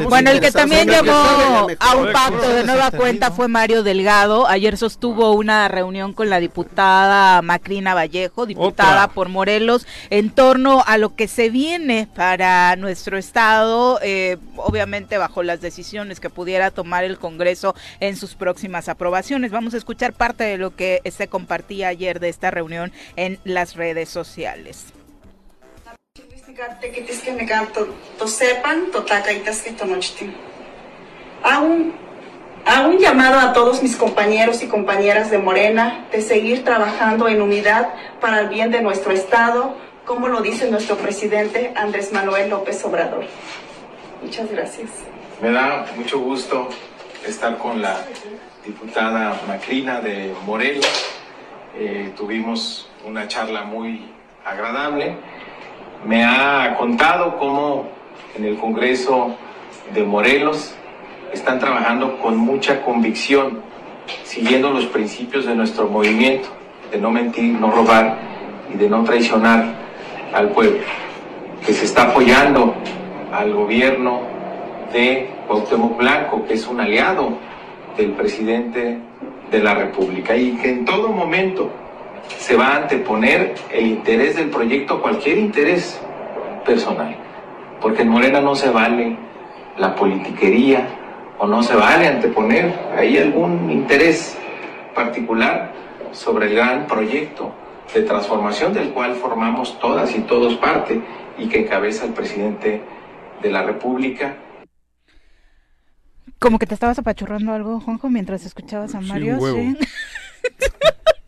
Bueno, 0.08 0.30
el 0.30 0.40
que 0.40 0.52
también 0.52 0.90
la 0.92 1.00
a 1.80 1.96
un 1.96 2.12
pacto 2.12 2.48
de 2.48 2.64
nueva 2.64 2.92
cuenta 2.92 3.32
fue 3.32 3.48
Mario 3.48 3.82
Delgado. 3.82 4.48
Ayer 4.48 4.78
sostuvo 4.78 5.32
una 5.34 5.68
reunión 5.68 6.14
con 6.14 6.30
la 6.30 6.40
diputada 6.40 7.42
Macrina 7.42 7.96
Vallejo, 7.96 8.46
diputada 8.46 9.06
Otra. 9.06 9.14
por 9.16 9.30
Morelos, 9.30 9.88
en 10.12 10.30
torno 10.30 10.84
a 10.86 11.00
lo 11.00 11.16
que 11.16 11.28
se 11.28 11.50
viene 11.50 12.08
para 12.16 12.76
nuestro 12.76 13.18
estado, 13.18 14.00
eh, 14.04 14.38
obviamente 14.58 15.18
bajo 15.18 15.42
las 15.42 15.60
decisiones 15.60 16.20
que 16.20 16.30
pudiera 16.30 16.70
tomar 16.70 17.04
el 17.04 17.18
Congreso 17.18 17.74
en 18.00 18.16
sus 18.16 18.36
próximas 18.36 18.90
aprobaciones. 18.90 19.50
Vamos 19.50 19.74
a 19.74 19.78
escuchar 19.78 20.14
parte 20.14 20.44
de 20.44 20.60
lo 20.60 20.76
que 20.76 21.02
se 21.10 21.28
compartía 21.28 21.88
ayer 21.88 22.20
de 22.20 22.30
esta 22.30 22.52
reunión 22.52 22.92
en 23.16 23.40
las 23.44 23.76
redes 23.76 24.10
sociales. 24.10 24.94
To 28.18 28.28
sepan, 28.28 28.92
totacaitas 28.92 29.62
que 29.62 29.72
tonochtin. 29.72 30.34
Hago 31.42 31.66
un, 31.66 31.94
hago 32.66 32.90
un 32.90 32.98
llamado 32.98 33.40
a 33.40 33.54
todos 33.54 33.82
mis 33.82 33.96
compañeros 33.96 34.62
y 34.62 34.68
compañeras 34.68 35.32
de 35.32 35.38
Morena 35.38 36.06
de 36.12 36.22
seguir 36.22 36.66
trabajando 36.66 37.30
en 37.30 37.42
unidad 37.42 37.94
para 38.20 38.42
el 38.42 38.50
bien 38.50 38.72
de 38.72 38.82
nuestro 38.82 39.14
Estado, 39.14 39.78
como 40.06 40.28
lo 40.28 40.42
dice 40.42 40.70
nuestro 40.70 40.98
presidente 40.98 41.72
Andrés 41.76 42.12
Manuel 42.12 42.50
López 42.50 42.84
Obrador. 42.84 43.24
Muchas 44.22 44.52
gracias. 44.52 44.90
Me 45.42 45.52
da 45.52 45.86
mucho 45.96 46.20
gusto 46.20 46.68
estar 47.26 47.58
con 47.58 47.82
la 47.82 48.02
diputada 48.66 49.40
Macrina 49.48 50.02
de 50.02 50.36
Morelos. 50.46 50.86
Eh, 51.78 52.12
tuvimos 52.18 52.90
una 53.06 53.30
charla 53.30 53.64
muy 53.64 54.12
agradable. 54.46 55.16
Me 56.06 56.24
ha 56.24 56.76
contado 56.78 57.38
cómo 57.38 57.90
en 58.38 58.46
el 58.46 58.58
Congreso 58.58 59.36
de 59.94 60.04
Morelos 60.04 60.74
están 61.34 61.60
trabajando 61.60 62.18
con 62.20 62.38
mucha 62.38 62.82
convicción, 62.84 63.60
siguiendo 64.24 64.72
los 64.72 64.86
principios 64.86 65.46
de 65.46 65.56
nuestro 65.56 65.88
movimiento, 65.90 66.48
de 66.90 67.00
no 67.00 67.12
mentir, 67.12 67.54
no 67.60 67.70
robar 67.70 68.18
y 68.74 68.78
de 68.78 68.90
no 68.90 69.04
traicionar 69.04 69.76
al 70.34 70.50
pueblo, 70.50 70.80
que 71.66 71.74
se 71.74 71.84
está 71.84 72.04
apoyando 72.04 72.74
al 73.34 73.54
gobierno 73.54 74.22
de 74.94 75.30
Cuauhtémoc 75.48 75.98
Blanco, 75.98 76.46
que 76.48 76.54
es 76.54 76.66
un 76.66 76.80
aliado 76.80 77.34
del 77.98 78.12
presidente 78.12 78.98
de 79.52 79.60
la 79.60 79.76
República 79.76 80.36
y 80.36 80.52
que 80.54 80.70
en 80.70 80.86
todo 80.86 81.10
momento 81.10 81.70
se 82.38 82.56
va 82.56 82.68
a 82.68 82.76
anteponer 82.84 83.56
el 83.72 83.88
interés 83.88 84.36
del 84.36 84.50
proyecto 84.50 84.96
a 84.96 85.02
cualquier 85.02 85.38
interés 85.38 86.00
personal, 86.66 87.16
porque 87.82 88.02
en 88.04 88.10
Morena 88.10 88.42
no 88.42 88.56
se 88.56 88.70
vale 88.70 89.18
la 89.78 89.96
politiquería 89.96 90.88
o 91.38 91.48
no 91.48 91.64
se 91.64 91.76
vale 91.76 92.08
anteponer 92.08 92.74
ahí 92.98 93.18
algún 93.18 93.72
interés 93.72 94.38
particular 94.94 95.72
sobre 96.12 96.48
el 96.48 96.56
gran 96.56 96.88
proyecto 96.88 97.54
de 97.94 98.02
transformación 98.04 98.74
del 98.74 98.90
cual 98.90 99.16
formamos 99.16 99.80
todas 99.80 100.16
y 100.16 100.20
todos 100.22 100.56
parte 100.56 101.02
y 101.38 101.48
que 101.48 101.62
encabeza 101.62 102.06
el 102.06 102.14
presidente 102.14 102.82
de 103.42 103.50
la 103.52 103.64
República 103.64 104.36
Como 106.40 106.60
que 106.60 106.66
te 106.66 106.74
estabas 106.74 107.00
apachurrando 107.00 107.54
algo, 107.54 107.80
Juanjo, 107.80 108.10
mientras 108.10 108.46
escuchabas 108.46 108.96
a 108.96 109.02
Sí, 109.02 109.08
Mario. 109.08 109.36
un 109.36 109.40
huevo. 109.42 109.58
¿sí? 109.58 109.78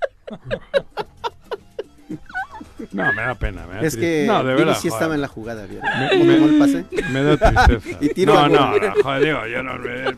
No, 2.91 3.13
me 3.13 3.21
da 3.21 3.35
pena. 3.35 3.65
Me 3.67 3.75
da 3.75 3.81
Es 3.81 3.95
que 3.95 4.25
no, 4.27 4.43
de 4.43 4.53
verdad. 4.55 4.73
sí 4.75 4.89
joder. 4.89 4.93
estaba 4.93 5.15
en 5.15 5.21
la 5.21 5.27
jugada, 5.27 5.65
¿vieron? 5.65 5.87
Me- 5.99 6.09
¿Cómo 6.09 6.25
me- 6.25 6.33
tomó 6.35 6.47
el 6.47 6.59
pase? 6.59 6.85
Me 7.11 7.23
da 7.23 7.37
tristeza. 7.37 7.97
Y 8.01 8.09
tiro 8.09 8.33
no, 8.33 8.49
no, 8.49 8.77
no, 8.77 8.93
joder, 9.03 9.23
digo, 9.23 9.45
yo 9.47 9.63
no 9.63 9.77
me, 9.77 10.17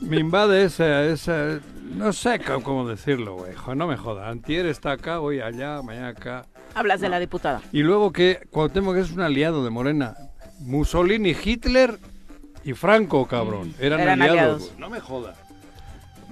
me 0.00 0.16
invade 0.18 0.64
esa, 0.64 1.04
esa, 1.04 1.60
no 1.94 2.12
sé 2.12 2.40
cómo- 2.40 2.86
decirlo, 2.88 3.36
güey, 3.36 3.52
no 3.76 3.86
me 3.86 3.96
joda. 3.96 4.28
Antier 4.28 4.66
está 4.66 4.92
acá, 4.92 5.20
hoy 5.20 5.40
allá, 5.40 5.80
mañana 5.82 6.08
acá. 6.08 6.46
Hablas 6.74 7.00
de 7.00 7.08
la 7.08 7.20
diputada. 7.20 7.62
Y 7.72 7.82
luego 7.82 8.12
que 8.12 8.40
Cuauhtémoc 8.50 8.96
es 8.96 9.12
un 9.12 9.20
aliado 9.20 9.62
de 9.64 9.70
Morena. 9.70 10.14
Mussolini, 10.60 11.30
Hitler 11.42 11.98
y 12.64 12.72
Franco, 12.72 13.26
cabrón. 13.26 13.72
Eran, 13.78 14.00
eran 14.00 14.20
aliados. 14.22 14.38
aliados. 14.62 14.78
No 14.78 14.90
me 14.90 14.98
joda. 15.00 15.34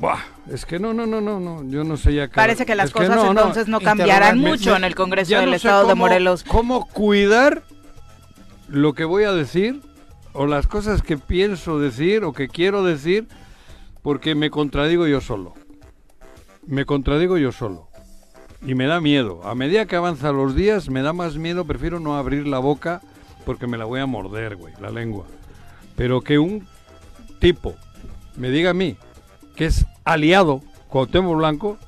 Buah, 0.02 0.18
es 0.50 0.66
que 0.66 0.80
no, 0.80 0.92
no, 0.92 1.06
no, 1.06 1.20
no, 1.20 1.38
no, 1.38 1.62
yo 1.70 1.84
no 1.84 1.96
sé 1.96 2.12
ya. 2.12 2.26
qué- 2.26 2.34
Parece 2.34 2.66
que 2.66 2.74
las 2.74 2.86
es 2.88 2.92
cosas 2.92 3.14
no. 3.14 3.28
entonces 3.30 3.68
no 3.68 3.80
cambiarán 3.80 4.36
mucho 4.40 4.74
en 4.74 4.82
el 4.82 4.96
Congreso 4.96 5.30
ya 5.30 5.40
del 5.42 5.50
no 5.50 5.54
Estado 5.54 5.86
de 5.86 5.94
Morelos. 5.94 6.42
¿Cómo 6.42 6.88
cuidar 6.88 7.62
lo 8.66 8.94
que 8.94 9.04
voy 9.04 9.22
a 9.22 9.30
decir 9.32 9.80
o 10.32 10.48
las 10.48 10.66
cosas 10.66 11.02
que 11.02 11.18
pienso 11.18 11.78
decir 11.78 12.24
o 12.24 12.32
que 12.32 12.48
quiero 12.48 12.82
decir 12.82 13.28
porque 14.02 14.34
me 14.34 14.50
contradigo 14.50 15.06
yo 15.06 15.20
solo? 15.20 15.54
Me 16.66 16.84
contradigo 16.84 17.38
yo 17.38 17.52
solo. 17.52 17.86
Y 18.66 18.74
me 18.74 18.86
da 18.86 19.00
miedo. 19.00 19.40
A 19.44 19.54
medida 19.54 19.86
que 19.86 19.94
avanzan 19.94 20.36
los 20.36 20.56
días, 20.56 20.88
me 20.90 21.02
da 21.02 21.12
más 21.12 21.36
miedo. 21.36 21.64
Prefiero 21.64 22.00
no 22.00 22.16
abrir 22.16 22.48
la 22.48 22.58
boca 22.58 23.02
porque 23.46 23.68
me 23.68 23.78
la 23.78 23.84
voy 23.84 24.00
a 24.00 24.06
morder, 24.06 24.56
güey, 24.56 24.74
la 24.80 24.90
lengua. 24.90 25.26
Pero 25.94 26.22
que 26.22 26.40
un 26.40 26.66
tipo 27.38 27.76
me 28.36 28.50
diga 28.50 28.70
a 28.70 28.74
mí 28.74 28.96
que 29.54 29.66
es 29.66 29.84
aliado 30.04 30.60
Cuauhtémoc 30.88 31.36
Blanco, 31.36 31.78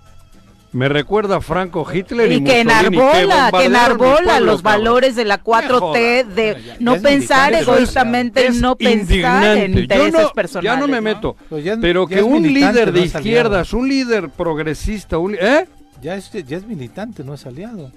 me 0.72 0.88
recuerda 0.88 1.36
a 1.36 1.40
Franco 1.40 1.86
Hitler 1.92 2.32
y, 2.32 2.36
Y 2.36 2.44
que 2.44 2.60
enarbola, 2.60 3.50
que 3.56 3.64
enarbola 3.66 4.40
los 4.40 4.62
valores 4.62 5.14
de 5.14 5.24
la 5.24 5.40
4T 5.42 5.78
joda. 5.78 5.92
de 6.34 6.56
no 6.80 6.94
pensar 7.00 7.52
militante, 7.52 7.58
egoístamente 7.60 8.46
Es 8.48 8.60
no 8.60 8.74
pensar 8.76 9.56
en 9.58 9.78
intereses 9.78 10.12
no- 10.22 10.30
personales. 10.32 10.72
Ya 10.72 10.80
no 10.80 10.88
me 10.88 10.96
¿no? 10.96 11.02
meto. 11.02 11.36
Pues 11.48 11.62
ya- 11.64 11.76
pero 11.80 12.08
ya 12.08 12.16
que 12.16 12.22
un 12.24 12.42
militante, 12.42 12.72
líder 12.80 12.92
de 12.92 12.98
no 13.00 13.04
es 13.04 13.14
aliado. 13.14 13.28
izquierdas, 13.28 13.72
un 13.72 13.88
líder 13.88 14.28
progresista, 14.30 15.18
un 15.18 15.34
¿eh? 15.36 15.68
Ya 16.02 16.16
es, 16.16 16.32
ya 16.32 16.56
es 16.56 16.66
militante, 16.66 17.22
no 17.22 17.34
es 17.34 17.46
aliado. 17.46 17.92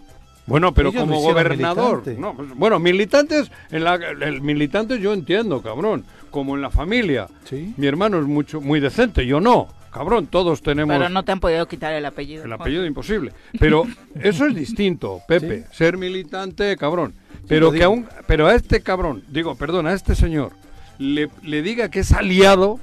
Bueno, 0.45 0.71
pero 0.73 0.89
Ellos 0.89 1.01
como 1.01 1.19
gobernador. 1.19 2.03
militante. 2.05 2.21
No, 2.21 2.33
pues, 2.35 2.49
bueno, 2.55 2.79
militantes, 2.79 3.51
en 3.71 3.83
la, 3.83 3.95
el 3.95 4.39
militantes 4.41 5.01
yo 5.01 5.13
entiendo, 5.13 5.61
cabrón. 5.63 6.05
Como 6.29 6.55
en 6.55 6.61
la 6.61 6.69
familia. 6.69 7.27
Sí. 7.49 7.73
Mi 7.75 7.87
hermano 7.87 8.19
es 8.19 8.25
mucho, 8.25 8.61
muy 8.61 8.79
decente, 8.79 9.25
yo 9.25 9.39
no. 9.41 9.67
Cabrón, 9.97 10.27
todos 10.27 10.61
tenemos 10.61 10.95
Pero 10.95 11.09
no 11.09 11.23
te 11.23 11.31
han 11.31 11.39
podido 11.39 11.67
quitar 11.67 11.91
el 11.93 12.05
apellido. 12.05 12.45
el 12.45 12.53
apellido 12.53 12.85
imposible. 12.85 13.33
Pero 13.59 13.85
eso 14.21 14.45
es 14.45 14.53
distinto, 14.53 15.21
Pepe. 15.27 15.65
Ser 15.71 15.97
militante, 15.97 16.77
cabrón. 16.77 17.15
Pero 17.47 17.71
que 17.71 17.83
aún, 17.83 18.07
pero 18.27 18.45
a 18.45 18.53
este 18.53 18.81
cabrón, 18.81 19.23
digo, 19.29 19.55
perdón, 19.55 19.87
a 19.87 19.93
este 19.93 20.13
señor, 20.13 20.51
le, 20.99 21.29
le 21.41 21.61
diga 21.63 21.89
que 21.89 22.01
es 22.01 22.11
aliado. 22.11 22.79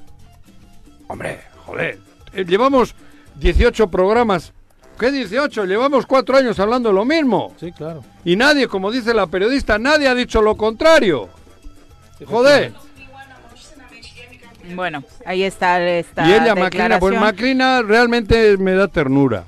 Hombre, 1.06 1.40
joder. 1.66 1.98
eh, 2.32 2.44
llevamos 2.44 2.96
18 3.36 3.88
programas. 3.90 4.52
¿Qué 4.98 5.12
18? 5.12 5.66
Juevamos 5.66 6.06
cuatro 6.06 6.36
años 6.36 6.58
hablando 6.58 6.88
de 6.88 6.94
lo 6.96 7.04
mismo. 7.04 7.54
Sí, 7.60 7.70
claro. 7.72 8.02
Y 8.24 8.34
nadie, 8.36 8.66
como 8.66 8.90
dice 8.90 9.14
la 9.14 9.26
periodista, 9.28 9.78
nadie 9.78 10.08
ha 10.08 10.14
dicho 10.14 10.42
lo 10.42 10.56
contrario. 10.56 11.28
Joder. 12.26 12.72
Bueno, 14.74 15.04
ahí 15.26 15.42
está 15.42 15.82
esta 15.86 16.26
Y 16.28 16.32
ella, 16.32 16.54
Macrina, 16.54 16.98
pues. 16.98 17.18
Macrina 17.20 17.82
realmente 17.82 18.56
me 18.56 18.72
da 18.74 18.88
ternura. 18.88 19.44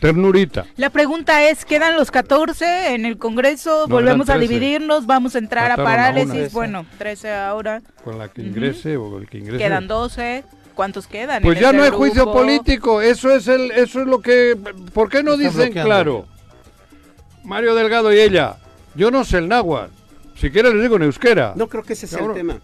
Ternurita. 0.00 0.66
La 0.76 0.90
pregunta 0.90 1.48
es, 1.48 1.64
¿quedan 1.64 1.96
los 1.96 2.10
14 2.10 2.94
en 2.94 3.06
el 3.06 3.18
Congreso? 3.18 3.86
No, 3.88 3.94
¿Volvemos 3.94 4.28
a 4.28 4.32
eran 4.32 4.40
13. 4.46 4.52
dividirnos? 4.54 5.06
¿Vamos 5.06 5.34
a 5.34 5.38
entrar 5.38 5.66
a 5.66 5.76
Mataron 5.76 5.86
a 5.86 5.90
parálisis? 5.90 6.52
bueno, 6.52 6.86
13 6.98 7.32
ahora. 7.32 7.82
Con 8.04 8.18
la 8.18 8.28
que 8.28 8.42
ingrese 8.42 8.96
o 8.96 9.18
el 9.18 9.28
que 9.28 9.38
ingrese. 9.38 9.58
Quedan 9.58 9.86
12. 9.88 10.44
¿Cuántos 10.74 11.06
quedan? 11.06 11.42
Pues 11.42 11.56
en 11.58 11.62
ya 11.62 11.68
ese 11.68 11.76
no 11.76 11.84
hay 11.84 11.90
juicio 11.90 12.22
grupo? 12.22 12.38
político, 12.38 13.02
eso 13.02 13.30
es 13.34 13.46
el, 13.46 13.70
eso 13.72 14.00
es 14.00 14.06
lo 14.06 14.20
que, 14.20 14.56
¿por 14.94 15.08
qué 15.10 15.22
no 15.22 15.32
Está 15.34 15.44
dicen 15.44 15.64
bloqueando. 15.66 15.84
claro? 15.88 16.26
Mario 17.44 17.74
Delgado 17.74 18.12
y 18.12 18.18
ella, 18.18 18.56
yo 18.94 19.10
no 19.10 19.24
sé 19.24 19.38
el 19.38 19.48
náhuatl, 19.48 19.92
si 20.36 20.50
quieres 20.50 20.72
les 20.72 20.82
digo 20.82 20.96
en 20.96 21.02
euskera. 21.02 21.52
No 21.56 21.68
creo 21.68 21.82
que 21.82 21.92
ese 21.92 22.06
sea 22.06 22.24
el 22.24 22.32
tema. 22.32 22.58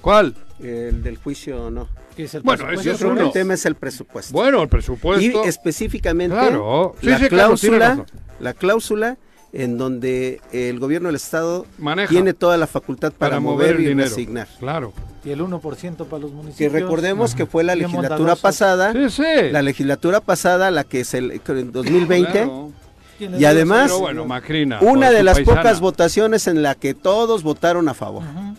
¿Cuál? 0.00 0.34
El 0.62 1.02
del 1.02 1.16
juicio 1.18 1.70
no. 1.70 1.88
¿Qué 2.16 2.24
es 2.24 2.34
el 2.34 2.42
Bueno, 2.42 2.70
ese 2.70 2.92
es 2.92 2.98
que 2.98 3.04
uno. 3.06 3.20
el 3.22 3.32
tema 3.32 3.54
es 3.54 3.66
el 3.66 3.74
presupuesto. 3.74 4.32
Bueno, 4.32 4.62
el 4.62 4.68
presupuesto. 4.68 5.22
Y 5.44 5.48
específicamente 5.48 6.36
Claro. 6.36 6.94
Sí, 7.00 7.06
la, 7.06 7.18
sí, 7.18 7.28
cláusula, 7.28 8.06
la 8.40 8.54
cláusula 8.54 9.16
en 9.52 9.78
donde 9.78 10.40
el 10.52 10.78
gobierno 10.78 11.08
del 11.08 11.16
Estado 11.16 11.66
Maneja. 11.78 12.08
tiene 12.08 12.34
toda 12.34 12.56
la 12.56 12.66
facultad 12.66 13.12
para, 13.12 13.30
para 13.30 13.40
mover, 13.40 13.74
mover 13.76 13.86
el 13.88 13.98
y 13.98 14.02
resignar. 14.02 14.48
Claro. 14.58 14.92
Y 15.24 15.30
el 15.30 15.40
1% 15.40 16.06
para 16.06 16.20
los 16.20 16.30
Que 16.30 16.36
municipios. 16.36 16.72
recordemos 16.72 17.34
que 17.34 17.46
fue 17.46 17.64
la 17.64 17.74
legislatura 17.74 18.36
pasada, 18.36 18.92
Sí, 18.92 19.10
sí. 19.10 19.50
la 19.50 19.62
legislatura 19.62 20.20
pasada, 20.20 20.70
la 20.70 20.84
que 20.84 21.04
se 21.04 21.20
le- 21.20 21.40
en 21.48 21.72
2020, 21.72 22.30
Claro. 22.32 22.72
¿Quién 23.16 23.32
les 23.32 23.40
y 23.40 23.44
además, 23.44 23.84
Pero 23.86 24.00
bueno, 24.00 24.24
Macrina. 24.26 24.80
una 24.82 25.10
de 25.12 25.22
las 25.22 25.36
paisana. 25.38 25.56
pocas 25.62 25.80
votaciones 25.80 26.46
en 26.48 26.62
la 26.64 26.74
que 26.74 26.94
todos 26.94 27.42
votaron 27.44 27.88
a 27.88 27.94
favor. 27.94 28.24
Ajá. 28.24 28.54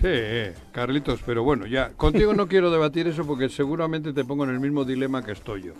Sí, 0.00 0.54
Carlitos, 0.72 1.20
pero 1.26 1.42
bueno, 1.42 1.66
ya. 1.66 1.90
Contigo 1.90 2.32
no 2.34 2.46
quiero 2.46 2.70
debatir 2.70 3.08
eso 3.08 3.26
porque 3.26 3.48
seguramente 3.48 4.12
te 4.12 4.24
pongo 4.24 4.44
en 4.44 4.50
el 4.50 4.60
mismo 4.60 4.84
dilema 4.84 5.24
que 5.24 5.32
estoy 5.32 5.62
yo. 5.64 5.72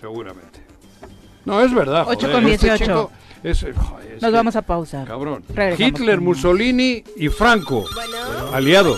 Seguramente. 0.00 0.60
No, 1.44 1.60
es 1.60 1.72
verdad. 1.74 2.04
Ocho 2.06 2.26
joder, 2.28 2.32
con 2.42 2.46
este 2.48 2.66
18. 2.66 2.84
chico 2.84 3.10
es- 3.42 3.60
joder, 3.76 4.12
es 4.16 4.22
Nos 4.22 4.30
que- 4.30 4.36
vamos 4.36 4.56
a 4.56 4.62
pausar. 4.62 5.06
Cabrón. 5.06 5.42
Regresamos 5.48 6.00
Hitler, 6.00 6.16
con- 6.16 6.24
Mussolini 6.24 7.02
y 7.16 7.28
Franco. 7.28 7.84
Aliado. 8.52 8.96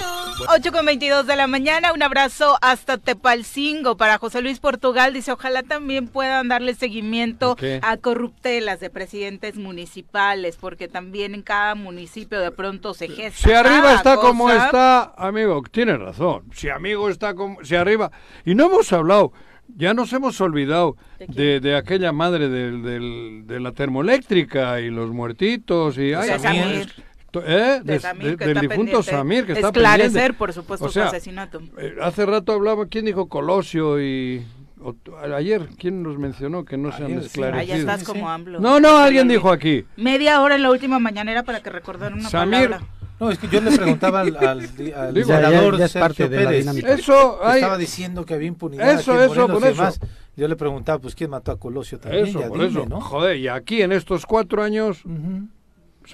8 0.48 0.72
con 0.72 0.86
22 0.86 1.26
de 1.26 1.36
la 1.36 1.46
mañana, 1.46 1.92
un 1.92 2.02
abrazo 2.02 2.56
hasta 2.62 2.98
Tepalcingo 2.98 3.96
para 3.96 4.18
José 4.18 4.42
Luis 4.42 4.58
Portugal. 4.58 5.12
Dice, 5.12 5.32
ojalá 5.32 5.62
también 5.62 6.08
puedan 6.08 6.48
darle 6.48 6.74
seguimiento 6.74 7.56
¿A 7.82 7.96
corruptelas 7.96 8.80
de 8.80 8.90
presidentes 8.90 9.56
municipales, 9.56 10.56
porque 10.60 10.88
también 10.88 11.34
en 11.34 11.42
cada 11.42 11.74
municipio 11.74 12.40
de 12.40 12.50
pronto 12.50 12.94
se 12.94 13.08
gesta. 13.08 13.48
Si 13.48 13.52
arriba 13.52 13.94
está 13.94 14.16
como 14.16 14.50
está, 14.50 15.12
amigo, 15.16 15.62
tienes 15.70 15.98
razón. 15.98 16.44
Si 16.54 16.68
amigo 16.68 17.08
está 17.08 17.34
como, 17.34 17.62
si 17.64 17.74
arriba. 17.76 18.10
Y 18.44 18.54
no 18.54 18.66
hemos 18.66 18.92
hablado, 18.92 19.32
ya 19.76 19.94
nos 19.94 20.12
hemos 20.12 20.40
olvidado 20.40 20.96
de, 21.28 21.60
de 21.60 21.76
aquella 21.76 22.12
madre 22.12 22.48
del, 22.48 22.82
del- 22.82 23.42
de 23.46 23.60
la 23.60 23.72
termoeléctrica 23.72 24.80
y 24.80 24.90
los 24.90 25.10
muertitos 25.10 25.96
y 25.98 26.12
ay, 26.14 26.30
¿eh? 27.34 27.80
De 27.84 27.94
De- 27.94 28.00
Samir, 28.00 28.30
de- 28.30 28.36
que 28.36 28.44
del 28.46 28.54
difunto 28.60 28.76
pendiente. 28.76 29.10
Samir 29.10 29.46
que 29.46 29.52
está 29.52 29.68
Esclarecer, 29.68 30.10
pendiente. 30.12 30.38
por 30.38 30.52
supuesto, 30.52 30.86
O 30.86 30.88
su 30.90 31.00
asesinato. 31.00 31.60
Eh, 31.78 31.94
hace 32.02 32.26
rato 32.26 32.52
hablaba, 32.52 32.86
¿quién 32.86 33.04
dijo 33.04 33.28
Colosio 33.28 34.00
y 34.02 34.44
o- 34.82 34.94
ayer 35.34 35.68
quién 35.78 36.02
nos 36.02 36.18
mencionó 36.18 36.64
que 36.64 36.76
no 36.76 36.90
se 36.90 37.04
han 37.04 37.20
sí. 37.20 37.26
esclarecido? 37.26 37.60
Ah, 37.60 37.64
ya 37.64 37.76
estás 37.76 38.00
Sí, 38.00 38.06
como 38.06 38.26
sí. 38.26 38.32
AMLO. 38.32 38.60
No, 38.60 38.80
no, 38.80 38.98
alguien 38.98 39.28
dijo 39.28 39.50
aquí. 39.50 39.84
Media 39.96 40.40
hora 40.42 40.56
en 40.56 40.62
la 40.62 40.70
última 40.70 40.98
mañanera 40.98 41.42
para 41.44 41.60
que 41.62 41.70
recordaran 41.70 42.18
una 42.18 42.28
Samir. 42.28 42.68
palabra. 42.68 42.80
No, 43.20 43.30
es 43.30 43.38
que 43.38 43.48
yo 43.48 43.60
le 43.60 43.70
preguntaba 43.76 44.20
al, 44.22 44.34
al, 44.38 44.60
al 44.96 45.12
Digo, 45.14 45.26
senador 45.26 45.74
ya- 45.74 45.78
ya 45.80 45.84
es 45.84 45.90
Sergio 45.92 46.00
parte 46.08 46.28
de 46.30 46.42
la 46.42 46.50
dinámica. 46.52 46.90
Eso, 46.94 47.38
hay, 47.44 47.56
estaba 47.60 47.76
diciendo 47.76 48.24
que 48.24 48.32
había 48.32 48.48
impunidad 48.48 48.92
Eso, 48.98 49.22
eso, 49.22 49.46
por 49.46 49.58
eso. 49.58 49.60
demás. 49.66 50.00
Yo 50.36 50.48
le 50.48 50.56
preguntaba, 50.56 50.98
pues, 51.00 51.14
¿quién 51.14 51.28
mató 51.28 51.52
a 51.52 51.58
Colosio 51.58 51.98
también? 51.98 52.28
eso, 52.28 52.40
ya 52.40 52.48
por 52.48 52.56
dime, 52.60 52.70
eso. 52.70 52.86
¿no? 52.88 52.98
Joder, 53.02 53.36
y 53.36 53.48
aquí 53.48 53.82
en 53.82 53.92
estos 53.92 54.24
cuatro 54.24 54.62
años. 54.62 55.02
Sí, 55.04 55.10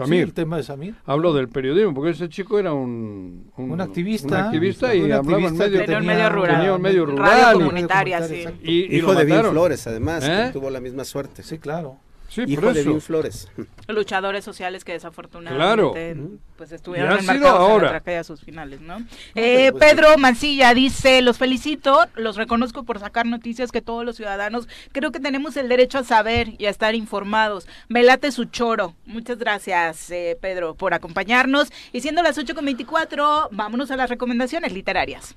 Samir, 0.05 0.23
el 0.23 0.32
tema 0.35 0.56
de 0.56 0.62
Samir. 0.62 0.94
habló 1.05 1.32
del 1.32 1.48
periodismo, 1.48 1.94
porque 1.94 2.10
ese 2.10 2.28
chico 2.28 2.59
era 2.59 2.73
un... 2.73 3.51
Un 3.56 3.81
activista. 3.81 4.27
Un 4.28 4.35
activista 4.44 4.94
y 4.94 5.02
Un 5.02 5.12
hablaba 5.12 5.39
en 5.39 5.44
activista 5.47 5.64
medio... 5.66 5.78
que 5.81 5.85
Tenía 5.86 5.98
un 6.01 6.06
medio 6.06 6.28
rural. 6.31 6.56
Tenía 6.56 6.74
un 6.74 6.82
medio 6.82 7.06
Radio 7.06 7.16
rural. 7.16 7.56
y- 7.56 7.59
comunitaria, 7.64 8.23
sí. 8.23 8.35
exacto. 8.35 8.59
Y, 8.62 8.70
y 8.94 8.97
Hijo 8.98 9.14
de 9.14 9.24
mataron. 9.24 9.52
Flores, 9.52 9.86
además, 9.86 10.24
¿Eh? 10.28 10.44
que 10.47 10.52
tuvo 10.59 10.70
la 10.70 10.81
misma 10.81 11.05
suerte. 11.05 11.43
Sí, 11.43 11.59
claro. 11.59 11.98
Sí, 12.28 12.43
Hijo 12.47 12.62
por 12.62 12.74
de 12.74 12.81
eso. 12.81 12.90
Vin 12.90 13.01
Flores. 13.01 13.48
luchadores 13.89 14.44
sociales 14.44 14.85
que 14.85 14.93
desafortunadamente 14.93 16.16
pues 16.57 16.73
Y 16.73 16.74
estuvieron 16.74 17.19
enmarcados 17.19 17.61
en 17.61 17.70
ahora. 17.70 17.85
la 17.85 17.90
tragedia 18.01 18.20
a 18.20 18.24
sus 18.24 18.40
finales, 18.40 18.81
¿no? 18.81 18.98
Eh, 19.35 19.70
pues, 19.73 19.85
Pedro 19.85 20.16
Mancilla 20.19 20.74
dice, 20.74 21.23
los 21.23 21.39
felicito, 21.39 22.07
los 22.16 22.36
reconozco 22.36 22.82
por 22.85 22.98
sacar 22.98 23.27
noticias 23.27 23.70
que 23.70 23.81
todos 23.82 24.05
los 24.05 24.16
ciudadanos 24.16 24.69
creo 24.93 25.12
que 25.12 25.20
tenemos 25.20 25.57
el 25.57 25.69
derecho 25.69 25.98
a 25.98 26.05
saber 26.05 26.55
y 26.59 26.66
a 26.66 26.70
estar 26.70 26.94
informados. 26.94 27.69
Me 27.89 28.03
late 28.03 28.32
su 28.32 28.47
choro. 28.47 28.94
Muchas 29.05 29.39
gracias, 29.39 30.11
eh, 30.11 30.36
Pedro, 30.40 30.74
por 30.74 30.94
acompañarnos. 30.94 31.70
Y 31.93 32.01
siendo 32.01 32.23
las 32.23 32.39
8.24, 32.39 33.48
vámonos 33.53 33.90
a 33.90 33.97
las 33.97 34.11
recomendaciones 34.11 34.73
literarias. 34.73 35.36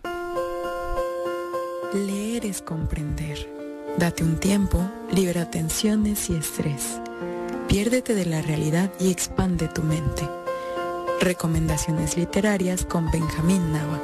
Leer 1.93 2.45
es 2.45 2.61
comprender. 2.61 3.58
Date 3.99 4.23
un 4.23 4.37
tiempo, 4.37 4.79
libera 5.11 5.49
tensiones 5.49 6.29
y 6.29 6.35
estrés. 6.35 7.01
Piérdete 7.67 8.15
de 8.15 8.25
la 8.25 8.41
realidad 8.41 8.89
y 8.99 9.11
expande 9.11 9.67
tu 9.67 9.83
mente. 9.83 10.23
Recomendaciones 11.21 12.17
literarias 12.17 12.85
con 12.85 13.11
Benjamín 13.11 13.73
Nava. 13.73 13.99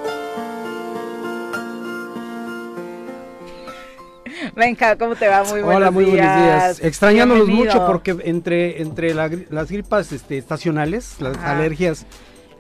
Venga, 4.56 4.98
¿cómo 4.98 5.16
te 5.16 5.28
va? 5.28 5.44
Muy 5.44 5.62
buenos 5.62 5.76
Hola, 5.78 5.92
muy 5.92 6.06
buenos 6.06 6.36
días. 6.36 6.80
Extrañándolos 6.84 7.48
Bienvenido. 7.48 7.74
mucho 7.76 7.88
porque 7.88 8.16
entre, 8.26 8.82
entre 8.82 9.14
la 9.14 9.30
las 9.50 9.72
gripas 9.72 10.12
este, 10.12 10.38
estacionales, 10.38 11.16
las 11.20 11.38
Ajá. 11.38 11.52
alergias 11.58 12.06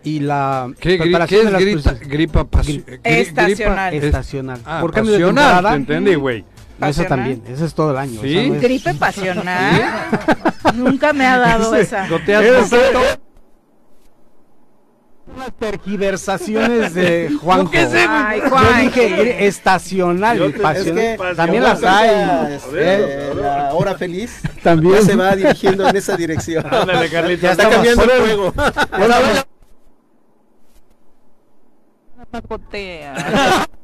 y 0.04 0.20
la 0.20 0.72
¿Qué, 0.80 0.98
preparación 0.98 1.42
qué 1.42 1.46
de 1.46 1.52
las 1.52 1.62
gripa, 1.62 1.94
gripa 2.08 2.44
pas- 2.46 2.64
Gri- 2.66 2.86
gri- 2.86 3.00
Estacional. 3.04 3.94
gripa- 3.94 4.06
estacional. 4.06 4.60
Ah, 4.66 4.80
Por 4.82 4.94
cambio 4.94 5.14
de 5.14 5.20
temporada, 5.20 5.70
te 5.72 5.76
entendí, 5.76 6.16
güey. 6.16 6.46
No, 6.78 6.88
eso 6.88 7.04
Pasional. 7.04 7.08
también, 7.10 7.44
eso 7.48 7.66
es 7.66 7.74
todo 7.74 7.92
el 7.92 7.98
año. 7.98 8.20
o 8.20 8.24
sea, 8.24 8.30
¿Sí? 8.30 8.50
no 8.50 8.56
es- 8.56 8.62
Gripe 8.62 8.94
pasional. 8.96 9.82
Nunca 10.76 11.14
me 11.14 11.26
ha 11.26 11.38
dado 11.38 11.76
esa. 11.76 12.08
Goteas 12.08 12.70
poquito. 12.70 13.02
Las 15.38 15.52
tergiversaciones 15.58 16.94
de 16.94 17.36
Juanjo. 17.42 17.72
Ay, 17.74 18.42
Yo 18.42 18.50
Juan. 18.50 18.82
dije 18.86 19.10
gri- 19.18 19.36
estacional 19.46 20.50
y 20.50 20.54
pasional. 20.54 21.00
Es 21.04 21.20
que 21.20 21.36
también 21.36 21.64
las 21.64 21.84
hay. 21.84 22.60
La 23.36 23.74
hora 23.74 23.96
feliz 23.96 24.40
También. 24.64 25.04
se 25.04 25.16
va 25.16 25.36
dirigiendo 25.36 25.88
en 25.90 25.96
esa 25.96 26.16
dirección. 26.16 26.66
Ándale, 26.72 27.10
Carlitos. 27.10 27.42
Ya 27.42 27.52
está 27.52 27.64
estamos 27.64 27.88
cambiando 27.88 28.14
el 28.14 28.22
juego. 28.22 28.54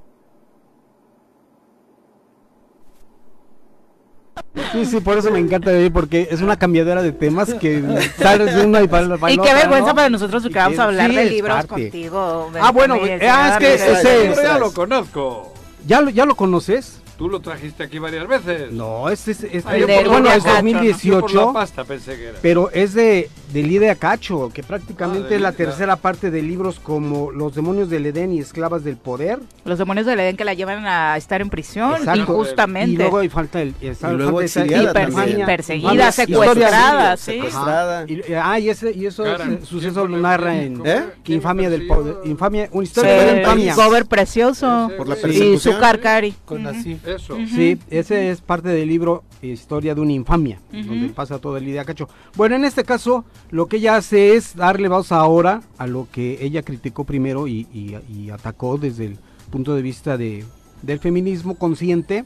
Sí, 4.74 4.86
sí, 4.86 5.00
por 5.00 5.18
eso 5.18 5.32
me 5.32 5.40
encanta 5.40 5.72
vivir, 5.72 5.92
porque 5.94 6.28
es 6.30 6.42
una 6.42 6.58
cambiadera 6.58 7.02
de 7.02 7.12
temas 7.14 7.54
que 7.54 7.82
sales 8.18 8.54
de 8.56 8.66
una 8.66 8.82
y 8.82 8.88
para, 8.88 9.18
para 9.18 9.32
Y 9.34 9.38
la 9.38 9.44
qué 9.44 9.54
vergüenza 9.54 9.90
¿no? 9.90 9.96
para 9.96 10.10
nosotros 10.10 10.44
porque 10.44 10.58
Y 10.60 10.62
vamos 10.62 10.74
a 10.80 10.84
que- 10.84 10.88
hablar 10.88 11.10
sí, 11.10 11.16
de 11.16 11.26
libros 11.26 11.56
parte. 11.56 11.68
contigo. 11.68 12.52
Ah, 12.62 12.72
bueno, 12.72 12.96
ah, 12.96 13.50
es 13.54 13.58
que 13.60 13.74
ese- 13.76 14.36
ya 14.44 14.58
lo 14.60 14.74
conozco. 14.74 15.54
¿Ya, 15.88 16.02
lo- 16.02 16.10
¿Ya 16.10 16.26
lo 16.26 16.36
conoces? 16.36 17.01
Tú 17.22 17.30
lo 17.30 17.40
trajiste 17.40 17.84
aquí 17.84 18.00
varias 18.00 18.28
veces. 18.28 18.72
No, 18.72 19.08
este 19.08 19.30
es, 19.32 19.44
es- 19.44 19.64
El 19.68 19.82
es- 19.82 19.88
de 19.88 20.10
bueno, 20.10 20.32
es 20.32 20.44
Cacho, 20.44 20.64
¿no? 20.64 20.72
Yo 20.82 21.20
por 21.22 21.32
la 21.32 21.42
2018, 21.42 21.54
pasta 21.54 21.84
pensé 21.84 22.16
que 22.18 22.24
era. 22.30 22.40
pero 22.42 22.72
es 22.72 22.96
de, 22.96 23.30
de 23.54 23.62
Lidia 23.62 23.94
Cacho, 23.94 24.50
que 24.52 24.64
prácticamente 24.64 25.34
Ah, 25.34 25.36
es 25.36 25.42
la 25.42 25.52
tercera 25.52 25.98
parte 25.98 26.32
de 26.32 26.42
libros 26.42 26.80
como 26.80 27.30
Los 27.32 27.54
demonios 27.54 27.92
del 27.92 28.08
Edén 28.08 28.34
y 28.34 28.40
Esclavas 28.40 28.84
del 28.84 28.98
Poder. 28.98 29.38
Los 29.66 29.78
demonios 29.78 30.08
del 30.08 30.20
Edén 30.20 30.36
que 30.36 30.46
la 30.46 30.56
llevan 30.56 30.88
a 30.88 31.16
estar 31.16 31.42
en 31.42 31.52
prisión 31.52 31.92
Exacto. 31.98 32.22
injustamente. 32.22 32.92
Y 32.94 32.98
luego 32.98 33.20
hay 33.20 33.30
falta 33.30 33.62
el, 33.62 33.76
Y 33.80 33.92
luego 34.16 34.42
exiliada 34.42 34.90
Y 34.90 35.46
perseguida, 35.46 36.12
secuestrada, 36.12 37.18
sí. 37.18 37.34
secuestrada. 37.34 38.06
Y, 38.08 38.22
ah, 38.34 38.60
y, 38.60 38.70
ese, 38.70 38.94
y 38.94 39.06
eso 39.06 39.24
suceso 39.64 40.02
¿quién 40.08 40.12
lo 40.14 40.18
narra 40.18 40.60
en 40.60 40.82
¿Eh? 40.86 41.04
Infamia 41.26 41.70
del? 41.70 41.86
Poder. 41.86 42.16
Infamia, 42.26 42.68
una 42.72 42.84
historia 42.84 43.12
de 43.14 43.40
infamia. 43.42 43.76
Gober 43.76 44.06
precioso. 44.08 44.90
Por 44.98 45.08
la 45.08 45.16
güey. 45.16 45.32
Y 45.32 45.36
su 45.36 45.40
persecución. 45.40 45.80
carcari. 45.80 46.34
Con 46.46 46.66
así. 46.68 47.00
Eso. 47.16 47.38
Sí, 47.48 47.78
ese 47.90 48.30
es 48.32 48.42
parte 48.42 48.70
del 48.70 48.88
libro 48.88 49.24
Historia 49.42 49.96
de 49.96 50.02
una 50.02 50.12
infamia, 50.14 50.60
donde 50.72 51.10
pasa 51.10 51.40
todo 51.40 51.58
el 51.58 51.66
Lidia 51.66 51.84
Cacho. 51.86 52.08
Bueno, 52.36 52.56
en 52.56 52.64
este 52.66 52.84
caso, 52.84 53.26
lo 53.50 53.66
que 53.68 53.78
ella 53.78 53.96
hace 53.96 54.36
es 54.36 54.56
darle 54.56 54.88
voz 54.88 55.12
ahora 55.12 55.62
a 55.78 55.88
lo 55.88 56.08
que 56.12 56.38
ella 56.46 56.62
criticó 56.62 57.04
primero 57.06 57.48
y, 57.48 57.68
y- 57.74 57.96
y 58.14 58.30
atacó 58.30 58.78
desde 58.78 59.06
el 59.06 59.18
punto 59.50 59.76
de 59.76 59.82
vista 59.82 60.18
de, 60.18 60.46
del 60.82 61.00
feminismo 61.00 61.56
consciente. 61.56 62.24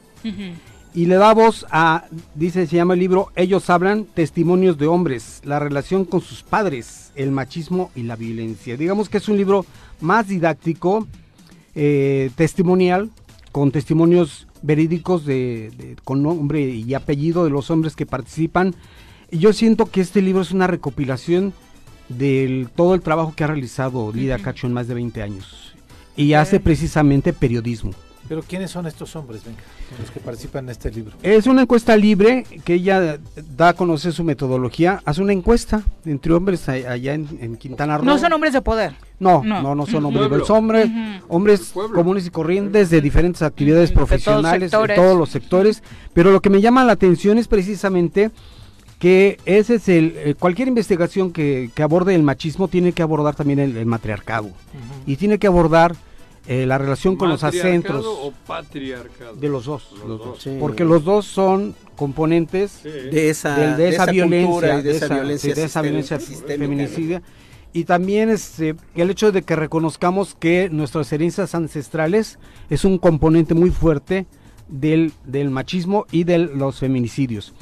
Y 0.94 1.04
le 1.06 1.16
da 1.16 1.34
voz 1.34 1.66
a, 1.70 2.04
dice, 2.34 2.66
se 2.66 2.76
llama 2.76 2.94
el 2.94 3.00
libro, 3.00 3.30
Ellos 3.36 3.68
hablan, 3.68 4.04
testimonios 4.06 4.78
de 4.78 4.86
hombres, 4.86 5.42
la 5.44 5.58
relación 5.58 6.04
con 6.06 6.22
sus 6.22 6.42
padres, 6.42 7.12
el 7.16 7.32
machismo 7.32 7.90
y 7.94 8.02
la 8.04 8.16
violencia. 8.16 8.76
Digamos 8.78 9.08
que 9.10 9.18
es 9.18 9.28
un 9.28 9.36
libro 9.36 9.66
más 10.00 10.28
didáctico, 10.28 11.06
eh, 11.74 12.30
testimonial, 12.36 13.10
con 13.52 13.70
testimonios 13.70 14.45
verídicos 14.62 15.24
de, 15.26 15.70
de- 15.76 15.96
con 16.04 16.22
nombre 16.22 16.60
y 16.62 16.94
apellido 16.94 17.44
de 17.44 17.50
los 17.50 17.70
hombres 17.70 17.96
que 17.96 18.06
participan. 18.06 18.74
Y 19.30 19.38
yo 19.38 19.52
siento 19.52 19.86
que 19.86 20.00
este 20.00 20.22
libro 20.22 20.42
es 20.42 20.52
una 20.52 20.66
recopilación 20.66 21.52
de 22.08 22.68
todo 22.76 22.94
el 22.94 23.00
trabajo 23.00 23.34
que 23.34 23.44
ha 23.44 23.48
realizado 23.48 24.12
Lidia 24.12 24.38
Cacho 24.38 24.66
en 24.66 24.72
más 24.72 24.86
de 24.88 24.94
20 24.94 25.22
años. 25.22 25.74
Y 26.16 26.32
hace 26.34 26.60
precisamente 26.60 27.32
periodismo. 27.32 27.92
Pero 28.28 28.42
¿quiénes 28.42 28.70
son 28.70 28.86
estos 28.86 29.14
hombres, 29.14 29.44
venga, 29.44 29.60
los 30.00 30.10
que 30.10 30.18
participan 30.20 30.64
en 30.64 30.70
este 30.70 30.90
libro? 30.90 31.14
Es 31.22 31.46
una 31.46 31.62
encuesta 31.62 31.96
libre 31.96 32.44
que 32.64 32.74
ella 32.74 33.18
da 33.56 33.68
a 33.68 33.72
conocer 33.74 34.12
su 34.12 34.24
metodología. 34.24 35.00
Hace 35.04 35.22
una 35.22 35.32
encuesta 35.32 35.82
entre 36.04 36.32
hombres 36.32 36.68
allá 36.68 37.14
en, 37.14 37.38
en 37.40 37.56
Quintana 37.56 37.98
Roo. 37.98 38.04
No 38.04 38.18
son 38.18 38.32
hombres 38.32 38.52
de 38.52 38.62
poder. 38.62 38.94
No, 39.18 39.42
no. 39.44 39.62
no, 39.62 39.74
no, 39.74 39.86
son 39.86 40.04
hombres. 40.04 40.28
Pueblo. 40.28 40.44
Son 40.44 40.56
hombres, 40.58 40.88
hombres 41.28 41.72
comunes 41.94 42.26
y 42.26 42.30
corrientes 42.30 42.90
de 42.90 43.00
diferentes 43.00 43.42
actividades 43.42 43.90
Ujú, 43.90 44.00
de 44.00 44.06
todos 44.06 44.08
profesionales, 44.08 44.60
de 44.60 44.68
sectores. 44.68 44.96
todos 44.96 45.16
los 45.18 45.28
sectores. 45.30 45.82
Pero 46.12 46.32
lo 46.32 46.40
que 46.42 46.50
me 46.50 46.60
llama 46.60 46.84
la 46.84 46.92
atención 46.92 47.38
es 47.38 47.46
precisamente 47.48 48.30
que 48.98 49.38
ese 49.44 49.74
es 49.76 49.88
el 49.88 50.14
eh, 50.16 50.34
cualquier 50.38 50.68
investigación 50.68 51.30
que, 51.30 51.70
que 51.74 51.82
aborde 51.82 52.14
el 52.14 52.22
machismo 52.22 52.66
tiene 52.68 52.92
que 52.92 53.02
abordar 53.02 53.34
también 53.34 53.58
el, 53.58 53.76
el 53.76 53.84
matriarcado 53.86 54.48
y 55.06 55.16
tiene 55.16 55.38
que 55.38 55.46
abordar 55.46 55.94
eh, 56.48 56.64
la 56.66 56.78
relación 56.78 57.16
con 57.16 57.28
los 57.28 57.42
¿Matriarcado 57.42 57.70
acentros 57.72 58.06
o 58.06 58.32
patriarcado? 58.46 59.34
de 59.36 59.48
los 59.48 59.64
dos, 59.64 59.88
Los 59.98 60.08
los 60.08 60.18
dos. 60.18 60.26
dos. 60.28 60.42
Sí. 60.42 60.56
porque 60.60 60.84
los 60.84 61.04
dos 61.04 61.26
son 61.26 61.74
componentes 61.96 62.70
Sí. 62.82 62.88
de 62.88 63.30
esa, 63.30 63.56
del- 63.56 63.76
de, 63.76 63.88
esa, 63.88 64.06
violencia, 64.06 64.82
de, 64.82 64.90
esa, 64.96 65.14
violencia, 65.14 65.54
sí, 65.54 65.60
de 65.60 65.66
esa 65.66 65.80
sistémica- 65.80 65.82
violencia 65.82 66.20
sistémica. 66.20 66.58
feminicidia. 66.58 67.22
Y 67.72 67.84
también 67.84 68.30
este, 68.30 68.74
el 68.94 69.10
hecho 69.10 69.32
de 69.32 69.42
que 69.42 69.54
reconozcamos 69.56 70.34
que 70.34 70.70
nuestras 70.70 71.12
herencias 71.12 71.54
ancestrales 71.54 72.38
es 72.70 72.84
un 72.84 72.98
componente 72.98 73.54
muy 73.54 73.70
fuerte 73.70 74.26
del, 74.68 75.12
del 75.24 75.50
machismo 75.50 76.06
y 76.10 76.24
de 76.24 76.38
los 76.38 76.78
feminicidios. 76.78 77.52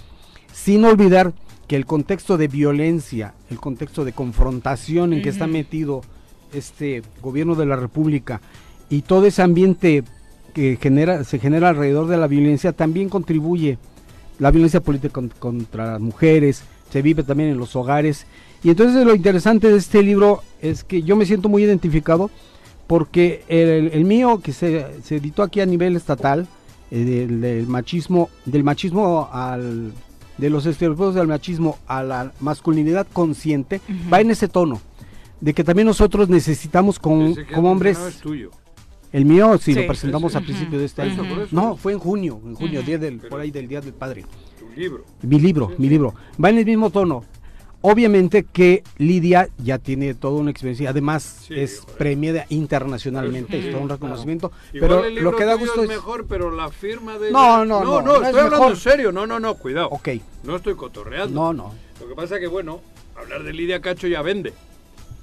Sin 0.52 0.84
olvidar 0.84 1.32
que 1.66 1.74
el 1.76 1.84
contexto 1.86 2.36
de 2.36 2.46
violencia, 2.48 3.34
el 3.50 3.58
contexto 3.58 4.04
de 4.04 4.12
confrontación 4.12 5.12
en 5.14 5.22
que 5.22 5.30
está 5.30 5.46
metido 5.46 6.02
este 6.52 7.02
gobierno 7.20 7.56
de 7.56 7.66
la 7.66 7.74
República 7.74 8.40
y 8.96 9.02
todo 9.02 9.26
ese 9.26 9.42
ambiente 9.42 10.04
que 10.52 10.78
genera, 10.80 11.24
se 11.24 11.38
genera 11.38 11.70
alrededor 11.70 12.06
de 12.06 12.16
la 12.16 12.26
violencia 12.26 12.72
también 12.72 13.08
contribuye 13.08 13.76
la 14.38 14.50
violencia 14.50 14.80
política 14.80 15.12
con- 15.12 15.30
contra 15.38 15.92
las 15.92 16.00
mujeres, 16.00 16.62
se 16.90 17.02
vive 17.02 17.22
también 17.22 17.50
en 17.50 17.58
los 17.58 17.74
hogares. 17.76 18.26
Y 18.62 18.70
entonces 18.70 19.04
lo 19.04 19.14
interesante 19.14 19.68
de 19.70 19.76
este 19.78 20.02
libro 20.02 20.42
es 20.62 20.84
que 20.84 21.02
yo 21.02 21.16
me 21.16 21.26
siento 21.26 21.48
muy 21.48 21.64
identificado 21.64 22.30
porque 22.86 23.42
el, 23.48 23.90
el 23.92 24.04
mío 24.04 24.40
que 24.42 24.52
se, 24.52 24.86
se 25.02 25.16
editó 25.16 25.42
aquí 25.42 25.60
a 25.60 25.66
nivel 25.66 25.96
estatal, 25.96 26.46
eh, 26.90 27.04
del, 27.04 27.40
del 27.40 27.66
machismo, 27.66 28.28
del 28.44 28.62
machismo 28.62 29.28
al 29.32 29.92
de 30.38 30.50
los 30.50 30.66
estereotipos 30.66 31.14
del 31.14 31.28
machismo 31.28 31.78
a 31.86 32.02
la 32.02 32.32
masculinidad 32.40 33.06
consciente, 33.12 33.80
va 34.12 34.20
en 34.20 34.30
ese 34.30 34.48
tono, 34.48 34.80
de 35.40 35.54
que 35.54 35.62
también 35.64 35.86
nosotros 35.86 36.28
necesitamos 36.28 36.98
como, 36.98 37.34
hombres, 37.54 37.98
mencionado 37.98 38.08
es 38.08 38.16
tuyo. 38.18 38.50
El 39.14 39.24
mío 39.24 39.56
sí, 39.58 39.72
Sí. 39.72 39.80
lo 39.80 39.86
presentamos 39.86 40.32
Ese. 40.32 40.38
a 40.38 40.40
principios 40.42 40.80
de 40.80 40.84
este 40.86 41.02
año. 41.02 41.12
eso, 41.14 41.22
por 41.24 41.38
eso. 41.44 41.54
No, 41.56 41.76
fue 41.76 41.92
en 41.92 41.98
junio, 41.98 42.40
en 42.44 42.54
junio, 42.54 42.82
día 42.82 42.98
del, 42.98 43.18
por 43.18 43.40
ahí 43.40 43.50
del 43.50 43.66
Día 43.68 43.80
del 43.80 43.94
Padre. 43.94 44.24
Tu 44.58 44.68
libro. 44.80 45.04
Mi 45.22 45.38
libro, 45.40 45.72
mi 45.78 45.88
libro. 45.88 46.14
Va 46.42 46.50
en 46.50 46.58
el 46.58 46.66
mismo 46.66 46.90
tono. 46.90 47.24
Obviamente 47.86 48.44
que 48.50 48.82
Lidia 48.96 49.48
ya 49.58 49.78
tiene 49.78 50.14
toda 50.14 50.40
una 50.40 50.50
experiencia, 50.50 50.88
además 50.88 51.44
Sí, 51.48 51.54
es 51.54 51.82
bueno. 51.82 51.98
premiada 51.98 52.46
internacionalmente, 52.48 53.58
es 53.58 53.70
todo 53.70 53.82
un 53.82 53.90
reconocimiento, 53.90 54.50
pero 54.72 55.04
el 55.04 55.16
libro 55.16 55.32
lo 55.32 55.36
que 55.36 55.44
da 55.44 55.52
gusto 55.54 55.82
es 55.82 55.90
es... 55.90 55.96
mejor, 55.96 56.24
pero 56.26 56.50
la 56.50 56.70
firma 56.70 57.18
de 57.18 57.30
No, 57.30 57.56
ella- 57.62 57.64
no, 57.66 57.84
no, 57.84 57.84
no, 57.84 58.00
no, 58.00 58.02
no 58.02 58.12
es 58.22 58.28
estoy 58.28 58.40
hablando 58.40 58.50
mejor. 58.56 58.70
en 58.72 58.76
serio, 58.78 59.12
no, 59.12 59.26
no, 59.26 59.38
no, 59.38 59.54
cuidado. 59.56 59.88
Ok, 59.90 60.08
No 60.44 60.56
estoy 60.56 60.74
cotorreando. 60.76 61.34
no, 61.38 61.52
no, 61.52 61.74
Lo 62.00 62.08
que 62.08 62.14
pasa 62.14 62.40
que 62.40 62.46
bueno, 62.46 62.80
hablar 63.16 63.42
de 63.42 63.52
Lidia 63.52 63.80
Cacho 63.82 64.06
ya 64.08 64.22
vende. 64.22 64.54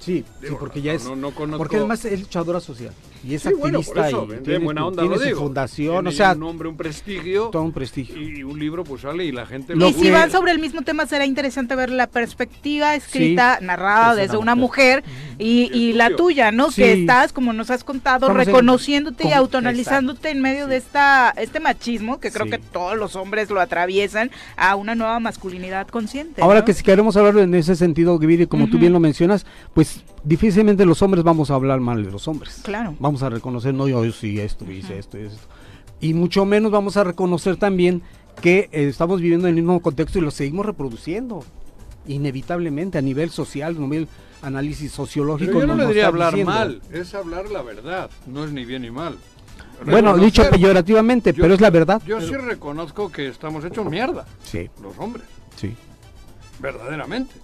Sí, 0.02 0.24
sí, 0.42 0.48
porque 0.58 0.78
no, 0.80 0.84
ya 0.84 0.92
es... 0.94 1.04
no, 1.04 1.16
no 1.16 1.30
conozco- 1.34 1.58
Porque 1.58 1.76
además 1.76 2.04
es 2.04 2.20
luchadora 2.20 2.60
social 2.60 2.92
y 3.24 3.34
es 3.34 3.42
Sí, 3.42 3.50
bueno, 3.56 3.80
por 3.82 3.98
activista 4.00 4.08
eso, 4.08 4.28
y 4.40 4.42
tiene, 4.44 4.64
buena 4.64 4.84
onda 4.86 5.02
tiene 5.02 5.14
lo 5.14 5.20
su 5.20 5.26
digo. 5.28 5.40
fundación, 5.40 5.94
Tiene 5.94 6.08
o 6.08 6.12
sea, 6.12 6.32
un 6.32 6.40
nombre, 6.40 6.68
un 6.68 6.76
prestigio 6.76 7.44
todo 7.50 7.62
un 7.62 7.72
prestigio. 7.72 8.20
y 8.20 8.42
un 8.42 8.58
libro 8.58 8.82
pues 8.84 9.02
sale 9.02 9.24
y 9.24 9.30
la 9.32 9.46
gente 9.46 9.76
Lo 9.76 9.88
y 9.88 9.92
si 9.92 10.10
van 10.10 10.30
sobre 10.30 10.50
el 10.52 10.58
mismo 10.58 10.82
tema 10.82 11.06
será 11.06 11.24
interesante 11.24 11.76
ver 11.76 11.90
la 11.90 12.08
perspectiva 12.08 12.94
escrita, 12.96 13.58
narrada 13.62 14.10
desde 14.16 14.22
desde 14.22 14.36
una 14.38 14.54
mujer 14.54 15.04
y, 15.38 15.70
Y 15.72 15.92
la 15.94 16.14
tuya, 16.14 16.52
¿no? 16.52 16.70
Sí. 16.70 16.82
Que 16.82 16.92
estás, 16.92 17.32
como 17.32 17.52
nos 17.52 17.70
has 17.70 17.82
contado, 17.84 18.26
Estamos 18.26 18.42
en- 18.42 18.46
reconociéndote 18.46 19.28
y 19.28 19.32
autoanalizándote 19.32 20.30
en 20.30 20.40
medio 20.40 20.66
de 20.66 20.76
esta 20.76 21.30
este 21.36 21.60
machismo 21.60 22.18
que 22.20 22.30
creo 22.30 22.44
Sí. 22.46 22.52
que 22.52 22.58
todos 22.58 22.96
los 22.96 23.16
hombres 23.16 23.50
lo 23.50 23.60
atraviesan 23.60 24.30
a 24.56 24.76
una 24.76 24.94
nueva 24.94 25.18
masculinidad 25.20 25.86
consciente. 25.88 26.42
Ahora 26.42 26.60
¿no? 26.60 26.64
que 26.64 26.74
si 26.74 26.82
queremos 26.82 27.16
hablar 27.16 27.38
en 27.38 27.54
ese 27.54 27.76
sentido, 27.76 28.18
Giviri, 28.18 28.46
como 28.46 28.64
tú 28.66 28.72
Ujú. 28.72 28.78
bien 28.80 28.92
lo 28.92 29.00
mencionas, 29.00 29.44
pues 29.74 29.91
difícilmente 30.24 30.84
los 30.86 31.02
hombres 31.02 31.24
vamos 31.24 31.50
a 31.50 31.54
hablar 31.54 31.80
mal 31.80 32.04
de 32.04 32.10
los 32.10 32.28
hombres. 32.28 32.60
Claro. 32.62 32.94
Vamos 32.98 33.22
a 33.22 33.28
reconocer, 33.30 33.74
no, 33.74 33.88
yo 33.88 34.10
sí, 34.12 34.38
esto, 34.40 34.70
hice 34.70 34.98
esto, 34.98 35.18
y 35.18 35.22
esto. 35.22 35.38
Y 36.00 36.14
mucho 36.14 36.44
menos 36.44 36.70
vamos 36.72 36.96
a 36.96 37.04
reconocer 37.04 37.56
también 37.56 38.02
que 38.40 38.68
eh, 38.72 38.88
estamos 38.88 39.20
viviendo 39.20 39.46
en 39.48 39.56
el 39.56 39.62
mismo 39.62 39.80
contexto 39.80 40.18
y 40.18 40.22
lo 40.22 40.30
seguimos 40.30 40.66
reproduciendo. 40.66 41.44
Inevitablemente, 42.06 42.98
a 42.98 43.02
nivel 43.02 43.30
social, 43.30 43.76
a 43.76 43.80
nivel 43.80 44.08
análisis 44.42 44.90
sociológico. 44.90 45.52
Pero 45.52 45.60
yo 45.60 45.66
no 45.68 45.74
nos 45.76 45.84
le 45.84 45.88
diría 45.88 46.08
hablar 46.08 46.30
diciendo. 46.32 46.52
mal, 46.52 46.82
es 46.90 47.14
hablar 47.14 47.48
la 47.50 47.62
verdad, 47.62 48.10
no 48.26 48.44
es 48.44 48.52
ni 48.52 48.64
bien 48.64 48.82
ni 48.82 48.90
mal. 48.90 49.16
Bueno, 49.84 50.12
Reconocer- 50.16 50.24
dicho 50.24 50.42
peyorativamente, 50.50 51.32
Yo- 51.32 51.42
pero 51.42 51.54
es 51.54 51.60
la 51.60 51.70
verdad. 51.70 52.02
Yo 52.06 52.20
sí 52.20 52.34
reconozco 52.34 53.10
que 53.12 53.28
estamos 53.28 53.64
hechos 53.64 53.88
mierda, 53.88 54.26
Sí, 54.44 54.68
los 54.82 54.98
hombres, 54.98 55.24
sí. 55.56 55.74
verdaderamente. 56.60 57.34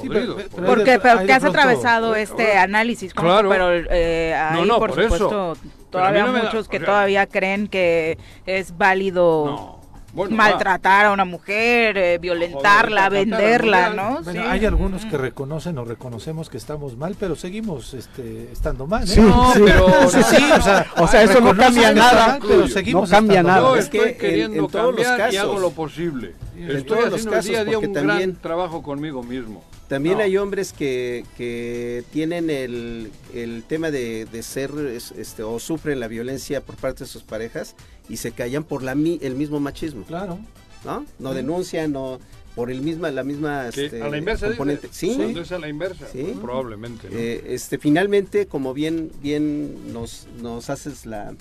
Sí, 0.00 0.08
Podridos, 0.08 0.42
pero- 0.54 0.72
has 0.72 0.98
pronto- 1.40 1.46
atravesado 1.48 2.14
este 2.14 2.56
análisis, 2.56 3.12
¿cómo? 3.14 3.28
Claro. 3.28 3.48
pero 3.48 3.70
eh, 3.90 4.34
hay 4.34 4.66
no, 4.66 4.78
por 4.78 4.90
supuesto 4.90 5.56
todavía 5.90 6.24
no 6.26 6.32
me 6.32 6.38
da- 6.38 6.44
muchos 6.46 6.68
que 6.68 6.76
o 6.76 6.80
sea- 6.80 6.86
todavía 6.86 7.26
creen 7.26 7.68
que 7.68 8.18
es 8.46 8.76
válido 8.76 9.46
No. 9.46 9.78
Bueno, 10.14 10.36
maltratar 10.36 11.06
a 11.06 11.12
una 11.12 11.26
mujer, 11.26 11.96
eh, 11.98 12.18
violentarla, 12.18 13.04
Joder, 13.08 13.26
venderla, 13.26 13.90
no, 13.90 13.94
¿no? 14.10 14.22
Bueno, 14.22 14.42
Sí. 14.42 14.48
hay 14.48 14.64
algunos 14.64 15.04
que 15.04 15.18
reconocen 15.18 15.76
o 15.78 15.84
reconocemos 15.84 16.48
que 16.48 16.56
estamos 16.56 16.96
mal, 16.96 17.14
pero 17.20 17.36
seguimos 17.36 17.92
este, 17.92 18.50
estando 18.50 18.86
mal. 18.86 19.04
¿eh? 19.04 19.06
Sí, 19.06 19.20
No, 19.20 19.52
sí. 19.52 19.60
pero 19.64 19.86
Sí, 20.10 20.22
sí, 20.22 20.44
o 20.58 20.62
sea, 20.62 20.86
O 20.96 21.06
sea, 21.06 21.22
eso 21.22 21.40
no 21.42 21.54
cambia 21.54 21.92
nada. 21.92 22.26
mal, 22.28 22.38
pero 22.40 22.66
seguimos 22.68 23.10
No 23.10 23.16
cambia 23.16 23.42
nada. 23.42 23.60
Yo. 23.60 23.76
Es 23.76 23.84
estoy 23.84 24.00
que 24.00 24.08
en- 24.08 24.18
queriendo 24.18 24.56
en 24.64 24.66
todos 24.68 24.94
los 24.96 25.04
cambiar 25.06 25.30
y 25.32 25.36
casos. 25.36 25.50
hago 25.50 25.60
lo 25.60 25.70
posible. 25.72 26.34
Estoy 26.56 26.82
todos 26.84 27.00
los 27.04 27.12
haciendo 27.14 27.30
casos, 27.30 27.50
día 27.50 27.60
a 27.60 27.64
día 27.64 27.78
un 27.78 27.92
también- 27.92 28.06
gran 28.18 28.34
trabajo 28.36 28.82
conmigo 28.82 29.22
mismo. 29.22 29.62
También 29.88 30.18
No. 30.18 30.24
hay 30.24 30.36
hombres 30.36 30.72
que, 30.74 31.24
que 31.36 32.04
tienen 32.12 32.50
el, 32.50 33.10
el 33.34 33.64
tema 33.66 33.90
de, 33.90 34.26
de 34.26 34.42
ser 34.42 34.70
es- 34.94 35.12
este, 35.12 35.42
o 35.42 35.58
sufren 35.58 35.98
la 35.98 36.08
violencia 36.08 36.60
por 36.60 36.76
parte 36.76 37.04
de 37.04 37.10
sus 37.10 37.22
parejas 37.22 37.74
y 38.08 38.18
se 38.18 38.32
callan 38.32 38.64
por 38.64 38.82
la 38.82 38.94
mi- 38.94 39.18
el 39.22 39.34
mismo 39.34 39.60
machismo, 39.60 40.04
Claro. 40.04 40.38
¿no? 40.84 41.06
No 41.18 41.32
denuncian, 41.34 41.92
no 41.92 42.20
por 42.54 42.70
el 42.70 42.80
misma 42.82 43.10
la 43.12 43.22
misma 43.24 43.68
este, 43.68 44.02
a 44.02 44.08
la 44.08 44.18
inversa 44.18 44.48
componente. 44.48 44.88
dice. 44.88 45.14
Sí, 45.14 45.54
a 45.54 45.58
la 45.58 45.68
inversa, 45.68 46.06
Sí. 46.12 46.34
probablemente. 46.40 47.08
¿no? 47.08 47.16
eh, 47.16 47.42
este 47.54 47.78
finalmente 47.78 48.46
como 48.46 48.74
bien 48.74 49.10
bien 49.22 49.92
nos 49.92 50.26
nos 50.42 50.68
haces 50.68 51.06
la 51.06 51.34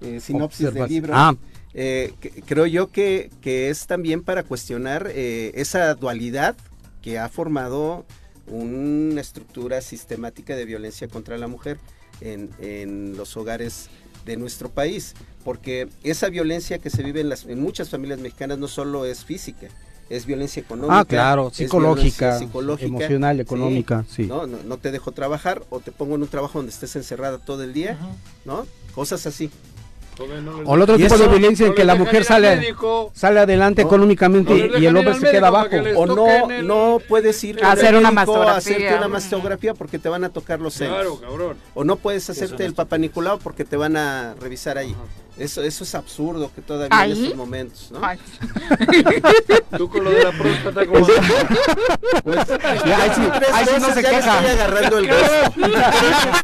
eh, 0.00 0.18
sinopsis 0.20 0.72
del 0.74 0.88
libro. 0.88 1.12
Ah, 1.14 1.36
Eh, 1.74 2.12
que- 2.20 2.42
creo 2.42 2.66
yo 2.66 2.88
que, 2.88 3.30
que 3.40 3.70
es 3.70 3.86
también 3.86 4.22
para 4.22 4.42
cuestionar 4.42 5.10
eh, 5.14 5.52
esa 5.54 5.94
dualidad 5.94 6.54
que 7.02 7.18
ha 7.18 7.28
formado 7.28 8.06
una 8.46 9.20
estructura 9.20 9.80
sistemática 9.80 10.56
de 10.56 10.64
violencia 10.64 11.08
contra 11.08 11.36
la 11.38 11.48
mujer 11.48 11.78
en, 12.20 12.50
en 12.60 13.16
los 13.16 13.36
hogares 13.36 13.88
de 14.24 14.36
nuestro 14.36 14.70
país, 14.70 15.14
porque 15.44 15.88
esa 16.04 16.28
violencia 16.28 16.78
que 16.78 16.90
se 16.90 17.02
vive 17.02 17.20
en, 17.20 17.28
las, 17.28 17.44
en 17.44 17.60
muchas 17.60 17.90
familias 17.90 18.20
mexicanas 18.20 18.58
no 18.58 18.68
solo 18.68 19.04
es 19.04 19.24
física, 19.24 19.68
es 20.08 20.26
violencia 20.26 20.60
económica. 20.60 20.98
Ah, 20.98 21.04
claro, 21.04 21.50
psicológica, 21.50 22.38
emocional, 22.78 23.40
económica, 23.40 24.04
sí. 24.08 24.26
¿no? 24.26 24.46
No, 24.46 24.58
no 24.64 24.76
te 24.76 24.92
dejo 24.92 25.12
trabajar 25.12 25.62
o 25.70 25.80
te 25.80 25.90
pongo 25.90 26.14
en 26.14 26.22
un 26.22 26.28
trabajo 26.28 26.58
donde 26.58 26.70
estés 26.70 26.94
encerrada 26.96 27.38
todo 27.38 27.62
el 27.64 27.72
día, 27.72 27.98
¿no? 28.44 28.66
Cosas 28.94 29.26
así. 29.26 29.50
O 30.66 30.74
el 30.74 30.82
otro 30.82 30.96
tipo 30.96 31.16
de 31.16 31.26
violencia 31.26 31.66
en 31.66 31.74
que 31.74 31.84
la 31.84 31.94
mujer 31.94 32.24
sale, 32.24 32.56
médico. 32.56 33.10
sale 33.14 33.40
adelante 33.40 33.82
No, 33.82 33.88
económicamente 33.88 34.52
no 34.68 34.78
y 34.78 34.86
el 34.86 34.96
hombre 34.96 35.14
se 35.14 35.30
queda 35.30 35.48
abajo. 35.48 35.68
O 35.96 36.06
no, 36.06 36.50
el- 36.50 36.66
no 36.66 36.98
puedes 37.08 37.42
ir 37.44 37.64
A 37.64 37.72
hacer 37.72 37.96
una 37.96 38.10
mastografía. 38.10 38.56
hacerte 38.76 38.94
una 38.96 39.08
mastografía 39.08 39.74
porque 39.74 39.98
te 39.98 40.08
van 40.08 40.24
a 40.24 40.28
tocar 40.28 40.60
los 40.60 40.74
senos. 40.74 40.94
Claro, 40.96 41.20
cabrón. 41.20 41.56
O 41.74 41.82
no 41.84 41.96
puedes 41.96 42.28
hacerte 42.28 42.64
el 42.64 42.74
papá 42.74 42.98
Nicolau 42.98 43.38
porque 43.38 43.64
te 43.64 43.76
van 43.76 43.96
a 43.96 44.34
revisar 44.40 44.76
ahí. 44.78 44.94
Eso, 45.38 45.62
eso 45.62 45.82
es 45.82 45.94
absurdo 45.94 46.50
que 46.54 46.60
todavía 46.60 46.88
¿Ahí? 46.96 47.12
en 47.12 47.16
estos 47.22 47.36
momentos, 47.36 47.88
¿no? 47.90 48.00
Ay, 48.02 48.18
Tú 49.78 49.88
con 49.88 50.04
lo 50.04 50.10
de 50.10 50.24
la 50.24 50.30
próstata 50.32 50.84
como... 50.86 51.06
Ya, 52.84 53.02
ahí 53.02 53.10
sí, 53.14 53.22
ahí 53.52 53.64
sí 53.66 53.80
no 53.80 53.94
se 53.94 54.02
queja. 54.02 54.18
estoy 54.40 54.50
agarrando 54.50 54.98
el 54.98 55.08
gusto. 55.08 56.42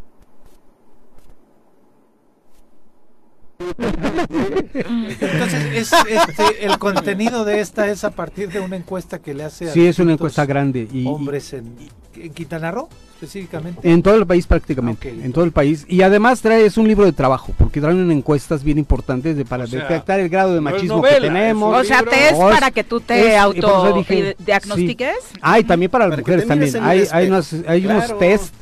Entonces, 4.75 5.65
es, 5.75 5.93
este, 5.93 6.65
el 6.67 6.79
contenido 6.79 7.45
de 7.45 7.61
esta 7.61 7.89
es 7.89 8.05
a 8.05 8.11
partir 8.11 8.51
de 8.51 8.61
una 8.61 8.77
encuesta 8.77 9.19
que 9.19 9.35
le 9.35 9.45
hace 9.45 9.71
a 9.71 9.73
Sí, 9.73 9.87
es 9.87 9.99
una 9.99 10.13
encuesta 10.13 10.45
grande 10.47 10.89
y, 10.93 11.07
hombres 11.07 11.53
en, 11.53 11.75
en 12.17 12.33
Quintana 12.33 12.71
Roo, 12.71 12.89
específicamente. 13.15 13.81
en 13.91 14.03
todo 14.03 14.15
el 14.17 14.27
país 14.27 14.47
prácticamente, 14.47 15.09
en 15.11 15.33
todo 15.33 15.45
el 15.45 15.53
país. 15.53 15.85
Y 15.89 16.03
además 16.03 16.41
trae 16.41 16.67
es 16.67 16.77
un 16.77 16.87
libro 16.89 17.05
de 17.05 17.13
trabajo, 17.13 17.53
porque 17.57 17.81
traen 17.81 18.11
encuestas 18.11 18.63
bien 18.65 18.79
importantes 18.79 19.37
de, 19.37 19.45
para 19.45 19.65
O 19.65 19.67
sea, 19.67 19.83
detectar 19.83 20.21
el 20.21 20.29
grado 20.29 20.55
de 20.55 20.61
machismo 20.61 20.97
novela, 20.97 21.17
que 21.17 21.23
tenemos. 21.23 21.77
o 21.77 21.85
sea, 21.85 22.03
te 22.03 22.29
es 22.29 22.35
para 22.35 22.71
que 22.71 22.85
tú 22.85 23.01
te 23.01 23.21
es- 23.21 23.35
eso 23.55 23.93
dije, 23.95 24.31
autodiagnostiques. 24.31 25.17
Ah, 25.41 25.59
y 25.61 25.65
también 25.65 25.91
para 25.91 26.07
las 26.09 26.17
Para 26.17 26.23
mujeres 26.23 26.47
también. 26.47 26.77
Hay, 26.83 27.27
unos, 27.29 27.55
hay 27.67 27.87
unos 27.87 28.19
test. 28.19 28.55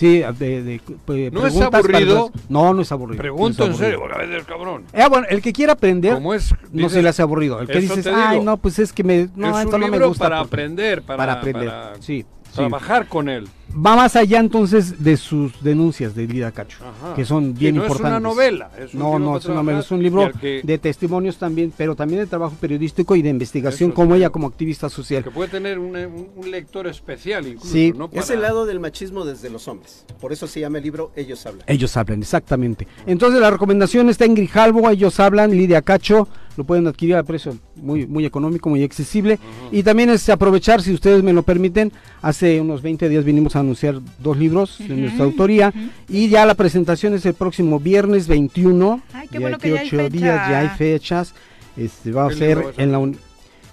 Sí, 0.00 0.22
de, 0.38 0.62
de, 0.62 0.80
pues, 1.04 1.30
¿No 1.30 1.46
es 1.46 1.52
para 1.54 1.78
aburrido? 1.78 2.30
las- 2.34 2.50
no, 2.50 2.72
no 2.72 2.80
es 2.80 2.90
aburrido. 2.90 3.18
Pregunto 3.20 3.58
no 3.64 3.66
en 3.66 3.72
es 3.72 3.76
serio, 3.78 3.98
aburrido. 3.98 4.16
porque 4.18 4.24
a 4.24 4.30
veces, 4.30 4.48
cabrón. 4.48 4.84
Eh, 4.94 5.04
bueno, 5.10 5.26
el 5.28 5.42
que 5.42 5.52
quiera 5.52 5.74
aprender 5.74 6.14
¿Cómo 6.14 6.32
es? 6.32 6.52
no 6.52 6.58
Dices- 6.72 6.92
se 6.92 7.02
le 7.02 7.08
hace 7.10 7.20
aburrido. 7.20 7.60
El 7.60 7.66
que 7.68 7.80
dices, 7.80 8.06
ay, 8.06 8.40
no, 8.42 8.56
pues 8.56 8.78
es 8.78 8.94
que 8.94 9.04
me, 9.04 9.28
no, 9.36 9.50
es 9.58 9.64
esto 9.64 9.76
un 9.76 9.80
no 9.82 9.86
me 9.88 9.92
libro 9.92 10.08
gusta. 10.08 10.24
para 10.24 10.38
porque- 10.38 10.54
aprender, 10.54 11.02
para, 11.02 11.16
para 11.18 11.32
aprender. 11.34 11.68
para 11.68 11.94
sí, 11.96 12.24
sí. 12.50 12.54
trabajar 12.54 13.06
con 13.08 13.28
él. 13.28 13.46
Va 13.72 13.94
más 13.96 14.16
allá 14.16 14.40
entonces 14.40 15.02
de 15.02 15.16
sus 15.16 15.62
denuncias 15.62 16.14
de 16.14 16.26
Lida 16.26 16.50
Cacho, 16.50 16.78
Ajá. 16.80 17.14
que 17.14 17.24
son 17.24 17.54
bien 17.54 17.76
no 17.76 17.82
importantes. 17.82 18.12
es 18.14 18.18
una 18.18 18.28
novela. 18.28 18.70
Es 18.78 18.94
un 18.94 19.00
no, 19.00 19.06
libro 19.12 19.18
no, 19.18 19.36
es 19.38 19.44
una 19.46 19.78
es 19.78 19.90
un 19.90 20.02
libro 20.02 20.30
que, 20.40 20.60
de 20.64 20.78
testimonios 20.78 21.36
también, 21.38 21.72
pero 21.76 21.94
también 21.94 22.20
de 22.20 22.26
trabajo 22.26 22.54
periodístico 22.60 23.14
y 23.16 23.22
de 23.22 23.28
investigación 23.30 23.90
Eso 23.90 23.94
como 23.96 24.14
ella 24.16 24.30
como 24.30 24.48
activista 24.48 24.88
social. 24.88 25.22
que 25.22 25.30
puede 25.30 25.50
tener 25.50 25.78
un, 25.78 25.94
un- 25.96 26.28
un 26.34 26.50
lector 26.50 26.86
especial 26.88 27.46
incluso. 27.46 27.72
Sí. 27.72 27.92
¿no? 27.96 28.10
Es 28.12 28.30
el 28.30 28.42
lado 28.42 28.66
del 28.66 28.80
machismo 28.80 29.24
desde 29.24 29.50
los 29.50 29.68
hombres. 29.68 30.04
Por 30.20 30.32
eso 30.32 30.46
se 30.46 30.60
llama 30.60 30.78
el 30.78 30.84
libro 30.84 31.12
Ellos 31.14 31.44
hablan. 31.46 31.64
Ellos 31.66 31.96
hablan, 31.96 32.20
exactamente. 32.20 32.86
Entonces 33.06 33.40
la 33.40 33.50
recomendación 33.50 34.08
está 34.10 34.24
en 34.24 34.34
Grijalbo, 34.34 34.90
ellos 34.90 35.20
hablan, 35.20 35.50
Lidia 35.52 35.82
Cacho, 35.82 36.26
lo 36.56 36.64
pueden 36.64 36.86
adquirir 36.88 37.14
a 37.16 37.22
precio 37.22 37.56
muy, 37.76 38.06
muy 38.06 38.26
económico, 38.26 38.68
muy 38.68 38.82
accesible. 38.82 39.38
Y 39.70 39.82
también 39.82 40.10
es 40.10 40.28
aprovechar, 40.28 40.82
si 40.82 40.92
ustedes 40.92 41.22
me 41.22 41.32
lo 41.32 41.42
permiten, 41.42 41.92
hace 42.20 42.60
unos 42.60 42.82
20 42.82 43.08
días 43.08 43.24
vinimos 43.24 43.56
a 43.56 43.59
anunciar 43.60 44.00
dos 44.18 44.36
libros 44.36 44.76
de 44.78 44.94
nuestra 44.96 45.24
autoría 45.24 45.72
y 46.08 46.28
ya 46.28 46.44
la 46.46 46.54
presentación 46.54 47.14
es 47.14 47.24
el 47.26 47.34
próximo 47.34 47.78
viernes 47.80 48.26
21. 48.28 49.00
Ay, 49.12 49.28
qué 49.28 49.38
bueno 49.38 49.58
que 49.58 49.70
ya 49.70 49.80
hay 49.80 49.86
ocho 49.86 49.96
fecha. 49.96 50.08
días, 50.10 50.48
ya 50.50 50.58
hay 50.60 50.68
fechas. 50.68 51.34
Este, 51.76 52.10
va 52.12 52.26
a 52.26 52.28
¿Qué 52.30 52.34
ser 52.36 52.64
en 52.76 52.92
la 52.92 52.98
uni- 52.98 53.16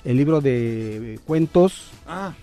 el 0.06 0.18
libro 0.18 0.40
de 0.42 1.16
eh, 1.16 1.20
cuentos. 1.26 1.90
Ah, 2.08 2.34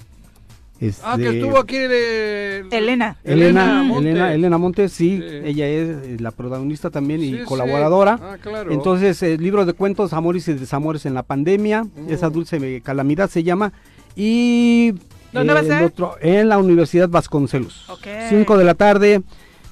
este, 0.80 1.02
ah, 1.06 1.16
que 1.16 1.28
estuvo 1.38 1.56
aquí 1.58 1.78
de... 1.78 2.64
Elena. 2.70 3.16
Elena, 3.24 3.82
Montes. 3.84 4.10
Elena, 4.10 4.34
Elena 4.34 4.58
Montes, 4.58 4.92
sí, 4.92 5.18
Sí. 5.18 5.36
ella 5.44 5.66
es 5.68 5.88
eh, 5.88 6.16
la 6.18 6.32
protagonista 6.32 6.90
también 6.90 7.22
y 7.22 7.30
Sí, 7.30 7.38
sí. 7.38 7.44
colaboradora. 7.44 8.18
Ah, 8.20 8.36
claro. 8.40 8.70
Entonces, 8.72 9.22
el 9.22 9.40
libro 9.42 9.64
de 9.64 9.72
cuentos, 9.72 10.12
Amores 10.12 10.46
y 10.48 10.52
Desamores 10.54 11.06
en 11.06 11.14
la 11.14 11.22
Pandemia, 11.22 11.84
Mm. 11.84 12.10
esa 12.10 12.28
dulce 12.28 12.80
calamidad 12.82 13.30
se 13.30 13.44
llama. 13.44 13.72
Y 14.16 14.94
¿Dónde 15.34 15.52
va 15.52 15.60
a 15.60 15.62
el 15.62 15.68
ser? 15.68 15.82
otro, 15.84 16.16
en 16.20 16.48
la 16.48 16.58
Universidad 16.58 17.08
Vasconcelos. 17.08 17.88
Ok. 17.90 18.06
5 18.28 18.56
de 18.58 18.64
la 18.64 18.74
tarde, 18.74 19.22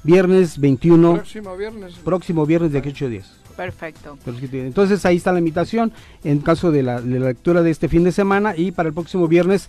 viernes 0.03 0.59
21, 0.59 1.15
Próximo 1.15 1.57
viernes. 1.57 1.95
próximo 2.05 2.45
viernes 2.47 2.73
de 2.73 2.79
aquí 2.79 2.89
a 2.91 2.93
8 2.93 3.09
días. 3.09 3.33
Perfecto. 3.57 4.19
Entonces 4.53 5.05
ahí 5.05 5.17
está 5.19 5.31
la 5.31 5.39
invitación 5.39 5.93
en 6.25 6.39
caso 6.41 6.71
de 6.71 6.83
la, 6.83 7.01
de 7.03 7.21
la 7.21 7.27
lectura 7.29 7.63
de 7.63 7.71
este 7.71 7.89
fin 7.89 8.03
de 8.03 8.11
semana 8.11 8.55
y 8.57 8.73
para 8.73 8.89
el 8.89 8.95
próximo 8.95 9.29
viernes, 9.29 9.69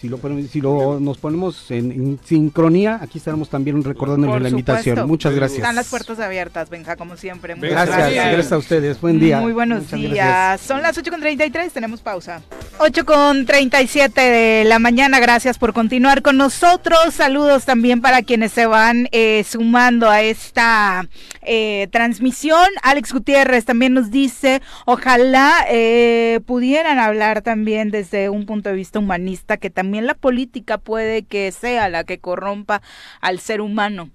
si 0.00 0.08
lo, 0.08 0.16
ponemos- 0.18 0.48
si 0.50 0.60
lo 0.60 0.98
nos 0.98 1.18
ponemos 1.18 1.70
en, 1.70 1.90
en 1.92 2.20
sincronía, 2.24 2.98
aquí 3.02 3.18
estaremos 3.18 3.50
también 3.50 3.84
recordándoles 3.84 4.32
Por 4.34 4.42
la 4.42 4.48
invitación. 4.48 5.06
Muchas 5.06 5.34
gracias. 5.34 5.58
Están 5.58 5.74
las 5.76 5.88
puertas 5.88 6.18
abiertas, 6.20 6.70
Benja, 6.70 6.96
como 6.96 7.16
siempre. 7.16 7.54
Muchas 7.54 7.72
Gracias, 7.72 8.08
Sí. 8.08 8.14
gracias 8.14 8.52
a 8.52 8.58
ustedes. 8.58 9.00
Buen 9.00 9.18
día. 9.20 9.40
Muy 9.40 9.52
buenos 9.52 9.82
Muchas 9.84 10.00
días. 10.00 10.12
gracias. 10.12 10.60
Son 10.66 10.80
las 10.82 10.96
8.33, 10.96 11.70
tenemos 11.70 12.00
pausa. 12.00 12.40
8.37 12.78 14.14
de 14.14 14.64
la 14.64 14.78
mañana, 14.78 15.20
gracias 15.20 15.58
por 15.58 15.72
continuar 15.72 16.22
con 16.22 16.36
nosotros. 16.38 16.98
Saludos 17.12 17.64
también 17.66 18.00
para 18.00 18.22
quienes 18.22 18.52
se 18.52 18.66
van 18.66 19.08
eh, 19.12 19.44
sumando 19.48 20.08
a 20.08 20.22
esta 20.22 21.06
eh, 21.42 21.88
transmisión. 21.90 22.68
Alex 22.82 23.12
Gutiérrez 23.12 23.64
también 23.64 23.94
nos 23.94 24.10
dice, 24.10 24.60
ojalá 24.86 25.64
eh, 25.68 26.40
pudieran 26.46 26.98
hablar 26.98 27.42
también 27.42 27.90
desde 27.90 28.28
un 28.28 28.46
punto 28.46 28.68
de 28.68 28.74
vista 28.76 28.98
humanista, 28.98 29.56
que 29.56 29.70
también 29.70 30.06
la 30.06 30.14
política 30.14 30.78
puede 30.78 31.22
que 31.22 31.50
sea 31.52 31.88
la 31.88 32.04
que 32.04 32.18
corrompa 32.18 32.82
al 33.20 33.38
ser 33.40 33.60
humano. 33.60 34.10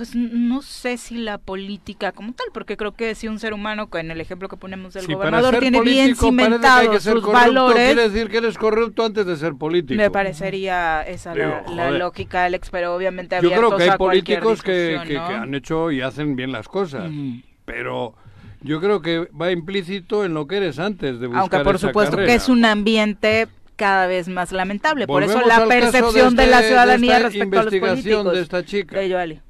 Pues 0.00 0.16
no 0.16 0.62
sé 0.62 0.96
si 0.96 1.18
la 1.18 1.36
política 1.36 2.12
como 2.12 2.32
tal, 2.32 2.46
porque 2.54 2.78
creo 2.78 2.92
que 2.92 3.14
si 3.14 3.28
un 3.28 3.38
ser 3.38 3.52
humano, 3.52 3.86
en 3.92 4.10
el 4.10 4.18
ejemplo 4.18 4.48
que 4.48 4.56
ponemos 4.56 4.94
del 4.94 5.04
para 5.04 5.16
gobernador, 5.18 5.58
tiene 5.58 5.78
bien 5.82 6.14
político 6.14 6.20
que 6.20 6.26
hay 6.42 6.48
cimentados 6.48 6.88
que 6.88 7.00
sus 7.00 7.12
corrupto, 7.20 7.32
valores, 7.32 7.84
Quiere 7.94 8.08
decir 8.08 8.30
que 8.30 8.38
eres 8.38 8.56
corrupto 8.56 9.04
antes 9.04 9.26
de 9.26 9.36
ser 9.36 9.56
político. 9.56 10.00
me 10.00 10.10
parecería 10.10 11.02
esa 11.02 11.34
la, 11.34 11.60
Digo, 11.60 11.74
la 11.76 11.90
lógica, 11.90 12.44
Alex, 12.44 12.70
pero 12.70 12.94
obviamente 12.94 13.36
Yo 13.42 13.50
creo 13.52 13.76
que 13.76 13.82
hay 13.82 13.98
políticos 13.98 14.62
que, 14.62 14.98
que- 15.06 15.14
¿no? 15.18 15.28
que 15.28 15.34
han 15.34 15.54
hecho 15.54 15.90
y 15.90 16.00
hacen 16.00 16.34
bien 16.34 16.50
las 16.50 16.66
cosas. 16.66 17.10
Ujú. 17.10 17.42
Pero 17.66 18.14
yo 18.62 18.80
creo 18.80 19.02
que 19.02 19.28
va 19.38 19.52
implícito 19.52 20.24
en 20.24 20.32
lo 20.32 20.46
que 20.46 20.56
eres 20.56 20.78
antes 20.78 21.20
de 21.20 21.26
buscar 21.26 21.42
Aunque 21.42 21.58
por 21.60 21.74
esa 21.74 21.88
supuesto 21.88 22.16
que 22.16 22.22
carrera. 22.22 22.34
es 22.36 22.48
un 22.48 22.64
ambiente 22.64 23.48
cada 23.76 24.06
vez 24.06 24.28
más 24.28 24.50
lamentable. 24.52 25.06
Por 25.06 25.22
eso 25.24 25.34
Volvemos 25.34 25.58
la 25.58 25.66
percepción 25.68 26.36
de, 26.36 26.44
este- 26.44 26.50
la 26.50 26.62
ciudadanía 26.62 27.16
esta 27.18 27.28
respecto 27.28 27.58
a 27.58 27.62
los 27.64 27.74
investigación 27.74 28.24
políticos. 28.24 28.32
de 28.32 28.40
esta 28.40 28.64
chica. 28.64 28.98
De 28.98 29.08
Yoali. 29.10 29.40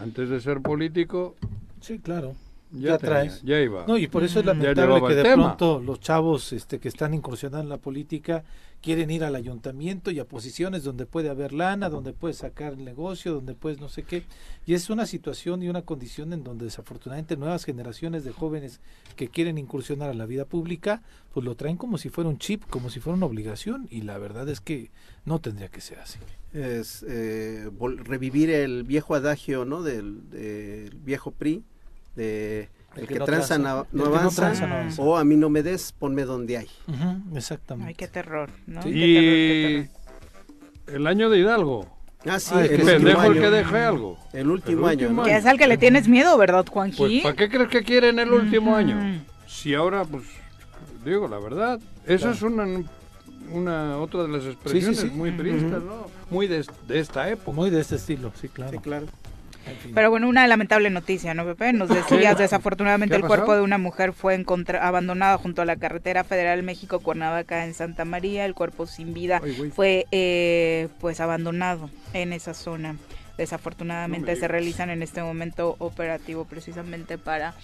Antes 0.00 0.28
de 0.28 0.40
ser 0.40 0.60
político, 0.60 1.36
Sí, 1.80 1.98
claro. 1.98 2.34
Ya, 2.72 2.88
Ya 2.92 2.98
tenía- 2.98 2.98
traes. 2.98 3.42
ya 3.42 3.60
iba. 3.60 3.84
No, 3.86 3.96
y 3.96 4.06
por 4.08 4.24
eso 4.24 4.40
es 4.40 4.46
lamentable 4.46 5.00
que 5.06 5.14
de 5.14 5.22
tema. 5.22 5.56
pronto 5.56 5.80
los 5.84 6.00
chavos 6.00 6.52
este, 6.52 6.78
que 6.78 6.88
están 6.88 7.14
incursionando 7.14 7.62
en 7.62 7.68
la 7.68 7.78
política 7.78 8.44
quieren 8.82 9.10
ir 9.10 9.24
al 9.24 9.34
ayuntamiento 9.34 10.10
y 10.10 10.18
a 10.20 10.26
posiciones 10.26 10.84
donde 10.84 11.06
puede 11.06 11.28
haber 11.30 11.52
lana, 11.52 11.88
donde 11.88 12.12
puedes 12.12 12.36
sacar 12.36 12.74
el 12.74 12.84
negocio, 12.84 13.32
donde 13.34 13.54
puedes 13.54 13.80
no 13.80 13.88
sé 13.88 14.02
qué. 14.04 14.22
Y 14.64 14.74
es 14.74 14.90
una 14.90 15.06
situación 15.06 15.62
y 15.62 15.68
una 15.68 15.82
condición 15.82 16.32
en 16.32 16.44
donde 16.44 16.66
desafortunadamente 16.66 17.36
nuevas 17.36 17.64
generaciones 17.64 18.22
de 18.24 18.32
jóvenes 18.32 18.80
que 19.16 19.28
quieren 19.28 19.58
incursionar 19.58 20.10
a 20.10 20.14
la 20.14 20.26
vida 20.26 20.44
pública, 20.44 21.02
pues 21.32 21.44
lo 21.44 21.56
traen 21.56 21.76
como 21.78 21.98
si 21.98 22.10
fuera 22.10 22.28
un 22.30 22.38
chip, 22.38 22.64
como 22.68 22.90
si 22.90 23.00
fuera 23.00 23.16
una 23.16 23.26
obligación. 23.26 23.88
Y 23.90 24.02
la 24.02 24.18
verdad 24.18 24.48
es 24.48 24.60
que 24.60 24.90
no 25.24 25.40
tendría 25.40 25.68
que 25.68 25.80
ser 25.80 25.98
así. 25.98 26.18
Es 26.52 27.04
eh, 27.08 27.68
revivir 28.04 28.50
el 28.50 28.84
viejo 28.84 29.14
adagio, 29.14 29.64
¿no? 29.64 29.82
Del, 29.82 30.30
del 30.30 30.94
viejo 30.96 31.30
PRI, 31.32 31.64
de 32.16 32.68
el, 32.96 33.06
que, 33.06 33.18
tranza, 33.20 33.58
no, 33.58 33.80
el 33.82 33.86
no 33.92 34.04
que 34.04 34.10
no 34.10 34.16
avanza, 34.16 34.42
tranza, 34.42 34.66
no 34.66 34.74
avanza. 34.74 35.02
o 35.02 35.16
a 35.16 35.24
mí 35.24 35.36
no 35.36 35.50
me 35.50 35.62
des, 35.62 35.92
ponme 35.92 36.24
donde 36.24 36.56
hay. 36.58 36.68
Ujú, 36.88 37.36
exactamente. 37.36 37.88
Ay, 37.90 37.94
qué 37.94 38.08
terror, 38.08 38.50
¿no? 38.66 38.82
Sí. 38.82 38.90
Qué 38.90 38.98
terror, 38.98 39.34
qué 39.34 39.80
Y 39.80 39.84
terror. 40.86 40.96
el 40.96 41.06
año 41.06 41.30
de 41.30 41.38
Hidalgo. 41.38 41.96
Ah, 42.28 42.40
sí, 42.40 42.54
Ah, 42.54 42.64
el 42.64 42.70
último 42.72 42.86
Pendejo 42.90 43.22
el 43.22 43.32
año. 43.32 43.40
que 43.40 43.50
deje 43.50 43.76
algo. 43.84 44.18
El 44.32 44.50
último 44.50 44.88
El 44.88 44.98
año, 44.98 45.06
último 45.08 45.22
¿no? 45.22 45.28
Que 45.28 45.36
es 45.36 45.46
al 45.46 45.58
que 45.58 45.66
le 45.68 45.76
tienes 45.76 46.08
miedo, 46.08 46.36
¿verdad, 46.38 46.66
Juanji? 46.66 46.96
Pues, 46.96 47.22
¿para 47.22 47.36
qué 47.36 47.48
crees 47.48 47.68
que 47.68 47.82
quieren 47.84 48.18
el 48.18 48.32
último 48.32 48.70
Ujú. 48.72 48.78
año? 48.80 49.22
Si 49.46 49.74
ahora, 49.74 50.04
pues, 50.04 50.24
digo 51.04 51.28
la 51.28 51.38
verdad, 51.38 51.78
eso 52.06 52.30
es 52.30 52.42
una, 52.42 52.66
una 53.52 53.98
otra 53.98 54.22
de 54.22 54.28
las 54.28 54.44
expresiones 54.44 54.98
sí. 55.00 55.06
muy 55.10 55.30
priistas, 55.32 55.82
¿no? 55.82 56.06
Muy 56.30 56.48
de, 56.48 56.64
de 56.88 56.98
esta 56.98 57.28
época. 57.28 57.52
Muy 57.52 57.70
de 57.70 57.80
este 57.80 57.94
estilo, 57.96 58.32
sí, 58.40 58.48
claro. 58.48 58.72
Sí, 58.72 58.78
claro. 58.78 59.06
Pero 59.94 60.10
bueno, 60.10 60.28
una 60.28 60.46
lamentable 60.46 60.90
noticia, 60.90 61.34
¿no, 61.34 61.44
Pepe? 61.44 61.72
Nos 61.72 61.88
decías, 61.88 62.38
desafortunadamente 62.38 63.14
¿Qué 63.14 63.20
el 63.22 63.26
cuerpo 63.26 63.54
de 63.54 63.62
una 63.62 63.78
mujer 63.78 64.12
fue 64.12 64.34
encontra- 64.34 64.86
abandonado 64.86 65.38
junto 65.38 65.62
a 65.62 65.64
la 65.64 65.76
carretera 65.76 66.24
federal 66.24 66.62
México-Cuernavaca 66.62 67.64
en 67.64 67.74
Santa 67.74 68.04
María. 68.04 68.44
El 68.44 68.54
cuerpo 68.54 68.86
sin 68.86 69.14
vida 69.14 69.40
Ay, 69.42 69.70
fue 69.74 70.06
pues 70.10 70.90
pues 71.00 71.20
abandonado 71.20 71.90
en 72.12 72.32
esa 72.32 72.54
zona. 72.54 72.96
Desafortunadamente 73.38 74.34
se 74.36 74.48
realizan 74.48 74.90
en 74.90 75.02
este 75.02 75.22
momento 75.22 75.76
operativo 75.78 76.44
precisamente 76.46 77.18
para 77.18 77.54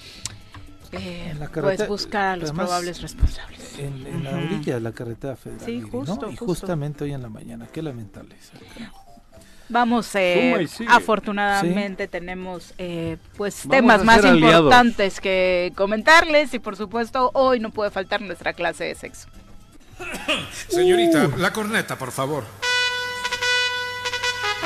eh, 0.93 1.33
pues 1.55 1.89
buscar 1.89 2.27
a 2.27 2.37
los 2.37 2.51
además, 2.51 2.67
probables 2.67 3.01
responsables. 3.01 3.79
En, 3.79 4.07
en 4.07 4.25
la 4.25 4.33
orilla 4.37 4.75
de 4.75 4.81
la 4.81 4.93
carretera 4.93 5.37
federal. 5.37 5.65
Sí, 5.65 5.81
justo, 5.81 6.27
Y 6.31 6.37
justo. 6.37 6.45
justamente 6.45 7.05
hoy 7.05 7.15
en 7.15 7.23
la 7.23 7.31
mañana. 7.31 7.67
Qué 7.73 7.81
lamentable 7.81 8.35
eso. 8.39 8.53
Vamos, 9.73 10.15
eh, 10.17 10.69
afortunadamente 10.87 12.07
tenemos 12.07 12.75
eh, 12.77 13.17
pues 13.39 13.67
Vamos 13.67 13.77
temas 13.77 14.05
más 14.05 14.23
aliados. 14.23 14.65
importantes 14.65 15.19
que 15.19 15.73
comentarles 15.75 16.53
y 16.53 16.59
por 16.59 16.77
supuesto 16.77 17.31
hoy 17.33 17.59
no 17.59 17.71
puede 17.71 17.91
faltar 17.91 18.21
nuestra 18.21 18.53
clase 18.53 18.85
de 18.85 18.95
sexo. 18.95 19.29
Señorita, 20.69 21.31
la 21.39 21.55
corneta, 21.55 21.97
por 21.97 22.13
favor. 22.13 22.45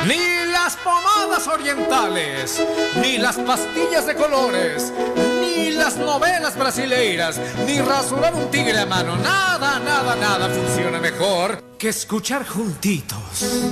Ni 0.09 0.51
las 0.53 0.77
pomadas 0.77 1.47
orientales, 1.47 2.63
ni 3.01 3.19
las 3.19 3.37
pastillas 3.37 4.07
de 4.07 4.15
colores, 4.17 4.93
ni 5.41 5.71
las 5.71 5.97
novelas 5.97 6.57
brasileiras, 6.59 7.41
ni 7.67 7.81
rasurar 7.81 8.35
un 8.35 8.51
tigre 8.51 8.79
a 8.81 8.87
mano. 8.87 9.17
Nada, 9.17 9.79
nada, 9.79 10.17
nada 10.17 10.49
funciona 10.49 10.99
mejor 10.99 11.63
que 11.79 11.89
escuchar 11.89 12.47
juntitos. 12.47 13.63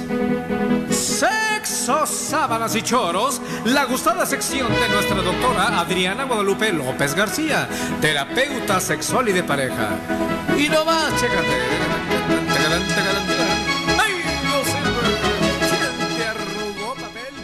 Sexo, 1.65 2.07
sábanas 2.07 2.77
y 2.77 2.83
choros, 2.83 3.41
la 3.65 3.87
gustada 3.87 4.27
sección 4.27 4.71
de 4.71 4.89
nuestra 4.91 5.17
doctora 5.17 5.81
Adriana 5.81 6.25
Guadalupe 6.25 6.71
López 6.73 7.15
García, 7.15 7.67
terapeuta 8.03 8.81
sexual 8.81 9.31
y 9.31 9.33
de 9.33 9.43
pareja. 9.43 9.97
Y 10.59 10.69
no 10.69 10.85
más, 10.85 11.19
chécate. 11.19 13.34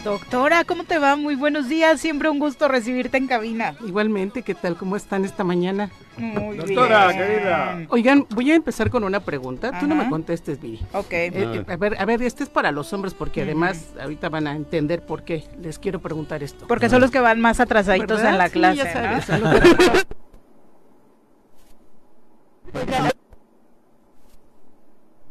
Doctora, 0.05 0.65
¿cómo 0.65 0.85
te 0.85 0.99
va? 0.99 1.15
Muy 1.17 1.35
buenos 1.35 1.69
días, 1.69 2.01
siempre 2.01 2.31
un 2.31 2.39
gusto 2.39 2.69
recibirte 2.69 3.19
en 3.19 3.27
cabina. 3.27 3.75
Igualmente, 3.87 4.43
¿qué 4.43 4.55
tal? 4.55 4.77
¿Cómo 4.77 4.97
están 4.97 5.27
esta 5.27 5.45
mañana? 5.45 5.91
Muy 6.17 6.57
Doctora, 6.57 7.09
bien. 7.09 7.19
querida. 7.19 7.87
Oigan, 7.91 8.27
voy 8.31 8.51
a 8.51 8.55
empezar 8.55 8.89
con 8.89 9.05
una 9.05 9.21
pregunta. 9.21 9.79
Tú 9.79 9.87
no 9.87 9.95
me 9.95 10.09
contestes, 10.09 10.59
Viri. 10.61 10.81
Ok. 10.95 11.13
Eh, 11.13 11.31
eh, 11.35 11.65
a 11.69 11.77
ver, 11.77 12.01
a 12.01 12.05
ver, 12.07 12.23
este 12.23 12.45
es 12.45 12.49
para 12.49 12.73
los 12.73 12.93
hombres 12.95 13.13
porque 13.13 13.43
además 13.43 13.93
ahorita 14.01 14.31
van 14.31 14.47
a 14.47 14.57
entender 14.57 15.03
por 15.05 15.23
qué. 15.23 15.45
Les 15.61 15.79
quiero 15.79 15.99
preguntar 16.01 16.43
esto. 16.43 16.67
Porque 16.67 16.89
son 16.89 17.03
los 17.03 17.11
que 17.11 17.21
van 17.21 17.41
más 17.41 17.61
atrasaditos 17.61 18.19
¿Verdad? 18.23 18.33
en 18.33 18.39
la 18.39 18.47
Sí, 18.49 18.53
clase, 18.53 18.77
ya 18.79 18.93
sabes, 18.93 19.25
son 19.27 19.41
los 19.43 19.61
que- 19.61 20.07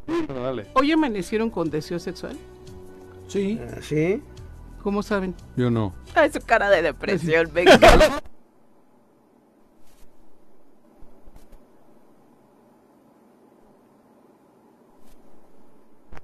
Bueno, 0.08 0.41
dale. 0.44 0.66
Hoy 0.74 0.91
amanecieron 0.91 1.50
con 1.50 1.70
deseo 1.70 2.00
sexual. 2.00 2.38
Sí. 3.28 3.60
Ah, 3.62 3.78
¿Sí? 3.82 4.22
¿Cómo 4.90 5.03
saben? 5.03 5.36
Yo 5.56 5.70
no. 5.70 5.94
Ay, 6.16 6.32
su 6.32 6.40
cara 6.41 6.68
de 6.72 6.82
depresión, 6.82 7.52
me 7.53 7.61
encanta. 7.61 8.24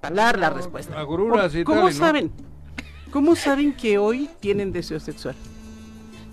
Hablar 0.01 0.39
la 0.39 0.49
respuesta. 0.49 0.99
Agruras 0.99 1.53
y 1.53 1.63
¿Cómo 1.63 1.81
tal, 1.81 1.89
no. 1.89 1.95
saben? 1.95 2.31
¿Cómo 3.11 3.35
saben 3.35 3.71
que 3.71 3.99
hoy 3.99 4.31
tienen 4.39 4.71
deseo 4.71 4.99
sexual? 4.99 5.35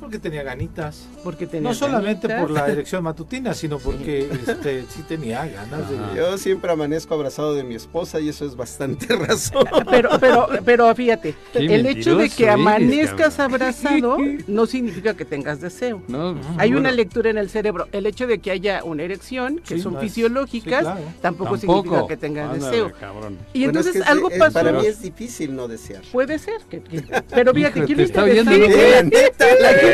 Porque 0.03 0.19
tenía 0.19 0.43
ganitas. 0.43 1.07
Porque 1.23 1.47
tenían 1.47 1.63
No 1.73 1.75
solamente 1.75 2.27
ganitas. 2.27 2.41
por 2.49 2.51
la 2.51 2.67
erección 2.67 3.05
matutina, 3.05 3.55
sino 3.55 3.79
porque 3.79 4.29
este, 4.47 4.85
sí 4.89 5.03
tenía 5.07 5.47
ganas 5.47 5.89
de... 5.89 5.97
Yo 6.17 6.37
siempre 6.39 6.73
amanezco 6.73 7.15
abrazado 7.15 7.55
de 7.55 7.63
mi 7.63 7.77
esposa 7.77 8.19
y 8.19 8.29
eso 8.29 8.45
es 8.45 8.57
bastante 8.57 9.07
razón. 9.17 9.65
Pero, 9.89 10.11
pero, 10.21 10.49
pero 10.65 10.93
fíjate, 10.95 11.35
Qué 11.53 11.73
el 11.73 11.87
hecho 11.87 12.17
de 12.17 12.29
que 12.29 12.51
amanezcas 12.51 13.39
abrazado 13.39 14.17
no 14.49 14.67
significa 14.67 15.15
que 15.15 15.25
tengas 15.25 15.61
deseo. 15.61 16.03
No, 16.09 16.31
Hay 16.59 16.71
bueno, 16.71 16.81
una 16.81 16.91
lectura 16.91 17.31
en 17.31 17.39
el 17.39 17.49
cerebro. 17.49 17.87
El 17.93 18.05
hecho 18.07 18.27
de 18.27 18.41
que 18.41 18.51
haya 18.51 18.83
una 18.83 19.05
erección, 19.05 19.61
que 19.61 19.77
Sí, 19.77 19.81
son 19.83 19.93
no 19.95 20.01
es- 20.01 20.05
fisiológicas, 20.07 20.81
sí, 20.81 20.85
claro. 20.85 21.01
tampoco, 21.21 21.57
tampoco. 21.57 21.83
significa 21.85 22.07
que 22.09 22.17
tengas 22.17 22.51
Ándale, 22.51 22.71
deseo. 22.77 22.93
cabrón. 22.99 23.39
Y 23.53 23.65
Bueno, 23.65 23.79
es 23.81 23.87
entonces 23.87 24.03
que 24.03 24.11
algo 24.11 24.31
es- 24.31 24.39
pasó. 24.39 24.53
Para 24.55 24.73
mí 24.73 24.85
es 24.85 25.01
difícil 25.01 25.55
no 25.55 25.69
desear. 25.69 26.03
Puede 26.11 26.39
ser. 26.41 26.61
que- 26.69 26.83
que- 26.83 27.03
pero 27.33 27.55
fíjate, 27.55 28.03
está 28.03 28.25
oyendo, 28.25 28.51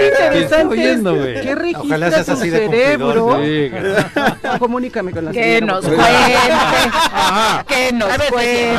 está 0.06 0.26
interesante 0.26 0.66
oyendo, 0.74 1.24
es. 1.24 1.40
¿Qué 1.42 1.54
registra 1.54 1.84
Ojalá 1.84 2.10
seas 2.10 2.26
tu 2.26 2.32
así 2.32 2.50
de 2.50 2.58
cerebro? 2.58 3.40
Comunícame 4.58 5.12
con 5.12 5.24
la 5.26 5.32
Que 5.32 5.60
nos 5.60 5.84
cuente. 5.84 6.04
Que 7.66 7.92
nos 7.92 8.16
cuente. 8.30 8.76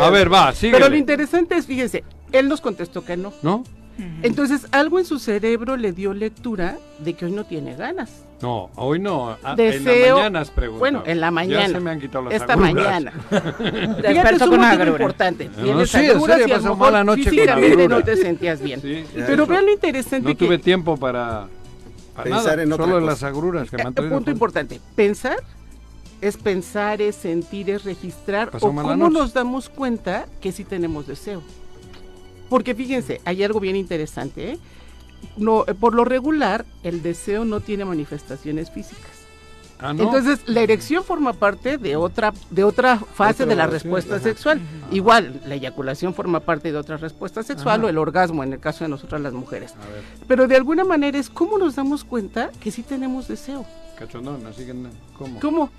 A 0.00 0.10
ver, 0.10 0.32
va, 0.32 0.52
síguele. 0.52 0.78
Pero 0.78 0.90
lo 0.90 0.96
interesante 0.96 1.56
es, 1.56 1.66
fíjese, 1.66 2.04
él 2.32 2.48
nos 2.48 2.60
contestó 2.60 3.04
que 3.04 3.16
no. 3.16 3.32
¿No? 3.42 3.64
Entonces, 4.22 4.66
algo 4.72 4.98
en 4.98 5.04
su 5.04 5.18
cerebro 5.18 5.76
le 5.76 5.92
dio 5.92 6.12
lectura 6.14 6.78
de 6.98 7.14
que 7.14 7.24
hoy 7.26 7.32
no 7.32 7.44
tiene 7.44 7.74
ganas. 7.76 8.10
No, 8.42 8.70
hoy 8.76 8.98
no. 8.98 9.36
Ah, 9.42 9.54
Deseo- 9.54 9.92
En 9.92 10.02
la 10.08 10.14
mañana 10.14 10.40
has 10.40 10.50
preguntado. 10.50 10.78
Bueno, 10.78 11.02
en 11.04 11.20
la 11.20 11.26
Ya 11.26 11.30
mañana. 11.30 11.68
se 11.68 11.80
me 11.80 11.90
han 11.90 12.00
quitado 12.00 12.24
las 12.24 12.34
Esta 12.34 12.52
agruras. 12.54 12.74
mañana. 12.74 13.12
Fíjate, 13.30 14.34
es 14.36 14.42
un 14.42 14.48
con 14.48 14.48
motivo 14.60 14.64
agrura. 14.64 14.90
importante. 14.90 15.50
No, 15.56 15.62
Tienes 15.62 15.90
sí, 15.90 15.98
en 15.98 16.10
agruras 16.10 16.38
serio, 16.38 16.46
y 16.48 16.50
a 16.50 16.56
pasó 16.62 16.76
mala 16.76 17.04
noche 17.04 17.24
con 17.24 17.32
físicamente 17.32 17.72
agrura. 17.72 17.98
no 17.98 18.04
te 18.04 18.16
sentías 18.16 18.62
bien. 18.62 18.80
Sí. 18.80 19.04
Pero 19.14 19.46
vean 19.46 19.66
lo 19.66 19.72
interesante 19.72 20.28
No 20.28 20.36
que 20.36 20.46
tuve 20.46 20.58
tiempo 20.58 20.96
para, 20.96 21.48
para 22.16 22.24
Pensar 22.30 22.44
nada, 22.52 22.62
en 22.62 22.72
otra 22.72 22.84
solo 22.86 22.96
en 22.98 23.04
cosa. 23.04 23.12
las 23.12 23.22
agruras 23.24 23.70
que 23.70 23.76
me 23.76 23.82
han 23.82 23.88
Eh, 23.88 23.92
traído. 23.94 24.14
punto 24.16 24.30
importante. 24.30 24.80
Pensar 24.94 25.36
es 26.22 26.36
pensar, 26.38 27.02
es 27.02 27.16
sentir, 27.16 27.68
es 27.68 27.84
registrar. 27.84 28.50
Pasó 28.50 28.66
o 28.68 28.74
cómo 28.74 28.96
noche. 28.96 29.12
nos 29.12 29.34
damos 29.34 29.68
cuenta 29.68 30.26
que 30.40 30.50
sí 30.52 30.64
tenemos 30.64 31.06
deseo. 31.06 31.42
Porque 32.50 32.74
fíjense, 32.74 33.22
hay 33.24 33.42
algo 33.42 33.60
bien 33.60 33.76
interesante. 33.76 34.52
¿eh? 34.52 34.58
No, 35.38 35.64
eh, 35.66 35.72
por 35.74 35.94
lo 35.94 36.04
regular, 36.04 36.66
el 36.82 37.00
deseo 37.02 37.46
no 37.46 37.60
tiene 37.60 37.86
manifestaciones 37.86 38.70
físicas. 38.70 39.12
Ah, 39.82 39.94
no. 39.94 40.02
Entonces, 40.02 40.40
la 40.46 40.60
erección 40.60 41.02
forma 41.02 41.32
parte 41.32 41.78
de 41.78 41.96
otra, 41.96 42.34
de 42.50 42.64
otra 42.64 42.98
fase 42.98 43.44
Otra 43.44 43.46
de 43.46 43.56
la 43.56 43.66
respuesta 43.66 44.16
ajá. 44.16 44.24
sexual. 44.24 44.60
Igual, 44.90 45.40
la 45.46 45.54
eyaculación 45.54 46.12
forma 46.12 46.40
parte 46.40 46.70
de 46.70 46.76
otra 46.76 46.98
respuesta 46.98 47.42
sexual 47.42 47.78
Ajá. 47.80 47.86
o 47.86 47.88
el 47.88 47.96
orgasmo 47.96 48.44
en 48.44 48.52
el 48.52 48.60
caso 48.60 48.84
de 48.84 48.90
nosotras 48.90 49.22
las 49.22 49.32
mujeres. 49.32 49.72
Pero 50.28 50.46
de 50.46 50.56
alguna 50.56 50.84
manera 50.84 51.16
es 51.16 51.30
cómo 51.30 51.56
nos 51.56 51.76
damos 51.76 52.04
cuenta 52.04 52.50
que 52.60 52.70
sí 52.70 52.82
tenemos 52.82 53.26
deseo. 53.28 53.64
cachondón, 53.98 54.44
así 54.46 54.66
que, 54.66 54.74
¿cómo? 55.16 55.40
¿Cómo? 55.40 55.70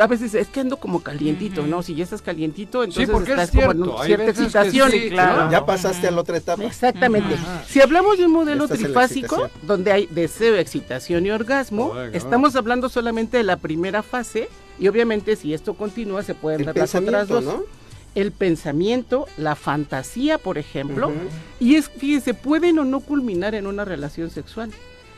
A 0.00 0.06
veces 0.06 0.34
es 0.34 0.48
que 0.48 0.60
ando 0.60 0.76
como 0.76 1.02
calientito, 1.02 1.66
¿no? 1.66 1.82
Si 1.82 1.94
ya 1.94 2.04
estás 2.04 2.22
calientito, 2.22 2.82
entonces 2.82 3.08
porque 3.08 3.32
es 3.32 3.38
estás 3.38 3.50
como 3.50 3.62
en 3.62 3.76
cierto, 3.76 4.00
hay 4.00 4.06
cierta 4.06 4.30
excitación. 4.30 4.90
sí, 4.90 5.10
claro. 5.10 5.50
Ya 5.50 5.64
pasaste 5.64 6.08
a 6.08 6.10
la 6.10 6.20
otra 6.20 6.36
etapa. 6.36 6.64
Exactamente. 6.64 7.36
Si 7.66 7.80
hablamos 7.80 8.18
de 8.18 8.26
un 8.26 8.32
modelo 8.32 8.64
Estás 8.64 8.78
trifásico, 8.78 9.50
donde 9.62 9.92
hay 9.92 10.06
deseo, 10.06 10.56
excitación 10.56 11.26
y 11.26 11.30
orgasmo, 11.30 11.96
estamos 12.12 12.56
hablando 12.56 12.88
solamente 12.88 13.36
de 13.36 13.44
la 13.44 13.56
primera 13.56 14.02
fase 14.02 14.48
y 14.78 14.88
obviamente 14.88 15.36
si 15.36 15.54
esto 15.54 15.74
continúa 15.74 16.22
se 16.22 16.34
pueden 16.34 16.60
El 16.60 16.66
dar 16.66 16.76
las 16.76 16.94
otras 16.94 17.28
dos. 17.28 17.44
¿no? 17.44 17.62
El 18.14 18.30
pensamiento, 18.32 19.26
la 19.36 19.56
fantasía, 19.56 20.38
por 20.38 20.56
ejemplo, 20.58 21.12
y 21.58 21.74
es, 21.74 21.88
fíjense, 21.88 22.32
pueden 22.32 22.78
o 22.78 22.84
no 22.84 23.00
culminar 23.00 23.54
en 23.54 23.66
una 23.66 23.84
relación 23.84 24.30
sexual. 24.30 24.70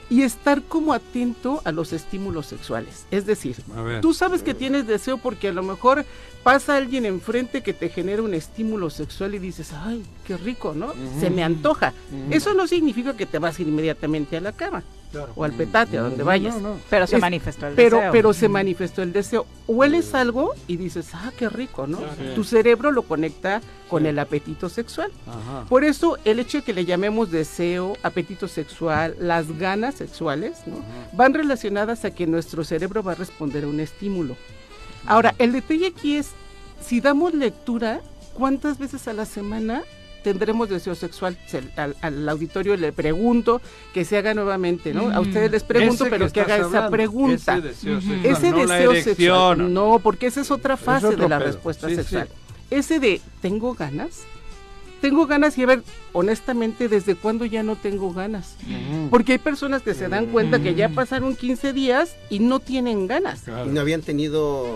Y 0.08 0.22
estar 0.22 0.62
como 0.62 0.92
atento 0.92 1.60
a 1.64 1.72
los 1.72 1.92
estímulos 1.92 2.46
sexuales. 2.46 3.06
Es 3.10 3.26
decir. 3.26 3.56
Tú 4.00 4.14
sabes 4.14 4.42
que 4.42 4.54
tienes 4.54 4.86
deseo 4.86 5.18
porque 5.18 5.48
a 5.48 5.52
lo 5.52 5.62
mejor 5.62 6.04
pasa 6.42 6.76
alguien 6.76 7.06
enfrente 7.06 7.62
que 7.62 7.72
te 7.72 7.88
genera 7.88 8.22
un 8.22 8.34
estímulo 8.34 8.88
sexual 8.90 9.34
y 9.34 9.38
dices, 9.38 9.72
ay, 9.72 10.04
qué 10.26 10.36
rico, 10.36 10.74
¿no? 10.74 10.92
Se 11.18 11.30
me 11.30 11.42
antoja. 11.42 11.92
Eso 12.30 12.54
no 12.54 12.66
significa 12.66 13.16
que 13.16 13.26
te 13.26 13.38
vas 13.38 13.58
a 13.58 13.62
ir 13.62 13.68
inmediatamente 13.68 14.36
a 14.36 14.40
la 14.40 14.52
cama 14.52 14.84
Claro. 15.12 15.32
o 15.36 15.44
al 15.44 15.52
petate, 15.52 15.98
a 15.98 16.02
donde 16.02 16.22
vayas. 16.22 16.54
No, 16.60 16.74
no. 16.74 16.80
Pero 16.90 17.06
se 17.06 17.16
Es- 17.16 17.20
manifestó 17.22 17.66
el 17.66 17.74
Pero, 17.74 17.96
deseo. 17.98 18.12
pero 18.12 18.32
se 18.32 18.48
manifestó 18.48 19.02
el 19.02 19.12
deseo. 19.12 19.46
Hueles 19.66 20.14
algo 20.14 20.52
y 20.66 20.76
dices, 20.76 21.08
ah, 21.14 21.32
qué 21.38 21.48
rico, 21.48 21.86
¿no? 21.86 21.98
Sí. 21.98 22.32
Tu 22.34 22.44
cerebro 22.44 22.90
lo 22.90 23.02
conecta 23.02 23.60
con 23.88 24.04
el 24.06 24.18
apetito 24.18 24.68
sexual. 24.68 25.10
Ajá. 25.26 25.64
Por 25.68 25.84
eso 25.84 26.18
el 26.24 26.38
hecho 26.40 26.58
de 26.58 26.64
que 26.64 26.72
le 26.72 26.84
llamemos 26.84 27.30
deseo, 27.30 27.96
apetito 28.02 28.48
sexual, 28.48 29.16
las 29.20 29.56
ganas 29.58 29.94
sexuales, 29.94 30.58
¿no? 30.66 30.76
van 31.12 31.34
relacionadas 31.34 32.04
a 32.04 32.10
que 32.10 32.26
nuestro 32.26 32.64
cerebro 32.64 33.02
va 33.02 33.12
a 33.12 33.14
responder 33.16 33.64
a 33.64 33.68
un 33.68 33.80
estímulo. 33.80 34.36
Ahora, 35.06 35.34
el 35.38 35.52
detalle 35.52 35.86
aquí 35.86 36.16
es, 36.16 36.30
si 36.84 37.00
damos 37.00 37.32
lectura, 37.32 38.00
¿cuántas 38.34 38.78
veces 38.78 39.06
a 39.08 39.12
la 39.12 39.24
semana 39.24 39.82
tendremos 40.26 40.68
deseo 40.68 40.96
sexual? 40.96 41.38
Se- 41.46 41.62
al, 41.76 41.94
al 42.00 42.28
auditorio 42.28 42.76
le 42.76 42.90
pregunto 42.92 43.60
que 43.94 44.04
se 44.04 44.16
haga 44.16 44.34
nuevamente, 44.34 44.92
¿no? 44.92 45.10
A 45.10 45.20
ustedes 45.20 45.52
les 45.52 45.62
pregunto, 45.62 46.04
Ese 46.04 46.10
pero 46.10 46.32
que, 46.32 46.40
haga 46.40 46.56
esa 46.56 46.90
pregunta. 46.90 47.56
Ese 47.58 47.68
deseo 47.68 48.00
sexual, 48.00 48.26
Ese 48.26 48.50
no 48.50 48.64
la 48.64 48.74
deseo 48.74 48.90
erección. 48.90 49.16
sexual. 49.16 49.72
No, 49.74 50.00
porque 50.02 50.26
esa 50.26 50.40
es 50.40 50.50
otra 50.50 50.76
fase 50.76 51.14
de 51.14 51.28
la 51.28 51.38
pedo. 51.38 51.46
respuesta 51.46 51.86
Sí, 51.88 51.94
sí. 51.94 52.02
sexual. 52.02 52.28
Ese 52.70 52.98
de 52.98 53.20
tengo 53.40 53.74
ganas 53.74 54.22
tengo 55.00 55.26
ganas 55.26 55.56
y 55.58 55.62
a 55.62 55.66
ver, 55.66 55.82
honestamente, 56.14 56.88
¿desde 56.88 57.14
cuándo 57.14 57.44
ya 57.44 57.62
no 57.62 57.76
tengo 57.76 58.12
ganas? 58.14 58.56
Porque 59.10 59.32
hay 59.32 59.38
personas 59.38 59.82
que 59.82 59.94
se 59.94 60.08
dan 60.08 60.26
cuenta 60.26 60.58
que 60.60 60.74
ya 60.74 60.88
pasaron 60.88 61.36
15 61.36 61.72
días 61.74 62.16
y 62.30 62.38
no 62.40 62.58
tienen 62.60 63.06
ganas. 63.06 63.44
Y 63.46 63.68
no 63.68 63.80
habían 63.82 64.00
tenido 64.00 64.66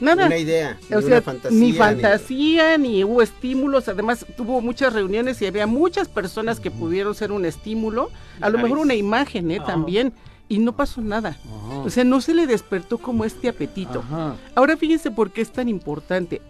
Nada. 0.00 0.26
una 0.26 0.36
idea, 0.38 0.78
O 0.90 0.96
ni 0.96 1.00
sea, 1.02 1.06
una 1.12 1.22
fantasía. 1.22 1.58
ni 1.58 1.72
fantasía, 1.72 2.78
ni 2.78 3.04
hubo 3.04 3.22
estímulos. 3.22 3.88
Además, 3.88 4.26
tuvo 4.36 4.60
muchas 4.60 4.92
reuniones 4.92 5.40
y 5.42 5.46
había 5.46 5.66
muchas 5.66 6.08
personas 6.08 6.60
que 6.60 6.70
pudieron 6.70 7.14
ser 7.14 7.32
un 7.32 7.44
estímulo. 7.44 8.10
A 8.40 8.50
lo 8.50 8.58
mejor 8.58 8.78
una 8.78 8.94
imagen, 8.94 9.50
¿eh? 9.50 9.60
También. 9.64 10.12
Y 10.48 10.58
no 10.58 10.76
pasó 10.76 11.00
nada. 11.00 11.38
O 11.84 11.88
sea, 11.90 12.04
no 12.04 12.20
se 12.20 12.34
le 12.34 12.46
despertó 12.46 12.98
como 12.98 13.24
este 13.24 13.48
apetito. 13.48 14.00
Ajá. 14.00 14.36
Ahora 14.54 14.76
fíjense 14.76 15.10
por 15.10 15.30
qué 15.30 15.40
es 15.40 15.50
tan 15.50 15.68
importante. 15.68 16.42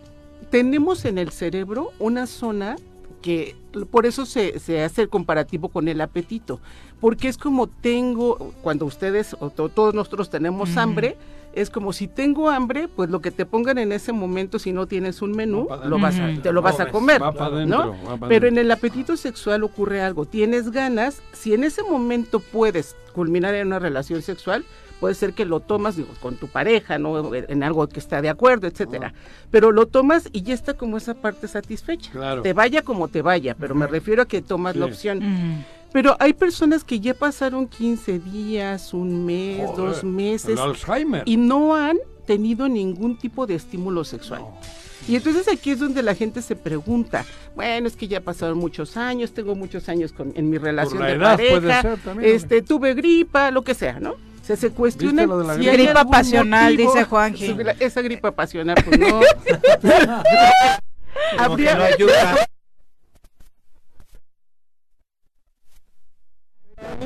Tenemos 0.50 1.04
en 1.04 1.18
el 1.18 1.30
cerebro 1.30 1.92
una 2.00 2.26
zona 2.26 2.76
que 3.24 3.56
por 3.90 4.05
eso 4.05 4.26
se, 4.26 4.59
se 4.59 4.82
hace 4.84 5.01
el 5.01 5.09
comparativo 5.09 5.70
con 5.70 5.88
el 5.88 6.02
apetito, 6.02 6.60
porque 7.01 7.28
es 7.28 7.38
como 7.38 7.68
tengo, 7.68 8.52
cuando 8.62 8.84
ustedes 8.84 9.34
o 9.40 9.48
to- 9.48 9.70
todos 9.70 9.94
nosotros 9.94 10.28
tenemos 10.28 10.76
hambre, 10.76 11.16
es 11.55 11.70
como 11.70 11.94
si 11.94 12.06
tengo 12.06 12.51
hambre, 12.51 12.86
pues 12.86 13.09
lo 13.09 13.20
que 13.22 13.30
te 13.30 13.46
pongan 13.46 13.78
en 13.78 13.92
ese 13.92 14.12
momento, 14.12 14.59
si 14.59 14.72
no 14.74 14.86
tienes 14.86 15.22
un 15.22 15.32
menú, 15.32 15.66
lo 15.86 15.98
vas 15.98 16.18
a- 16.18 16.42
te 16.42 16.52
lo 16.52 16.60
vas 16.60 16.78
a 16.80 16.90
comer, 16.90 17.22
va 17.22 17.32
¿no? 17.64 17.88
dentro, 17.92 17.96
va 18.06 18.16
pa' 18.18 18.28
Pero 18.28 18.46
en 18.46 18.59
el 18.59 18.70
apetito 18.70 19.16
sexual 19.16 19.62
ocurre 19.64 20.02
algo, 20.02 20.26
tienes 20.26 20.70
ganas, 20.70 21.22
si 21.32 21.55
en 21.55 21.64
ese 21.64 21.82
momento 21.82 22.40
puedes 22.40 22.94
culminar 23.14 23.55
en 23.55 23.68
una 23.68 23.78
relación 23.78 24.20
sexual, 24.20 24.66
puede 25.00 25.14
ser 25.14 25.32
que 25.32 25.44
lo 25.44 25.60
tomas 25.60 25.96
digo, 25.96 26.08
con 26.20 26.36
tu 26.36 26.48
pareja, 26.48 26.98
no 26.98 27.34
en 27.34 27.62
algo 27.62 27.88
que 27.88 28.00
está 28.00 28.22
de 28.22 28.28
acuerdo, 28.28 28.66
etcétera. 28.66 29.12
Pero 29.50 29.72
lo 29.72 29.86
tomas 29.86 30.28
y 30.32 30.42
ya 30.42 30.54
está 30.54 30.74
como 30.74 30.96
esa 30.96 31.14
parte 31.14 31.48
satisfecha. 31.48 32.10
Claro. 32.10 32.42
Te 32.42 32.52
vaya 32.52 32.82
como 32.82 33.08
te 33.08 33.22
vaya, 33.22 33.54
pero 33.58 33.74
me 33.74 33.86
refiero 33.86 34.22
a 34.22 34.26
que 34.26 34.42
tomas 34.42 34.76
la 34.76 34.86
opción. 34.86 35.64
Pero 35.92 36.16
hay 36.18 36.32
personas 36.32 36.82
que 36.82 36.98
ya 36.98 37.14
pasaron 37.14 37.68
15 37.68 38.18
días, 38.18 38.92
un 38.92 39.24
mes, 39.24 39.64
Joder, 39.64 39.76
dos 39.76 40.02
meses 40.02 40.50
el 40.50 40.58
Alzheimer. 40.58 41.22
y 41.24 41.36
no 41.36 41.76
han 41.76 41.98
tenido 42.26 42.68
ningún 42.68 43.16
tipo 43.16 43.46
de 43.46 43.54
estímulo 43.54 44.02
sexual. 44.02 44.42
Y 45.06 45.16
entonces 45.16 45.46
aquí 45.48 45.70
es 45.70 45.78
donde 45.78 46.02
la 46.02 46.14
gente 46.14 46.40
se 46.42 46.56
pregunta, 46.56 47.24
bueno, 47.54 47.86
es 47.86 47.94
que 47.94 48.08
ya 48.08 48.20
pasaron 48.20 48.58
muchos 48.58 48.96
años, 48.96 49.32
tengo 49.32 49.54
muchos 49.54 49.88
años 49.88 50.12
con, 50.12 50.32
en 50.34 50.48
mi 50.48 50.58
relación 50.58 50.98
la 51.00 51.06
de 51.06 51.12
edad 51.12 51.36
puede 51.36 51.60
pareja, 51.60 51.82
ser 51.82 51.98
también, 51.98 52.34
este, 52.34 52.62
tuve 52.62 52.94
gripa, 52.94 53.50
lo 53.50 53.62
que 53.62 53.74
sea, 53.74 54.00
¿no? 54.00 54.14
O 54.44 54.46
sea, 54.46 54.56
se 54.56 54.70
cuestiona 54.72 55.22
¿Viste 55.22 55.26
lo 55.26 55.38
de 55.38 55.46
la 55.46 55.54
si 55.54 55.60
gripa? 55.70 56.04
pasional, 56.04 56.76
dice 56.76 57.04
Juanji. 57.04 57.46
Sí, 57.46 57.54
la- 57.64 57.72
Esa 57.80 58.02
gripa 58.02 58.30
pasional, 58.32 58.76
pues 58.84 58.98
no. 59.00 59.20
Ayuda. 61.38 62.46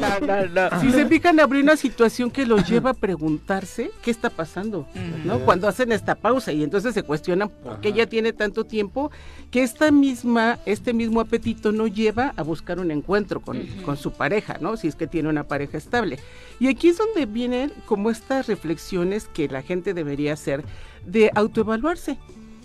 No, 0.00 0.26
no, 0.26 0.46
no. 0.46 0.80
Si 0.80 0.90
se 0.92 1.06
fijan, 1.06 1.40
habría 1.40 1.62
una 1.62 1.76
situación 1.76 2.30
que 2.30 2.46
los 2.46 2.68
lleva 2.68 2.90
a 2.90 2.94
preguntarse 2.94 3.90
qué 4.02 4.10
está 4.10 4.30
pasando, 4.30 4.86
¿no? 5.24 5.40
Cuando 5.40 5.68
hacen 5.68 5.92
esta 5.92 6.14
pausa 6.14 6.52
y 6.52 6.62
entonces 6.62 6.94
se 6.94 7.02
cuestionan 7.02 7.48
por 7.48 7.80
qué 7.80 7.92
ya 7.92 8.06
tiene 8.06 8.32
tanto 8.32 8.64
tiempo 8.64 9.10
que 9.50 9.62
esta 9.62 9.90
misma, 9.90 10.58
este 10.66 10.92
mismo 10.92 11.20
apetito 11.20 11.72
no 11.72 11.86
lleva 11.86 12.32
a 12.36 12.42
buscar 12.42 12.78
un 12.78 12.90
encuentro 12.90 13.40
con, 13.40 13.66
con 13.84 13.96
su 13.96 14.12
pareja, 14.12 14.58
¿no? 14.60 14.76
Si 14.76 14.88
es 14.88 14.94
que 14.94 15.06
tiene 15.06 15.28
una 15.28 15.44
pareja 15.44 15.78
estable. 15.78 16.18
Y 16.60 16.68
aquí 16.68 16.88
es 16.88 16.98
donde 16.98 17.26
vienen 17.26 17.72
como 17.86 18.10
estas 18.10 18.46
reflexiones 18.46 19.28
que 19.32 19.48
la 19.48 19.62
gente 19.62 19.94
debería 19.94 20.32
hacer 20.32 20.64
de 21.06 21.30
autoevaluarse. 21.34 22.18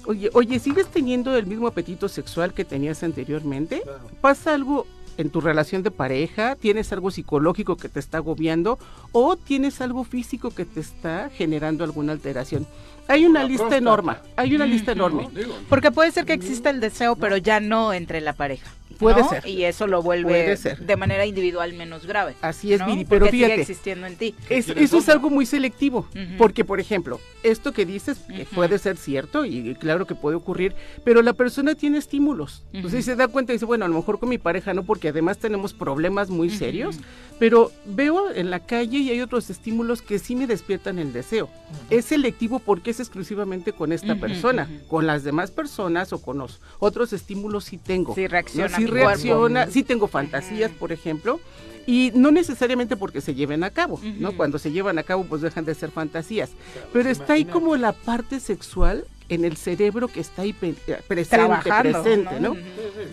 Oye, 0.05 0.29
oye, 0.33 0.59
¿sigues 0.59 0.87
teniendo 0.87 1.35
el 1.37 1.45
mismo 1.45 1.67
apetito 1.67 2.09
sexual 2.09 2.53
que 2.53 2.65
tenías 2.65 3.03
anteriormente? 3.03 3.83
¿Pasa 4.19 4.53
algo 4.53 4.85
en 5.17 5.29
tu 5.29 5.41
relación 5.41 5.83
de 5.83 5.91
pareja? 5.91 6.55
¿Tienes 6.55 6.91
algo 6.93 7.11
psicológico 7.11 7.77
que 7.77 7.89
te 7.89 7.99
está 7.99 8.17
agobiando? 8.17 8.79
¿O 9.11 9.35
tienes 9.35 9.81
algo 9.81 10.03
físico 10.03 10.51
que 10.51 10.65
te 10.65 10.79
está 10.79 11.29
generando 11.29 11.83
alguna 11.83 12.11
alteración? 12.13 12.65
Hay 13.07 13.25
una 13.25 13.41
La 13.41 13.47
lista 13.47 13.63
próstata. 13.63 13.77
enorme, 13.77 14.13
hay 14.37 14.55
una 14.55 14.65
lista 14.65 14.91
enorme. 14.93 15.29
Porque 15.67 15.91
puede 15.91 16.11
ser 16.11 16.25
que 16.25 16.33
exista 16.33 16.69
el 16.69 16.79
deseo, 16.79 17.15
pero 17.17 17.35
ya 17.37 17.59
no 17.59 17.91
entre 17.93 18.21
la 18.21 18.33
pareja. 18.33 18.71
Puede 19.03 19.21
¿no? 19.21 19.29
ser. 19.29 19.45
Y 19.47 19.63
eso 19.65 19.87
lo 19.87 20.01
vuelve 20.01 20.55
de 20.57 20.95
manera 20.97 21.25
individual 21.25 21.73
menos 21.73 22.05
grave. 22.05 22.33
Así 22.41 22.73
es, 22.73 22.79
¿no? 22.79 22.87
Viri, 22.87 23.05
pero 23.05 23.25
Porque 23.25 23.31
sigue 23.31 23.45
fíjate. 23.45 23.61
existiendo 23.61 24.07
en 24.07 24.15
ti. 24.15 24.35
Es- 24.49 24.69
eso 24.69 24.97
es 24.97 25.09
algo 25.09 25.29
muy 25.29 25.45
selectivo, 25.45 26.07
porque 26.37 26.65
por 26.65 26.79
ejemplo, 26.79 27.19
esto 27.43 27.73
que 27.73 27.85
dices 27.85 28.19
que 28.19 28.45
puede 28.45 28.79
ser 28.79 28.97
cierto 28.97 29.45
y 29.45 29.75
claro 29.75 30.07
que 30.07 30.15
puede 30.15 30.35
ocurrir, 30.37 30.73
pero 31.03 31.21
la 31.21 31.33
persona 31.33 31.75
tiene 31.75 31.97
estímulos. 31.97 32.63
Entonces 32.73 33.05
se 33.05 33.15
da 33.15 33.27
cuenta 33.27 33.51
y 33.51 33.55
dice, 33.55 33.65
bueno, 33.65 33.85
a 33.85 33.87
lo 33.87 33.95
mejor 33.95 34.19
con 34.19 34.29
mi 34.29 34.37
pareja 34.37 34.73
no, 34.73 34.83
porque 34.83 35.09
además 35.09 35.37
tenemos 35.37 35.73
problemas 35.73 36.29
muy 36.29 36.49
serios, 36.49 36.97
pero 37.39 37.71
veo 37.85 38.31
en 38.31 38.49
la 38.49 38.59
calle 38.61 38.99
y 38.99 39.09
hay 39.09 39.19
otros 39.21 39.49
estímulos 39.49 40.01
que 40.01 40.19
sí 40.19 40.35
me 40.35 40.47
despiertan 40.47 40.99
el 40.99 41.11
deseo. 41.11 41.49
Es 41.89 42.05
selectivo 42.05 42.59
porque 42.59 42.91
es 42.91 42.99
exclusivamente 42.99 43.73
con 43.73 43.91
esta 43.91 44.15
persona, 44.15 44.69
con 44.87 45.05
las 45.07 45.23
demás 45.23 45.51
personas 45.51 46.13
o 46.13 46.21
con 46.21 46.37
los 46.37 46.61
otros 46.79 47.11
estímulos 47.13 47.65
sí 47.65 47.77
tengo. 47.77 48.15
Sí 48.15 48.27
reacciona 48.27 48.69
¿no? 48.69 48.77
Sí 48.77 48.85
mi 48.93 48.99
cuerpo. 48.99 49.09
reacciona, 49.09 49.67
sí 49.67 49.83
tengo 49.83 50.07
fantasías, 50.07 50.71
por 50.71 50.91
ejemplo, 50.91 51.39
y 51.85 52.11
no 52.15 52.31
necesariamente 52.31 52.95
porque 52.95 53.21
se 53.21 53.35
lleven 53.35 53.63
a 53.63 53.69
cabo, 53.69 53.99
¿no? 54.19 54.35
Cuando 54.37 54.57
se 54.57 54.71
llevan 54.71 54.97
a 54.99 55.03
cabo 55.03 55.25
pues 55.25 55.41
dejan 55.41 55.65
de 55.65 55.75
ser 55.75 55.91
fantasías, 55.91 56.51
pero 56.93 57.09
está 57.09 57.33
ahí 57.33 57.45
como 57.45 57.75
la 57.75 57.91
parte 57.91 58.39
sexual 58.39 59.05
en 59.29 59.45
el 59.45 59.57
cerebro 59.57 60.07
que 60.07 60.19
está 60.19 60.43
ahí 60.43 60.55
eh, 60.61 60.75
presente, 61.07 61.37
Trabajando, 61.37 62.03
presente, 62.03 62.39
¿no? 62.39 62.53
¿no? 62.53 62.59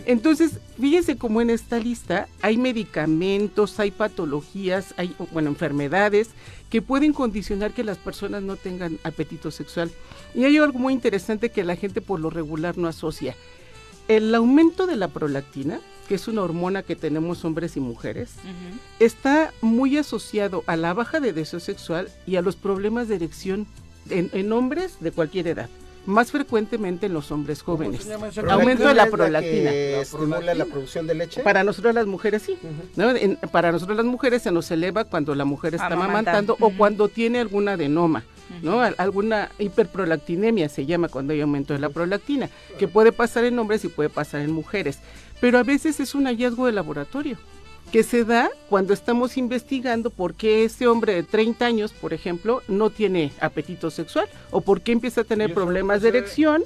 Entonces, 0.05 0.59
fíjense 0.79 1.17
cómo 1.17 1.41
en 1.41 1.49
esta 1.49 1.79
lista 1.79 2.27
hay 2.41 2.57
medicamentos, 2.57 3.79
hay 3.79 3.91
patologías, 3.91 4.93
hay, 4.97 5.15
bueno, 5.31 5.49
enfermedades 5.49 6.29
que 6.69 6.81
pueden 6.81 7.13
condicionar 7.13 7.71
que 7.71 7.83
las 7.83 7.97
personas 7.97 8.43
no 8.43 8.55
tengan 8.55 8.97
apetito 9.03 9.51
sexual. 9.51 9.91
Y 10.33 10.45
hay 10.45 10.57
algo 10.57 10.79
muy 10.79 10.93
interesante 10.93 11.49
que 11.49 11.63
la 11.63 11.75
gente 11.75 12.01
por 12.01 12.19
lo 12.19 12.29
regular 12.29 12.77
no 12.77 12.87
asocia. 12.87 13.35
El 14.07 14.33
aumento 14.35 14.87
de 14.87 14.95
la 14.95 15.07
prolactina, 15.07 15.79
que 16.07 16.15
es 16.15 16.27
una 16.27 16.41
hormona 16.41 16.83
que 16.83 16.95
tenemos 16.95 17.45
hombres 17.45 17.77
y 17.77 17.79
mujeres, 17.79 18.31
está 18.99 19.53
muy 19.61 19.97
asociado 19.97 20.63
a 20.67 20.75
la 20.75 20.93
baja 20.93 21.19
de 21.19 21.33
deseo 21.33 21.59
sexual 21.59 22.09
y 22.27 22.35
a 22.35 22.41
los 22.41 22.55
problemas 22.55 23.07
de 23.07 23.15
erección 23.15 23.67
en, 24.09 24.29
en 24.33 24.51
hombres 24.51 24.97
de 24.99 25.11
cualquier 25.11 25.47
edad. 25.47 25.69
Más 26.07 26.31
frecuentemente 26.31 27.05
en 27.05 27.13
los 27.13 27.31
hombres 27.31 27.61
jóvenes. 27.61 28.07
Aumento 28.49 28.87
de 28.87 28.95
la 28.95 29.05
prolactina. 29.05 29.69
que 29.69 30.01
estimula 30.01 30.55
la 30.55 30.65
producción 30.65 31.05
de 31.05 31.13
leche. 31.13 31.41
Para 31.43 31.63
nosotros 31.63 31.93
las 31.93 32.07
mujeres 32.07 32.41
sí. 32.41 32.57
¿no? 32.95 33.11
En- 33.11 33.35
para 33.51 33.71
nosotros 33.71 33.95
las 33.95 34.07
mujeres 34.07 34.41
se 34.41 34.51
nos 34.51 34.71
eleva 34.71 35.03
cuando 35.05 35.35
la 35.35 35.45
mujer 35.45 35.75
está 35.75 35.85
Amamanta. 35.85 36.09
amamantando 36.31 36.57
o 36.59 36.71
cuando 36.71 37.07
tiene 37.07 37.39
alguna 37.39 37.73
adenoma. 37.73 38.23
¿No? 38.61 38.81
Al- 38.81 38.95
Alguna 38.97 39.49
hiperprolactinemia 39.59 40.69
se 40.69 40.85
llama 40.85 41.07
cuando 41.09 41.33
hay 41.33 41.41
aumento 41.41 41.73
de 41.73 41.79
la 41.79 41.89
prolactina, 41.89 42.49
que 42.77 42.87
puede 42.87 43.11
pasar 43.11 43.45
en 43.45 43.57
hombres 43.59 43.83
y 43.85 43.89
puede 43.89 44.09
pasar 44.09 44.41
en 44.41 44.51
mujeres. 44.51 44.99
Pero 45.39 45.57
a 45.57 45.63
veces 45.63 45.99
es 45.99 46.13
un 46.15 46.25
hallazgo 46.25 46.65
de 46.67 46.71
laboratorio 46.71 47.37
que 47.91 48.03
se 48.03 48.23
da 48.23 48.49
cuando 48.69 48.93
estamos 48.93 49.35
investigando 49.35 50.09
por 50.09 50.33
qué 50.33 50.63
ese 50.63 50.87
hombre 50.87 51.13
de 51.13 51.23
30 51.23 51.65
años, 51.65 51.91
por 51.91 52.13
ejemplo, 52.13 52.61
no 52.69 52.89
tiene 52.89 53.33
apetito 53.41 53.91
sexual 53.91 54.27
o 54.49 54.61
por 54.61 54.79
qué 54.79 54.93
empieza 54.93 55.21
a 55.21 55.23
tener 55.25 55.53
problemas 55.53 56.01
de 56.01 56.07
erección 56.09 56.63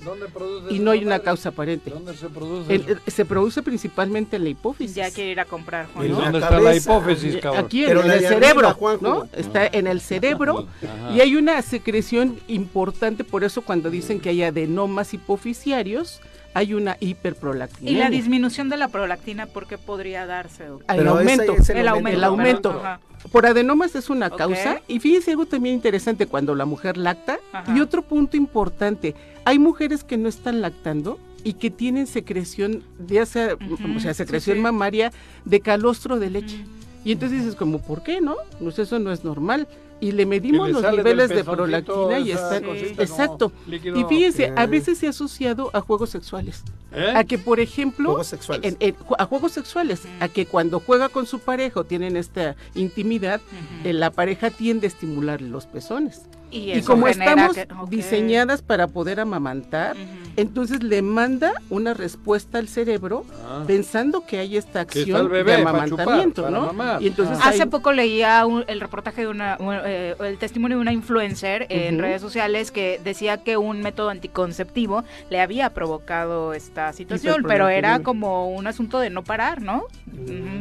y 0.70 0.78
no 0.80 0.92
hay 0.92 1.04
una 1.04 1.20
causa 1.20 1.50
aparente. 1.50 1.90
¿Dónde 1.90 2.16
se 2.16 2.30
produce 2.30 2.74
El- 2.76 3.00
se 3.08 3.26
produce 3.26 3.64
principalmente 3.64 4.36
en 4.36 4.44
la 4.44 4.50
hipófisis. 4.50 4.96
Ya 4.96 5.10
quiere 5.10 5.32
ir 5.32 5.40
a 5.40 5.46
comprar, 5.46 5.88
Juan. 5.94 6.06
¿Y 6.06 6.10
¿no? 6.10 6.16
dónde 6.22 6.38
está 6.40 6.60
la 6.60 6.76
hipófisis, 6.76 7.38
cabrón? 7.38 7.66
Aquí 7.66 7.82
en, 7.82 7.88
Pero 7.88 8.02
en 8.02 8.08
la 8.08 8.14
el 8.16 8.26
cerebro. 8.28 8.78
¿no? 9.02 9.28
Está 9.34 9.66
en 9.68 9.88
el 9.88 10.02
cerebro 10.02 10.68
Ajá. 10.84 11.12
y 11.16 11.22
hay 11.22 11.36
una 11.36 11.60
secreción 11.64 12.40
importante, 12.48 13.24
por 13.24 13.44
eso 13.44 13.64
cuando 13.64 13.90
dicen 13.90 14.20
que 14.20 14.30
hay 14.30 14.44
adenomas 14.44 15.14
hipoficiarios, 15.16 16.22
hay 16.56 16.74
una 16.74 16.96
hiperprolactinemia. 17.02 17.92
Y 17.92 18.02
la 18.02 18.10
disminución 18.10 18.70
de 18.70 18.78
la 18.78 18.88
prolactina, 18.88 19.46
¿por 19.46 19.68
qué 19.68 19.78
podría 19.78 20.26
darse? 20.26 20.66
doctor? 20.66 20.96
el 20.98 21.08
aumento, 21.08 21.54
es 21.54 21.70
el 21.70 21.78
el 21.80 21.88
aumento, 21.90 22.26
aumento. 22.26 22.70
perdón. 22.70 22.86
Ajá. 22.86 23.00
Por 23.32 23.46
adenomas 23.46 23.94
es 23.96 24.10
una 24.10 24.30
causa 24.30 24.82
y 24.88 25.00
fíjense 25.00 25.32
algo 25.32 25.46
también 25.48 25.76
interesante 25.76 26.28
cuando 26.28 26.56
la 26.56 26.66
mujer 26.66 26.96
lacta 26.96 27.40
Ajá. 27.52 27.76
y 27.76 27.82
otro 27.82 28.04
punto 28.04 28.38
importante, 28.38 29.16
hay 29.44 29.60
mujeres 29.60 30.06
que 30.06 30.16
no 30.16 30.30
están 30.30 30.62
lactando 30.62 31.20
y 31.44 31.54
que 31.54 31.72
tienen 31.72 32.08
secreción, 32.08 32.84
ya 33.06 33.26
sea, 33.26 33.58
o 33.96 34.00
sea, 34.00 34.14
secreción 34.14 34.58
sí. 34.58 34.62
mamaria 34.62 35.12
de 35.44 35.60
calostro 35.60 36.20
de 36.20 36.30
leche. 36.30 36.64
Y 37.04 37.12
entonces 37.12 37.40
dices 37.40 37.56
como, 37.56 37.80
¿por 37.80 38.02
qué 38.02 38.22
no? 38.22 38.36
Pues 38.60 38.80
eso 38.80 38.98
no 39.00 39.12
es 39.12 39.26
normal. 39.26 39.68
Y 40.02 40.12
le 40.12 40.26
medimos 40.26 40.68
le 40.68 40.74
los 40.74 40.92
niveles 40.92 41.30
de 41.30 41.44
prolactina 41.44 42.20
y 42.20 42.32
como 42.62 42.74
Exacto. 42.74 43.52
líquido. 43.68 43.98
Y 44.00 44.04
fíjense, 44.04 44.52
a 44.56 44.66
veces 44.66 44.98
se 44.98 45.08
ha 45.08 45.12
asociado 45.12 45.70
a 45.74 45.80
juegos 45.82 46.10
sexuales. 46.10 46.64
¿Eh? 46.94 47.14
A 47.16 47.24
que, 47.24 47.38
por 47.38 47.60
ejemplo, 47.60 48.10
Juegos 48.10 48.28
sexuales. 48.28 48.66
en- 48.66 48.78
en- 48.80 48.96
ju- 48.96 49.16
a 49.18 49.26
juegos 49.26 49.52
sexuales, 49.54 50.04
a 50.20 50.28
que 50.28 50.46
cuando 50.46 50.80
juega 50.80 51.10
con 51.10 51.26
su 51.26 51.40
pareja 51.40 51.80
o 51.82 51.84
tienen 51.84 52.16
esta 52.18 52.56
intimidad, 52.74 53.42
eh, 53.84 53.94
la 53.94 54.12
pareja 54.12 54.50
tiende 54.50 54.88
a 54.88 54.90
estimular 54.90 55.42
los 55.42 55.66
pezones. 55.66 56.22
Y, 56.52 56.72
Y, 56.74 56.82
como 56.84 57.08
estamos 57.08 57.56
que- 57.56 57.68
diseñadas 57.90 58.62
para 58.62 58.88
poder 58.88 59.20
amamantar, 59.20 59.96
entonces 60.38 60.84
le 60.84 61.02
manda 61.02 61.54
una 61.70 61.94
respuesta 61.94 62.60
al 62.60 62.68
cerebro 62.68 63.26
Ah. 63.46 63.64
pensando 63.68 64.26
que 64.26 64.38
hay 64.40 64.56
esta 64.58 64.86
Que 64.86 65.00
está 65.00 65.12
acción 65.18 65.22
el 65.22 65.28
bebé 65.30 65.58
de 65.58 65.64
para 65.64 65.70
amamantamiento, 65.84 66.44
chupar, 66.48 66.76
para 66.76 66.94
¿no? 66.94 67.02
Y 67.02 67.08
entonces 67.08 67.38
Hace 67.44 67.64
hay- 67.64 67.70
poco 67.70 67.92
leía 67.94 68.46
un- 68.46 68.64
el 68.68 68.80
reportaje 68.80 69.22
de 69.22 69.28
una, 69.28 69.58
un- 69.60 69.76
eh, 69.86 70.16
el 70.20 70.38
testimonio 70.38 70.78
de 70.78 70.82
una 70.82 70.94
influencer 70.94 71.66
en 71.70 72.00
redes 72.00 72.22
sociales 72.22 72.72
que 72.72 73.02
decía 73.04 73.38
que 73.38 73.58
un 73.58 73.82
método 73.82 74.10
anticonceptivo 74.10 75.04
le 75.30 75.42
había 75.42 75.70
provocado 75.72 76.54
esta 76.54 76.94
situación, 76.94 77.44
pero 77.48 77.68
era 77.70 78.00
como 78.00 78.50
un 78.50 78.68
asunto 78.68 79.00
de 79.00 79.10
no 79.10 79.24
parar, 79.24 79.62
¿no? 79.62 79.84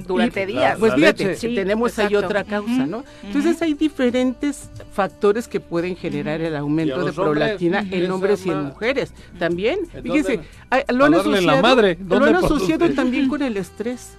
Durante 0.07 0.43
Y, 0.43 0.47
días. 0.47 0.77
Pues 0.79 0.93
La 0.93 0.97
fíjate. 0.99 1.37
Sí, 1.37 1.55
tenemos 1.55 1.99
ahí 1.99 2.07
exacto. 2.07 2.27
otra 2.27 2.45
causa, 2.45 2.87
¿no? 2.87 3.05
Entonces 3.23 3.61
hay 3.63 3.75
diferentes 3.75 4.69
factores 4.93 5.47
que 5.49 5.61
pueden 5.61 5.74
generar 5.97 6.41
el 6.41 6.55
aumento 6.57 6.95
de 6.97 7.01
hombres, 7.01 7.15
prolactina 7.17 7.85
en 7.91 8.11
hombres 8.11 8.47
y 8.47 8.51
en 8.51 8.63
mujeres. 8.65 9.13
También, 9.39 9.81
¿En 9.93 10.03
fíjese, 10.03 10.37
dónde? 10.37 10.49
ah, 10.71 10.85
lo 10.93 11.05
han 11.07 11.15
asociado, 11.15 11.63
madre, 11.63 11.99
lo 12.01 12.07
¿dónde 12.07 12.29
han 12.31 12.37
asociado 12.37 12.89
también 12.95 13.29
con 13.29 13.43
el 13.43 13.57
estrés. 13.57 14.11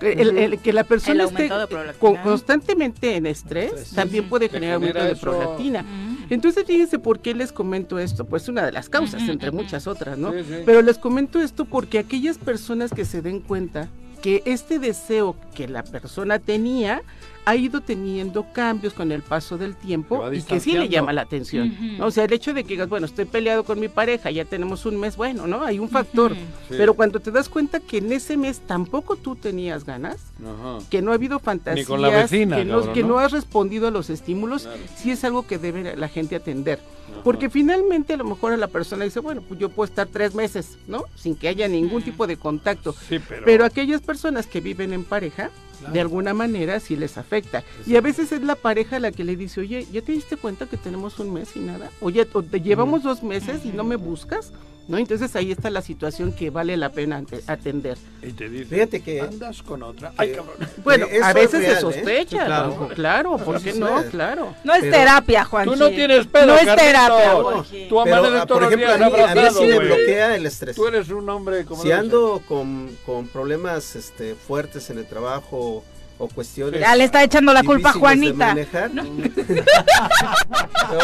Que 0.00 0.12
El, 0.12 0.36
el- 0.38 0.58
que 0.58 0.72
la 0.72 0.80
El 0.80 0.86
persona 0.88 1.24
esté 1.24 1.46
prolactina. 1.68 2.22
constantemente 2.22 3.14
en 3.16 3.26
estrés 3.26 3.66
Estrés. 3.72 3.90
también 3.94 4.28
puede 4.28 4.48
generar 4.48 4.80
genera 4.80 5.00
aumento 5.02 5.14
de 5.14 5.20
prolactina. 5.20 5.84
Entonces, 6.30 6.64
fíjense 6.66 6.98
por 6.98 7.20
qué 7.20 7.32
les 7.34 7.52
comento 7.52 7.98
esto, 7.98 8.24
pues 8.24 8.48
una 8.48 8.64
de 8.66 8.72
las 8.72 8.88
causas, 8.88 9.22
entre 9.28 9.50
muchas 9.52 9.86
otras, 9.86 10.18
¿no? 10.18 10.32
Sí, 10.32 10.38
sí. 10.48 10.54
Pero 10.66 10.82
les 10.82 10.98
comento 10.98 11.40
esto 11.40 11.64
porque 11.64 11.98
aquellas 11.98 12.38
personas 12.38 12.90
que 12.92 13.04
se 13.04 13.22
den 13.22 13.40
cuenta 13.40 13.88
que 14.20 14.42
este 14.46 14.78
deseo 14.78 15.36
que 15.54 15.68
la 15.68 15.84
persona 15.84 16.38
tenía 16.38 17.02
ha 17.46 17.56
ido 17.56 17.80
teniendo 17.80 18.46
cambios 18.52 18.94
con 18.94 19.12
el 19.12 19.22
paso 19.22 19.58
del 19.58 19.74
tiempo 19.76 20.32
y 20.32 20.42
que 20.42 20.60
sí 20.60 20.72
le 20.72 20.88
llama 20.88 21.12
la 21.12 21.22
atención. 21.22 21.76
O 22.00 22.10
sea, 22.10 22.24
el 22.24 22.32
hecho 22.32 22.54
de 22.54 22.62
que 22.64 22.70
digas, 22.70 22.88
bueno, 22.88 23.06
estoy 23.06 23.24
peleado 23.26 23.64
con 23.64 23.78
mi 23.78 23.88
pareja, 23.88 24.30
ya 24.30 24.44
tenemos 24.44 24.86
un 24.86 24.98
mes, 24.98 25.16
bueno, 25.16 25.46
¿no? 25.46 25.62
Hay 25.62 25.78
un 25.78 25.88
factor. 25.88 26.32
Sí. 26.34 26.74
Pero 26.76 26.94
cuando 26.94 27.20
te 27.20 27.30
das 27.30 27.48
cuenta 27.48 27.80
que 27.80 27.98
en 27.98 28.12
ese 28.12 28.36
mes 28.36 28.60
tampoco 28.60 29.16
tú 29.16 29.36
tenías 29.36 29.84
ganas, 29.84 30.16
Ajá. 30.42 30.78
que 30.88 31.02
no 31.02 31.10
ha 31.12 31.14
habido 31.14 31.38
fantasías, 31.38 31.86
con 31.86 32.00
la 32.00 32.08
vecina, 32.10 32.56
que, 32.56 32.64
no, 32.64 32.76
cabrón, 32.78 32.94
que 32.94 33.02
¿no? 33.02 33.08
no 33.08 33.18
has 33.18 33.32
respondido 33.32 33.88
a 33.88 33.90
los 33.90 34.10
estímulos, 34.10 34.62
Claro. 34.62 34.78
sí 34.96 35.10
es 35.10 35.22
algo 35.24 35.46
que 35.46 35.58
debe 35.58 35.96
la 35.96 36.08
gente 36.08 36.36
atender. 36.36 36.80
Ajá. 37.10 37.22
Porque 37.22 37.50
finalmente 37.50 38.14
a 38.14 38.16
lo 38.16 38.24
mejor 38.24 38.58
la 38.58 38.68
persona 38.68 39.04
dice, 39.04 39.20
bueno, 39.20 39.42
pues 39.42 39.60
yo 39.60 39.68
puedo 39.68 39.88
estar 39.88 40.06
tres 40.06 40.34
meses, 40.34 40.78
¿no? 40.86 41.04
Sin 41.14 41.36
que 41.36 41.48
haya 41.48 41.68
ningún 41.68 42.02
tipo 42.02 42.26
de 42.26 42.36
contacto. 42.36 42.94
Sí, 43.08 43.18
pero... 43.26 43.44
Pero 43.44 43.64
aquellas 43.64 44.00
personas 44.00 44.46
que 44.46 44.60
viven 44.60 44.92
en 44.92 45.04
pareja, 45.04 45.50
de 45.92 46.00
alguna 46.00 46.34
manera 46.34 46.80
sí 46.80 46.96
les 46.96 47.18
afecta. 47.18 47.62
Y 47.86 47.96
a 47.96 48.00
veces 48.00 48.32
es 48.32 48.42
la 48.42 48.54
pareja 48.54 48.98
la 48.98 49.12
que 49.12 49.24
le 49.24 49.36
dice, 49.36 49.60
oye, 49.60 49.86
¿ya 49.92 50.02
te 50.02 50.12
diste 50.12 50.36
cuenta 50.36 50.66
que 50.66 50.76
tenemos 50.76 51.18
un 51.18 51.32
mes 51.32 51.56
y 51.56 51.60
nada? 51.60 51.90
Oye, 52.00 52.26
o 52.32 52.42
te 52.42 52.60
llevamos 52.60 53.02
dos 53.02 53.22
meses 53.22 53.64
y 53.64 53.68
no 53.68 53.84
me 53.84 53.96
buscas, 53.96 54.52
¿no? 54.88 54.98
Entonces 54.98 55.34
ahí 55.36 55.50
está 55.52 55.70
la 55.70 55.82
situación 55.82 56.32
que 56.32 56.50
vale 56.50 56.76
la 56.76 56.90
pena 56.90 57.22
atender. 57.46 57.96
Y 58.22 58.32
te 58.32 58.48
dice, 58.48 58.66
Fíjate 58.66 59.02
que- 59.02 59.20
andas 59.20 59.62
con 59.62 59.82
otra. 59.82 60.12
Ay, 60.16 60.28
que- 60.30 60.36
cabrón. 60.36 60.54
Bueno, 60.84 61.06
eso 61.10 61.24
a 61.24 61.28
es 61.30 61.34
veces 61.34 61.60
real, 61.60 61.72
se 61.72 61.78
¿eh? 61.78 61.80
sospecha, 61.80 62.30
Sí, 62.40 62.46
claro. 62.46 62.74
claro, 62.74 62.94
claro, 62.94 63.36
¿por 63.38 63.60
qué 63.62 63.72
no? 63.74 64.02
Claro. 64.10 64.54
No 64.64 64.74
es 64.74 64.80
Pero- 64.82 64.92
terapia, 64.96 65.44
Juan. 65.44 65.64
Tú 65.66 65.76
no 65.76 65.88
tienes 65.90 66.26
pedo, 66.26 66.46
No 66.46 66.54
es 66.56 66.64
Carlitos. 66.64 66.86
terapia, 66.86 67.30
Tú 67.32 67.42
Jorge. 67.42 67.86
Tú 67.88 68.00
Pero, 68.04 68.22
todos 68.22 68.46
por 68.46 68.62
ejemplo, 68.64 68.92
a 68.92 68.98
mí, 68.98 69.04
a 69.04 69.34
mí 69.34 69.40
sí 69.56 69.64
me 69.66 69.78
bloquea 69.78 70.36
el 70.36 70.46
estrés. 70.46 70.76
Tú 70.76 70.86
eres 70.86 71.08
un 71.10 71.28
hombre 71.30 71.64
como 71.64 71.82
Si 71.82 71.90
ando 71.92 72.42
con, 72.46 72.90
con 73.06 73.26
problemas 73.28 73.96
este, 73.96 74.34
fuertes 74.34 74.90
en 74.90 74.98
el 74.98 75.06
trabajo 75.06 75.84
o 76.18 76.28
cuestiones. 76.28 76.80
Ya 76.80 76.94
le 76.96 77.04
está 77.04 77.22
echando 77.22 77.52
la 77.52 77.62
culpa 77.62 77.90
a 77.90 77.92
Juanita. 77.92 78.46
manejar. 78.48 78.90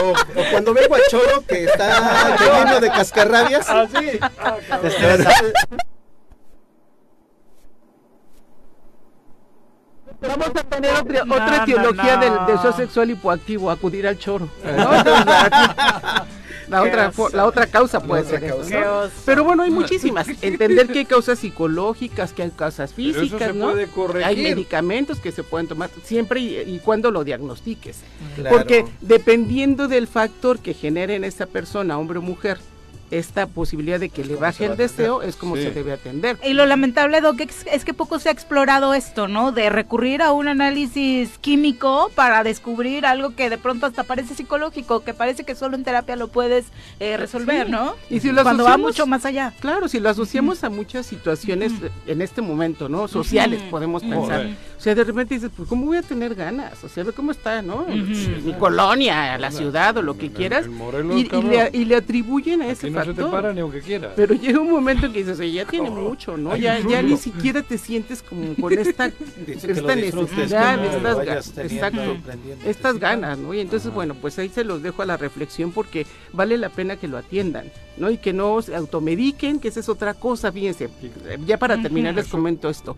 o, 0.03 0.11
o 0.11 0.45
cuando 0.53 0.73
vengo 0.75 0.95
a 0.95 0.99
Choro 1.09 1.45
que 1.47 1.65
está 1.65 2.37
lleno 2.39 2.81
de 2.81 2.89
cascarrabias. 2.89 3.67
Ah, 3.69 3.87
sí. 3.93 4.19
Ah, 4.39 4.57
Vamos 10.23 10.49
a 10.49 10.65
tener 10.65 10.95
otra, 10.95 11.25
No, 11.25 11.35
otra 11.35 11.57
no, 11.57 11.63
etiología 11.63 12.17
no. 12.17 12.23
del 12.23 12.57
deseo 12.57 12.73
sexual 12.75 13.11
hipoactivo, 13.11 13.71
acudir 13.71 14.07
al 14.07 14.19
choro. 14.19 14.49
la, 16.71 16.83
otra, 16.83 17.13
la 17.33 17.47
otra 17.47 17.67
causa 17.67 18.01
puede 18.01 18.23
otra 18.23 18.39
ser 18.39 18.45
eso, 18.49 18.57
causa. 18.59 18.93
oso. 19.01 19.13
Pero 19.27 19.45
bueno, 19.45 19.63
hay 19.63 19.71
muchísimas. 19.71 20.29
Entender 20.41 20.87
que 20.89 21.01
hay 21.01 21.05
causas 21.05 21.39
psicológicas, 21.39 22.33
que 22.33 22.43
hay 22.45 22.51
causas 22.51 22.93
Pero 22.95 23.11
eso 23.11 23.21
físicas, 23.21 23.49
se 23.49 23.55
¿no? 23.55 23.71
puede 23.71 23.87
corregir. 23.89 24.27
Hay 24.27 24.37
medicamentos 24.43 25.19
que 25.19 25.33
se 25.33 25.43
pueden 25.43 25.67
tomar 25.69 25.91
siempre 26.05 26.41
y, 26.41 26.57
y 26.59 26.79
cuando 26.79 27.11
lo 27.11 27.25
diagnostiques. 27.25 27.99
Claro. 28.37 28.57
Porque 28.57 28.85
dependiendo 29.01 29.89
del 29.89 30.07
factor 30.07 30.61
que 30.61 30.75
genere 30.75 31.17
en 31.17 31.25
esa 31.25 31.47
persona, 31.47 31.99
hombre 31.99 32.19
o 32.19 32.23
mujer, 32.23 32.59
esta 33.11 33.47
posibilidad 33.47 33.99
de 33.99 34.09
que 34.09 34.25
le 34.25 34.37
baje 34.37 34.67
el 34.67 34.77
deseo 34.77 35.23
es 35.23 35.37
como 35.37 35.57
Sí. 35.57 35.63
se 35.65 35.71
debe 35.73 35.93
atender. 35.93 36.39
Y 36.45 36.53
lo 36.55 36.65
lamentable, 36.67 37.21
Doc, 37.21 37.41
es, 37.41 37.67
es 37.73 37.85
que 37.85 37.93
poco 37.95 38.19
se 38.19 38.29
ha 38.29 38.33
explorado 38.33 38.95
esto, 38.95 39.29
¿no? 39.29 39.53
De 39.53 39.69
recurrir 39.71 40.23
a 40.23 40.33
un 40.33 40.49
análisis 40.49 41.39
químico 41.41 42.11
para 42.15 42.45
descubrir 42.45 43.07
algo 43.07 43.35
que 43.35 43.51
de 43.51 43.59
pronto 43.59 43.87
hasta 43.87 44.05
parece 44.05 44.35
psicológico, 44.35 45.01
que 45.05 45.15
parece 45.15 45.45
que 45.45 45.55
solo 45.55 45.77
en 45.77 45.85
terapia 45.85 46.17
lo 46.17 46.29
puedes 46.29 46.67
eh, 47.01 47.17
resolver, 47.17 47.67
Sí. 47.67 47.73
¿no? 47.73 47.95
Y 48.09 48.21
si 48.21 48.31
lo 48.33 48.43
Cuando 48.43 48.65
va 48.65 48.77
mucho 48.77 49.07
más 49.07 49.25
allá. 49.25 49.53
Claro, 49.61 49.89
si 49.89 50.01
lo 50.01 50.09
asociamos 50.09 50.63
a 50.65 50.71
muchas 50.71 51.07
situaciones 51.07 51.73
en 52.07 52.23
este 52.23 52.41
momento, 52.43 52.89
¿no? 52.89 53.09
Sociales, 53.09 53.61
podemos 53.71 54.03
pensar. 54.03 54.49
O 54.81 54.83
sea, 54.83 54.95
de 54.95 55.05
repente 55.05 55.35
dices, 55.35 55.51
pues, 55.55 55.69
¿cómo 55.69 55.85
voy 55.85 55.99
a 55.99 56.03
tener 56.03 56.35
ganas? 56.35 56.83
O 56.83 56.89
sea, 56.89 57.05
ve 57.05 57.13
cómo 57.13 57.33
está, 57.33 57.61
¿no? 57.61 57.85
Mi 57.87 58.55
colonia, 58.55 59.37
la 59.37 59.51
ciudad 59.51 59.95
o 59.99 60.01
lo 60.01 60.17
que 60.17 60.33
quieras. 60.33 60.69
Morelos, 60.69 61.17
Y, 61.21 61.25
le, 61.25 61.71
y 61.75 61.85
le 61.85 61.97
atribuyen 61.97 62.63
a 62.63 62.69
ese 62.69 62.87
Aquí 62.87 62.97
no 62.97 63.05
se 63.05 63.13
te 63.13 63.23
para 63.25 63.53
ni 63.53 63.61
aunque 63.61 63.83
quieras. 63.83 64.13
Pero 64.17 64.35
llega 64.35 64.59
un 64.59 64.71
momento 64.71 65.05
en 65.05 65.13
que 65.13 65.19
dices, 65.19 65.39
oye, 65.39 65.53
ya 65.53 65.67
tiene 65.67 65.91
mucho, 65.91 66.39
¿no? 66.39 66.53
Ay, 66.53 66.63
Ya, 66.63 66.81
ya 66.81 67.03
ni 67.03 67.19
siquiera 67.19 67.63
te 67.63 67.77
sientes 67.77 68.23
como 68.23 68.55
con 68.55 68.73
esta, 68.73 69.09
necesidad, 69.47 70.79
no 70.79 71.21
estas, 71.21 71.59
exacto, 71.59 72.17
estas 72.65 72.99
ganas, 72.99 73.37
¿no? 73.37 73.53
Y 73.53 73.61
entonces, 73.61 73.93
bueno, 73.93 74.15
pues 74.15 74.39
ahí 74.39 74.49
se 74.49 74.65
los 74.65 74.83
dejo 74.83 75.03
a 75.03 75.05
la 75.05 75.19
reflexión 75.19 75.73
porque 75.73 76.07
vale 76.33 76.57
la 76.57 76.71
pena 76.71 76.97
que 76.97 77.07
lo 77.07 77.19
atiendan, 77.19 77.71
¿no? 77.99 78.11
Y 78.11 78.17
que 78.17 78.33
no 78.33 78.63
se 78.63 78.75
automediquen, 78.75 79.61
que 79.61 79.69
esa 79.69 79.81
es 79.81 79.91
otra 79.91 80.15
cosa, 80.15 80.51
fíjense. 80.51 80.89
Ya 81.45 81.59
para 81.59 81.83
terminar 81.83 82.15
les 82.15 82.29
comento 82.29 82.71
esto. 82.71 82.97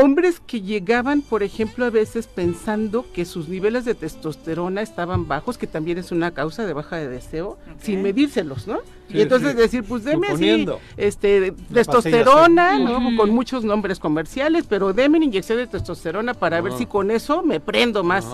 Hombres 0.00 0.38
que 0.38 0.60
llegaban, 0.60 1.22
por 1.22 1.42
ejemplo, 1.42 1.84
a 1.84 1.90
veces 1.90 2.28
pensando 2.28 3.04
que 3.12 3.24
sus 3.24 3.48
niveles 3.48 3.84
de 3.84 3.96
testosterona 3.96 4.80
estaban 4.80 5.26
bajos, 5.26 5.58
que 5.58 5.66
también 5.66 5.98
es 5.98 6.12
una 6.12 6.30
causa 6.30 6.64
de 6.64 6.72
baja 6.72 6.98
de 6.98 7.08
deseo, 7.08 7.58
sin 7.82 8.02
medírselos, 8.02 8.68
¿no? 8.68 8.78
Sí, 9.08 9.18
y 9.18 9.22
entonces 9.22 9.52
sí. 9.52 9.56
decir, 9.56 9.82
pues 9.82 10.04
deme 10.04 10.28
así, 10.28 10.68
este, 10.96 11.52
testosterona, 11.72 12.78
¿no? 12.78 13.16
Con 13.16 13.30
muchos 13.30 13.64
nombres 13.64 13.98
comerciales, 13.98 14.66
pero 14.68 14.92
deme 14.92 15.16
una 15.16 15.26
inyección 15.26 15.58
de 15.58 15.66
testosterona 15.66 16.32
para 16.32 16.60
ver 16.60 16.74
si 16.74 16.86
con 16.86 17.10
eso 17.10 17.42
me 17.42 17.58
prendo 17.58 18.04
más. 18.04 18.24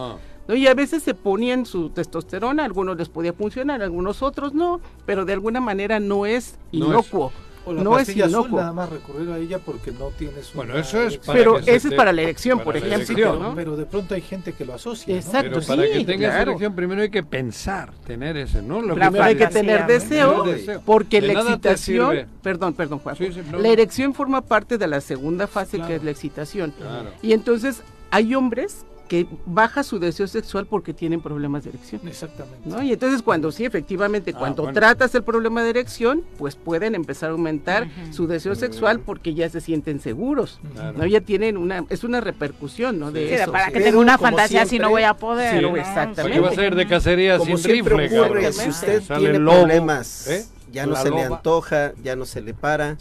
¿no? 0.47 0.55
Y 0.55 0.66
a 0.66 0.74
veces 0.74 1.03
se 1.03 1.15
ponían 1.15 1.65
su 1.65 1.89
testosterona, 1.89 2.66
algunos 2.66 2.99
les 2.99 3.09
podía 3.09 3.32
funcionar, 3.32 3.81
algunos 3.81 4.23
otros 4.23 4.53
no, 4.53 4.82
pero 5.07 5.24
de 5.24 5.32
alguna 5.32 5.62
manera 5.62 5.99
no 5.99 6.27
es 6.27 6.59
No 6.73 6.99
es. 7.01 7.11
Inocuo. 7.65 7.73
O 7.73 7.74
la 7.74 7.82
no 7.82 7.99
es 7.99 8.07
pastilla 8.07 8.27
azul, 8.27 8.41
inocuo. 8.41 8.61
nada 8.61 8.73
más 8.73 8.91
recurrir 8.91 9.31
a 9.31 9.39
ella 9.39 9.59
porque 9.59 9.91
no 9.93 10.09
tienes 10.19 10.53
Bueno, 10.55 10.73
una 10.74 10.82
eso 10.82 11.01
es 11.03 11.19
para 11.19 11.39
Pero 11.39 11.59
ese 11.59 11.89
es 11.89 11.95
para 11.95 12.12
la 12.12 12.23
erección, 12.23 12.59
para 12.59 12.65
por 12.65 12.74
la 12.89 12.97
ejemplo. 12.97 13.53
Pero 13.55 13.77
de 13.77 13.86
pronto 13.86 14.15
hay 14.15 14.20
gente 14.20 14.53
que 14.53 14.65
lo 14.65 14.74
asocia. 14.74 15.12
¿no? 15.15 15.20
Exacto. 15.20 15.51
Pero 15.55 15.66
para 15.66 15.82
sí, 15.85 15.93
que 15.93 16.05
tengas 16.05 16.31
claro. 16.35 16.51
erección 16.51 16.74
primero 16.74 17.03
hay 17.03 17.11
que 17.11 17.23
pensar, 17.23 17.93
tener 18.07 18.36
ese, 18.36 18.62
¿no? 18.62 18.81
Lo 18.81 18.95
Primero 18.95 19.24
hay 19.24 19.36
que 19.36 19.47
tener 19.47 19.86
deseo, 19.86 20.45
porque 20.85 21.20
De 21.20 21.28
la 21.28 21.41
excitación, 21.41 22.27
perdón, 22.43 22.74
perdón, 22.74 22.99
Juan, 23.01 23.16
Sí, 23.16 23.32
sí, 23.32 23.41
no, 23.51 23.59
la 23.59 23.69
erección 23.69 24.15
forma 24.15 24.41
parte 24.43 24.78
de 24.78 24.86
la 24.86 25.01
segunda 25.01 25.47
fase 25.47 25.77
Claro. 25.77 25.89
que 25.89 25.97
es 25.97 26.05
la 26.05 26.11
excitación. 26.11 26.73
Claro. 26.78 27.11
Y 27.23 27.32
entonces 27.32 27.82
hay 28.11 28.35
hombres 28.35 28.85
que 29.09 29.27
baja 29.45 29.83
su 29.83 29.99
deseo 29.99 30.27
sexual 30.27 30.67
porque 30.67 30.95
tienen 30.95 31.21
problemas 31.21 31.65
de 31.65 31.71
erección. 31.71 32.01
Exactamente. 32.07 32.61
¿No? 32.69 32.83
Y 32.83 32.93
entonces 32.93 33.21
cuando 33.23 33.53
sí, 33.53 33.65
efectivamente, 33.65 34.33
Ah, 34.35 34.39
cuando 34.39 34.63
bueno. 34.63 34.75
tratas 34.79 35.15
el 35.15 35.23
problema 35.23 35.63
de 35.63 35.71
erección, 35.71 36.23
pues 36.39 36.57
pueden 36.57 36.95
empezar 36.95 37.29
a 37.29 37.33
aumentar 37.33 37.89
su 38.13 38.27
deseo 38.27 38.55
sexual 38.55 39.01
porque 39.01 39.35
ya 39.35 39.49
se 39.51 39.61
sienten 39.61 40.01
seguros. 40.01 40.59
¿no? 40.97 41.05
Ya 41.07 41.21
tienen 41.21 41.57
una, 41.59 41.85
es 41.91 42.03
una 42.03 42.21
repercusión, 42.21 42.99
¿no? 42.99 43.13
De 43.13 43.29
Sí, 43.29 43.35
eso. 43.35 43.53
para 43.53 43.71
que 43.71 43.81
tenga 43.81 43.99
una 43.99 44.17
fantasía 44.19 44.65
si 44.67 44.79
no 44.79 44.89
voy 44.91 45.03
a 45.03 45.15
poder. 45.15 45.57
sí, 45.57 45.63
¿no? 45.63 45.77
exactamente. 45.77 46.23
¿Para 46.23 46.35
qué 46.35 46.41
va 46.41 46.49
a 46.49 46.55
ser 46.55 46.75
de 46.75 46.87
cacería 46.87 47.39
Como 47.39 47.57
sin 47.59 47.71
rifle, 47.73 48.21
ocurre, 48.21 48.53
si 48.53 48.69
usted 48.71 49.03
Sale 49.03 49.21
tiene 49.21 49.39
problemas, 49.39 50.27
¿eh? 50.29 50.47
ya 50.73 50.87
no 50.87 50.93
La 50.95 51.03
se 51.03 51.11
le 51.11 51.23
antoja, 51.23 51.93
ya 52.03 52.17
no 52.17 52.25
se 52.25 52.41
le 52.41 52.55
para, 52.55 52.97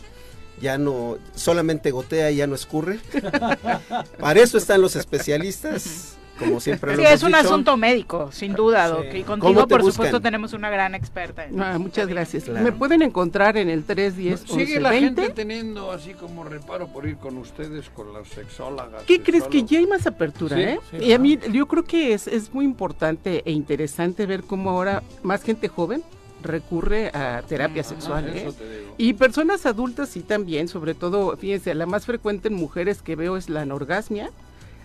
ya 0.64 0.78
no, 0.80 1.18
solamente 1.36 1.92
gotea 1.92 2.32
y 2.32 2.38
ya 2.38 2.48
no 2.48 2.56
escurre. 2.56 3.00
Para 4.20 4.40
eso 4.42 4.58
están 4.58 4.82
los 4.82 4.96
especialistas. 4.96 6.18
como 6.40 6.60
siempre 6.60 6.92
Sí, 6.92 6.98
lo 6.98 7.04
hemos 7.04 7.14
es 7.14 7.22
un 7.24 7.28
dicho. 7.32 7.40
asunto 7.42 7.78
médico, 7.78 8.32
sin 8.32 8.54
duda, 8.54 8.88
Sí. 8.88 8.94
Doc. 8.94 9.06
Y 9.14 9.22
¿Cómo 9.24 9.40
contigo, 9.44 9.68
por 9.68 9.82
buscan? 9.82 9.94
supuesto, 9.94 10.20
tenemos 10.20 10.54
una 10.54 10.70
gran 10.72 10.96
experta. 10.96 11.46
en- 11.46 11.62
Ah, 11.62 11.78
muchas 11.78 12.08
gracias. 12.08 12.46
Claro. 12.46 12.64
Me 12.66 12.72
pueden 12.72 13.04
encontrar 13.04 13.56
en 13.56 13.70
el 13.70 13.84
310 13.84 14.40
Sigue 14.40 14.64
11 14.64 14.80
la 14.80 14.90
20. 14.90 15.22
gente 15.22 15.34
teniendo 15.36 15.92
así 15.92 16.14
como 16.14 16.44
reparo 16.44 16.88
por 16.88 17.08
ir 17.08 17.18
con 17.18 17.38
ustedes, 17.38 17.88
con 17.92 18.12
las 18.14 18.28
sexólogas. 18.30 19.04
¿Qué 19.06 19.22
crees 19.22 19.44
que 19.44 19.64
ya 19.64 19.78
hay 19.78 19.86
más 19.86 20.08
apertura, 20.08 20.56
Sí, 20.58 20.64
eh? 20.64 20.80
sí, 20.90 20.98
y 21.06 21.14
a 21.14 21.20
mí 21.20 21.38
yo 21.52 21.68
creo 21.68 21.84
que 21.84 22.14
es, 22.14 22.26
es 22.28 22.52
muy 22.52 22.66
importante 22.66 23.44
e 23.46 23.52
interesante 23.52 24.26
ver 24.26 24.42
cómo 24.44 24.72
ahora 24.72 25.04
más 25.22 25.44
gente 25.44 25.68
joven 25.68 26.04
recurre 26.44 27.08
a 27.14 27.42
terapia 27.48 27.84
sexual, 27.84 28.30
¿eh? 28.30 28.52
Y 28.98 29.14
personas 29.14 29.66
adultas 29.66 30.10
sí 30.10 30.22
también, 30.22 30.68
sobre 30.68 30.94
todo, 30.94 31.36
fíjense, 31.38 31.74
la 31.74 31.86
más 31.86 32.06
frecuente 32.06 32.50
en 32.50 32.54
mujeres 32.56 33.02
que 33.02 33.16
veo 33.16 33.38
es 33.38 33.50
la 33.50 33.62
anorgasmia, 33.62 34.30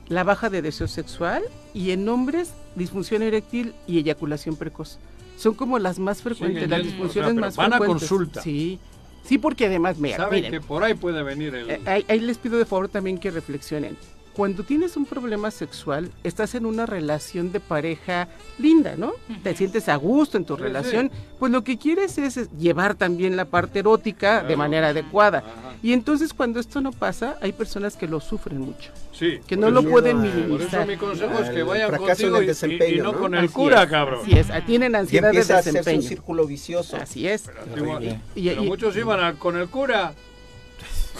la 0.09 0.25
baja 0.25 0.49
de 0.49 0.63
deseo 0.63 0.89
sexual 0.89 1.43
y 1.75 1.91
en 1.91 2.09
hombres 2.09 2.53
disfunción 2.75 3.23
eréctil 3.23 3.75
y 3.87 3.99
eyaculación 3.99 4.57
precoz. 4.57 4.99
Son 5.37 5.55
como 5.55 5.79
las 5.79 5.99
más 5.99 6.23
frecuentes, 6.23 6.63
Siguen 6.65 6.71
las 6.71 6.83
disfunciones 6.85 7.31
o 7.31 7.35
sea, 7.35 7.41
más 7.41 7.57
van 7.57 7.73
a 7.75 7.77
frecuentes. 7.79 8.09
consulta. 8.09 8.43
Sí. 8.43 8.79
Sí, 9.25 9.37
porque 9.37 9.67
además, 9.67 9.99
mira, 9.99 10.17
Saben 10.17 10.37
miren, 10.37 10.53
que 10.53 10.61
por 10.61 10.83
ahí 10.83 10.95
puede 10.95 11.23
venir 11.23 11.55
el... 11.55 11.69
eh, 11.71 11.81
ahí, 11.85 12.05
ahí 12.09 12.21
les 12.21 12.39
pido 12.39 12.57
de 12.57 12.65
favor 12.65 12.89
también 12.89 13.19
que 13.19 13.31
reflexionen. 13.31 13.97
Cuando 14.39 14.63
tienes 14.63 14.97
un 14.97 15.05
problema 15.05 15.51
sexual, 15.51 16.13
estás 16.23 16.55
en 16.55 16.65
una 16.65 16.87
relación 16.87 17.51
de 17.51 17.59
pareja 17.59 18.29
linda, 18.61 18.95
¿no? 18.97 19.15
Te 19.43 19.53
sientes 19.57 19.89
a 19.89 19.97
gusto 19.97 20.37
en 20.37 20.45
tu 20.45 20.55
Sí, 20.55 20.63
relación, 20.63 21.11
pues 21.41 21.51
lo 21.51 21.65
que 21.65 21.77
quieres 21.77 22.19
es, 22.19 22.49
llevar 22.57 22.95
también 22.95 23.35
la 23.37 23.47
parte 23.47 23.81
erótica 23.81 24.35
de 24.37 24.41
Claro. 24.47 24.59
manera 24.59 24.89
adecuada. 24.91 25.39
Ajá. 25.39 25.75
Y 25.83 25.93
entonces 25.93 26.33
cuando 26.33 26.61
esto 26.61 26.81
no 26.81 26.93
pasa, 26.93 27.37
hay 27.43 27.51
personas 27.51 27.97
que 27.97 28.07
lo 28.07 28.21
sufren 28.21 28.61
mucho, 28.61 28.93
Sí. 29.11 29.41
que 29.45 29.57
no 29.57 29.71
lo 29.73 29.83
pueden 29.83 30.19
Por 30.19 30.27
Por 30.31 30.37
eso 30.37 30.47
minimizar. 30.47 30.87
mi 30.87 30.97
consejo 30.97 31.39
es 31.41 31.51
que 31.51 31.63
vayan 31.65 31.97
contigo 31.97 32.37
el 32.37 32.37
y- 32.37 32.39
y, 32.39 32.45
y 32.45 32.47
desempeño, 32.47 33.03
no 33.03 33.13
¿no? 33.15 33.19
con 33.19 33.35
el 33.35 33.45
Así 33.47 33.53
cura, 33.55 33.83
es, 33.83 33.91
cabrón. 33.91 34.21
Así 34.23 34.39
es, 34.39 34.47
tienen 34.67 34.93
Y 34.93 34.95
ansiedad 34.95 35.23
de 35.33 35.39
empieza 35.39 35.57
a 35.57 35.59
hacerse 35.59 35.79
un 35.81 35.85
desempeño. 35.85 36.09
círculo 36.09 36.47
vicioso. 36.47 36.97
Así 36.97 37.27
es. 37.27 37.43
Terrible. 37.75 38.21
Y- 38.37 38.51
Pero 38.51 38.63
y- 38.63 38.67
muchos 38.69 38.97
iban 38.97 39.19
a- 39.19 39.35
con 39.35 39.57
el 39.57 39.69
cura. 39.69 40.15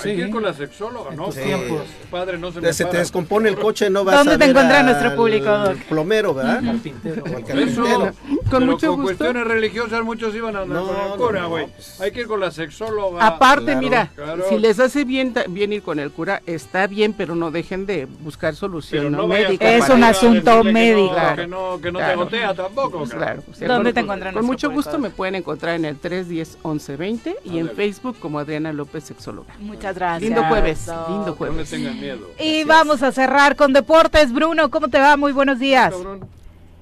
Sí. 0.03 0.11
Hay 0.11 0.17
que 0.17 0.23
ir 0.23 0.31
con 0.31 0.43
la 0.43 0.55
sexóloga, 0.55 1.11
¿no? 1.15 1.27
tus 1.27 1.35
Sí. 1.35 1.41
tiempos. 1.43 1.83
Padre, 2.11 2.39
no 2.39 2.53
se 2.53 2.61
me 2.61 2.73
Se 2.73 2.85
te 2.85 2.97
descompone 2.99 3.49
el 3.49 3.59
coche, 3.59 3.91
no 3.91 4.05
vas 4.05 4.17
¿Dónde 4.17 4.35
a 4.35 4.39
te 4.39 4.45
encuentra 4.45 4.81
al 4.81 4.87
nuestro 4.87 5.17
público, 5.17 5.47
Doc? 5.51 5.77
plomero, 5.89 6.35
¿verdad? 6.35 6.63
Carpintero. 6.65 7.23
O 7.25 7.27
al 7.27 7.35
Eso, 7.69 7.83
carpintero. 7.83 8.13
Con 8.51 8.61
pero 8.61 8.73
mucho 8.73 8.87
con 8.89 8.97
gusto. 9.03 9.19
cuestiones 9.19 9.47
religiosas 9.47 10.03
muchos 10.05 10.35
iban 10.35 10.57
a 10.57 10.61
andar 10.63 10.81
No, 10.83 10.87
con 10.89 10.97
el 10.97 11.09
no, 11.11 11.17
cura, 11.17 11.41
no, 11.43 11.49
güey. 11.51 11.67
pues. 11.67 12.01
Hay 12.01 12.13
que 12.13 12.21
ir 12.21 12.27
con 12.27 12.41
la 12.41 12.51
sexóloga. 12.51 13.27
Aparte, 13.27 13.65
Claro, 13.67 13.81
mira, 13.81 14.11
claro. 14.15 14.45
si 14.49 14.59
les 14.59 14.81
hace 14.81 15.05
bien, 15.05 15.35
bien 15.49 15.73
ir 15.73 15.83
con 15.83 15.99
el 15.99 16.11
cura, 16.11 16.43
está 16.47 16.87
bien, 16.87 17.13
pero 17.13 17.35
no 17.35 17.51
dejen 17.51 17.85
de 17.87 18.07
buscar 18.07 18.55
solución 18.55 19.13
¿no? 19.13 19.19
no 19.19 19.27
médica. 19.29 19.71
Es 19.71 19.89
un 19.91 20.03
asunto 20.03 20.63
que 20.63 20.73
médico. 20.73 21.15
no- 21.15 21.37
Que 21.37 21.47
no, 21.47 21.81
que 21.81 21.93
no 21.93 21.99
te 21.99 22.05
Claro. 22.05 22.19
gotea 22.21 22.55
tampoco. 22.55 22.99
Pues 22.99 23.11
claro. 23.11 23.43
o 23.51 23.55
sea, 23.55 23.69
¿Dónde 23.69 23.91
con- 23.91 23.95
te 23.95 24.01
encuentran 24.01 24.35
Con 24.35 24.47
mucho 24.47 24.71
gusto 24.71 24.99
me 24.99 25.11
pueden 25.11 25.35
encontrar 25.35 25.75
en 25.77 25.85
el 25.85 25.97
310 25.99 26.59
1120 26.65 27.37
y 27.45 27.59
en. 27.59 27.69
Facebook 27.71 28.17
como 28.19 28.39
Adriana 28.39 28.73
López 28.73 29.05
Sexóloga. 29.05 29.55
Muchas 29.61 29.95
gracias. 29.95 30.23
Lindo 30.23 30.43
jueves, 30.49 30.87
lindo 30.87 31.05
No 31.21 31.27
le 31.27 31.33
jueves. 31.33 31.71
tengan 31.71 32.01
miedo. 32.01 32.27
Y 32.41 32.65
vamos 32.65 33.03
a 33.03 33.13
cerrar 33.13 33.57
con 33.57 33.73
deportes. 33.73 34.33
Bruno, 34.33 34.71
¿cómo 34.71 34.89
te 34.89 34.99
va? 34.99 35.17
Muy 35.19 35.33
buenos 35.33 35.59
días. 35.59 35.93
Cabrón. 35.95 36.21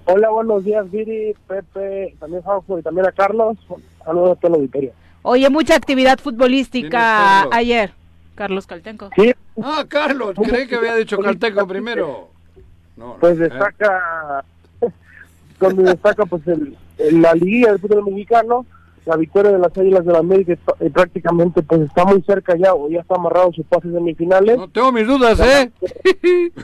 Hola, 0.07 0.31
buenos 0.31 0.65
días, 0.65 0.89
Viri, 0.91 1.35
Pepe, 1.49 2.15
también 2.20 2.43
Fausto 2.43 2.78
y 2.78 2.83
también 2.83 3.07
a 3.07 3.12
Carlos. 3.12 3.57
Saludos 4.05 4.37
a 4.37 4.41
todo 4.41 4.49
el 4.53 4.55
auditorio. 4.61 4.93
Oye, 5.23 5.51
mucha 5.51 5.74
actividad 5.74 6.11
¿Quién 6.16 6.19
es 6.19 6.23
futbolística 6.39 7.43
ayer. 7.55 7.93
Carlos 8.37 8.66
Caltenco. 8.66 9.11
Sí, 9.16 9.33
Ah, 9.62 9.85
Carlos, 9.89 10.35
creí 10.45 10.66
que 10.69 10.77
había 10.77 10.95
dicho 10.95 11.19
Calteco 11.19 11.66
primero. 11.66 12.28
No, 12.97 13.07
no, 13.07 13.16
pues 13.19 13.37
eh. 13.39 13.49
destaca, 13.49 14.45
donde 15.61 15.83
destaca 15.85 16.27
pues 16.27 16.47
el, 16.47 16.77
el- 16.99 17.23
la 17.23 17.33
liguilla 17.35 17.70
del 17.73 17.81
fútbol 17.81 18.05
mexicano, 18.05 18.66
la 19.07 19.16
victoria 19.16 19.53
de 19.53 19.59
las 19.59 19.77
Águilas 19.78 20.05
de 20.05 20.12
la 20.12 20.19
América 20.19 20.53
está- 20.53 20.74
eh, 20.81 20.91
prácticamente 20.91 21.62
pues 21.62 21.81
está 21.83 22.05
muy 22.05 22.20
cerca 22.23 22.57
ya, 22.57 22.74
o 22.74 22.89
ya 22.91 23.01
está 23.01 23.15
amarrado 23.15 23.53
su 23.53 23.62
pase 23.65 23.91
semifinales, 23.91 24.57
No 24.59 24.69
tengo 24.69 24.93
mis 24.93 25.07
dudas, 25.07 25.41
¿eh? 25.41 25.70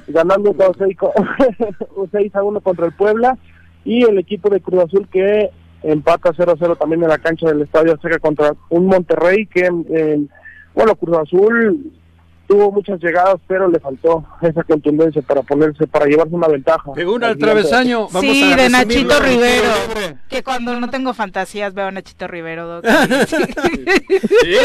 ganando 0.09 0.53
co- 0.99 1.13
un 1.97 2.11
6 2.11 2.35
a 2.37 2.43
1 2.43 2.61
contra 2.61 2.87
el 2.87 2.93
Puebla, 2.93 3.39
y 3.85 4.05
el 4.05 4.19
equipo 4.19 4.49
de 4.51 4.61
Cruz 4.61 4.85
Azul 4.85 5.09
que 5.11 5.51
empata 5.83 6.33
0 6.37 6.53
a 6.53 6.57
0 6.59 6.77
también 6.77 7.03
en 7.03 7.09
la 7.09 7.19
cancha 7.19 7.49
del 7.49 7.63
Estadio 7.63 7.95
Azteca 7.95 8.19
contra 8.19 8.55
un 8.71 8.87
Monterrey 8.87 9.47
que, 9.47 9.69
eh, 9.91 10.21
bueno, 10.75 10.95
Cruz 10.97 11.17
Azul 11.19 11.93
tuvo 12.47 12.71
muchas 12.73 13.01
llegadas, 13.01 13.37
pero 13.47 13.69
le 13.69 13.79
faltó 13.81 14.25
esa 14.43 14.63
contundencia 14.65 15.23
para 15.23 15.43
ponerse, 15.43 15.87
para 15.87 16.07
llevarse 16.07 16.35
una 16.35 16.49
ventaja. 16.49 16.91
Una 16.91 17.29
al 17.29 17.39
travesaño. 17.39 18.09
sí, 18.21 18.53
a 18.53 18.57
de. 18.57 18.69
Nachito 18.69 19.21
Rivero. 19.21 19.69
Que 20.29 20.43
cuando 20.43 20.79
no 20.79 20.91
tengo 20.91 21.15
fantasías 21.15 21.73
veo 21.75 21.87
a 21.87 21.91
Nachito 21.91 22.27
Rivero. 22.29 22.67
Doc. 22.67 22.85
¿Sí? 24.43 24.57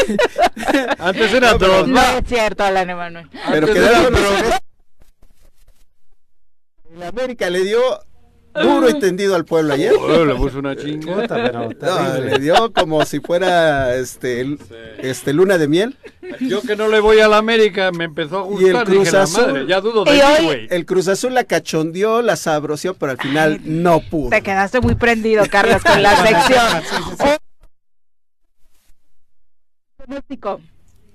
Antes 0.98 1.32
era 1.34 1.52
No, 1.52 1.58
pero- 1.58 1.72
dos. 1.78 1.88
no 1.88 2.00
es 2.00 2.22
cierto, 2.26 2.64
Alan 2.64 2.90
Emanuel. 2.90 3.28
Pero 3.50 3.66
quedaron 3.66 4.14
era 4.16 4.20
los- 4.20 4.60
El 6.96 7.02
América 7.02 7.48
le 7.50 7.62
dio 7.64 7.80
duro 8.54 8.88
y 8.88 8.98
tendido 8.98 9.34
al 9.36 9.44
pueblo 9.44 9.74
ayer. 9.74 9.92
Oh, 9.98 10.24
le 10.24 10.34
puso 10.34 10.58
una 10.58 10.74
chinga. 10.76 11.14
Puta, 11.14 11.34
pero 11.36 11.68
No, 11.80 12.18
le 12.24 12.38
dio 12.38 12.72
como 12.72 13.04
si 13.04 13.20
fuera 13.20 13.94
este, 13.94 14.56
este 14.98 15.32
luna 15.32 15.58
de 15.58 15.68
miel. 15.68 15.96
Yo 16.40 16.60
que 16.62 16.76
no 16.76 16.88
le 16.88 17.00
voy 17.00 17.20
a 17.20 17.28
la 17.28 17.38
América, 17.38 17.90
me 17.92 18.04
empezó 18.04 18.44
a 18.44 18.46
Y 18.60 18.64
el 18.66 18.72
gustar. 18.72 18.84
Cruz 18.86 18.98
Dije, 19.00 19.12
la 19.12 19.22
Azul. 19.22 19.46
madre, 19.46 19.66
ya 19.66 19.80
dudo 19.80 20.04
de 20.04 20.16
Y 20.16 20.18
ti, 20.18 20.24
hoy- 20.26 20.44
güey. 20.44 20.66
El 20.70 20.84
Cruz 20.86 21.08
Azul 21.08 21.34
la 21.34 21.44
cachondeó, 21.44 22.20
la 22.22 22.36
sabroció, 22.36 22.94
pero 22.94 23.12
al 23.12 23.18
final 23.18 23.60
no 23.64 24.00
pudo. 24.00 24.30
Te 24.30 24.42
quedaste 24.42 24.80
muy 24.80 24.94
prendido, 24.94 25.44
Carlos, 25.50 25.82
con 25.82 26.02
la 26.02 26.16
sección. 26.26 27.38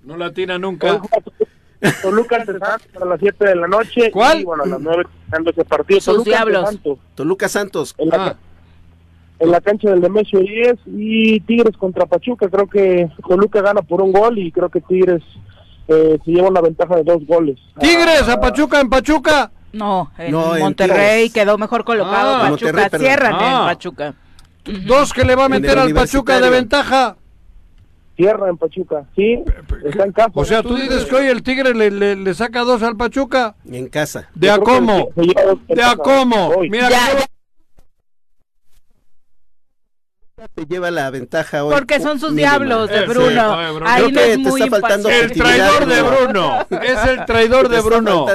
No 0.03 0.17
la 0.17 0.31
tira 0.31 0.57
nunca. 0.59 1.01
Toluca 2.01 2.35
ante 2.37 2.57
Santos 2.59 3.01
a 3.01 3.05
las 3.05 3.19
7 3.19 3.45
de 3.45 3.55
la 3.55 3.67
noche. 3.67 4.11
¿Cuál? 4.11 4.41
Y 4.41 4.43
bueno, 4.43 4.63
a 4.63 4.67
las 4.67 4.79
9 4.79 5.03
terminando 5.29 5.51
ese 5.51 5.65
partido. 5.65 5.99
Sus 5.99 6.13
Toluca 6.13 6.29
diablos. 6.29 6.65
Santos, 6.69 6.97
Toluca 7.15 7.49
Santos. 7.49 7.95
en, 7.97 8.09
la, 8.09 8.25
Ah, 8.27 8.35
en 9.39 9.51
la 9.51 9.61
cancha 9.61 9.89
del 9.89 10.01
Nemesio 10.01 10.39
10 10.39 10.75
y 10.87 11.39
Tigres 11.41 11.75
contra 11.77 12.05
Pachuca. 12.05 12.47
Creo 12.49 12.67
que 12.67 13.09
Toluca 13.27 13.61
gana 13.61 13.81
por 13.81 14.01
un 14.01 14.11
gol 14.11 14.37
y 14.39 14.51
creo 14.51 14.69
que 14.69 14.81
Tigres 14.81 15.21
eh, 15.87 16.17
se 16.23 16.31
lleva 16.31 16.47
una 16.49 16.61
ventaja 16.61 16.95
de 16.95 17.03
dos 17.03 17.25
goles. 17.27 17.57
Tigres, 17.79 18.23
Ah, 18.27 18.33
a 18.33 18.39
Pachuca, 18.39 18.79
en 18.79 18.89
Pachuca. 18.89 19.51
No, 19.73 20.11
en 20.19 20.31
No, 20.31 20.55
en 20.55 20.61
Monterrey 20.61 21.29
quedó 21.31 21.57
mejor 21.57 21.83
colocado. 21.83 22.35
Ah, 22.37 22.49
Pachuca 22.51 22.89
cierran 22.97 23.33
Ah. 23.35 23.59
en 23.61 23.67
Pachuca. 23.75 24.13
Dos 24.85 25.11
que 25.11 25.25
le 25.25 25.35
va 25.35 25.43
a 25.43 25.45
En 25.47 25.51
meter 25.53 25.77
al 25.77 25.93
Pachuca 25.93 26.39
de 26.39 26.49
ventaja. 26.49 27.17
Cierra 28.15 28.47
en 28.49 28.57
Pachuca, 28.57 29.05
sí, 29.15 29.43
está 29.85 30.03
en 30.05 30.11
casa. 30.11 30.31
O 30.35 30.45
sea, 30.45 30.61
tú 30.61 30.75
dices 30.75 31.05
que 31.05 31.15
hoy 31.15 31.25
el 31.27 31.41
Tigre 31.41 31.73
le, 31.73 31.89
le- 31.89 32.15
le 32.15 32.33
saca 32.35 32.61
dos 32.61 32.83
al 32.83 32.95
Pachuca. 32.95 33.55
En 33.65 33.87
casa. 33.87 34.29
¿De 34.35 34.51
a 34.51 34.59
cómo? 34.59 35.09
¿De 35.67 35.81
a 35.83 35.95
cómo? 35.95 36.51
Mira, 36.69 36.89
Ya, 36.91 36.97
que- 37.17 37.25
ya, 40.37 40.47
Te 40.53 40.65
lleva 40.65 40.91
la 40.91 41.09
ventaja 41.09 41.63
hoy. 41.63 41.73
porque 41.73 41.99
son 41.99 42.19
sus 42.19 42.35
diablos 42.35 42.89
de 42.89 42.97
Eh, 42.97 43.01
sí, 43.01 43.07
Bruno. 43.07 43.57
oye, 43.57 43.71
Bruno. 43.71 43.85
Ahí 43.89 44.03
Creo 44.03 44.09
no 44.09 44.13
que 44.19 44.31
es 44.33 44.43
te 44.43 44.49
muy 44.49 44.61
está 44.61 44.79
faltando 44.79 45.09
el 45.09 45.31
traidor 45.31 45.85
de 45.85 46.01
Bruno. 46.01 46.65
Es 46.83 47.05
el 47.07 47.25
traidor 47.25 47.69
de 47.69 47.81
Bruno. 47.81 48.25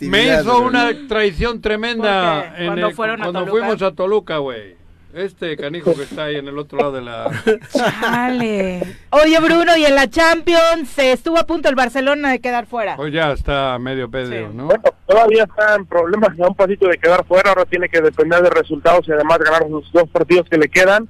Me 0.00 0.24
hizo 0.28 0.44
Bruno. 0.44 0.66
una 0.68 1.08
traición 1.08 1.60
tremenda 1.60 2.54
¿Cuando 2.64 2.86
el- 2.88 2.94
fueron 2.94 3.20
a 3.20 3.24
cuando 3.24 3.40
Toluca? 3.40 3.58
fuimos 3.66 3.82
a 3.82 3.92
Toluca, 3.92 4.36
güey. 4.38 4.76
Este 5.16 5.56
canijo 5.56 5.94
que 5.94 6.02
está 6.02 6.24
ahí 6.24 6.36
en 6.36 6.46
el 6.46 6.58
otro 6.58 6.76
lado 6.78 6.92
de 6.92 7.00
la... 7.00 7.30
Chale. 7.72 8.82
Oye, 9.10 9.40
Bruno, 9.40 9.74
y 9.76 9.86
en 9.86 9.94
la 9.94 10.10
Champions 10.10 10.90
se 10.90 11.12
estuvo 11.12 11.38
a 11.38 11.46
punto 11.46 11.70
el 11.70 11.74
Barcelona 11.74 12.30
de 12.30 12.38
quedar 12.40 12.66
fuera. 12.66 12.96
Pues 12.96 13.14
ya 13.14 13.32
está 13.32 13.78
medio 13.78 14.10
pedio, 14.10 14.48
Sí. 14.50 14.54
¿no? 14.54 14.66
Bueno, 14.66 14.82
todavía 15.06 15.44
está 15.44 15.74
en 15.76 15.86
problemas, 15.86 16.38
a 16.38 16.46
un 16.48 16.54
pasito 16.54 16.86
de 16.88 16.98
quedar 16.98 17.24
fuera, 17.24 17.48
ahora 17.50 17.64
tiene 17.64 17.88
que 17.88 18.02
depender 18.02 18.42
de 18.42 18.50
resultados 18.50 19.08
y 19.08 19.12
además 19.12 19.38
ganar 19.38 19.66
los 19.70 19.90
dos 19.90 20.06
partidos 20.10 20.46
que 20.50 20.58
le 20.58 20.68
quedan. 20.68 21.08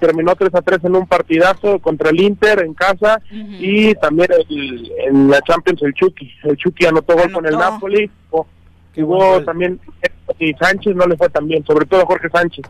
Terminó 0.00 0.34
3 0.34 0.50
a 0.54 0.62
3 0.62 0.78
en 0.84 0.96
un 0.96 1.06
partidazo 1.06 1.78
contra 1.78 2.08
el 2.10 2.20
Inter 2.22 2.60
en 2.64 2.72
casa 2.72 3.20
y 3.30 3.94
también 3.96 4.30
el- 4.32 4.92
en 5.06 5.28
la 5.30 5.40
Champions 5.42 5.82
el 5.82 5.92
Chucky. 5.92 6.32
El 6.44 6.56
Chucky 6.56 6.86
anotó 6.86 7.14
gol 7.16 7.30
con 7.30 7.44
el. 7.46 7.52
Napoli. 7.56 8.10
Oh, 8.30 8.46
Jugó 8.94 9.16
gol. 9.34 9.44
también 9.44 9.80
y 10.38 10.52
Sánchez 10.54 10.96
no 10.96 11.06
le 11.06 11.16
fue 11.16 11.28
tan 11.28 11.46
bien, 11.46 11.64
sobre 11.64 11.86
todo 11.86 12.04
Jorge 12.06 12.28
Sánchez. 12.30 12.64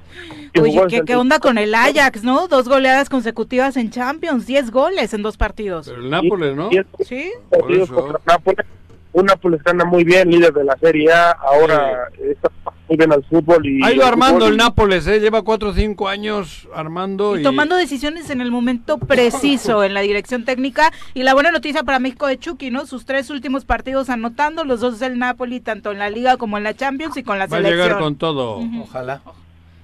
que 0.53 0.61
Oye, 0.61 0.83
¿qué, 0.89 1.03
qué 1.07 1.17
onda 1.17 1.39
con 1.39 1.57
el 1.59 1.75
Ajax, 1.75 2.23
no? 2.23 2.47
Dos 2.49 2.69
goleadas 2.69 3.09
consecutivas 3.09 3.77
en 3.79 3.91
Champions, 3.91 4.47
10 4.47 4.71
goles 4.71 5.15
en 5.15 5.23
dos 5.23 5.37
partidos. 5.39 5.89
Pero 5.89 6.03
el 6.03 6.11
Nápoles, 6.11 6.55
¿no? 6.57 6.71
Es- 6.71 6.85
¿Sí? 7.07 7.31
partidos 7.51 7.91
contra 7.91 8.21
Nápoles. 8.27 8.67
Un 9.15 9.27
Nápoles 9.27 9.63
que 9.63 9.71
anda 9.71 9.85
muy 9.85 10.05
bien, 10.05 10.31
líder 10.31 10.53
de 10.53 10.65
la 10.65 10.77
Serie 10.79 11.13
A, 11.13 11.31
ahora 11.33 12.09
está 12.23 12.51
muy 12.65 12.72
bien 12.97 13.13
al 13.13 13.25
fútbol. 13.25 13.67
y 13.67 13.83
Ha 13.83 13.93
ido 13.93 14.05
armando 14.07 14.47
el 14.47 14.55
y- 14.55 14.57
Nápoles, 14.57 15.07
¿eh? 15.07 15.21
lleva 15.21 15.43
cuatro 15.43 15.71
o 15.71 15.75
cinco 15.75 16.09
años 16.09 16.69
armando 16.75 17.37
y, 17.37 17.41
Y 17.41 17.43
tomando 17.43 17.77
decisiones 17.77 18.31
en 18.31 18.41
el 18.41 18.51
momento 18.51 18.99
preciso 18.99 19.83
en 19.85 19.95
la 19.95 20.01
dirección 20.01 20.45
técnica. 20.45 20.93
Y 21.15 21.23
la 21.23 21.35
buena 21.35 21.51
noticia 21.51 21.83
para 21.83 21.99
México 21.99 22.27
de 22.27 22.39
Chucky, 22.39 22.71
¿no? 22.71 22.87
Sus 22.87 23.05
tres 23.05 23.31
últimos 23.31 23.65
partidos 23.65 24.11
anotando, 24.11 24.65
los 24.65 24.81
dos 24.81 24.99
del 24.99 25.19
Napoli, 25.19 25.61
tanto 25.61 25.91
en 25.93 25.99
la 25.99 26.11
Liga 26.11 26.37
como 26.37 26.59
en 26.59 26.65
la 26.65 26.75
Champions 26.75 27.17
y 27.17 27.23
con 27.23 27.39
la 27.39 27.47
va 27.47 27.57
a 27.57 27.61
selección. 27.61 27.87
llegar 27.89 27.99
con 28.01 28.17
todo. 28.17 28.61
Ojalá. 28.81 29.23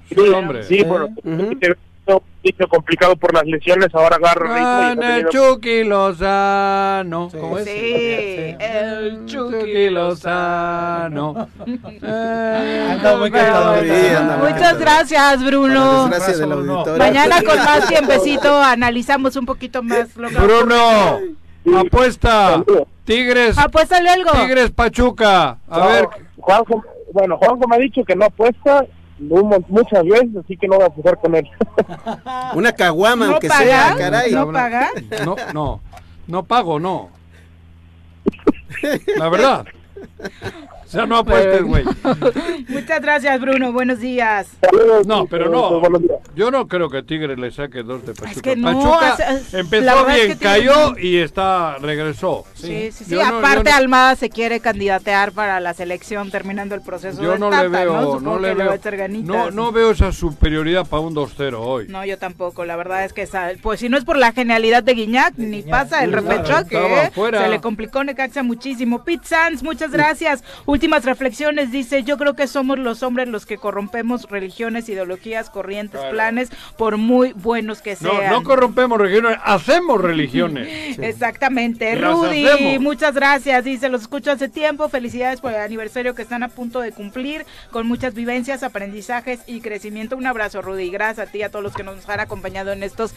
Sí, 0.09 0.21
hombre. 0.31 0.63
Sí, 0.63 0.83
bueno, 0.85 1.09
un 2.17 2.23
inicio 2.43 2.69
complicado 2.69 3.15
por 3.17 3.35
las 3.35 3.45
lesiones, 3.45 3.89
ahora 3.95 4.17
agarra 4.17 4.55
ritmo. 4.55 4.93
y 4.93 5.07
teniendo- 5.07 5.31
Chucky 5.31 5.85
Lozano. 5.85 7.29
¿Cómo 7.39 7.59
es? 7.59 7.65
Sí, 7.65 8.57
el 8.59 9.27
Chucky 9.27 9.91
Lozano. 9.91 11.49
Sí, 11.65 11.81
Muchas 14.41 14.79
gracias, 14.79 15.45
Bruno. 15.45 15.81
Auditorio. 15.83 16.99
Mañana 16.99 17.43
con 17.43 17.57
más 17.59 17.87
tiempecito 17.89 18.61
analizamos 18.63 19.37
un 19.37 19.47
poquito 19.47 19.83
más 19.83 20.17
lo 20.17 20.29
que 20.29 20.35
Bruno, 20.37 21.19
apuesta. 21.79 22.63
Tigres, 23.05 23.57
Apuéstale 23.59 24.09
algo. 24.11 24.31
Tigres 24.33 24.71
Pachuca. 24.71 25.59
A 25.69 25.79
No, 25.79 25.89
ver, 25.89 26.09
Juanjo, 26.37 26.85
bueno, 27.13 27.39
Juanjo 27.39 27.67
me 27.67 27.77
ha 27.77 27.79
dicho 27.79 28.05
que 28.05 28.15
no 28.15 28.27
apuesta 28.27 28.85
muchas 29.19 30.05
veces, 30.05 30.37
así 30.45 30.57
que 30.57 30.69
no 30.69 30.77
voy 30.77 30.85
a 30.85 30.87
apostar 30.87 31.19
con 31.19 31.35
él. 31.35 31.49
Una 32.55 32.73
caguama, 32.73 33.27
¿No 33.27 33.33
aunque 33.33 33.49
sea, 33.49 33.95
caray. 33.97 34.33
¿No 34.33 34.53
paga? 34.53 34.91
no, 35.25 35.37
no, 35.53 35.81
no 36.27 36.45
pago, 36.45 36.79
no. 36.79 37.11
La 39.17 39.29
verdad. 39.29 39.67
O 40.89 40.91
sea, 40.91 41.05
no 41.05 41.19
apuestes, 41.19 41.63
güey. 41.65 41.85
Muchas 42.69 43.03
gracias, 43.03 43.39
Bruno. 43.41 43.73
Buenos 43.73 44.01
días. 44.01 44.49
No, 45.07 45.27
pero 45.27 45.51
no. 45.51 45.83
Yo 46.35 46.51
no 46.51 46.67
creo 46.67 46.89
que 46.89 47.03
Tigres 47.03 47.39
le 47.39 47.51
saque 47.51 47.83
dos 47.83 48.07
de 48.07 48.15
Pachuca. 48.15 48.41
que 48.41 48.57
no, 48.57 48.73
Pachuca 48.73 49.41
empezó 49.53 50.09
es 50.09 50.15
bien, 50.17 50.29
que 50.39 50.45
cayó 50.45 50.97
y 50.99 51.19
está 51.19 51.77
regresó. 51.79 52.47
Sí, 52.55 52.91
sí, 52.91 53.05
sí. 53.05 53.15
No- 53.17 53.39
Aparte, 53.39 53.69
no- 53.71 53.77
Almada 53.77 54.17
se 54.17 54.31
quiere 54.31 54.61
candidatear 54.61 55.33
para 55.33 55.61
la 55.61 55.75
selección 55.75 56.31
terminando 56.31 56.75
el 56.75 56.81
proceso 56.81 57.21
Yo 57.21 57.33
del 57.33 57.41
no 57.41 57.51
le 57.51 57.69
veo, 57.69 58.21
¿no? 58.21 58.39
le 58.39 58.55
veo. 58.55 58.71
No, 59.23 59.51
no 59.51 59.73
veo 59.73 59.91
esa 59.91 60.11
superioridad 60.13 60.87
para 60.87 61.01
un 61.01 61.15
2-0 61.15 61.59
hoy. 61.61 61.87
No, 61.89 62.03
yo 62.07 62.17
tampoco. 62.17 62.65
La 62.65 62.77
verdad 62.77 63.05
es 63.05 63.13
que 63.13 63.23
esa- 63.23 63.51
pues 63.61 63.81
si 63.81 63.91
no 63.91 63.99
es 63.99 64.05
por 64.07 64.17
la 64.17 64.33
genialidad 64.33 64.83
de 64.83 64.95
Guiñac, 64.95 65.35
ni 65.37 65.63
pasa 65.63 66.03
el 66.03 66.15
estaba 66.15 67.03
¿eh? 67.05 67.11
Se 67.43 67.49
le 67.51 67.61
complicó 67.61 68.03
Necaxa 68.05 68.43
muchísimo. 68.43 69.05
Pete 69.05 69.27
Sanz, 69.27 69.63
muchas 69.63 69.91
gracias. 69.91 70.43
Últimas 70.79 71.05
reflexiones. 71.05 71.73
Dice, 71.73 72.05
yo 72.05 72.17
creo 72.19 72.35
que 72.35 72.47
somos 72.47 72.79
los 72.79 73.03
hombres 73.03 73.27
los 73.27 73.47
que 73.47 73.59
corrompemos 73.59 74.31
religiones, 74.31 74.89
ideologías, 74.89 75.51
corrientes, 75.51 75.99
Claro. 75.99 76.15
planes, 76.15 76.51
por 76.77 76.99
muy 76.99 77.33
buenos 77.33 77.83
que 77.83 77.97
No, 78.01 78.11
sean. 78.13 78.31
no 78.33 78.45
corrompemos 78.45 78.97
religiones, 79.01 79.39
hacemos 79.43 80.01
religiones. 80.01 80.69
Exactamente. 81.01 81.97
Las 81.97 82.13
Rudy, 82.13 82.47
hacemos. 82.47 82.81
muchas 82.81 83.13
gracias. 83.17 83.65
Dice, 83.65 83.89
los 83.89 84.03
escucho 84.03 84.31
hace 84.31 84.49
tiempo. 84.49 84.89
Felicidades 84.89 85.41
por 85.41 85.53
el 85.53 85.61
aniversario 85.61 86.15
que 86.15 86.23
están 86.23 86.45
a 86.45 86.49
punto 86.49 86.79
de 86.79 86.93
cumplir, 86.93 87.45
con 87.73 87.89
muchas 87.89 88.15
vivencias, 88.15 88.63
aprendizajes 88.63 89.41
y 89.49 89.61
crecimiento. 89.61 90.17
Un 90.17 90.29
abrazo, 90.29 90.63
Rudy. 90.63 90.91
Gracias 90.91 91.27
a 91.27 91.33
ti 91.33 91.39
y 91.39 91.43
a 91.43 91.51
todos 91.51 91.65
los 91.65 91.75
que 91.75 91.83
nos 91.83 92.09
han 92.09 92.21
acompañado 92.21 92.71
en 92.71 92.85
estos 92.85 93.17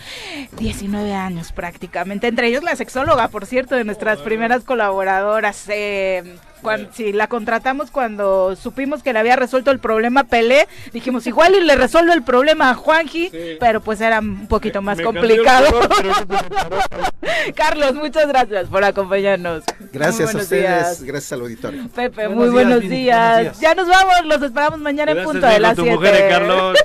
19 0.58 1.14
años 1.14 1.52
prácticamente. 1.52 2.26
Entre 2.26 2.48
ellos 2.48 2.64
la 2.64 2.76
sexóloga, 2.76 3.28
por 3.28 3.46
cierto, 3.46 3.76
de 3.76 3.84
nuestras 3.84 4.18
primeras 4.22 4.64
colaboradoras. 4.64 5.66
Eh, 5.70 6.24
cuan- 6.62 6.90
si 6.94 7.12
la 7.14 7.28
contratamos 7.28 7.92
cuando 7.92 8.56
supimos 8.56 9.04
que 9.04 9.14
le 9.14 9.20
había 9.20 9.36
resuelto 9.36 9.72
el 9.72 9.80
problema 9.80 10.24
Pelé, 10.24 10.68
dijimos 10.94 11.26
igual 11.28 11.56
y 11.56 11.62
le 11.62 11.76
resuelvo 11.76 12.14
el 12.14 12.24
problema 12.24 12.70
a 12.70 12.76
Juanji, 12.76 13.32
pero 13.60 13.82
pues 13.82 14.00
era 14.02 14.20
un 14.20 14.48
poquito 14.48 14.82
más 14.82 14.98
me 14.98 15.04
complicado. 15.04 15.72
color, 15.72 15.90
pero 15.98 16.14
Carlos, 17.56 17.94
muchas 17.96 18.28
gracias 18.28 18.68
por 18.68 18.84
acompañarnos. 18.84 19.64
Gracias 19.92 20.34
a 20.34 20.38
ustedes, 20.38 20.62
días. 20.62 21.04
gracias 21.04 21.32
al 21.34 21.42
auditorio. 21.42 21.88
Pepe, 21.94 22.28
Buenos 22.28 22.36
muy 22.36 22.44
días, 22.46 22.54
buenos 22.54 22.80
días. 22.90 23.34
buenos 23.36 23.44
días. 23.44 23.60
Ya 23.60 23.76
nos 23.76 23.88
vamos, 23.88 24.14
los 24.26 24.42
esperamos 24.42 24.80
mañana 24.80 25.12
en 25.12 25.24
punto 25.24 25.48
de 25.48 25.60
las 25.60 25.76
tu 25.76 25.84
7. 25.84 25.96
mujer, 25.98 26.30
Carlos. 26.30 26.78